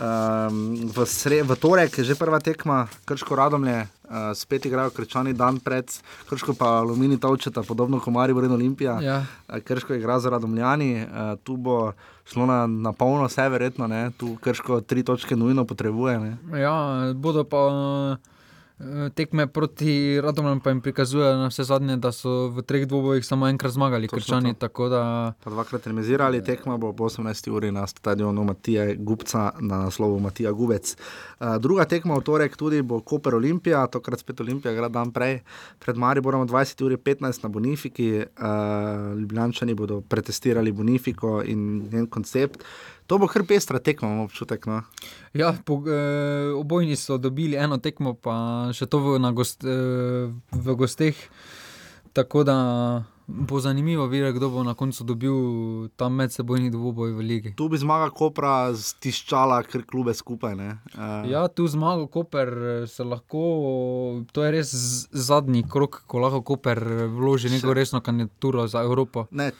Um, 0.00 0.90
v, 0.90 1.06
sre, 1.06 1.42
v 1.42 1.56
torek 1.60 1.98
je 1.98 2.04
že 2.04 2.18
prva 2.18 2.40
tekma, 2.40 2.86
krško 3.04 3.36
radomlje, 3.36 3.84
uh, 3.84 4.32
spet 4.34 4.66
igrajo 4.66 4.90
krčani 4.90 5.32
dan 5.32 5.60
pred, 5.60 5.90
krško 6.30 6.54
pa 6.58 6.80
alumini 6.80 7.18
točeta, 7.20 7.62
podobno 7.62 8.00
kot 8.00 8.14
Maribor 8.14 8.44
in 8.44 8.56
Olimpija. 8.56 8.98
Ja. 9.02 9.18
Uh, 9.48 9.60
krško 9.64 9.94
igra 9.94 10.18
za 10.20 10.30
radomljani, 10.30 11.04
uh, 11.04 11.38
tu 11.42 11.56
bo 11.56 11.92
šlo 12.24 12.46
na, 12.46 12.66
na 12.66 12.92
polno, 12.92 13.26
vse 13.26 13.48
verjetno, 13.48 13.86
ne? 13.86 14.10
tu 14.16 14.36
krško 14.40 14.80
tri 14.80 15.02
točke 15.02 15.36
nujno 15.36 15.64
potrebuje. 15.64 16.18
Ne? 16.18 16.60
Ja, 16.60 17.12
bodo 17.14 17.44
pa 17.44 17.62
eh, 17.68 18.33
tekme 19.14 19.46
proti 19.46 20.20
Radomljam, 20.20 20.60
pa 20.60 20.70
jim 20.70 20.80
prikazujejo 20.80 21.36
na 21.36 21.46
vse 21.46 21.64
zadnje, 21.64 21.96
da 21.96 22.12
so 22.12 22.48
v 22.48 22.62
treh 22.62 22.86
dvobojih 22.86 23.26
samo 23.26 23.46
enkrat 23.48 23.72
zmagali, 23.72 24.08
Točno 24.08 24.20
krčani. 24.20 24.54
to. 24.54 24.88
Da 24.88 25.32
Pa 25.44 25.50
dvakrat 25.50 25.86
remizirali, 25.86 26.44
tekma 26.44 26.76
bo 26.76 26.88
ob 26.88 27.00
18. 27.00 27.50
uri 27.50 27.70
na 27.72 27.86
stadionu 27.86 28.44
Matija 28.44 28.94
Gubca 28.94 29.52
na 29.60 29.78
naslovu 29.78 30.20
Matija 30.20 30.52
Gubec. 30.52 30.96
Uh, 31.40 31.56
druga 31.58 31.84
tekma 31.84 32.14
v 32.18 32.20
torek 32.20 32.56
tudi 32.56 32.82
bo 32.82 33.00
Koper 33.00 33.34
Olimpija, 33.34 33.86
tokrat 33.86 34.20
spet 34.20 34.40
Olimpija, 34.40 34.72
igra 34.72 34.88
dan 34.88 35.12
prej, 35.12 35.40
pred 35.78 35.96
Mariborom 35.96 36.40
ob 36.40 36.50
20. 36.50 36.84
uri 36.84 36.96
15 36.96 37.42
na 37.42 37.48
Bonifiki. 37.48 38.10
Uh, 38.18 39.20
Ljubljančani 39.20 39.74
bodo 39.74 40.00
pretestirali 40.00 40.72
Bonifiko 40.72 41.42
in 41.42 41.88
njen 41.92 42.06
koncept. 42.06 42.64
To 43.06 43.18
bo 43.18 43.28
kar 43.28 43.44
pestra 43.44 43.78
tekma, 43.78 44.08
imam 44.08 44.24
občutek. 44.24 44.66
No. 44.66 44.82
Ja, 45.36 45.52
po, 45.64 45.82
eh, 45.86 46.52
obojni 46.56 46.96
so 46.96 47.18
dobili 47.18 47.56
eno 47.56 47.76
tekmo, 47.78 48.14
pa 48.14 48.70
še 48.72 48.86
to 48.86 48.98
v, 48.98 49.32
gost, 49.32 49.64
eh, 49.64 50.32
v 50.52 50.76
gosteh. 50.76 51.14
Tako 52.14 52.44
da 52.44 52.56
bo 53.26 53.60
zanimivo 53.60 54.06
videti, 54.06 54.36
kdo 54.36 54.50
bo 54.50 54.62
na 54.62 54.74
koncu 54.74 55.04
dobil 55.04 55.34
ta 55.96 56.08
medsebojni 56.08 56.70
dvoboj 56.70 57.12
v 57.12 57.20
ligi. 57.20 57.54
Tu 57.56 57.68
bi 57.68 57.78
zmaga 57.78 58.10
Kopra 58.10 58.74
stiščala 58.76 59.62
kar 59.62 59.82
klube 59.82 60.14
skupaj. 60.14 60.56
ne. 60.56 60.78
Uh, 60.94 61.30
Ja, 61.30 61.48
tu 61.48 61.66
zmago 61.66 62.06
Koper 62.06 62.48
eh, 62.48 62.86
se 62.86 63.04
lahko, 63.04 64.24
to 64.32 64.44
je 64.44 64.50
res 64.50 64.72
zadnji 65.10 65.64
krok, 65.68 66.02
ko 66.06 66.18
lahko 66.18 66.42
Koper 66.42 66.78
eh, 66.78 67.06
vloži 67.06 67.48
neko 67.50 67.74
resno 67.74 68.00
kandidaturo 68.00 68.66
za 68.66 68.82
Evropo. 68.82 69.26
Ne, 69.30 69.52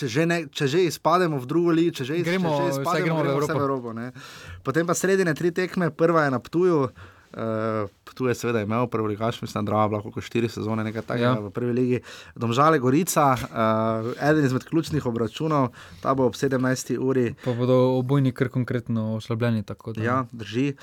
če, 0.00 0.08
že 0.08 0.24
ne, 0.24 0.38
če 0.48 0.64
že 0.66 0.80
izpademo 0.86 1.36
v 1.36 1.46
drugo 1.46 1.70
ligo, 1.70 1.92
če 1.92 2.04
že, 2.06 2.18
Gremo- 2.20 2.56
če 2.58 2.64
že 2.64 2.70
izpademo, 2.74 3.04
gremo 3.04 3.14
v 3.14 3.22
gremo 3.22 3.28
v 3.28 3.36
Evropo. 3.36 3.60
Evropo. 3.60 3.88
ne. 3.92 4.08
Potem 4.62 4.82
pa 4.82 4.94
sredine 4.94 5.32
tri 5.32 5.50
tekme, 5.50 5.90
prva 5.90 6.24
je 6.24 6.30
na 6.30 6.40
Ptuju. 6.40 6.88
Uh, 7.30 7.86
tu 8.10 8.26
je 8.26 8.34
seveda 8.34 8.58
imel 8.58 8.88
prvi 8.88 9.08
ligaš, 9.08 9.38
mislim, 9.38 9.62
da 9.62 9.70
je 9.76 9.88
bila 9.88 10.02
kot 10.02 10.18
štiri 10.18 10.48
sezone, 10.48 10.82
nekaj 10.82 11.02
takega 11.04 11.26
Ja. 11.28 11.38
v 11.38 11.50
prvi 11.50 11.72
ligi. 11.72 11.98
Domžale 12.34 12.78
Gorica, 12.78 13.26
uh, 13.30 13.38
eden 14.20 14.42
izmed 14.42 14.64
ključnih 14.64 14.98
obračunov, 15.00 15.70
ta 16.00 16.10
bo 16.10 16.24
ob 16.24 16.34
17. 16.34 16.58
uri. 16.98 17.34
Pa 17.36 17.52
bodo 17.52 17.94
obojni 17.94 18.32
kar 18.32 18.48
konkretno 18.48 19.14
oslabljeni. 19.14 19.62
tako 19.62 19.92
da- 19.92 20.02
Ja, 20.02 20.26
drži. 20.32 20.74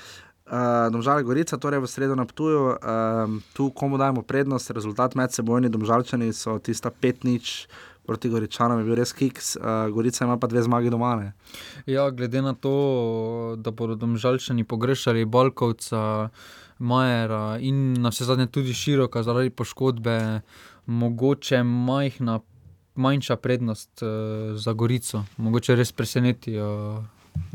Uh, 0.46 0.56
domžale 0.88 1.20
Gorica, 1.22 1.58
torej 1.58 1.78
v 1.78 1.86
sredo 1.86 2.14
na 2.14 2.24
Ptuju, 2.24 2.72
um, 2.72 3.42
tu 3.52 3.68
komu 3.70 3.98
dajemo 3.98 4.22
prednost, 4.22 4.70
rezultat 4.70 5.12
med 5.14 5.28
sebojni, 5.28 5.68
domžalčani 5.68 6.32
so 6.32 6.56
tista 6.58 6.88
5-nič. 6.90 7.68
Proti 8.08 8.30
Goričanom 8.32 8.78
je 8.80 8.86
bil 8.88 8.96
res 8.96 9.12
kiks, 9.12 9.50
uh, 9.60 9.90
Gorica 9.92 10.24
ima 10.24 10.38
pa 10.40 10.48
dve 10.48 10.62
zmagi 10.64 10.88
doma. 10.90 11.10
Ne? 11.20 11.32
Ja, 11.86 12.06
glede 12.10 12.40
na 12.42 12.54
to, 12.56 12.72
da 13.60 13.70
bodo 13.70 13.98
domžalčani 14.00 14.64
pogrešali 14.64 15.26
Balkovca, 15.28 16.30
Majera 16.78 17.58
in 17.60 18.00
na 18.00 18.08
vse 18.08 18.24
zadnje 18.24 18.46
tudi 18.46 18.72
široka 18.72 19.22
zaradi 19.22 19.50
poškodbe, 19.50 20.40
mogoče 20.86 21.62
majhna, 21.62 22.40
manjša 22.94 23.36
prednost 23.36 24.02
uh, 24.02 24.56
za 24.56 24.72
Gorico, 24.72 25.24
mogoče 25.36 25.76
res 25.76 25.92
presenetijo 25.92 27.04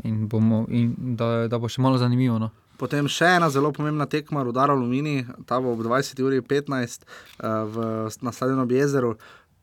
in, 0.04 0.28
bomo, 0.28 0.66
in 0.68 0.94
da, 1.18 1.48
da 1.48 1.58
bo 1.58 1.68
še 1.68 1.82
malo 1.82 1.98
zanimivo. 1.98 2.38
No. 2.38 2.50
Potem 2.74 3.06
še 3.06 3.36
ena 3.36 3.48
zelo 3.54 3.70
pomembna 3.72 4.06
tekma, 4.10 4.42
Rudar 4.42 4.72
Alumini, 4.74 5.22
ta 5.46 5.60
bo 5.62 5.72
ob 5.76 5.82
20.15 5.86 7.06
uh, 7.06 7.64
v, 7.70 7.84
na 8.22 8.32
stadionu 8.34 8.66
jezeru, 8.70 9.14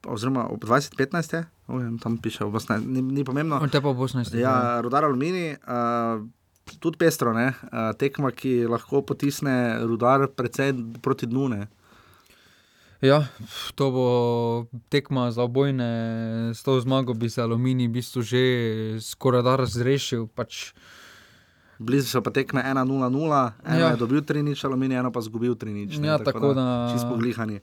oziroma 0.03 0.47
ob 0.47 0.63
20.15 0.63 1.33
je, 1.33 1.41
oh, 1.67 1.81
tam 1.99 2.17
piše, 2.17 2.43
18, 2.43 2.81
ni, 2.81 3.01
ni 3.01 3.23
pomembno. 3.23 3.59
Te 3.67 3.81
pa 3.81 3.89
ob 3.89 3.97
18. 3.99 4.33
Ja, 4.33 4.81
Rudar 4.81 5.03
Alumini, 5.03 5.53
uh, 5.53 6.21
tudi 6.79 6.97
pestro, 6.97 7.33
ne? 7.33 7.53
uh, 7.63 7.91
tekma, 7.93 8.31
ki 8.31 8.65
lahko 8.65 9.01
potisne 9.01 9.77
Rudar 9.81 10.27
precej 10.27 10.73
proti 11.01 11.27
dnu. 11.27 11.47
Ne? 11.49 11.67
Ja, 13.01 13.25
to 13.75 13.89
bo 13.89 14.07
tekma 14.89 15.31
za 15.31 15.41
obojne, 15.41 15.89
s 16.53 16.61
to 16.61 16.77
zmago 16.79 17.13
bi 17.13 17.29
se 17.29 17.41
Alumini 17.41 17.87
v 17.87 17.97
bistvu 17.97 18.21
že 18.21 18.41
skoraj 19.01 19.41
da 19.41 19.55
razrešil. 19.55 20.27
Pač, 20.27 20.73
Blizu 21.81 22.05
so 22.07 22.21
pa 22.21 22.29
tekme 22.29 22.61
1-0-0, 22.61 23.09
eno 23.65 23.79
Ja. 23.79 23.89
je 23.89 23.97
dobil 23.97 24.21
3-0, 24.21 24.53
Alumini, 24.65 24.93
eno 24.95 25.09
pa 25.09 25.17
izgubil 25.17 25.55
3-0. 25.55 25.97
Ja, 25.97 26.21
tako 26.21 26.53
da- 26.53 26.93
Čisto 26.93 27.09
poglihani. 27.09 27.57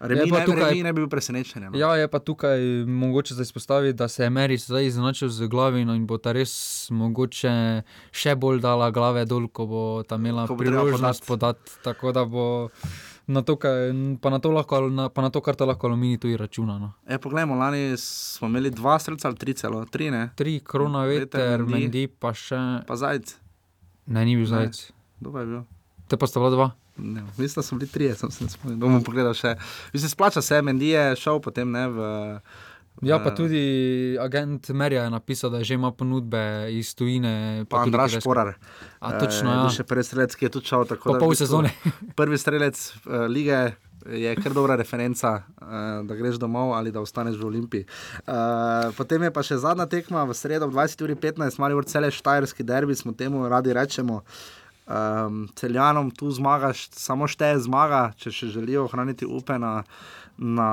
Remi 0.00 0.28
pa 0.28 0.38
ne, 0.38 0.46
tukaj- 0.46 0.68
Remi 0.68 0.82
ne 0.82 0.92
bi 0.92 1.00
bil 1.00 1.08
presenečen. 1.08 1.62
No. 1.64 1.78
Ja, 1.78 1.96
je 1.96 2.08
pa 2.08 2.18
tukaj 2.18 2.60
mogoče 2.84 3.34
za 3.34 3.42
izpostaviti, 3.42 3.92
da 3.94 4.08
se 4.08 4.22
je 4.22 4.30
Meri 4.30 4.56
zdaj 4.56 4.86
izenačil 4.86 5.28
z 5.28 5.48
glavino 5.48 5.94
in 5.94 6.06
bo 6.06 6.18
ta 6.18 6.32
res 6.32 6.52
mogoče 6.90 7.82
še 8.12 8.34
bolj 8.34 8.60
dala 8.60 8.90
glave 8.90 9.24
dol, 9.24 9.48
ko 9.48 9.66
bo 9.66 9.82
ta 10.02 10.16
imela 10.16 10.46
bo 10.46 10.56
priložnost 10.56 11.26
podati. 11.26 11.80
Tako 11.82 12.12
da 12.12 12.24
bo 12.24 12.68
na 13.26 13.42
to, 13.42 13.56
kaj, 13.56 13.90
pa 14.20 14.30
na 14.30 14.38
to, 14.38 14.50
lahko, 14.50 14.86
na, 14.86 15.08
pa 15.08 15.22
na 15.22 15.30
to 15.30 15.40
kar 15.40 15.56
ta 15.56 15.64
lahko 15.64 15.86
alumini 15.86 16.18
tudi 16.18 16.36
računa. 16.36 16.78
No. 16.78 16.92
E, 17.02 17.18
poglejmo, 17.18 17.54
lani 17.54 17.96
smo 17.96 18.48
imeli 18.48 18.70
dva 18.70 18.98
streljca 18.98 19.28
ali 19.28 19.36
tri 19.36 19.54
celo, 19.54 19.84
tri 19.84 20.10
ne. 20.10 20.30
Tri, 20.36 20.60
krona, 20.60 21.04
veter, 21.04 21.64
Mendi, 21.64 22.06
pa 22.06 22.30
še. 22.30 22.84
Pa 22.86 22.96
zajec. 22.96 23.32
Ne, 24.06 24.24
ni 24.24 24.36
bil 24.36 24.46
zajec. 24.46 24.92
Pa 25.24 25.40
je 25.40 25.46
bil? 25.46 25.62
Te 26.06 26.16
pa 26.16 26.26
sta 26.26 26.38
bila 26.38 26.50
dva. 26.50 26.68
Ne, 26.98 27.22
mislim, 27.38 27.54
da 27.56 27.62
so 27.62 27.76
bili 27.76 27.88
trije, 27.88 28.14
sem 28.14 28.30
se 28.30 28.48
spomnil. 28.48 28.78
Bomo 28.78 29.02
pogledali 29.04 29.34
še. 29.34 29.56
Mislim, 29.92 30.10
splača 30.10 30.42
se, 30.42 30.62
Mendi 30.62 30.88
je 30.88 31.16
šel 31.16 31.40
potem 31.40 31.70
ne 31.70 31.88
v. 31.88 32.00
Ja, 33.04 33.18
pa 33.20 33.28
tudi 33.30 34.16
agent 34.20 34.68
Merja 34.68 35.02
je 35.04 35.10
napisal, 35.10 35.50
da 35.50 35.60
že 35.60 35.74
ima 35.74 35.90
ponudbe 35.92 36.72
iz 36.72 36.94
tujine. 36.94 37.64
Pa 37.68 37.84
tudi 37.84 37.88
Andraš 37.88 38.10
kitajske. 38.10 38.24
Porar. 38.24 38.54
A 39.00 39.18
točno, 39.18 39.50
Eh, 39.50 39.54
ja. 39.54 39.60
bil 39.62 39.70
Še 39.70 39.84
prvi 39.84 40.04
strelec, 40.04 40.32
ki 40.34 40.44
je 40.44 40.50
tu 40.50 40.60
šel. 40.64 40.86
tako 40.88 41.12
Po 41.12 41.18
pol 41.18 41.34
sezone. 41.36 41.74
Prvi 42.16 42.38
strelec 42.38 42.72
uh, 43.04 43.28
lige 43.28 43.76
je 44.06 44.32
kar 44.40 44.54
dobra 44.54 44.76
referenca, 44.80 45.42
uh, 45.60 46.06
da 46.08 46.14
greš 46.14 46.38
domov 46.40 46.72
ali 46.72 46.88
da 46.92 47.00
ostaneš 47.00 47.36
v 47.36 47.44
Olimpiji. 47.44 47.84
Uh, 48.24 48.88
potem 48.96 49.22
je 49.22 49.30
pa 49.30 49.42
še 49.42 49.60
zadnja 49.60 49.84
tekma 49.86 50.24
v 50.24 50.32
sredo 50.32 50.64
ob 50.64 50.72
20.15, 50.72 51.60
malo 51.60 51.82
cele 51.82 52.08
štajerski 52.10 52.64
derbi, 52.64 52.96
smo 52.96 53.12
temu 53.12 53.44
radi 53.48 53.76
rečemo. 53.76 54.22
Um, 54.86 55.48
celjanom 55.58 56.10
tu 56.14 56.30
zmagaš, 56.30 56.88
samo 56.94 57.26
šteje 57.26 57.58
zmaga, 57.66 58.12
če 58.16 58.30
še 58.30 58.46
želijo 58.54 58.84
ohraniti 58.86 59.26
upe 59.26 59.56
na, 59.58 59.80
na, 60.38 60.68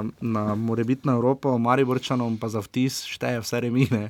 um, 0.00 0.12
na 0.20 0.54
morebitno 0.54 1.12
Evropo, 1.12 1.58
Mariborčanom 1.58 2.38
pa 2.40 2.48
za 2.48 2.64
vtis 2.64 3.02
šteje 3.04 3.42
vse 3.44 3.60
remine. 3.60 4.06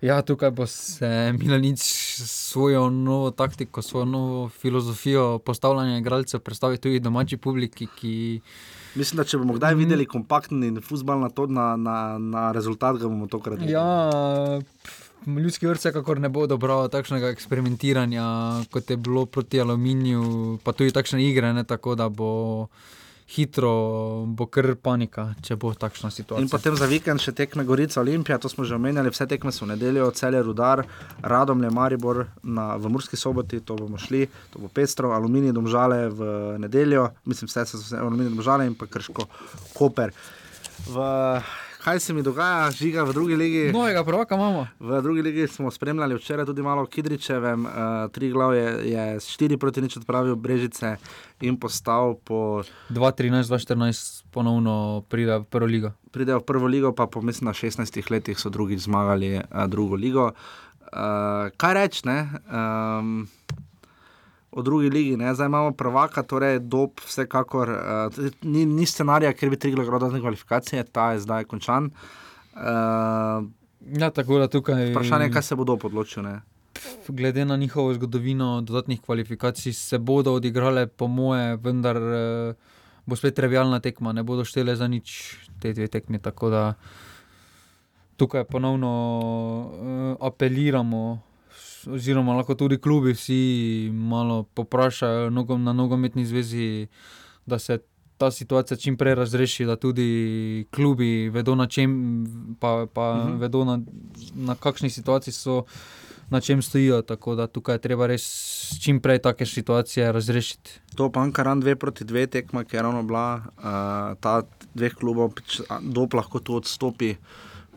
Ja, 0.00 0.22
tukaj 0.22 0.50
bo 0.50 0.64
se 0.66 1.32
Milanič 1.38 1.84
svojo 2.24 2.88
novo 2.90 3.30
taktiko, 3.30 3.82
svojo 3.82 4.04
novo 4.04 4.48
filozofijo 4.48 5.38
postavljanja 5.38 5.98
igralcev 5.98 6.40
predstavil 6.40 6.78
tudi 6.78 7.00
domači 7.00 7.36
publiki, 7.36 7.86
ki 7.86 8.40
Mislim, 8.94 9.20
da 9.20 9.24
če 9.24 9.38
bomo 9.38 9.54
kdaj 9.54 9.76
videli 9.78 10.06
kompaktni 10.06 10.72
futbol 10.82 11.20
na, 11.20 11.28
to- 11.30 11.46
na, 11.46 11.76
na, 11.76 12.18
na 12.18 12.48
rezultat, 12.52 12.96
ga 12.98 13.06
bomo 13.06 13.28
tokrat 13.30 13.60
videli. 13.60 13.76
Ja, 13.78 14.58
ljudski 15.26 15.66
vrt 15.66 15.80
vsekakor 15.80 16.20
ne 16.20 16.28
bo 16.28 16.46
dobro 16.46 16.88
takšnega 16.88 17.28
eksperimentiranja, 17.34 18.24
kot 18.70 18.90
je 18.90 18.96
bilo 18.96 19.26
proti 19.26 19.60
aluminiju, 19.60 20.58
pa 20.64 20.72
tudi 20.72 20.92
takšne 20.92 21.22
igre, 21.24 21.52
ne, 21.52 21.64
tako 21.64 21.94
da 21.94 22.08
bo 22.08 22.30
hitro, 23.30 24.24
bo 24.26 24.46
kar 24.50 24.72
panika, 24.82 25.28
če 25.46 25.54
bo 25.60 25.70
takšna 25.78 26.10
situacija. 26.10 26.42
In 26.42 26.50
potem 26.50 26.74
za 26.78 26.88
vikend 26.90 27.22
še 27.22 27.34
tekme 27.36 27.62
Gorica 27.68 28.00
Olimpija, 28.02 28.40
to 28.42 28.50
smo 28.50 28.66
že 28.66 28.74
omenjali, 28.74 29.12
vse 29.14 29.28
tekme 29.30 29.54
so 29.54 29.64
v 29.64 29.70
nedeljo, 29.76 30.08
celje 30.18 30.42
Rudar, 30.42 30.82
Radomlje, 31.22 31.70
Maribor 31.70 32.24
na, 32.42 32.74
v 32.74 32.90
Murski 32.90 33.20
soboti, 33.20 33.62
to 33.62 33.78
bomo 33.78 34.00
šli, 34.02 34.24
to 34.50 34.62
bo 34.62 34.70
pestro, 34.72 35.14
Aluminij 35.14 35.54
Domžale 35.54 36.08
v 36.10 36.30
nedeljo, 36.58 37.10
mislim, 37.30 37.50
vse 37.52 37.68
so 37.70 37.78
vse 37.78 38.02
Aluminij 38.02 38.34
Domžale 38.34 38.66
in 38.66 38.74
pa 38.74 38.90
Krško 38.90 39.28
Koper. 39.78 40.14
V, 40.90 41.06
kaj 41.84 42.00
se 42.00 42.12
mi 42.12 42.22
dogaja, 42.22 42.70
žiga 42.70 43.02
v 43.02 43.12
drugi 43.12 43.36
ligi? 43.36 43.72
Novega 43.72 44.04
prvaka 44.04 44.34
imamo. 44.34 44.66
V 44.80 45.02
drugi 45.02 45.22
ligi 45.22 45.46
smo 45.46 45.70
spremljali 45.70 46.14
včeraj 46.14 46.46
tudi 46.46 46.62
malo 46.62 46.86
Kidričevem, 46.86 47.64
uh, 47.64 47.72
tri 48.12 48.30
glav 48.30 48.54
je, 48.54 48.92
je 48.92 49.20
s 49.20 49.36
4 49.40 49.56
proti 49.56 49.80
nič 49.80 49.96
odpravil 49.96 50.36
Brežice 50.36 50.96
in 51.40 51.56
postal 51.56 52.14
po 52.24 52.62
2-13-2-14 52.90 54.24
ponovno 54.30 55.04
pride 55.08 55.38
v 55.38 55.44
prvo 55.44 55.66
ligo. 55.66 55.92
pridejo 56.10 56.38
v 56.38 56.44
prvo 56.44 56.66
ligo, 56.66 56.92
pa 56.92 57.06
po 57.06 57.22
mislim 57.22 57.46
na 57.46 57.52
16 57.52 58.10
letih 58.10 58.38
so 58.38 58.50
drugič 58.50 58.80
zmagali 58.80 59.38
uh, 59.38 59.66
drugo 59.66 59.96
ligo. 59.96 60.32
Uh, 60.90 61.48
kaj 61.56 61.74
reči, 61.74 62.00
ne? 62.04 62.28
Um, 62.50 63.28
O 64.50 64.62
drugi 64.62 64.90
ligi, 64.90 65.16
ne? 65.16 65.34
zdaj 65.34 65.46
imamo 65.46 65.72
prvaka, 65.72 66.22
torej 66.22 66.58
dob, 66.58 66.98
vsekakor 67.06 67.70
uh, 67.70 68.24
ni, 68.42 68.64
ni 68.66 68.86
scenarija, 68.86 69.30
ker 69.32 69.50
bi 69.50 69.56
triglo 69.56 69.84
grodne 69.86 70.20
kvalifikacije, 70.20 70.84
ta 70.90 71.12
je 71.12 71.20
zdaj 71.22 71.44
končan. 71.44 71.90
Uh, 72.54 73.46
Ja, 73.80 74.10
tako 74.10 74.38
da 74.38 74.48
tukaj. 74.48 74.90
vprašanje 74.90 75.24
je, 75.24 75.32
kaj 75.32 75.42
se 75.42 75.56
bo 75.56 75.64
dob 75.64 75.84
odločil. 75.84 76.22
Ne? 76.22 76.40
Glede 77.08 77.44
na 77.44 77.56
njihovo 77.56 77.94
zgodovino 77.94 78.60
dodatnih 78.60 79.00
kvalifikacij 79.00 79.72
se 79.72 79.98
bodo 79.98 80.32
odigrale, 80.32 80.86
po 80.86 81.06
moje, 81.06 81.56
vendar 81.56 81.96
eh, 81.96 82.54
bo 83.06 83.16
spet 83.16 83.34
trivialna 83.34 83.80
tekma, 83.80 84.12
ne 84.12 84.22
bodo 84.22 84.44
štele 84.44 84.76
za 84.76 84.88
nič 84.88 85.36
te 85.60 85.72
dve 85.72 85.88
tekmi. 85.88 86.18
Tako 86.18 86.50
da 86.50 86.74
tukaj 88.16 88.44
ponovno 88.44 88.90
uh, 90.20 90.26
apeliramo, 90.26 91.22
oziroma 91.86 92.34
lahko 92.34 92.54
tudi 92.54 92.78
klubi 92.78 93.12
vsi 93.12 93.90
malo 93.92 94.42
poprašajo 94.42 95.30
nogo, 95.30 95.58
na 95.58 95.72
nogometni 95.72 96.26
zvezi, 96.26 96.86
da 97.46 97.58
se 97.58 97.78
ta 98.18 98.30
situacija 98.30 98.76
čim 98.76 98.96
prej 98.96 99.14
razreši, 99.14 99.64
da 99.64 99.76
tudi 99.76 100.66
klubi 100.70 101.28
vedo, 101.28 101.54
na 101.54 101.66
čem, 101.66 101.90
pa, 102.60 102.86
pa 102.94 103.14
Mhm. 103.14 103.20
uh 103.20 103.34
-huh. 103.34 103.40
vedo, 103.40 103.64
na, 103.64 103.80
na 104.34 104.54
kakšni 104.54 104.90
situaciji 104.90 105.34
so, 105.34 105.64
na 106.30 106.40
čem 106.40 106.62
stojijo. 106.62 107.02
Tako 107.02 107.34
da 107.34 107.46
tukaj 107.46 107.74
je 107.74 107.78
treba 107.78 108.06
res 108.06 108.24
čim 108.82 109.00
prej 109.00 109.18
take 109.18 109.46
situacije 109.46 110.12
razrešiti. 110.12 110.70
To 110.94 111.10
pa 111.12 111.20
Ankaran 111.20 111.62
2 111.62 111.74
proti 111.74 112.04
2 112.04 112.26
tekma, 112.26 112.64
ki 112.64 112.76
je 112.76 112.82
ravno 112.82 113.02
bila, 113.02 113.36
uh, 113.36 114.18
ta 114.20 114.42
dveh 114.74 114.94
klubov, 114.94 115.32
dob 115.80 116.14
lahko 116.14 116.40
tu 116.40 116.54
odstopi. 116.54 117.14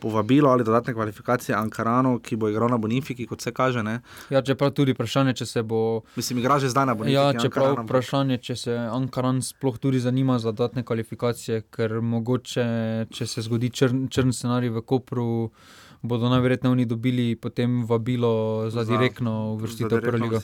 Povabilo 0.03 0.51
ali 0.51 0.65
dodatne 0.67 0.93
kvalifikacije 0.93 1.55
Ankaranu, 1.55 2.17
ki 2.19 2.35
bo 2.35 2.49
igral 2.51 2.69
na 2.69 2.77
Bonifiki, 2.77 3.27
kot 3.27 3.41
se 3.41 3.53
kaže. 3.55 3.83
Ne? 3.83 4.01
Ja, 4.29 4.41
čeprav 4.43 4.73
tudi 4.75 4.91
vprašanje, 4.97 5.33
če 5.39 5.45
se 5.47 5.63
bo. 5.63 6.01
Mislim, 6.17 6.41
igra 6.43 6.59
že 6.59 6.73
zdaj 6.73 6.89
na 6.91 6.95
Bonifiki. 6.99 7.15
Ja, 7.15 7.31
čeprav 7.39 7.71
Ankaran, 7.71 7.87
vprašanje, 7.87 8.39
če 8.43 8.55
se 8.59 8.75
Ankaran 8.83 9.39
sploh 9.41 9.79
tudi 9.79 10.03
zanima 10.03 10.39
za 10.43 10.51
dodatne 10.51 10.83
kvalifikacije, 10.83 11.63
ker 11.71 12.01
mogoče, 12.01 12.67
če 13.15 13.27
se 13.27 13.45
zgodi 13.47 13.71
črn, 13.71 14.09
črn 14.11 14.35
scenarij 14.35 14.75
v 14.75 14.83
Kopru, 14.83 15.29
bodo 16.03 16.29
najverjetneje 16.29 16.71
oni 16.71 16.85
dobili 16.85 17.35
potem 17.35 17.85
vabilo 17.87 18.67
za, 18.69 18.83
direktno 18.83 19.55
uvrstitev 19.55 19.97
v 19.97 20.01
prvo 20.01 20.25
ligo. 20.25 20.39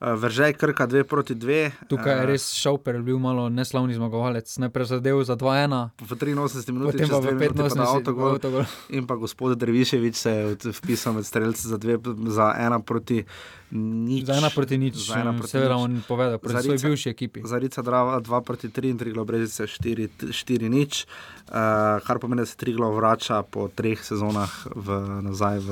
Vržaj 0.00 0.56
Krka 0.56 0.86
2 0.88 1.04
proti 1.04 1.34
2. 1.34 1.70
Tukaj 1.88 2.20
je 2.20 2.26
res 2.26 2.44
Šauper 2.56 3.02
bil 3.04 3.20
malo 3.20 3.48
neslavni 3.52 3.94
zmagovalec, 3.94 4.48
najprej 4.48 4.96
zadev 4.96 5.20
za 5.20 5.36
2-1. 5.36 5.92
V 6.00 6.12
83 6.16 6.72
minutah, 6.72 6.96
Potem 6.96 7.08
pa 7.08 7.18
v 7.20 7.26
85 7.36 7.76
avtogol. 7.76 8.30
avtogol. 8.40 8.64
In 8.88 9.04
pa 9.04 9.20
gospod 9.20 9.60
Derviševič 9.60 10.16
se 10.16 10.30
je 10.32 10.72
vpisal 10.72 11.12
med 11.12 11.28
strelce 11.28 11.68
za, 11.68 11.76
dve, 11.76 12.00
za 12.32 12.56
ena 12.56 12.80
proti 12.80 13.28
nič. 13.70 14.24
Za 14.24 14.34
ena 14.34 14.50
proti 14.50 14.78
nič, 14.78 14.94
Za 14.94 15.20
ena 15.20 15.32
proti 15.32 15.50
seveda 15.50 15.74
nič. 15.74 15.84
on 15.84 15.92
povedal, 16.02 16.38
proti 16.38 16.62
svoji 16.62 16.78
bivši 16.78 17.08
ekipi. 17.10 17.42
Zarica 17.44 17.82
Drava 17.82 18.20
2 18.20 18.40
proti 18.42 18.68
3 18.68 18.90
in 18.90 18.98
Triglav 18.98 19.24
Brežice 19.24 19.66
4, 19.66 20.30
4 20.30 20.68
nič. 20.68 21.06
Uh, 21.46 21.54
kar 22.02 22.18
pomeni, 22.18 22.42
da 22.42 22.46
se 22.46 22.56
Triglav 22.56 22.94
vrača 22.94 23.42
po 23.42 23.68
treh 23.68 23.98
sezonah 23.98 24.50
v, 24.74 24.86
nazaj 25.22 25.58
v 25.58 25.70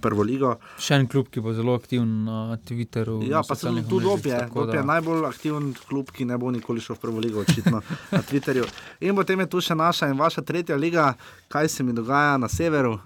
prvo 0.00 0.22
ligo. 0.22 0.54
Še 0.78 0.96
en 0.96 1.06
klub, 1.06 1.28
ki 1.28 1.42
bo 1.44 1.52
zelo 1.52 1.74
aktiven 1.76 2.24
na 2.24 2.56
Twitterju. 2.56 3.20
Ja, 3.28 3.42
pa 3.44 3.52
se 3.54 3.68
tudi 3.68 3.82
omrežjih, 3.82 4.00
Dob 4.00 4.26
je. 4.26 4.38
tako 4.38 4.64
Dob 4.64 4.74
je 4.74 4.84
najbolj 4.84 5.26
aktiven 5.28 5.74
klub, 5.76 6.08
ki 6.10 6.24
ne 6.24 6.38
bo 6.38 6.48
nikoli 6.50 6.80
šel 6.80 6.96
v 6.96 7.02
prvo 7.02 7.20
ligo, 7.20 7.40
očitno 7.40 7.82
na 8.10 8.22
Twitterju. 8.22 8.64
In 9.00 9.12
potem 9.14 9.40
je 9.40 9.46
tu 9.46 9.60
še 9.60 9.74
naša 9.74 10.08
in 10.08 10.16
vaša 10.16 10.40
tretja 10.40 10.76
liga, 10.76 11.12
kaj 11.48 11.68
se 11.68 11.82
mi 11.82 11.92
dogaja 11.92 12.38
na 12.38 12.48
severu. 12.48 12.96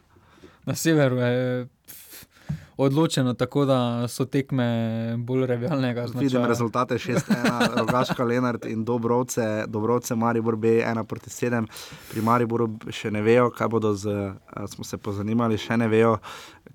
Na 0.65 0.75
severu 0.75 1.19
je 1.19 1.35
pf, 1.67 2.04
odločeno, 2.77 3.35
tako 3.35 3.65
da 3.65 3.79
so 4.09 4.25
tekme 4.25 4.67
bolj 5.19 5.47
revijalnega 5.47 6.07
Vidim 6.15 6.45
rezultate 6.45 6.95
6-1, 6.97 7.21
Rogaška, 7.79 8.25
Lenart 8.25 8.65
in 8.65 8.85
Dobrovce, 8.85 9.65
Dobrovce, 9.67 10.15
Maribor 10.15 10.57
B 10.57 10.69
1 10.81 11.05
proti 11.05 11.31
7. 11.31 11.67
Pri 12.11 12.21
Mariboru 12.21 12.67
še 12.91 13.11
ne 13.11 13.23
vejo, 13.23 13.51
kaj 13.51 13.69
bodo 13.69 13.95
z, 13.95 14.11
smo 14.67 14.85
se 14.85 14.97
pozanimali, 14.99 15.57
še 15.57 15.77
ne 15.77 15.89
vejo, 15.89 16.17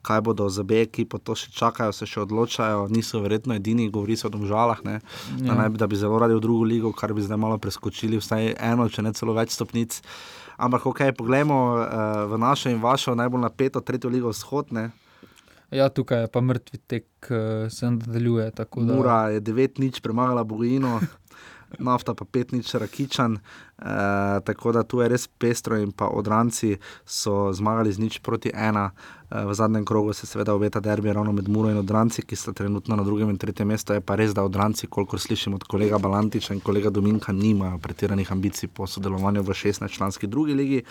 kaj 0.01 0.21
bodo 0.21 0.47
z 0.47 0.63
B 0.63 0.81
ekipo, 0.81 1.17
to 1.17 1.33
še 1.33 1.51
čakajo, 1.51 1.91
se 1.91 2.05
še 2.05 2.21
odločajo, 2.21 2.87
niso 2.87 3.19
verjetno 3.19 3.53
edini, 3.53 3.89
govori 3.89 4.15
se 4.15 4.27
o 4.27 4.29
domžalah, 4.29 4.79
ne, 4.83 4.99
da, 5.33 5.45
Ja. 5.45 5.55
naj, 5.55 5.69
bi- 5.69 5.77
da 5.77 5.87
bi 5.87 5.95
zelo 5.97 6.17
radi 6.17 6.33
v 6.33 6.39
drugo 6.39 6.63
ligo, 6.63 6.93
kar 6.93 7.11
bi 7.11 7.21
zdaj 7.21 7.37
malo 7.37 7.57
preskočili, 7.57 8.17
vsaj 8.17 8.55
eno, 8.61 8.87
če 8.87 9.01
ne 9.01 9.11
celo 9.11 9.33
več 9.33 9.51
stopnic. 9.51 9.99
Ampak, 10.57 10.85
ok, 10.85 10.99
poglejmo 11.13 11.57
uh, 11.73 11.83
v 12.25 12.37
našo 12.37 12.69
in 12.69 12.79
vašo 12.79 13.13
najbolj 13.13 13.41
napeto 13.41 13.79
tretjo 13.79 14.09
ligo 14.09 14.27
vzhod. 14.29 14.71
Ne. 14.71 14.89
Ja, 15.71 15.89
tukaj 15.89 16.21
je 16.21 16.27
pa 16.27 16.41
mrtvi 16.41 16.77
tek, 16.87 17.05
eh, 17.29 17.69
se 17.69 17.91
nadaljuje. 17.91 18.51
Da... 18.51 18.65
Mura 18.75 19.29
je 19.29 19.41
9 19.41 19.79
nič 19.79 20.01
premagala 20.01 20.43
Bogojino, 20.43 20.99
nafta 21.89 22.13
pa 22.13 22.25
5 22.25 22.53
nič 22.53 22.73
rakičan. 22.73 23.37
E, 23.37 23.39
tako 24.43 24.71
da 24.71 24.83
tu 24.83 24.99
je 24.99 25.07
res 25.07 25.27
pestro 25.27 25.77
in 25.77 25.91
pa 25.91 26.07
odranci 26.07 26.77
so 27.05 27.53
zmagali 27.53 27.93
z 27.93 27.99
nič 27.99 28.19
proti 28.19 28.51
ena. 28.53 28.89
E, 29.29 29.45
v 29.45 29.53
zadnjem 29.53 29.85
krogu 29.85 30.13
se 30.13 30.27
seveda 30.27 30.53
obeta 30.53 30.79
derbi 30.79 31.13
ravno 31.13 31.31
med 31.31 31.47
Muro 31.47 31.69
in 31.69 31.77
odranci, 31.77 32.25
ki 32.25 32.35
sta 32.35 32.53
trenutno 32.53 32.95
na 32.95 33.03
drugem 33.03 33.29
in 33.29 33.37
tretjem 33.37 33.67
mestu. 33.67 33.93
Je 33.93 34.01
pa 34.01 34.15
res, 34.15 34.33
da 34.33 34.43
odranci, 34.43 34.87
kolikor 34.87 35.19
slišim 35.19 35.53
od 35.53 35.63
kolega 35.63 35.97
Balantiča 35.97 36.53
in 36.53 36.59
kolega 36.59 36.89
Dominka, 36.89 37.31
nimajo 37.31 37.77
pretiranih 37.77 38.31
ambicij 38.31 38.69
po 38.73 38.87
sodelovanju 38.87 39.43
v 39.43 39.53
16-članski 39.53 40.27
drugi 40.27 40.53
ligi. 40.53 40.83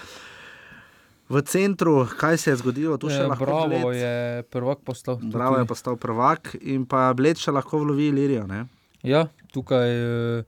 V 1.28 1.42
centru, 1.42 2.06
kaj 2.10 2.38
se 2.38 2.50
je 2.50 2.56
zgodilo, 2.56 2.96
tu 2.96 3.08
še 3.08 3.18
Eh, 3.18 3.26
lahko 3.26 3.44
Bravo 3.44 3.68
Bled- 3.68 3.94
je 3.94 4.12
prvak 4.44 4.78
postal. 4.80 5.16
tu 5.16 5.28
Bravo 5.28 5.58
je 5.58 5.64
postal 5.66 5.96
prvak 5.96 6.56
in 6.62 6.84
pa 6.84 7.12
Bled 7.12 7.36
še 7.36 7.50
lahko 7.50 7.78
vlovi 7.78 8.08
Ilirijo. 8.08 8.46
Ne? 8.46 8.64
Ja, 9.02 9.22
tukaj 9.52 9.84
eh, 9.84 10.44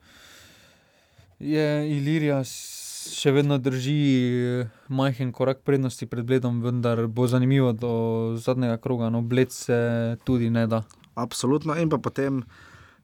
je 1.39 1.67
Ilirija 1.91 2.41
še 2.43 3.31
vedno 3.31 3.59
drži 3.59 3.99
eh, 4.63 4.71
majhen 4.89 5.31
korak 5.31 5.61
prednosti 5.61 6.07
pred 6.07 6.25
Bledom, 6.25 6.61
vendar 6.61 7.07
bo 7.07 7.27
zanimivo 7.27 7.73
do 7.73 7.93
zadnjega 8.37 8.77
kroga. 8.79 9.11
No, 9.11 9.21
Bled 9.21 9.53
se 9.53 9.77
tudi 10.25 10.51
ne 10.51 10.67
da. 10.67 10.83
Absolutno. 11.15 11.75
In 11.75 11.89
pa 11.89 11.99
potem 11.99 12.41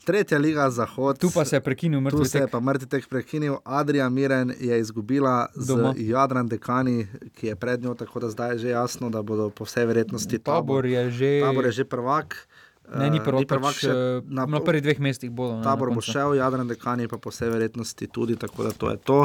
tretja 0.07 0.39
liga 0.39 0.71
Zahod. 0.71 1.19
Tu 1.19 1.29
pa 1.29 1.43
se 1.43 1.57
je 1.57 1.61
prekinil 1.61 1.99
Tu 1.99 2.03
mrtvi 2.03 2.25
se 2.25 2.39
je 2.39 2.47
pa 2.47 2.61
mrtvi 2.61 2.87
tek 2.89 3.09
prekinil. 3.09 3.57
Adrian 3.65 4.09
Miren 4.09 4.55
je 4.57 4.79
izgubila 4.79 5.47
Doma. 5.59 5.93
z 5.93 6.07
Jadran 6.07 6.47
Dekani, 6.47 7.07
ki 7.35 7.47
je 7.47 7.57
pred 7.57 7.83
njo, 7.83 7.95
tako 7.97 8.21
da 8.21 8.31
zdaj 8.31 8.51
je 8.51 8.59
že 8.59 8.69
jasno, 8.71 9.11
da 9.11 9.23
bodo 9.23 9.51
po 9.51 9.65
vsej 9.65 9.85
verjetnosti 9.85 10.39
Tabor 10.41 10.87
je 10.87 11.11
že- 11.11 11.41
Tabor 11.43 11.65
je 11.65 11.73
že 11.73 11.85
prvak. 11.87 12.47
Ne, 12.89 13.11
ni 13.11 13.19
Eh, 13.19 13.25
prvak, 13.25 13.47
prvak 13.49 13.75
še 13.75 13.89
pač, 13.89 14.31
na, 14.31 14.47
na 14.47 14.61
prvih 14.61 14.83
dveh 14.83 14.99
mestih 15.01 15.31
bodo. 15.31 15.53
ne, 15.53 15.59
na 15.59 15.65
Tabor 15.65 15.91
bo 15.91 16.01
šel, 16.01 16.35
Jadran 16.35 16.69
Dekani 16.69 17.09
pa 17.09 17.19
po 17.19 17.31
vsej 17.31 17.51
verjetnosti 17.51 18.07
tudi, 18.07 18.37
tako 18.37 18.63
da 18.63 18.71
to 18.71 18.91
je 18.91 18.97
to. 18.99 19.19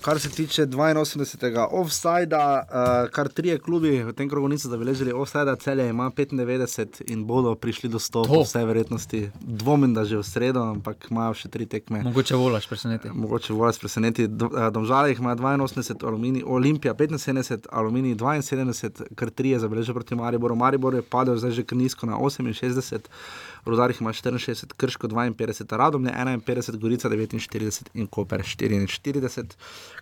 Kar 0.00 0.18
se 0.18 0.28
tiče 0.28 0.66
82. 0.66 1.68
offsajda, 1.72 2.42
uh, 2.60 3.10
kar 3.10 3.28
trije 3.28 3.58
klubi 3.58 4.02
v 4.02 4.12
tem 4.12 4.28
krogu 4.28 4.48
niso 4.48 4.68
zabeležili 4.68 5.12
offsajda, 5.12 5.56
celje 5.56 5.88
ima 5.88 6.10
95 6.10 7.02
in 7.06 7.24
bodo 7.24 7.54
prišli 7.54 7.88
do 7.88 7.98
100, 7.98 8.26
po 8.26 8.42
vsej 8.42 8.64
verjetnosti. 8.64 9.30
Dvomim, 9.40 9.94
da 9.94 10.04
že 10.04 10.16
v 10.16 10.22
sredo, 10.22 10.62
ampak 10.64 11.06
imajo 11.10 11.34
še 11.34 11.48
tri 11.48 11.66
tekme. 11.66 12.02
Mogoče 12.02 12.34
volaš 12.34 12.66
preseneti. 12.66 13.10
Mogoče 13.10 13.52
volaš 13.52 13.78
preseneti. 13.78 14.26
Do- 14.26 14.50
eh, 14.52 14.70
Domžale 14.70 15.10
jih 15.10 15.18
ima 15.18 15.34
82, 15.34 16.02
Aluminij, 16.02 16.42
Olimpija 16.46 16.94
75, 16.94 17.66
Aluminij 17.70 18.14
72, 18.42 19.06
kar 19.14 19.30
tri 19.30 19.50
je 19.50 19.58
zabeležil 19.58 19.94
proti 19.94 20.14
Mariboru. 20.14 20.56
Maribor 20.56 20.94
je 20.94 21.02
padel 21.02 21.36
zdaj 21.36 21.50
že 21.52 21.64
nizko 21.72 22.06
na 22.06 22.16
68, 22.56 23.10
Rudarjih 23.66 24.00
ima 24.00 24.12
64, 24.12 24.72
Krško 24.76 25.08
52, 25.08 25.76
Radomlje 25.76 26.12
51, 26.12 26.78
Gorica 26.78 27.08
49 27.08 27.90
in 27.94 28.06
Koper 28.06 28.42
44. 28.42 29.56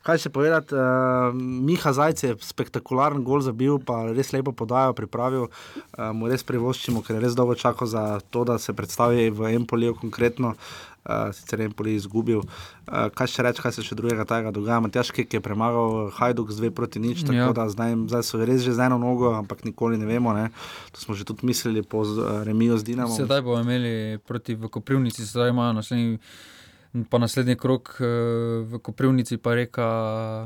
Kaj 0.05 0.20
še 0.26 0.32
povedati, 0.32 0.76
uh, 0.76 1.32
Miha 1.35 1.93
Zajce 1.97 2.28
je 2.28 2.39
spektakularen 2.44 3.24
gol 3.24 3.40
zabil, 3.40 3.78
pa 3.81 4.02
res 4.12 4.35
lepo 4.36 4.52
podajo 4.52 4.93
pripravil, 4.97 5.48
uh, 5.48 6.10
mu 6.12 6.28
res 6.28 6.44
privoščimo, 6.44 7.01
ker 7.05 7.16
je 7.16 7.24
res 7.24 7.39
dolgo 7.39 7.56
čakal 7.56 7.89
za 7.89 8.05
to, 8.31 8.44
da 8.44 8.59
se 8.60 8.76
predstavi 8.76 9.31
v 9.32 9.55
Empoliju 9.56 9.97
konkretno. 10.02 10.55
Uh, 10.55 10.93
sicer 11.31 11.59
je 11.59 11.66
Empoli 11.66 11.94
izgubil. 11.94 12.40
Uh, 12.40 13.09
kaj 13.10 13.26
še 13.28 13.43
reči, 13.43 13.60
kaj 13.60 13.72
se 13.72 13.82
še 13.82 13.93
drugega 13.93 14.24
tega 14.24 14.48
dogaja? 14.51 14.81
Matjaš 14.81 15.10
Kek 15.10 15.28
je 15.28 15.40
premagal 15.40 15.86
Hajduk 16.10 16.48
z 16.48 16.56
dve 16.56 16.70
proti 16.70 16.98
nič, 16.98 17.22
tako 17.22 17.35
Ja. 17.35 17.52
da 17.52 17.66
zdaj, 17.66 17.93
zdaj 18.06 18.22
so 18.22 18.40
res 18.40 18.60
že 18.60 18.72
z 18.72 18.81
eno 18.82 18.97
nogo, 18.97 19.32
ampak 19.35 19.62
nikoli 19.62 19.97
ne 19.97 20.06
vemo. 20.06 20.32
Ne? 20.32 20.48
To 20.90 20.98
smo 20.98 21.12
že 21.12 21.22
tudi 21.22 21.44
mislili 21.44 21.82
po 21.82 22.01
uh, 22.01 22.14
remiju 22.40 22.74
z 22.74 22.85
Dinamom. 22.85 23.12
Sedaj 23.14 23.40
bomo 23.40 23.60
imeli 23.60 23.94
proti 24.18 24.55
v 24.55 24.66
Koprivnici, 24.66 25.22
sedaj 25.22 25.51
imajo 25.51 25.72
naslednji. 25.74 26.18
Pa 27.05 27.18
naslednji 27.18 27.56
krok 27.56 27.98
v 28.62 28.78
Koprivnici, 28.78 29.35
pa 29.36 29.51
reka, 29.52 29.82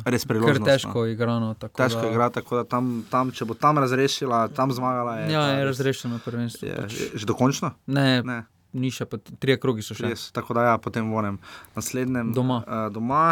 Res 0.02 0.24
priložnost, 0.24 0.64
težko 0.64 1.04
igrano. 1.04 1.52
tako 1.54 1.76
Težko 1.76 2.00
da- 2.00 2.06
je 2.06 2.10
igrati, 2.10 2.34
tako 2.34 2.52
da 2.56 2.64
tam, 2.64 2.84
tam, 3.04 3.28
če 3.28 3.44
bo 3.44 3.52
tam 3.52 3.76
razrešila, 3.76 4.48
tam 4.48 4.72
zmagala. 4.72 5.18
Je, 5.18 5.26
Ja, 5.28 5.42
je 5.52 5.64
razrešeno 5.66 6.16
prvenstvo. 6.18 6.64
Je, 6.64 6.72
pač. 6.74 6.92
že 7.14 7.24
dokončno? 7.26 7.76
Ne, 7.86 8.22
Ne. 8.22 8.48
Ni 8.72 8.90
še, 8.92 9.06
tri 9.40 9.56
krogi 9.60 9.84
so 9.84 9.96
še. 9.96 10.10
Res, 10.10 10.28
tako 10.36 10.56
da 10.58 10.68
ja, 10.72 10.76
potem 10.82 11.08
vonem 11.12 11.40
naslednjem 11.76 12.32
Doma. 12.36 12.62
Uh, 12.66 12.86
doma. 12.92 13.24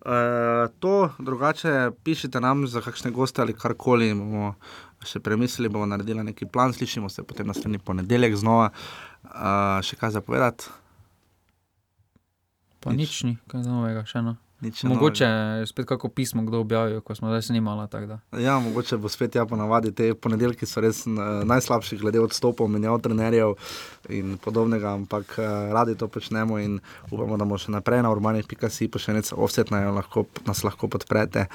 Uh, 0.00 0.70
to, 0.80 1.10
drugače, 1.20 1.92
pišite 2.04 2.40
nam 2.40 2.64
za 2.70 2.82
kakšne 2.84 3.12
goste 3.14 3.44
ali 3.44 3.56
karkoli. 3.56 4.12
bomo 4.16 4.54
Še 5.00 5.16
premislili 5.24 5.70
bomo 5.72 5.86
naredili 5.88 6.20
neki 6.20 6.44
plan, 6.52 6.74
slišimo 6.76 7.08
se 7.08 7.22
potem 7.24 7.48
naslednji 7.48 7.78
ponedeljek 7.80 8.34
znova. 8.36 8.68
Uh, 9.24 9.80
še 9.80 9.96
kaj 9.96 10.12
zapovedati? 10.18 10.68
Pa 12.84 12.92
nič, 12.92 13.00
nič 13.00 13.16
ni, 13.24 13.32
kaj 13.48 13.64
novega, 13.64 14.04
še 14.08 14.20
eno. 14.20 14.36
Mogoče 14.84 15.24
je 15.24 15.66
spet 15.66 15.86
kako 15.86 16.08
pismo 16.08 16.42
kdo 16.42 16.60
objavil, 16.60 17.00
ko 17.00 17.14
smo 17.14 17.28
zdaj 17.28 17.42
snimali. 17.42 17.88
da. 18.06 18.18
Ja, 18.38 18.58
mogoče 18.58 18.96
bo 18.96 19.08
spet 19.08 19.34
ja 19.34 19.46
ponavadi 19.46 19.94
te 19.94 20.14
ponedeljki 20.14 20.66
so 20.66 20.80
res 20.80 21.06
uh, 21.06 21.14
najslabši 21.44 21.96
glede 21.96 22.20
odstopov, 22.20 22.68
menjav 22.68 23.00
trenerjev 23.00 23.54
in 24.08 24.36
podobnega, 24.38 24.92
ampak 24.92 25.38
uh, 25.38 25.72
radi 25.72 25.94
to 25.94 26.08
počnemo 26.08 26.58
in 26.58 26.80
upamo, 27.10 27.36
da 27.36 27.44
bomo 27.44 27.58
še 27.58 27.72
naprej 27.72 28.02
na 28.02 28.12
urbanih.si 28.12 28.88
pošiljnice 28.88 29.34
offset 29.34 29.70
na 29.70 29.90
lahko, 29.90 30.26
nas 30.46 30.64
lahko 30.64 30.88
podprete. 30.88 31.46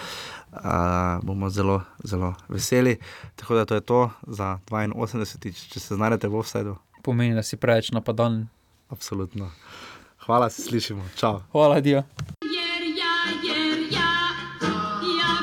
Uh, 0.52 1.22
bomo 1.24 1.50
zelo, 1.50 1.82
zelo 2.04 2.34
veseli. 2.50 2.98
Tako 3.36 3.56
da 3.56 3.66
to 3.66 3.76
je 3.76 3.82
to 3.82 4.10
za 4.28 4.58
82, 4.70 5.70
če 5.74 5.80
se 5.80 5.96
znajdete 5.96 6.28
v 6.28 6.42
offsetu. 6.42 6.78
Pomeni, 7.04 7.36
da 7.36 7.44
si 7.44 7.58
preveč 7.58 7.92
napadalen. 7.94 8.48
Absolutno. 8.90 9.52
Hvala, 10.26 10.50
se 10.50 10.62
slišimo. 10.62 11.06
Čau. 11.16 11.44
Hvala, 11.52 11.82
Dio. 11.82 12.04